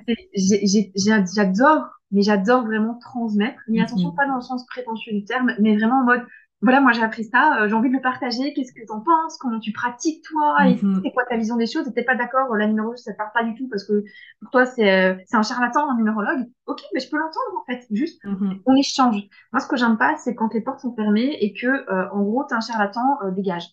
J'adore 1.25 1.89
mais 2.13 2.21
j'adore 2.21 2.63
vraiment 2.63 2.97
transmettre. 2.99 3.59
Mais 3.67 3.79
mhm. 3.79 3.85
attention, 3.85 4.11
pas 4.11 4.27
dans 4.27 4.35
le 4.35 4.41
sens 4.41 4.65
prétentieux 4.67 5.13
du 5.13 5.25
terme, 5.25 5.51
mais 5.59 5.75
vraiment 5.75 6.01
en 6.01 6.05
mode, 6.05 6.21
voilà, 6.63 6.81
moi 6.81 6.91
j'ai 6.93 7.03
appris 7.03 7.25
ça, 7.25 7.61
euh, 7.61 7.67
j'ai 7.67 7.73
envie 7.75 7.89
de 7.89 7.95
le 7.95 8.01
partager, 8.01 8.53
qu'est-ce 8.53 8.73
que 8.73 8.85
t'en 8.87 9.01
penses, 9.01 9.37
comment 9.37 9.59
tu 9.59 9.71
pratiques 9.71 10.23
toi, 10.23 10.65
et 10.65 10.75
mhm. 10.81 11.01
c'est 11.03 11.11
quoi 11.11 11.23
ta 11.25 11.37
vision 11.37 11.57
des 11.57 11.67
choses, 11.67 11.91
t'es 11.93 12.03
pas 12.03 12.15
d'accord, 12.15 12.55
la 12.55 12.67
numérologie 12.67 13.03
ça 13.03 13.11
te 13.11 13.17
parle 13.17 13.31
pas 13.33 13.43
du 13.43 13.53
tout 13.55 13.67
parce 13.69 13.83
que 13.83 14.03
pour 14.41 14.51
toi 14.51 14.65
c'est 14.65 14.91
euh, 14.91 15.15
c'est 15.25 15.35
un 15.35 15.43
charlatan, 15.43 15.89
un 15.89 15.97
numérologue. 15.97 16.47
Ok, 16.65 16.81
mais 16.93 16.99
je 16.99 17.09
peux 17.09 17.17
l'entendre 17.17 17.61
en 17.61 17.65
fait, 17.65 17.85
juste 17.91 18.23
mhm. 18.23 18.61
on 18.65 18.75
échange. 18.75 19.21
Moi 19.51 19.59
ce 19.59 19.67
que 19.67 19.77
j'aime 19.77 19.97
pas, 19.97 20.15
c'est 20.17 20.33
quand 20.35 20.53
les 20.53 20.61
portes 20.61 20.79
sont 20.79 20.95
fermées 20.95 21.37
et 21.41 21.53
que 21.53 21.67
euh, 21.67 22.09
en 22.11 22.23
gros 22.23 22.43
t'es 22.45 22.55
un 22.55 22.61
charlatan, 22.61 23.19
dégage. 23.35 23.67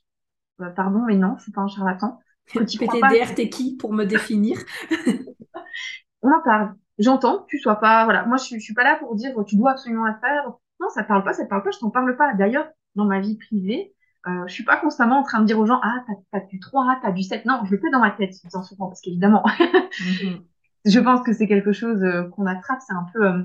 pardon, 0.76 1.04
mais 1.06 1.16
non, 1.16 1.36
je 1.38 1.44
suis 1.44 1.52
pas 1.52 1.62
un 1.62 1.68
charlatan. 1.68 2.18
PTDR, 2.52 3.34
t'es 3.36 3.48
qui 3.48 3.76
pour 3.76 3.92
me 3.92 4.04
définir? 4.04 4.58
On 6.22 6.30
en 6.30 6.42
parle 6.42 6.74
j'entends 6.98 7.44
tu 7.48 7.58
sois 7.58 7.76
pas, 7.76 8.04
voilà, 8.04 8.26
moi 8.26 8.36
je 8.36 8.44
suis, 8.44 8.60
je 8.60 8.64
suis 8.64 8.74
pas 8.74 8.84
là 8.84 8.96
pour 8.96 9.14
dire 9.14 9.32
tu 9.46 9.56
dois 9.56 9.72
absolument 9.72 10.04
la 10.04 10.18
faire. 10.20 10.52
Non, 10.80 10.88
ça 10.88 11.04
parle 11.04 11.24
pas, 11.24 11.34
ça 11.34 11.44
parle 11.44 11.62
pas, 11.62 11.70
je 11.70 11.78
t'en 11.78 11.90
parle 11.90 12.16
pas. 12.16 12.34
D'ailleurs, 12.34 12.68
dans 13.00 13.06
ma 13.06 13.20
vie 13.20 13.36
privée, 13.36 13.94
euh, 14.26 14.46
je 14.46 14.52
suis 14.52 14.64
pas 14.64 14.76
constamment 14.76 15.20
en 15.20 15.22
train 15.22 15.40
de 15.40 15.46
dire 15.46 15.58
aux 15.58 15.66
gens 15.66 15.80
ah 15.82 16.04
t'as 16.06 16.38
as 16.38 16.46
du 16.46 16.60
3, 16.60 17.00
t'as 17.02 17.12
du 17.12 17.22
7. 17.22 17.46
Non, 17.46 17.62
je 17.64 17.70
le 17.70 17.78
fais 17.78 17.90
dans 17.90 18.00
ma 18.00 18.10
tête, 18.10 18.34
en 18.52 18.62
souvent 18.62 18.88
parce 18.88 19.00
qu'évidemment, 19.00 19.42
mhm. 20.22 20.44
je 20.84 21.00
pense 21.00 21.22
que 21.22 21.32
c'est 21.32 21.48
quelque 21.48 21.72
chose 21.72 22.02
euh, 22.02 22.24
qu'on 22.28 22.46
attrape. 22.46 22.80
C'est 22.86 22.94
un 22.94 23.06
peu 23.12 23.26
euh, 23.26 23.42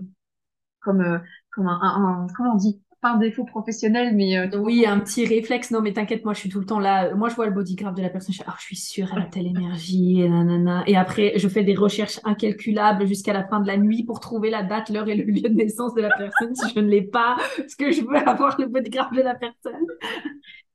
comme 0.82 1.01
euh, 1.01 1.20
comme 1.51 1.68
un, 1.68 1.80
un, 1.82 2.28
comment 2.36 2.53
on 2.53 2.58
dit? 2.58 2.82
Un 3.06 3.18
défaut 3.18 3.45
professionnel, 3.45 4.16
mais 4.16 4.38
euh, 4.38 4.60
oui, 4.60 4.86
un 4.88 4.99
petit 4.99 5.26
réflexe. 5.26 5.72
Non, 5.72 5.82
mais 5.82 5.93
t'inquiète, 5.93 6.26
moi, 6.26 6.34
je 6.34 6.39
suis 6.39 6.49
tout 6.49 6.60
le 6.60 6.66
temps 6.66 6.80
là. 6.80 7.14
Moi, 7.16 7.30
je 7.30 7.36
vois 7.36 7.45
le 7.45 7.51
bodygraph 7.51 7.95
de 7.95 8.01
la 8.01 8.10
personne. 8.10 8.34
Je, 8.34 8.41
oh, 8.47 8.51
je 8.58 8.64
suis 8.64 8.76
sûre, 8.76 9.08
elle 9.16 9.24
a 9.24 9.26
telle 9.26 9.47
énergie, 9.47 10.22
et 10.22 10.30
nanana. 10.30 10.84
Et 10.88 10.95
après, 10.95 11.34
je 11.38 11.47
fais 11.47 11.64
des 11.64 11.76
recherches 11.76 12.20
incalculables 12.24 13.06
jusqu'à 13.08 13.34
la 13.34 13.45
fin 13.47 13.60
de 13.60 13.68
la 13.68 13.78
nuit 13.78 14.03
pour 14.03 14.20
trouver 14.20 14.49
la 14.49 14.64
date, 14.64 14.89
l'heure 14.89 15.08
et 15.08 15.16
le 15.16 15.24
lieu 15.24 15.49
de 15.49 15.56
naissance 15.56 15.93
de 15.93 16.01
la 16.01 16.10
personne 16.18 16.56
si 16.56 16.74
je 16.74 16.80
ne 16.80 16.89
l'ai 16.89 17.03
pas, 17.03 17.38
parce 17.58 17.76
que 17.76 17.91
je 17.91 18.01
veux 18.01 18.18
avoir 18.18 18.60
le 18.60 18.68
bodygraph 18.68 19.12
de 19.14 19.22
la 19.22 19.36
personne? 19.36 19.86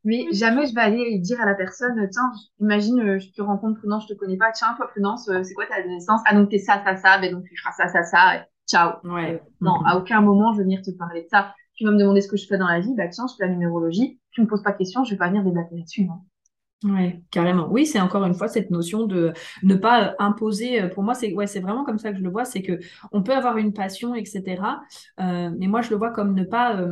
Mais 0.05 0.27
jamais 0.33 0.67
je 0.67 0.75
vais 0.75 0.81
aller 0.81 1.19
dire 1.19 1.41
à 1.41 1.47
la 1.47 1.55
personne, 1.55 2.09
tiens, 2.11 2.33
imagine, 2.59 3.01
euh, 3.01 3.19
je 3.19 3.31
te 3.33 3.43
rencontre 3.43 3.79
Prudence, 3.79 4.07
je 4.09 4.15
te 4.15 4.19
connais 4.19 4.39
pas, 4.39 4.51
tiens, 4.53 4.75
toi 4.77 4.89
Prudence, 4.89 5.29
euh, 5.29 5.43
c'est 5.43 5.53
quoi 5.53 5.67
ta 5.67 5.85
naissance? 5.87 6.23
Ah, 6.25 6.35
donc 6.35 6.49
t'es 6.49 6.59
ça, 6.59 6.83
ça, 6.85 6.97
ça, 6.97 7.19
ben 7.19 7.33
donc 7.33 7.45
tu 7.45 7.55
feras 7.57 7.73
ça, 7.73 7.89
ça, 7.89 8.03
ça, 8.03 8.47
ciao. 8.67 8.93
Ouais. 9.05 9.43
non, 9.61 9.75
à 9.85 9.99
aucun 9.99 10.23
moment 10.23 10.53
je 10.53 10.59
vais 10.59 10.65
venir 10.65 10.81
te 10.81 10.91
parler 10.93 11.23
de 11.25 11.29
ça 11.29 11.55
tu 11.81 11.87
vas 11.87 11.93
me 11.93 11.99
demander 11.99 12.21
ce 12.21 12.29
que 12.29 12.37
je 12.37 12.47
fais 12.47 12.59
dans 12.59 12.69
la 12.69 12.79
vie, 12.79 12.93
bah 12.95 13.09
tiens, 13.09 13.25
je 13.27 13.35
fais 13.37 13.47
la 13.47 13.53
numérologie, 13.55 14.21
tu 14.33 14.43
me 14.43 14.47
poses 14.47 14.63
pas 14.63 14.73
de 14.73 14.77
questions, 14.77 15.03
je 15.03 15.13
vais 15.13 15.17
pas 15.17 15.29
venir 15.29 15.43
débattre 15.43 15.71
là-dessus. 15.73 16.07
Oui, 16.85 17.25
carrément. 17.31 17.69
Oui, 17.71 17.87
c'est 17.87 18.01
encore 18.01 18.23
une 18.27 18.35
fois 18.35 18.49
cette 18.49 18.71
notion 18.71 19.07
de 19.07 19.33
ne 19.63 19.75
pas 19.77 20.09
euh, 20.09 20.13
imposer. 20.19 20.83
Euh, 20.83 20.89
pour 20.89 21.03
moi, 21.03 21.15
c'est 21.15 21.33
ouais, 21.33 21.47
vraiment 21.47 21.85
comme 21.85 21.97
ça 21.97 22.13
que 22.13 22.19
je 22.19 22.23
le 22.23 22.29
vois. 22.29 22.45
C'est 22.45 22.61
que 22.61 22.79
on 23.13 23.23
peut 23.23 23.33
avoir 23.33 23.57
une 23.57 23.73
passion, 23.73 24.15
etc. 24.15 24.63
Euh, 25.21 25.51
mais 25.59 25.69
moi, 25.69 25.81
je 25.81 25.89
le 25.89 25.97
vois 25.97 26.11
comme 26.11 26.35
ne 26.35 26.45
pas, 26.45 26.87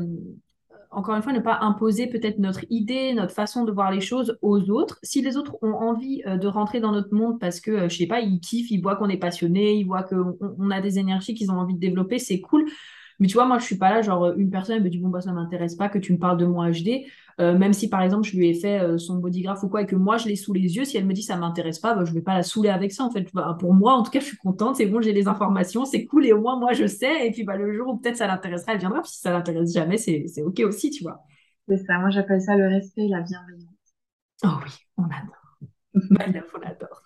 encore 0.91 1.16
une 1.16 1.22
fois, 1.22 1.34
ne 1.34 1.41
pas 1.41 1.59
imposer 1.61 2.07
peut-être 2.07 2.39
notre 2.39 2.64
idée, 2.70 3.12
notre 3.12 3.34
façon 3.34 3.64
de 3.64 3.72
voir 3.72 3.91
les 3.91 4.01
choses 4.01 4.39
aux 4.41 4.70
autres. 4.70 4.99
Si 5.03 5.20
les 5.20 5.36
autres 5.36 5.59
ont 5.61 5.74
envie 5.74 6.22
de 6.24 6.47
rentrer 6.47 6.80
dans 6.80 6.93
notre 6.93 7.14
monde 7.14 7.39
parce 7.39 7.61
que, 7.61 7.91
je 7.91 7.97
sais 7.97 8.07
pas, 8.07 8.20
ils 8.20 8.41
kiffent, 8.41 8.70
ils 8.70 8.80
voient 8.80 8.97
qu'on 8.97 9.11
est 9.11 9.18
passionné, 9.18 9.74
ils 9.74 9.84
voient 9.84 10.03
qu'on 10.03 10.39
on 10.41 10.70
a 10.70 10.80
des 10.80 10.99
énergies 10.99 11.34
qu'ils 11.34 11.51
ont 11.51 11.59
envie 11.59 11.74
de 11.74 11.80
développer, 11.80 12.18
c'est 12.18 12.41
cool. 12.41 12.64
Mais 13.19 13.27
tu 13.27 13.35
vois, 13.35 13.47
moi, 13.47 13.59
je 13.59 13.64
suis 13.64 13.77
pas 13.77 13.91
là, 13.91 14.03
genre, 14.03 14.33
une 14.37 14.51
personne 14.51 14.83
me 14.83 14.89
dit, 14.89 14.99
bon, 14.99 15.09
bah, 15.09 15.21
ça 15.21 15.33
m'intéresse 15.33 15.75
pas 15.75 15.89
que 15.89 15.99
tu 15.99 16.12
me 16.12 16.19
parles 16.19 16.39
de 16.39 16.47
moi 16.47 16.71
HD. 16.71 17.07
Euh, 17.41 17.57
même 17.57 17.73
si, 17.73 17.89
par 17.89 18.03
exemple, 18.03 18.27
je 18.29 18.37
lui 18.37 18.49
ai 18.49 18.55
fait 18.55 18.81
euh, 18.81 18.99
son 18.99 19.16
bodygraph 19.19 19.62
ou 19.62 19.69
quoi 19.69 19.83
et 19.83 19.87
que 19.87 19.97
moi, 19.97 20.16
je 20.16 20.29
l'ai 20.29 20.37
sous 20.37 20.53
les 20.53 20.77
yeux, 20.77 20.85
si 20.85 20.97
elle 20.97 21.07
me 21.07 21.12
dit, 21.12 21.23
ça 21.23 21.37
m'intéresse 21.37 21.79
pas, 21.79 21.95
bah, 21.95 22.05
je 22.05 22.12
vais 22.12 22.21
pas 22.21 22.35
la 22.35 22.43
saouler 22.43 22.69
avec 22.69 22.93
ça, 22.93 23.05
en 23.05 23.11
fait. 23.11 23.27
Bah, 23.35 23.57
pour 23.59 23.75
moi, 23.75 23.95
en 23.95 24.03
tout 24.03 24.11
cas, 24.11 24.21
je 24.21 24.27
suis 24.27 24.37
contente, 24.37 24.77
c'est 24.77 24.87
bon, 24.87 25.01
j'ai 25.01 25.12
les 25.12 25.29
informations, 25.29 25.85
c'est 25.85 26.05
cool, 26.07 26.27
et 26.27 26.33
au 26.33 26.41
moins, 26.41 26.59
moi, 26.59 26.73
je 26.73 26.87
sais. 26.87 27.27
Et 27.27 27.31
puis, 27.31 27.45
bah, 27.45 27.57
le 27.57 27.73
jour 27.73 27.89
où 27.89 27.97
peut-être 27.97 28.16
ça 28.16 28.27
l'intéressera, 28.27 28.73
elle 28.73 28.81
viendra. 28.81 29.03
Puis, 29.03 29.11
si 29.12 29.21
ça 29.21 29.31
l'intéresse 29.31 29.73
jamais, 29.73 29.99
c'est 29.99 30.43
OK 30.43 30.61
aussi, 30.61 30.91
tu 30.91 31.03
vois. 31.03 31.21
C'est 31.69 31.79
ça, 31.79 31.99
moi, 31.99 32.11
j'appelle 32.11 32.41
ça 32.41 32.57
le 32.57 32.66
respect 32.69 33.03
et 33.05 33.09
la 33.09 33.21
bienveillance. 33.21 33.69
Oh 34.45 34.49
oui, 34.64 34.73
on 34.97 35.05
adore. 35.05 35.49
on 36.55 36.62
adore. 36.62 36.97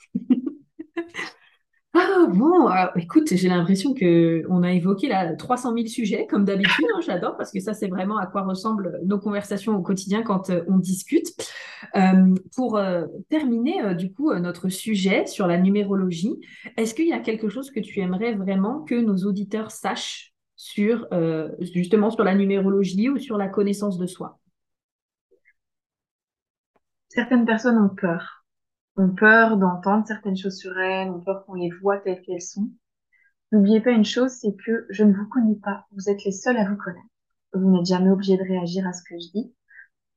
Ah 1.95 2.27
bon, 2.27 2.71
écoute, 2.97 3.35
j'ai 3.35 3.49
l'impression 3.49 3.93
que 3.93 4.45
on 4.49 4.63
a 4.63 4.73
évoqué 4.73 5.09
là 5.09 5.35
300 5.37 5.75
000 5.75 5.87
sujets 5.89 6.27
comme 6.27 6.47
d'habitude. 6.47 6.87
Hein, 6.95 7.01
j'adore 7.05 7.37
parce 7.37 7.53
que 7.53 7.61
ça, 7.61 7.75
c'est 7.75 7.89
vraiment 7.89 8.17
à 8.17 8.27
quoi 8.27 8.43
ressemblent 8.43 8.99
nos 9.05 9.19
conversations 9.19 9.77
au 9.77 9.83
quotidien 9.83 10.23
quand 10.23 10.49
euh, 10.49 10.63
on 10.69 10.79
discute. 10.79 11.29
Euh, 11.95 12.35
pour 12.57 12.79
euh, 12.79 13.05
terminer 13.29 13.95
du 13.95 14.11
coup 14.11 14.33
notre 14.35 14.71
sujet 14.71 15.27
sur 15.27 15.47
la 15.47 15.59
numérologie, 15.59 16.41
est-ce 16.79 16.95
qu'il 16.95 17.09
y 17.09 17.13
a 17.13 17.21
quelque 17.21 17.51
chose 17.51 17.71
que 17.71 17.81
tu 17.81 18.01
aimerais 18.01 18.33
vraiment 18.35 18.81
que 18.85 18.95
nos 18.95 19.27
auditeurs 19.27 19.71
sachent 19.71 20.33
sur 20.57 21.09
justement 21.61 22.11
sur 22.11 22.25
la 22.25 22.35
numérologie 22.35 23.11
ou 23.11 23.19
sur 23.19 23.37
la 23.37 23.49
connaissance 23.49 23.99
de 23.99 24.07
soi? 24.07 24.39
Certaines 27.09 27.45
personnes 27.45 27.77
ont 27.77 27.95
peur 27.95 28.42
ont 28.97 29.11
peur 29.11 29.57
d'entendre 29.57 30.07
certaines 30.07 30.37
choses 30.37 30.59
sur 30.59 30.79
elles, 30.79 31.11
ont 31.11 31.21
peur 31.21 31.45
qu'on 31.45 31.55
les 31.55 31.71
voit 31.71 31.99
telles 31.99 32.23
qu'elles 32.23 32.43
sont. 32.43 32.71
N'oubliez 33.53 33.81
pas 33.81 33.91
une 33.91 34.05
chose, 34.05 34.31
c'est 34.31 34.55
que 34.55 34.87
je 34.91 35.05
ne 35.05 35.13
vous 35.13 35.27
connais 35.29 35.57
pas. 35.57 35.87
Vous 35.93 36.09
êtes 36.09 36.25
les 36.25 36.33
seuls 36.33 36.57
à 36.57 36.69
vous 36.69 36.77
connaître. 36.77 37.07
Vous 37.53 37.71
n'êtes 37.71 37.87
jamais 37.87 38.11
obligé 38.11 38.37
de 38.37 38.43
réagir 38.43 38.87
à 38.87 38.93
ce 38.93 39.03
que 39.03 39.15
je 39.19 39.31
dis. 39.33 39.55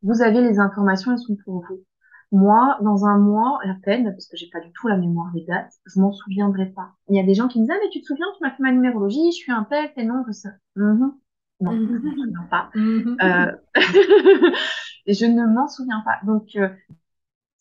Vous 0.04 0.22
avez 0.22 0.42
les 0.42 0.60
informations, 0.60 1.12
elles 1.12 1.20
sont 1.20 1.38
pour 1.44 1.66
vous. 1.68 1.84
Moi, 2.32 2.78
dans 2.82 3.06
un 3.06 3.18
mois 3.18 3.60
à 3.64 3.74
peine, 3.84 4.06
parce 4.12 4.28
que 4.28 4.38
j'ai 4.38 4.50
pas 4.52 4.60
du 4.60 4.72
tout 4.74 4.88
la 4.88 4.98
mémoire 4.98 5.32
des 5.34 5.46
dates, 5.46 5.74
je 5.86 6.00
m'en 6.00 6.12
souviendrai 6.12 6.68
pas. 6.68 6.94
Il 7.10 7.16
y 7.16 7.20
a 7.20 7.24
des 7.24 7.34
gens 7.34 7.48
qui 7.48 7.60
me 7.60 7.66
disent, 7.66 7.76
ah, 7.76 7.80
mais 7.82 7.90
tu 7.90 8.02
te 8.02 8.06
souviens, 8.06 8.26
tu 8.38 8.44
m'as 8.44 8.52
fait 8.52 8.64
ma 8.64 8.72
numérologie, 8.72 9.32
je 9.32 9.38
suis 9.38 9.52
un 9.52 9.64
tel, 9.64 9.92
non, 10.06 10.24
que 10.24 10.32
ça. 10.32 10.50
Mhm. 10.76 11.14
Non, 11.62 11.72
je 11.72 11.78
ne 11.78 12.00
m'en 12.00 12.12
souviens 12.16 12.48
pas. 12.50 12.70
Euh, 12.76 13.52
je 15.08 15.26
ne 15.26 15.54
m'en 15.54 15.68
souviens 15.68 16.02
pas. 16.06 16.20
Donc, 16.26 16.50
euh, 16.56 16.70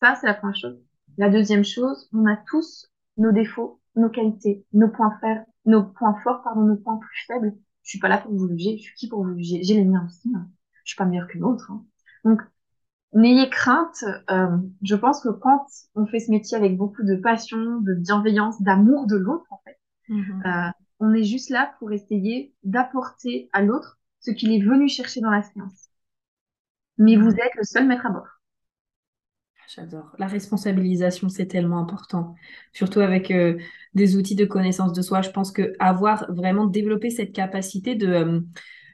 ça, 0.02 0.16
c'est 0.16 0.26
la 0.26 0.34
première 0.34 0.56
chose. 0.56 0.83
La 1.18 1.30
deuxième 1.30 1.64
chose, 1.64 2.08
on 2.12 2.26
a 2.26 2.36
tous 2.48 2.90
nos 3.16 3.32
défauts, 3.32 3.80
nos 3.96 4.08
qualités, 4.08 4.64
nos 4.72 4.88
points 4.88 5.16
forts, 5.20 5.44
nos 5.66 5.84
points 5.84 6.16
forts, 6.22 6.42
pardon, 6.42 6.62
nos 6.62 6.76
points 6.76 6.98
plus 6.98 7.24
faibles. 7.26 7.54
Je 7.82 7.90
suis 7.90 7.98
pas 7.98 8.08
là 8.08 8.18
pour 8.18 8.32
vous 8.32 8.48
juger. 8.48 8.78
Je 8.78 8.82
suis 8.82 8.94
qui 8.94 9.08
pour 9.08 9.24
vous 9.24 9.36
juger? 9.36 9.62
J'ai 9.62 9.74
les 9.74 9.84
miens 9.84 10.04
aussi. 10.06 10.32
Hein. 10.34 10.48
Je 10.84 10.90
suis 10.90 10.96
pas 10.96 11.04
meilleure 11.04 11.28
qu'une 11.28 11.44
autre. 11.44 11.70
Hein. 11.70 11.84
Donc, 12.24 12.40
n'ayez 13.12 13.48
crainte. 13.50 14.04
Euh, 14.30 14.56
je 14.82 14.96
pense 14.96 15.20
que 15.20 15.28
quand 15.28 15.66
on 15.94 16.06
fait 16.06 16.20
ce 16.20 16.30
métier 16.30 16.56
avec 16.56 16.76
beaucoup 16.76 17.02
de 17.02 17.16
passion, 17.16 17.80
de 17.80 17.94
bienveillance, 17.94 18.60
d'amour 18.62 19.06
de 19.06 19.16
l'autre, 19.16 19.46
en 19.50 19.60
fait, 19.64 19.78
mhm. 20.08 20.42
euh, 20.46 20.70
on 21.00 21.12
est 21.12 21.24
juste 21.24 21.50
là 21.50 21.74
pour 21.78 21.92
essayer 21.92 22.54
d'apporter 22.64 23.50
à 23.52 23.62
l'autre 23.62 23.98
ce 24.20 24.30
qu'il 24.30 24.52
est 24.52 24.64
venu 24.64 24.88
chercher 24.88 25.20
dans 25.20 25.30
la 25.30 25.42
séance. 25.42 25.88
Mais 26.96 27.16
vous 27.16 27.30
êtes 27.30 27.54
le 27.56 27.64
seul 27.64 27.86
maître 27.86 28.06
à 28.06 28.10
bord. 28.10 28.33
J'adore. 29.66 30.14
La 30.18 30.26
responsabilisation, 30.26 31.28
c'est 31.28 31.46
tellement 31.46 31.78
important. 31.78 32.34
Surtout 32.72 33.00
avec 33.00 33.30
euh, 33.30 33.56
des 33.94 34.16
outils 34.16 34.34
de 34.34 34.44
connaissance 34.44 34.92
de 34.92 35.00
soi. 35.02 35.22
Je 35.22 35.30
pense 35.30 35.52
que 35.52 35.72
avoir 35.78 36.30
vraiment 36.32 36.66
développé 36.66 37.10
cette 37.10 37.32
capacité 37.32 37.94
de, 37.94 38.44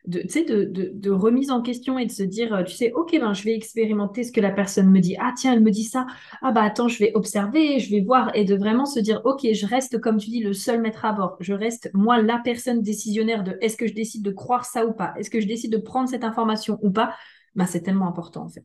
de, 0.06 0.22
de, 0.64 0.90
de, 0.94 1.10
remise 1.10 1.50
en 1.50 1.60
question 1.60 1.98
et 1.98 2.06
de 2.06 2.12
se 2.12 2.22
dire, 2.22 2.54
euh, 2.54 2.62
tu 2.62 2.74
sais, 2.74 2.92
ok, 2.92 3.18
ben, 3.18 3.34
je 3.34 3.42
vais 3.42 3.54
expérimenter 3.54 4.22
ce 4.22 4.30
que 4.30 4.40
la 4.40 4.52
personne 4.52 4.90
me 4.90 5.00
dit. 5.00 5.16
Ah, 5.18 5.32
tiens, 5.36 5.52
elle 5.54 5.60
me 5.60 5.72
dit 5.72 5.84
ça. 5.84 6.06
Ah, 6.40 6.52
bah, 6.52 6.62
attends, 6.62 6.88
je 6.88 6.98
vais 7.00 7.12
observer, 7.14 7.80
je 7.80 7.90
vais 7.90 8.00
voir. 8.00 8.30
Et 8.36 8.44
de 8.44 8.54
vraiment 8.54 8.86
se 8.86 9.00
dire, 9.00 9.20
ok, 9.24 9.40
je 9.52 9.66
reste, 9.66 10.00
comme 10.00 10.18
tu 10.18 10.30
dis, 10.30 10.40
le 10.40 10.52
seul 10.52 10.80
maître 10.80 11.04
à 11.04 11.12
bord. 11.12 11.36
Je 11.40 11.52
reste, 11.52 11.90
moi, 11.94 12.22
la 12.22 12.38
personne 12.38 12.80
décisionnaire 12.80 13.42
de 13.42 13.58
est-ce 13.60 13.76
que 13.76 13.88
je 13.88 13.94
décide 13.94 14.22
de 14.22 14.30
croire 14.30 14.64
ça 14.64 14.86
ou 14.86 14.92
pas? 14.92 15.14
Est-ce 15.18 15.30
que 15.30 15.40
je 15.40 15.46
décide 15.48 15.72
de 15.72 15.78
prendre 15.78 16.08
cette 16.08 16.24
information 16.24 16.78
ou 16.82 16.90
pas? 16.90 17.14
Ben, 17.56 17.66
C'est 17.66 17.82
tellement 17.82 18.06
important, 18.06 18.44
en 18.44 18.48
fait. 18.48 18.64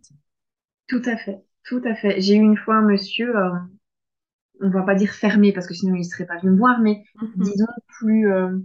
Tout 0.88 1.02
à 1.06 1.18
fait, 1.18 1.40
tout 1.66 1.82
à 1.86 1.96
fait. 1.96 2.22
J'ai 2.22 2.36
eu 2.36 2.42
une 2.42 2.58
fois 2.58 2.76
un 2.76 2.82
monsieur, 2.82 3.36
euh, 3.38 3.52
on 4.62 4.70
va 4.70 4.84
pas 4.84 4.96
dire 4.96 5.12
fermé 5.12 5.52
parce 5.54 5.68
que 5.68 5.74
sinon 5.74 5.96
il 5.96 6.06
serait 6.06 6.26
pas 6.26 6.38
venu 6.38 6.52
me 6.52 6.58
voir, 6.58 6.80
mais 6.80 7.04
mm-hmm. 7.22 7.44
disons 7.44 7.66
plus. 8.00 8.32
Euh, 8.32 8.58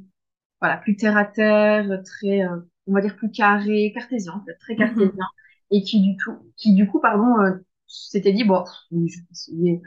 voilà, 0.60 0.76
plus 0.76 0.96
terre 0.96 1.16
à 1.16 1.24
terre, 1.24 2.02
très, 2.04 2.42
euh, 2.42 2.60
on 2.86 2.92
va 2.92 3.00
dire 3.00 3.16
plus 3.16 3.30
carré, 3.30 3.92
cartésien, 3.94 4.34
en 4.34 4.44
fait, 4.44 4.54
très 4.60 4.74
mhm. 4.74 4.78
cartésien, 4.78 5.26
et 5.70 5.82
qui 5.82 6.00
du 6.00 6.16
tout, 6.16 6.36
qui 6.56 6.74
du 6.74 6.86
coup, 6.86 7.00
pardon, 7.00 7.40
euh, 7.40 7.52
s'était 7.86 8.32
dit 8.32 8.44
bon, 8.44 8.64
je 8.90 8.96
vais 8.96 9.26
essayer, 9.30 9.82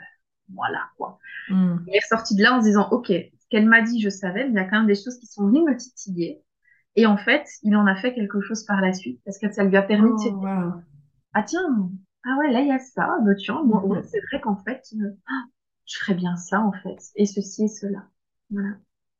voilà 0.53 0.89
quoi. 0.97 1.19
Mhm. 1.49 1.85
Il 1.87 1.95
est 1.95 1.99
ressorti 1.99 2.35
de 2.35 2.43
là 2.43 2.55
en 2.55 2.61
se 2.61 2.65
disant 2.65 2.89
ok, 2.89 3.07
ce 3.07 3.47
qu'elle 3.49 3.67
m'a 3.67 3.81
dit, 3.81 4.01
je 4.01 4.09
savais, 4.09 4.45
mais 4.45 4.51
il 4.51 4.55
y 4.55 4.59
a 4.59 4.65
quand 4.65 4.77
même 4.77 4.87
des 4.87 4.95
choses 4.95 5.19
qui 5.19 5.27
sont 5.27 5.47
venues 5.47 5.63
me 5.63 5.75
titiller. 5.77 6.41
Et 6.95 7.05
en 7.05 7.17
fait, 7.17 7.47
il 7.63 7.75
en 7.75 7.87
a 7.87 7.95
fait 7.95 8.13
quelque 8.13 8.39
chose 8.41 8.65
par 8.65 8.79
la 8.79 8.93
suite 8.93 9.19
parce 9.25 9.39
que 9.39 9.51
ça 9.51 9.63
lui 9.63 9.75
a 9.75 9.81
permis 9.81 10.11
de 10.11 10.17
se 10.17 10.29
oh, 10.29 10.39
dire 10.39 10.73
ah 11.33 11.41
tiens, 11.41 11.89
ah 12.25 12.37
ouais, 12.39 12.51
là 12.51 12.61
il 12.61 12.67
y 12.67 12.71
a 12.71 12.79
ça, 12.79 13.17
bah, 13.23 13.35
tiens, 13.35 13.61
bon, 13.63 13.95
mhm. 13.95 14.03
c'est 14.03 14.21
vrai 14.31 14.41
qu'en 14.41 14.57
fait, 14.57 14.83
euh, 15.01 15.11
ah, 15.27 15.43
je 15.85 15.97
ferais 15.99 16.15
bien 16.15 16.35
ça 16.35 16.61
en 16.61 16.71
fait, 16.71 16.99
et 17.15 17.25
ceci 17.25 17.65
et 17.65 17.67
cela. 17.67 18.07
Voilà. 18.49 18.75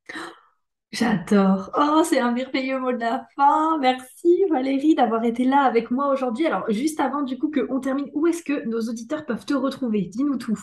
J'adore. 0.92 1.72
Oh, 1.76 2.04
c'est 2.06 2.20
un 2.20 2.32
merveilleux 2.32 2.80
mot 2.80 2.92
de 2.92 3.00
la 3.00 3.26
fin. 3.36 3.80
Merci 3.80 4.44
Valérie 4.52 4.94
d'avoir 4.94 5.24
été 5.24 5.44
là 5.44 5.64
avec 5.64 5.90
moi 5.90 6.14
aujourd'hui. 6.14 6.46
Alors, 6.46 6.70
juste 6.70 7.00
avant 7.00 7.24
du 7.24 7.40
coup 7.40 7.50
qu'on 7.50 7.80
termine, 7.80 8.12
où 8.14 8.28
est-ce 8.28 8.44
que 8.44 8.68
nos 8.68 8.80
auditeurs 8.80 9.26
peuvent 9.26 9.44
te 9.44 9.56
retrouver? 9.56 10.02
Dis-nous 10.04 10.38
tout. 10.38 10.60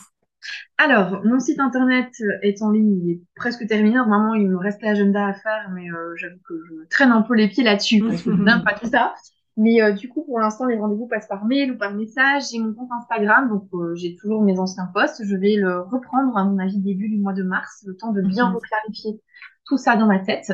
Alors, 0.77 1.21
mon 1.25 1.39
site 1.39 1.59
internet 1.59 2.13
est 2.41 2.61
en 2.61 2.71
ligne, 2.71 2.97
il 3.03 3.11
est 3.11 3.21
presque 3.35 3.67
terminé. 3.67 3.95
Normalement, 3.95 4.33
il 4.33 4.49
me 4.49 4.57
reste 4.57 4.81
l'agenda 4.81 5.27
à 5.27 5.33
faire, 5.33 5.69
mais 5.73 5.91
euh, 5.91 6.15
j'avoue 6.15 6.39
que 6.47 6.53
je 6.65 6.87
traîne 6.89 7.11
un 7.11 7.21
peu 7.21 7.35
les 7.35 7.49
pieds 7.49 7.63
là-dessus 7.63 8.01
parce 8.01 8.21
que 8.23 8.31
je 8.31 8.41
n'aime 8.41 8.63
pas 8.63 8.73
tout 8.73 8.87
ça. 8.87 9.13
Mais 9.57 9.81
euh, 9.81 9.91
du 9.91 10.07
coup, 10.07 10.23
pour 10.23 10.39
l'instant, 10.39 10.65
les 10.65 10.77
rendez-vous 10.77 11.07
passent 11.07 11.27
par 11.27 11.45
mail 11.45 11.73
ou 11.73 11.77
par 11.77 11.93
message. 11.93 12.43
J'ai 12.51 12.59
mon 12.59 12.73
compte 12.73 12.91
Instagram, 12.91 13.49
donc 13.49 13.67
euh, 13.73 13.93
j'ai 13.95 14.15
toujours 14.15 14.41
mes 14.41 14.59
anciens 14.59 14.89
posts. 14.93 15.23
Je 15.25 15.35
vais 15.35 15.55
le 15.55 15.81
reprendre, 15.81 16.37
à 16.37 16.45
mon 16.45 16.57
avis, 16.57 16.79
début 16.79 17.09
du 17.09 17.19
mois 17.19 17.33
de 17.33 17.43
mars, 17.43 17.83
le 17.85 17.95
temps 17.95 18.13
de 18.13 18.21
bien 18.21 18.49
mhm. 18.49 18.55
reclarifier 18.55 19.21
tout 19.65 19.77
ça 19.77 19.95
dans 19.97 20.07
ma 20.07 20.19
tête. 20.19 20.51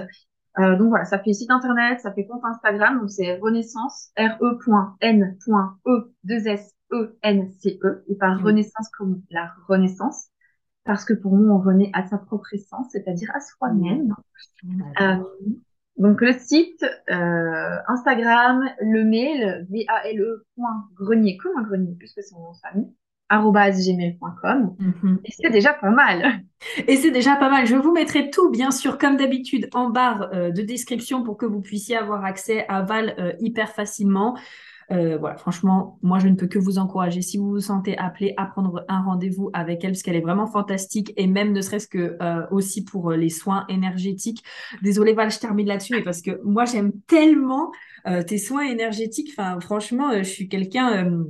Euh, 0.59 0.75
donc 0.75 0.89
voilà, 0.89 1.05
ça 1.05 1.19
fait 1.19 1.33
site 1.33 1.51
internet, 1.51 1.99
ça 1.99 2.11
fait 2.11 2.25
compte 2.25 2.43
Instagram, 2.43 2.99
donc 2.99 3.11
c'est 3.11 3.37
Renaissance, 3.37 4.09
R-E.N.E, 4.17 5.37
2 6.23 6.47
S 6.47 6.73
E 6.91 7.17
N 7.21 7.51
C 7.51 7.79
E, 7.83 8.03
et 8.07 8.15
par 8.15 8.41
Renaissance 8.41 8.89
comme 8.97 9.21
la 9.29 9.51
Renaissance, 9.67 10.29
parce 10.83 11.05
que 11.05 11.13
pour 11.13 11.35
nous, 11.35 11.49
on 11.51 11.59
renaît 11.59 11.91
à 11.93 12.07
sa 12.07 12.17
propre 12.17 12.53
essence, 12.53 12.87
c'est-à-dire 12.91 13.29
à, 13.35 13.39
soi-même. 13.39 14.15
Euh, 14.99 15.17
donc 15.97 16.21
le 16.21 16.33
site, 16.33 16.85
euh, 17.09 17.77
Instagram, 17.87 18.69
le 18.81 19.03
mail, 19.03 19.65
V-A-L-E, 19.69 20.45
grenier, 20.95 21.37
comme 21.37 21.57
un 21.57 21.63
grenier, 21.63 21.95
puisque 21.97 22.21
c'est 22.21 22.35
mon 22.35 22.43
nom 22.43 22.51
de 22.51 22.57
famille, 22.57 22.93
gmail.com. 23.29 24.75
Mhm. 24.79 25.19
Et 25.25 25.31
c'est 25.31 25.49
déjà 25.49 25.73
pas 25.73 25.89
mal. 25.89 26.41
Et 26.87 26.95
c'est 26.97 27.11
déjà 27.11 27.35
pas 27.35 27.49
mal. 27.49 27.65
Je 27.65 27.75
vous 27.75 27.91
mettrai 27.91 28.29
tout, 28.29 28.49
bien 28.49 28.71
sûr, 28.71 28.97
comme 28.97 29.17
d'habitude, 29.17 29.69
en 29.73 29.89
barre 29.89 30.29
euh, 30.33 30.51
de 30.51 30.61
description 30.61 31.23
pour 31.23 31.37
que 31.37 31.45
vous 31.45 31.61
puissiez 31.61 31.97
avoir 31.97 32.23
accès 32.23 32.65
à 32.67 32.83
Val 32.83 33.15
euh, 33.19 33.33
hyper 33.39 33.69
facilement. 33.69 34.37
Euh, 34.91 35.17
voilà, 35.17 35.35
franchement, 35.37 35.99
moi, 36.01 36.19
je 36.19 36.27
ne 36.27 36.35
peux 36.35 36.47
que 36.47 36.59
vous 36.59 36.77
encourager. 36.77 37.21
Si 37.21 37.37
vous 37.37 37.49
vous 37.49 37.59
sentez 37.59 37.97
appelé 37.97 38.33
à 38.37 38.45
prendre 38.45 38.85
un 38.87 39.01
rendez-vous 39.01 39.49
avec 39.53 39.83
elle, 39.83 39.91
parce 39.91 40.01
qu'elle 40.01 40.15
est 40.15 40.21
vraiment 40.21 40.47
fantastique, 40.47 41.13
et 41.17 41.27
même 41.27 41.51
ne 41.51 41.61
serait-ce 41.61 41.87
que 41.87 42.17
aussi 42.51 42.83
pour 42.83 43.11
les 43.11 43.29
soins 43.29 43.65
énergétiques. 43.67 44.43
Désolée, 44.81 45.13
Val, 45.13 45.31
je 45.31 45.39
termine 45.39 45.67
là-dessus, 45.67 45.93
mais 45.93 46.03
parce 46.03 46.21
que 46.21 46.41
moi, 46.43 46.65
j'aime 46.65 46.93
tellement 47.07 47.71
tes 48.27 48.37
soins 48.37 48.63
énergétiques. 48.63 49.29
Enfin, 49.37 49.59
franchement, 49.59 50.11
je 50.17 50.23
suis 50.23 50.47
quelqu'un 50.47 51.25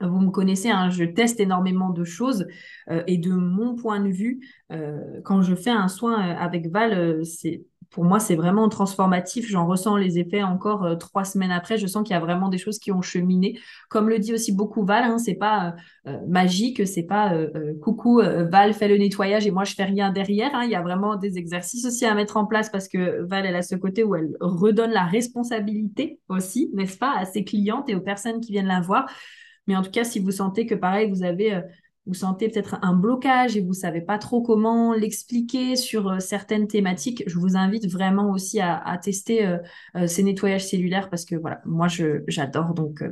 vous 0.00 0.20
me 0.20 0.30
connaissez, 0.30 0.68
hein, 0.70 0.90
je 0.90 1.04
teste 1.04 1.40
énormément 1.40 1.90
de 1.90 2.04
choses 2.04 2.46
euh, 2.90 3.02
et 3.06 3.18
de 3.18 3.32
mon 3.32 3.74
point 3.74 4.00
de 4.00 4.10
vue, 4.10 4.40
euh, 4.72 5.20
quand 5.24 5.42
je 5.42 5.54
fais 5.54 5.70
un 5.70 5.88
soin 5.88 6.14
euh, 6.14 6.36
avec 6.36 6.68
Val, 6.68 7.24
c'est 7.24 7.64
pour 7.90 8.04
moi 8.04 8.20
c'est 8.20 8.36
vraiment 8.36 8.68
transformatif. 8.68 9.48
J'en 9.48 9.66
ressens 9.66 9.96
les 9.96 10.18
effets 10.18 10.42
encore 10.42 10.98
trois 10.98 11.24
semaines 11.24 11.50
après. 11.50 11.78
Je 11.78 11.86
sens 11.86 12.02
qu'il 12.02 12.14
y 12.14 12.16
a 12.16 12.20
vraiment 12.20 12.48
des 12.48 12.58
choses 12.58 12.78
qui 12.78 12.92
ont 12.92 13.02
cheminé. 13.02 13.58
Comme 13.88 14.08
le 14.08 14.18
dit 14.18 14.34
aussi 14.34 14.52
beaucoup 14.52 14.84
Val, 14.84 15.04
hein, 15.04 15.18
c'est 15.18 15.34
pas 15.34 15.74
magique, 16.26 16.86
c'est 16.86 17.02
pas 17.04 17.32
coucou 17.82 18.20
Val 18.20 18.74
fait 18.74 18.88
le 18.88 18.96
nettoyage 18.96 19.46
et 19.46 19.50
moi 19.50 19.64
je 19.64 19.74
fais 19.74 19.84
rien 19.84 20.10
derrière. 20.10 20.54
Hein. 20.54 20.64
Il 20.64 20.70
y 20.70 20.74
a 20.74 20.82
vraiment 20.82 21.16
des 21.16 21.38
exercices 21.38 21.86
aussi 21.86 22.04
à 22.04 22.14
mettre 22.14 22.36
en 22.36 22.46
place 22.46 22.70
parce 22.70 22.88
que 22.88 23.22
Val 23.26 23.46
elle 23.46 23.56
a 23.56 23.62
ce 23.62 23.74
côté 23.74 24.04
où 24.04 24.14
elle 24.14 24.36
redonne 24.40 24.90
la 24.90 25.04
responsabilité 25.04 26.20
aussi, 26.28 26.70
n'est-ce 26.74 26.98
pas, 26.98 27.14
à 27.16 27.24
ses 27.24 27.44
clientes 27.44 27.88
et 27.88 27.94
aux 27.94 28.00
personnes 28.00 28.40
qui 28.40 28.52
viennent 28.52 28.66
la 28.66 28.80
voir. 28.80 29.06
Mais 29.66 29.76
en 29.76 29.82
tout 29.82 29.90
cas, 29.90 30.04
si 30.04 30.20
vous 30.20 30.30
sentez 30.30 30.66
que 30.66 30.74
pareil, 30.74 31.10
vous 31.10 31.22
avez 31.22 31.54
euh, 31.54 31.60
vous 32.06 32.14
sentez 32.14 32.48
peut-être 32.48 32.78
un 32.82 32.94
blocage 32.94 33.56
et 33.56 33.60
vous 33.60 33.72
savez 33.72 34.00
pas 34.00 34.18
trop 34.18 34.42
comment 34.42 34.92
l'expliquer 34.92 35.76
sur 35.76 36.08
euh, 36.08 36.18
certaines 36.18 36.68
thématiques, 36.68 37.24
je 37.26 37.38
vous 37.38 37.56
invite 37.56 37.90
vraiment 37.90 38.30
aussi 38.30 38.60
à, 38.60 38.98
tester 39.02 39.46
euh, 39.46 40.06
ces 40.06 40.22
nettoyages 40.22 40.66
cellulaires 40.66 41.10
parce 41.10 41.24
que 41.24 41.36
voilà, 41.36 41.60
moi 41.64 41.88
j'adore. 42.26 42.74
Donc 42.74 43.04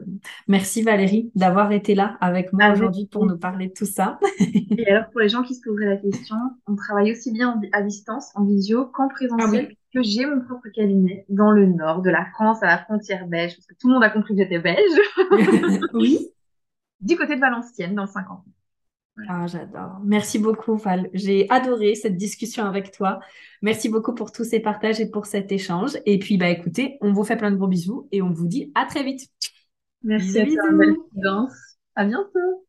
merci 0.48 0.82
Valérie 0.82 1.30
d'avoir 1.34 1.72
été 1.72 1.94
là 1.94 2.16
avec 2.20 2.52
moi 2.52 2.72
aujourd'hui 2.72 3.06
pour 3.06 3.26
nous 3.26 3.38
parler 3.38 3.68
de 3.68 3.72
tout 3.72 3.86
ça. 3.86 4.18
et 4.40 4.88
alors 4.88 5.10
pour 5.10 5.20
les 5.20 5.28
gens 5.28 5.42
qui 5.42 5.54
se 5.54 5.60
poseraient 5.62 5.86
la 5.86 5.96
question, 5.96 6.36
on 6.66 6.76
travaille 6.76 7.12
aussi 7.12 7.32
bien 7.32 7.60
à 7.72 7.82
distance, 7.82 8.30
en 8.34 8.44
visio 8.44 8.86
qu'en 8.86 9.08
présentiel. 9.08 9.68
Ah 9.70 9.74
que 9.94 10.02
j'ai 10.02 10.26
mon 10.26 10.40
propre 10.40 10.66
cabinet 10.74 11.24
dans 11.28 11.52
le 11.52 11.66
nord 11.66 12.02
de 12.02 12.10
la 12.10 12.26
France, 12.34 12.60
à 12.64 12.66
la 12.66 12.78
frontière 12.78 13.28
belge, 13.28 13.54
parce 13.54 13.66
que 13.66 13.74
tout 13.78 13.86
le 13.86 13.94
monde 13.94 14.02
a 14.02 14.10
compris 14.10 14.34
que 14.34 14.42
j'étais 14.42 14.58
belge. 14.58 14.80
oui 15.94 16.32
du 17.04 17.16
côté 17.16 17.36
de 17.36 17.40
Valenciennes, 17.40 17.94
dans 17.94 18.04
le 18.04 18.08
50. 18.08 18.44
Ah, 19.28 19.46
j'adore. 19.46 20.00
Merci 20.04 20.38
beaucoup, 20.38 20.76
Val. 20.76 21.08
J'ai 21.12 21.48
adoré 21.50 21.94
cette 21.94 22.16
discussion 22.16 22.64
avec 22.64 22.90
toi. 22.90 23.20
Merci 23.62 23.88
beaucoup 23.88 24.12
pour 24.12 24.32
tous 24.32 24.44
ces 24.44 24.60
partages 24.60 25.00
et 25.00 25.08
pour 25.08 25.26
cet 25.26 25.52
échange. 25.52 25.96
Et 26.04 26.18
puis, 26.18 26.36
bah, 26.36 26.48
écoutez, 26.48 26.98
on 27.00 27.12
vous 27.12 27.24
fait 27.24 27.36
plein 27.36 27.50
de 27.50 27.56
gros 27.56 27.68
bisous 27.68 28.08
et 28.10 28.22
on 28.22 28.30
vous 28.30 28.48
dit 28.48 28.72
à 28.74 28.86
très 28.86 29.04
vite. 29.04 29.28
Merci 30.02 30.40
à 30.40 30.46
toi, 30.46 30.72
belle 30.72 30.96
À 31.94 32.04
bientôt. 32.04 32.63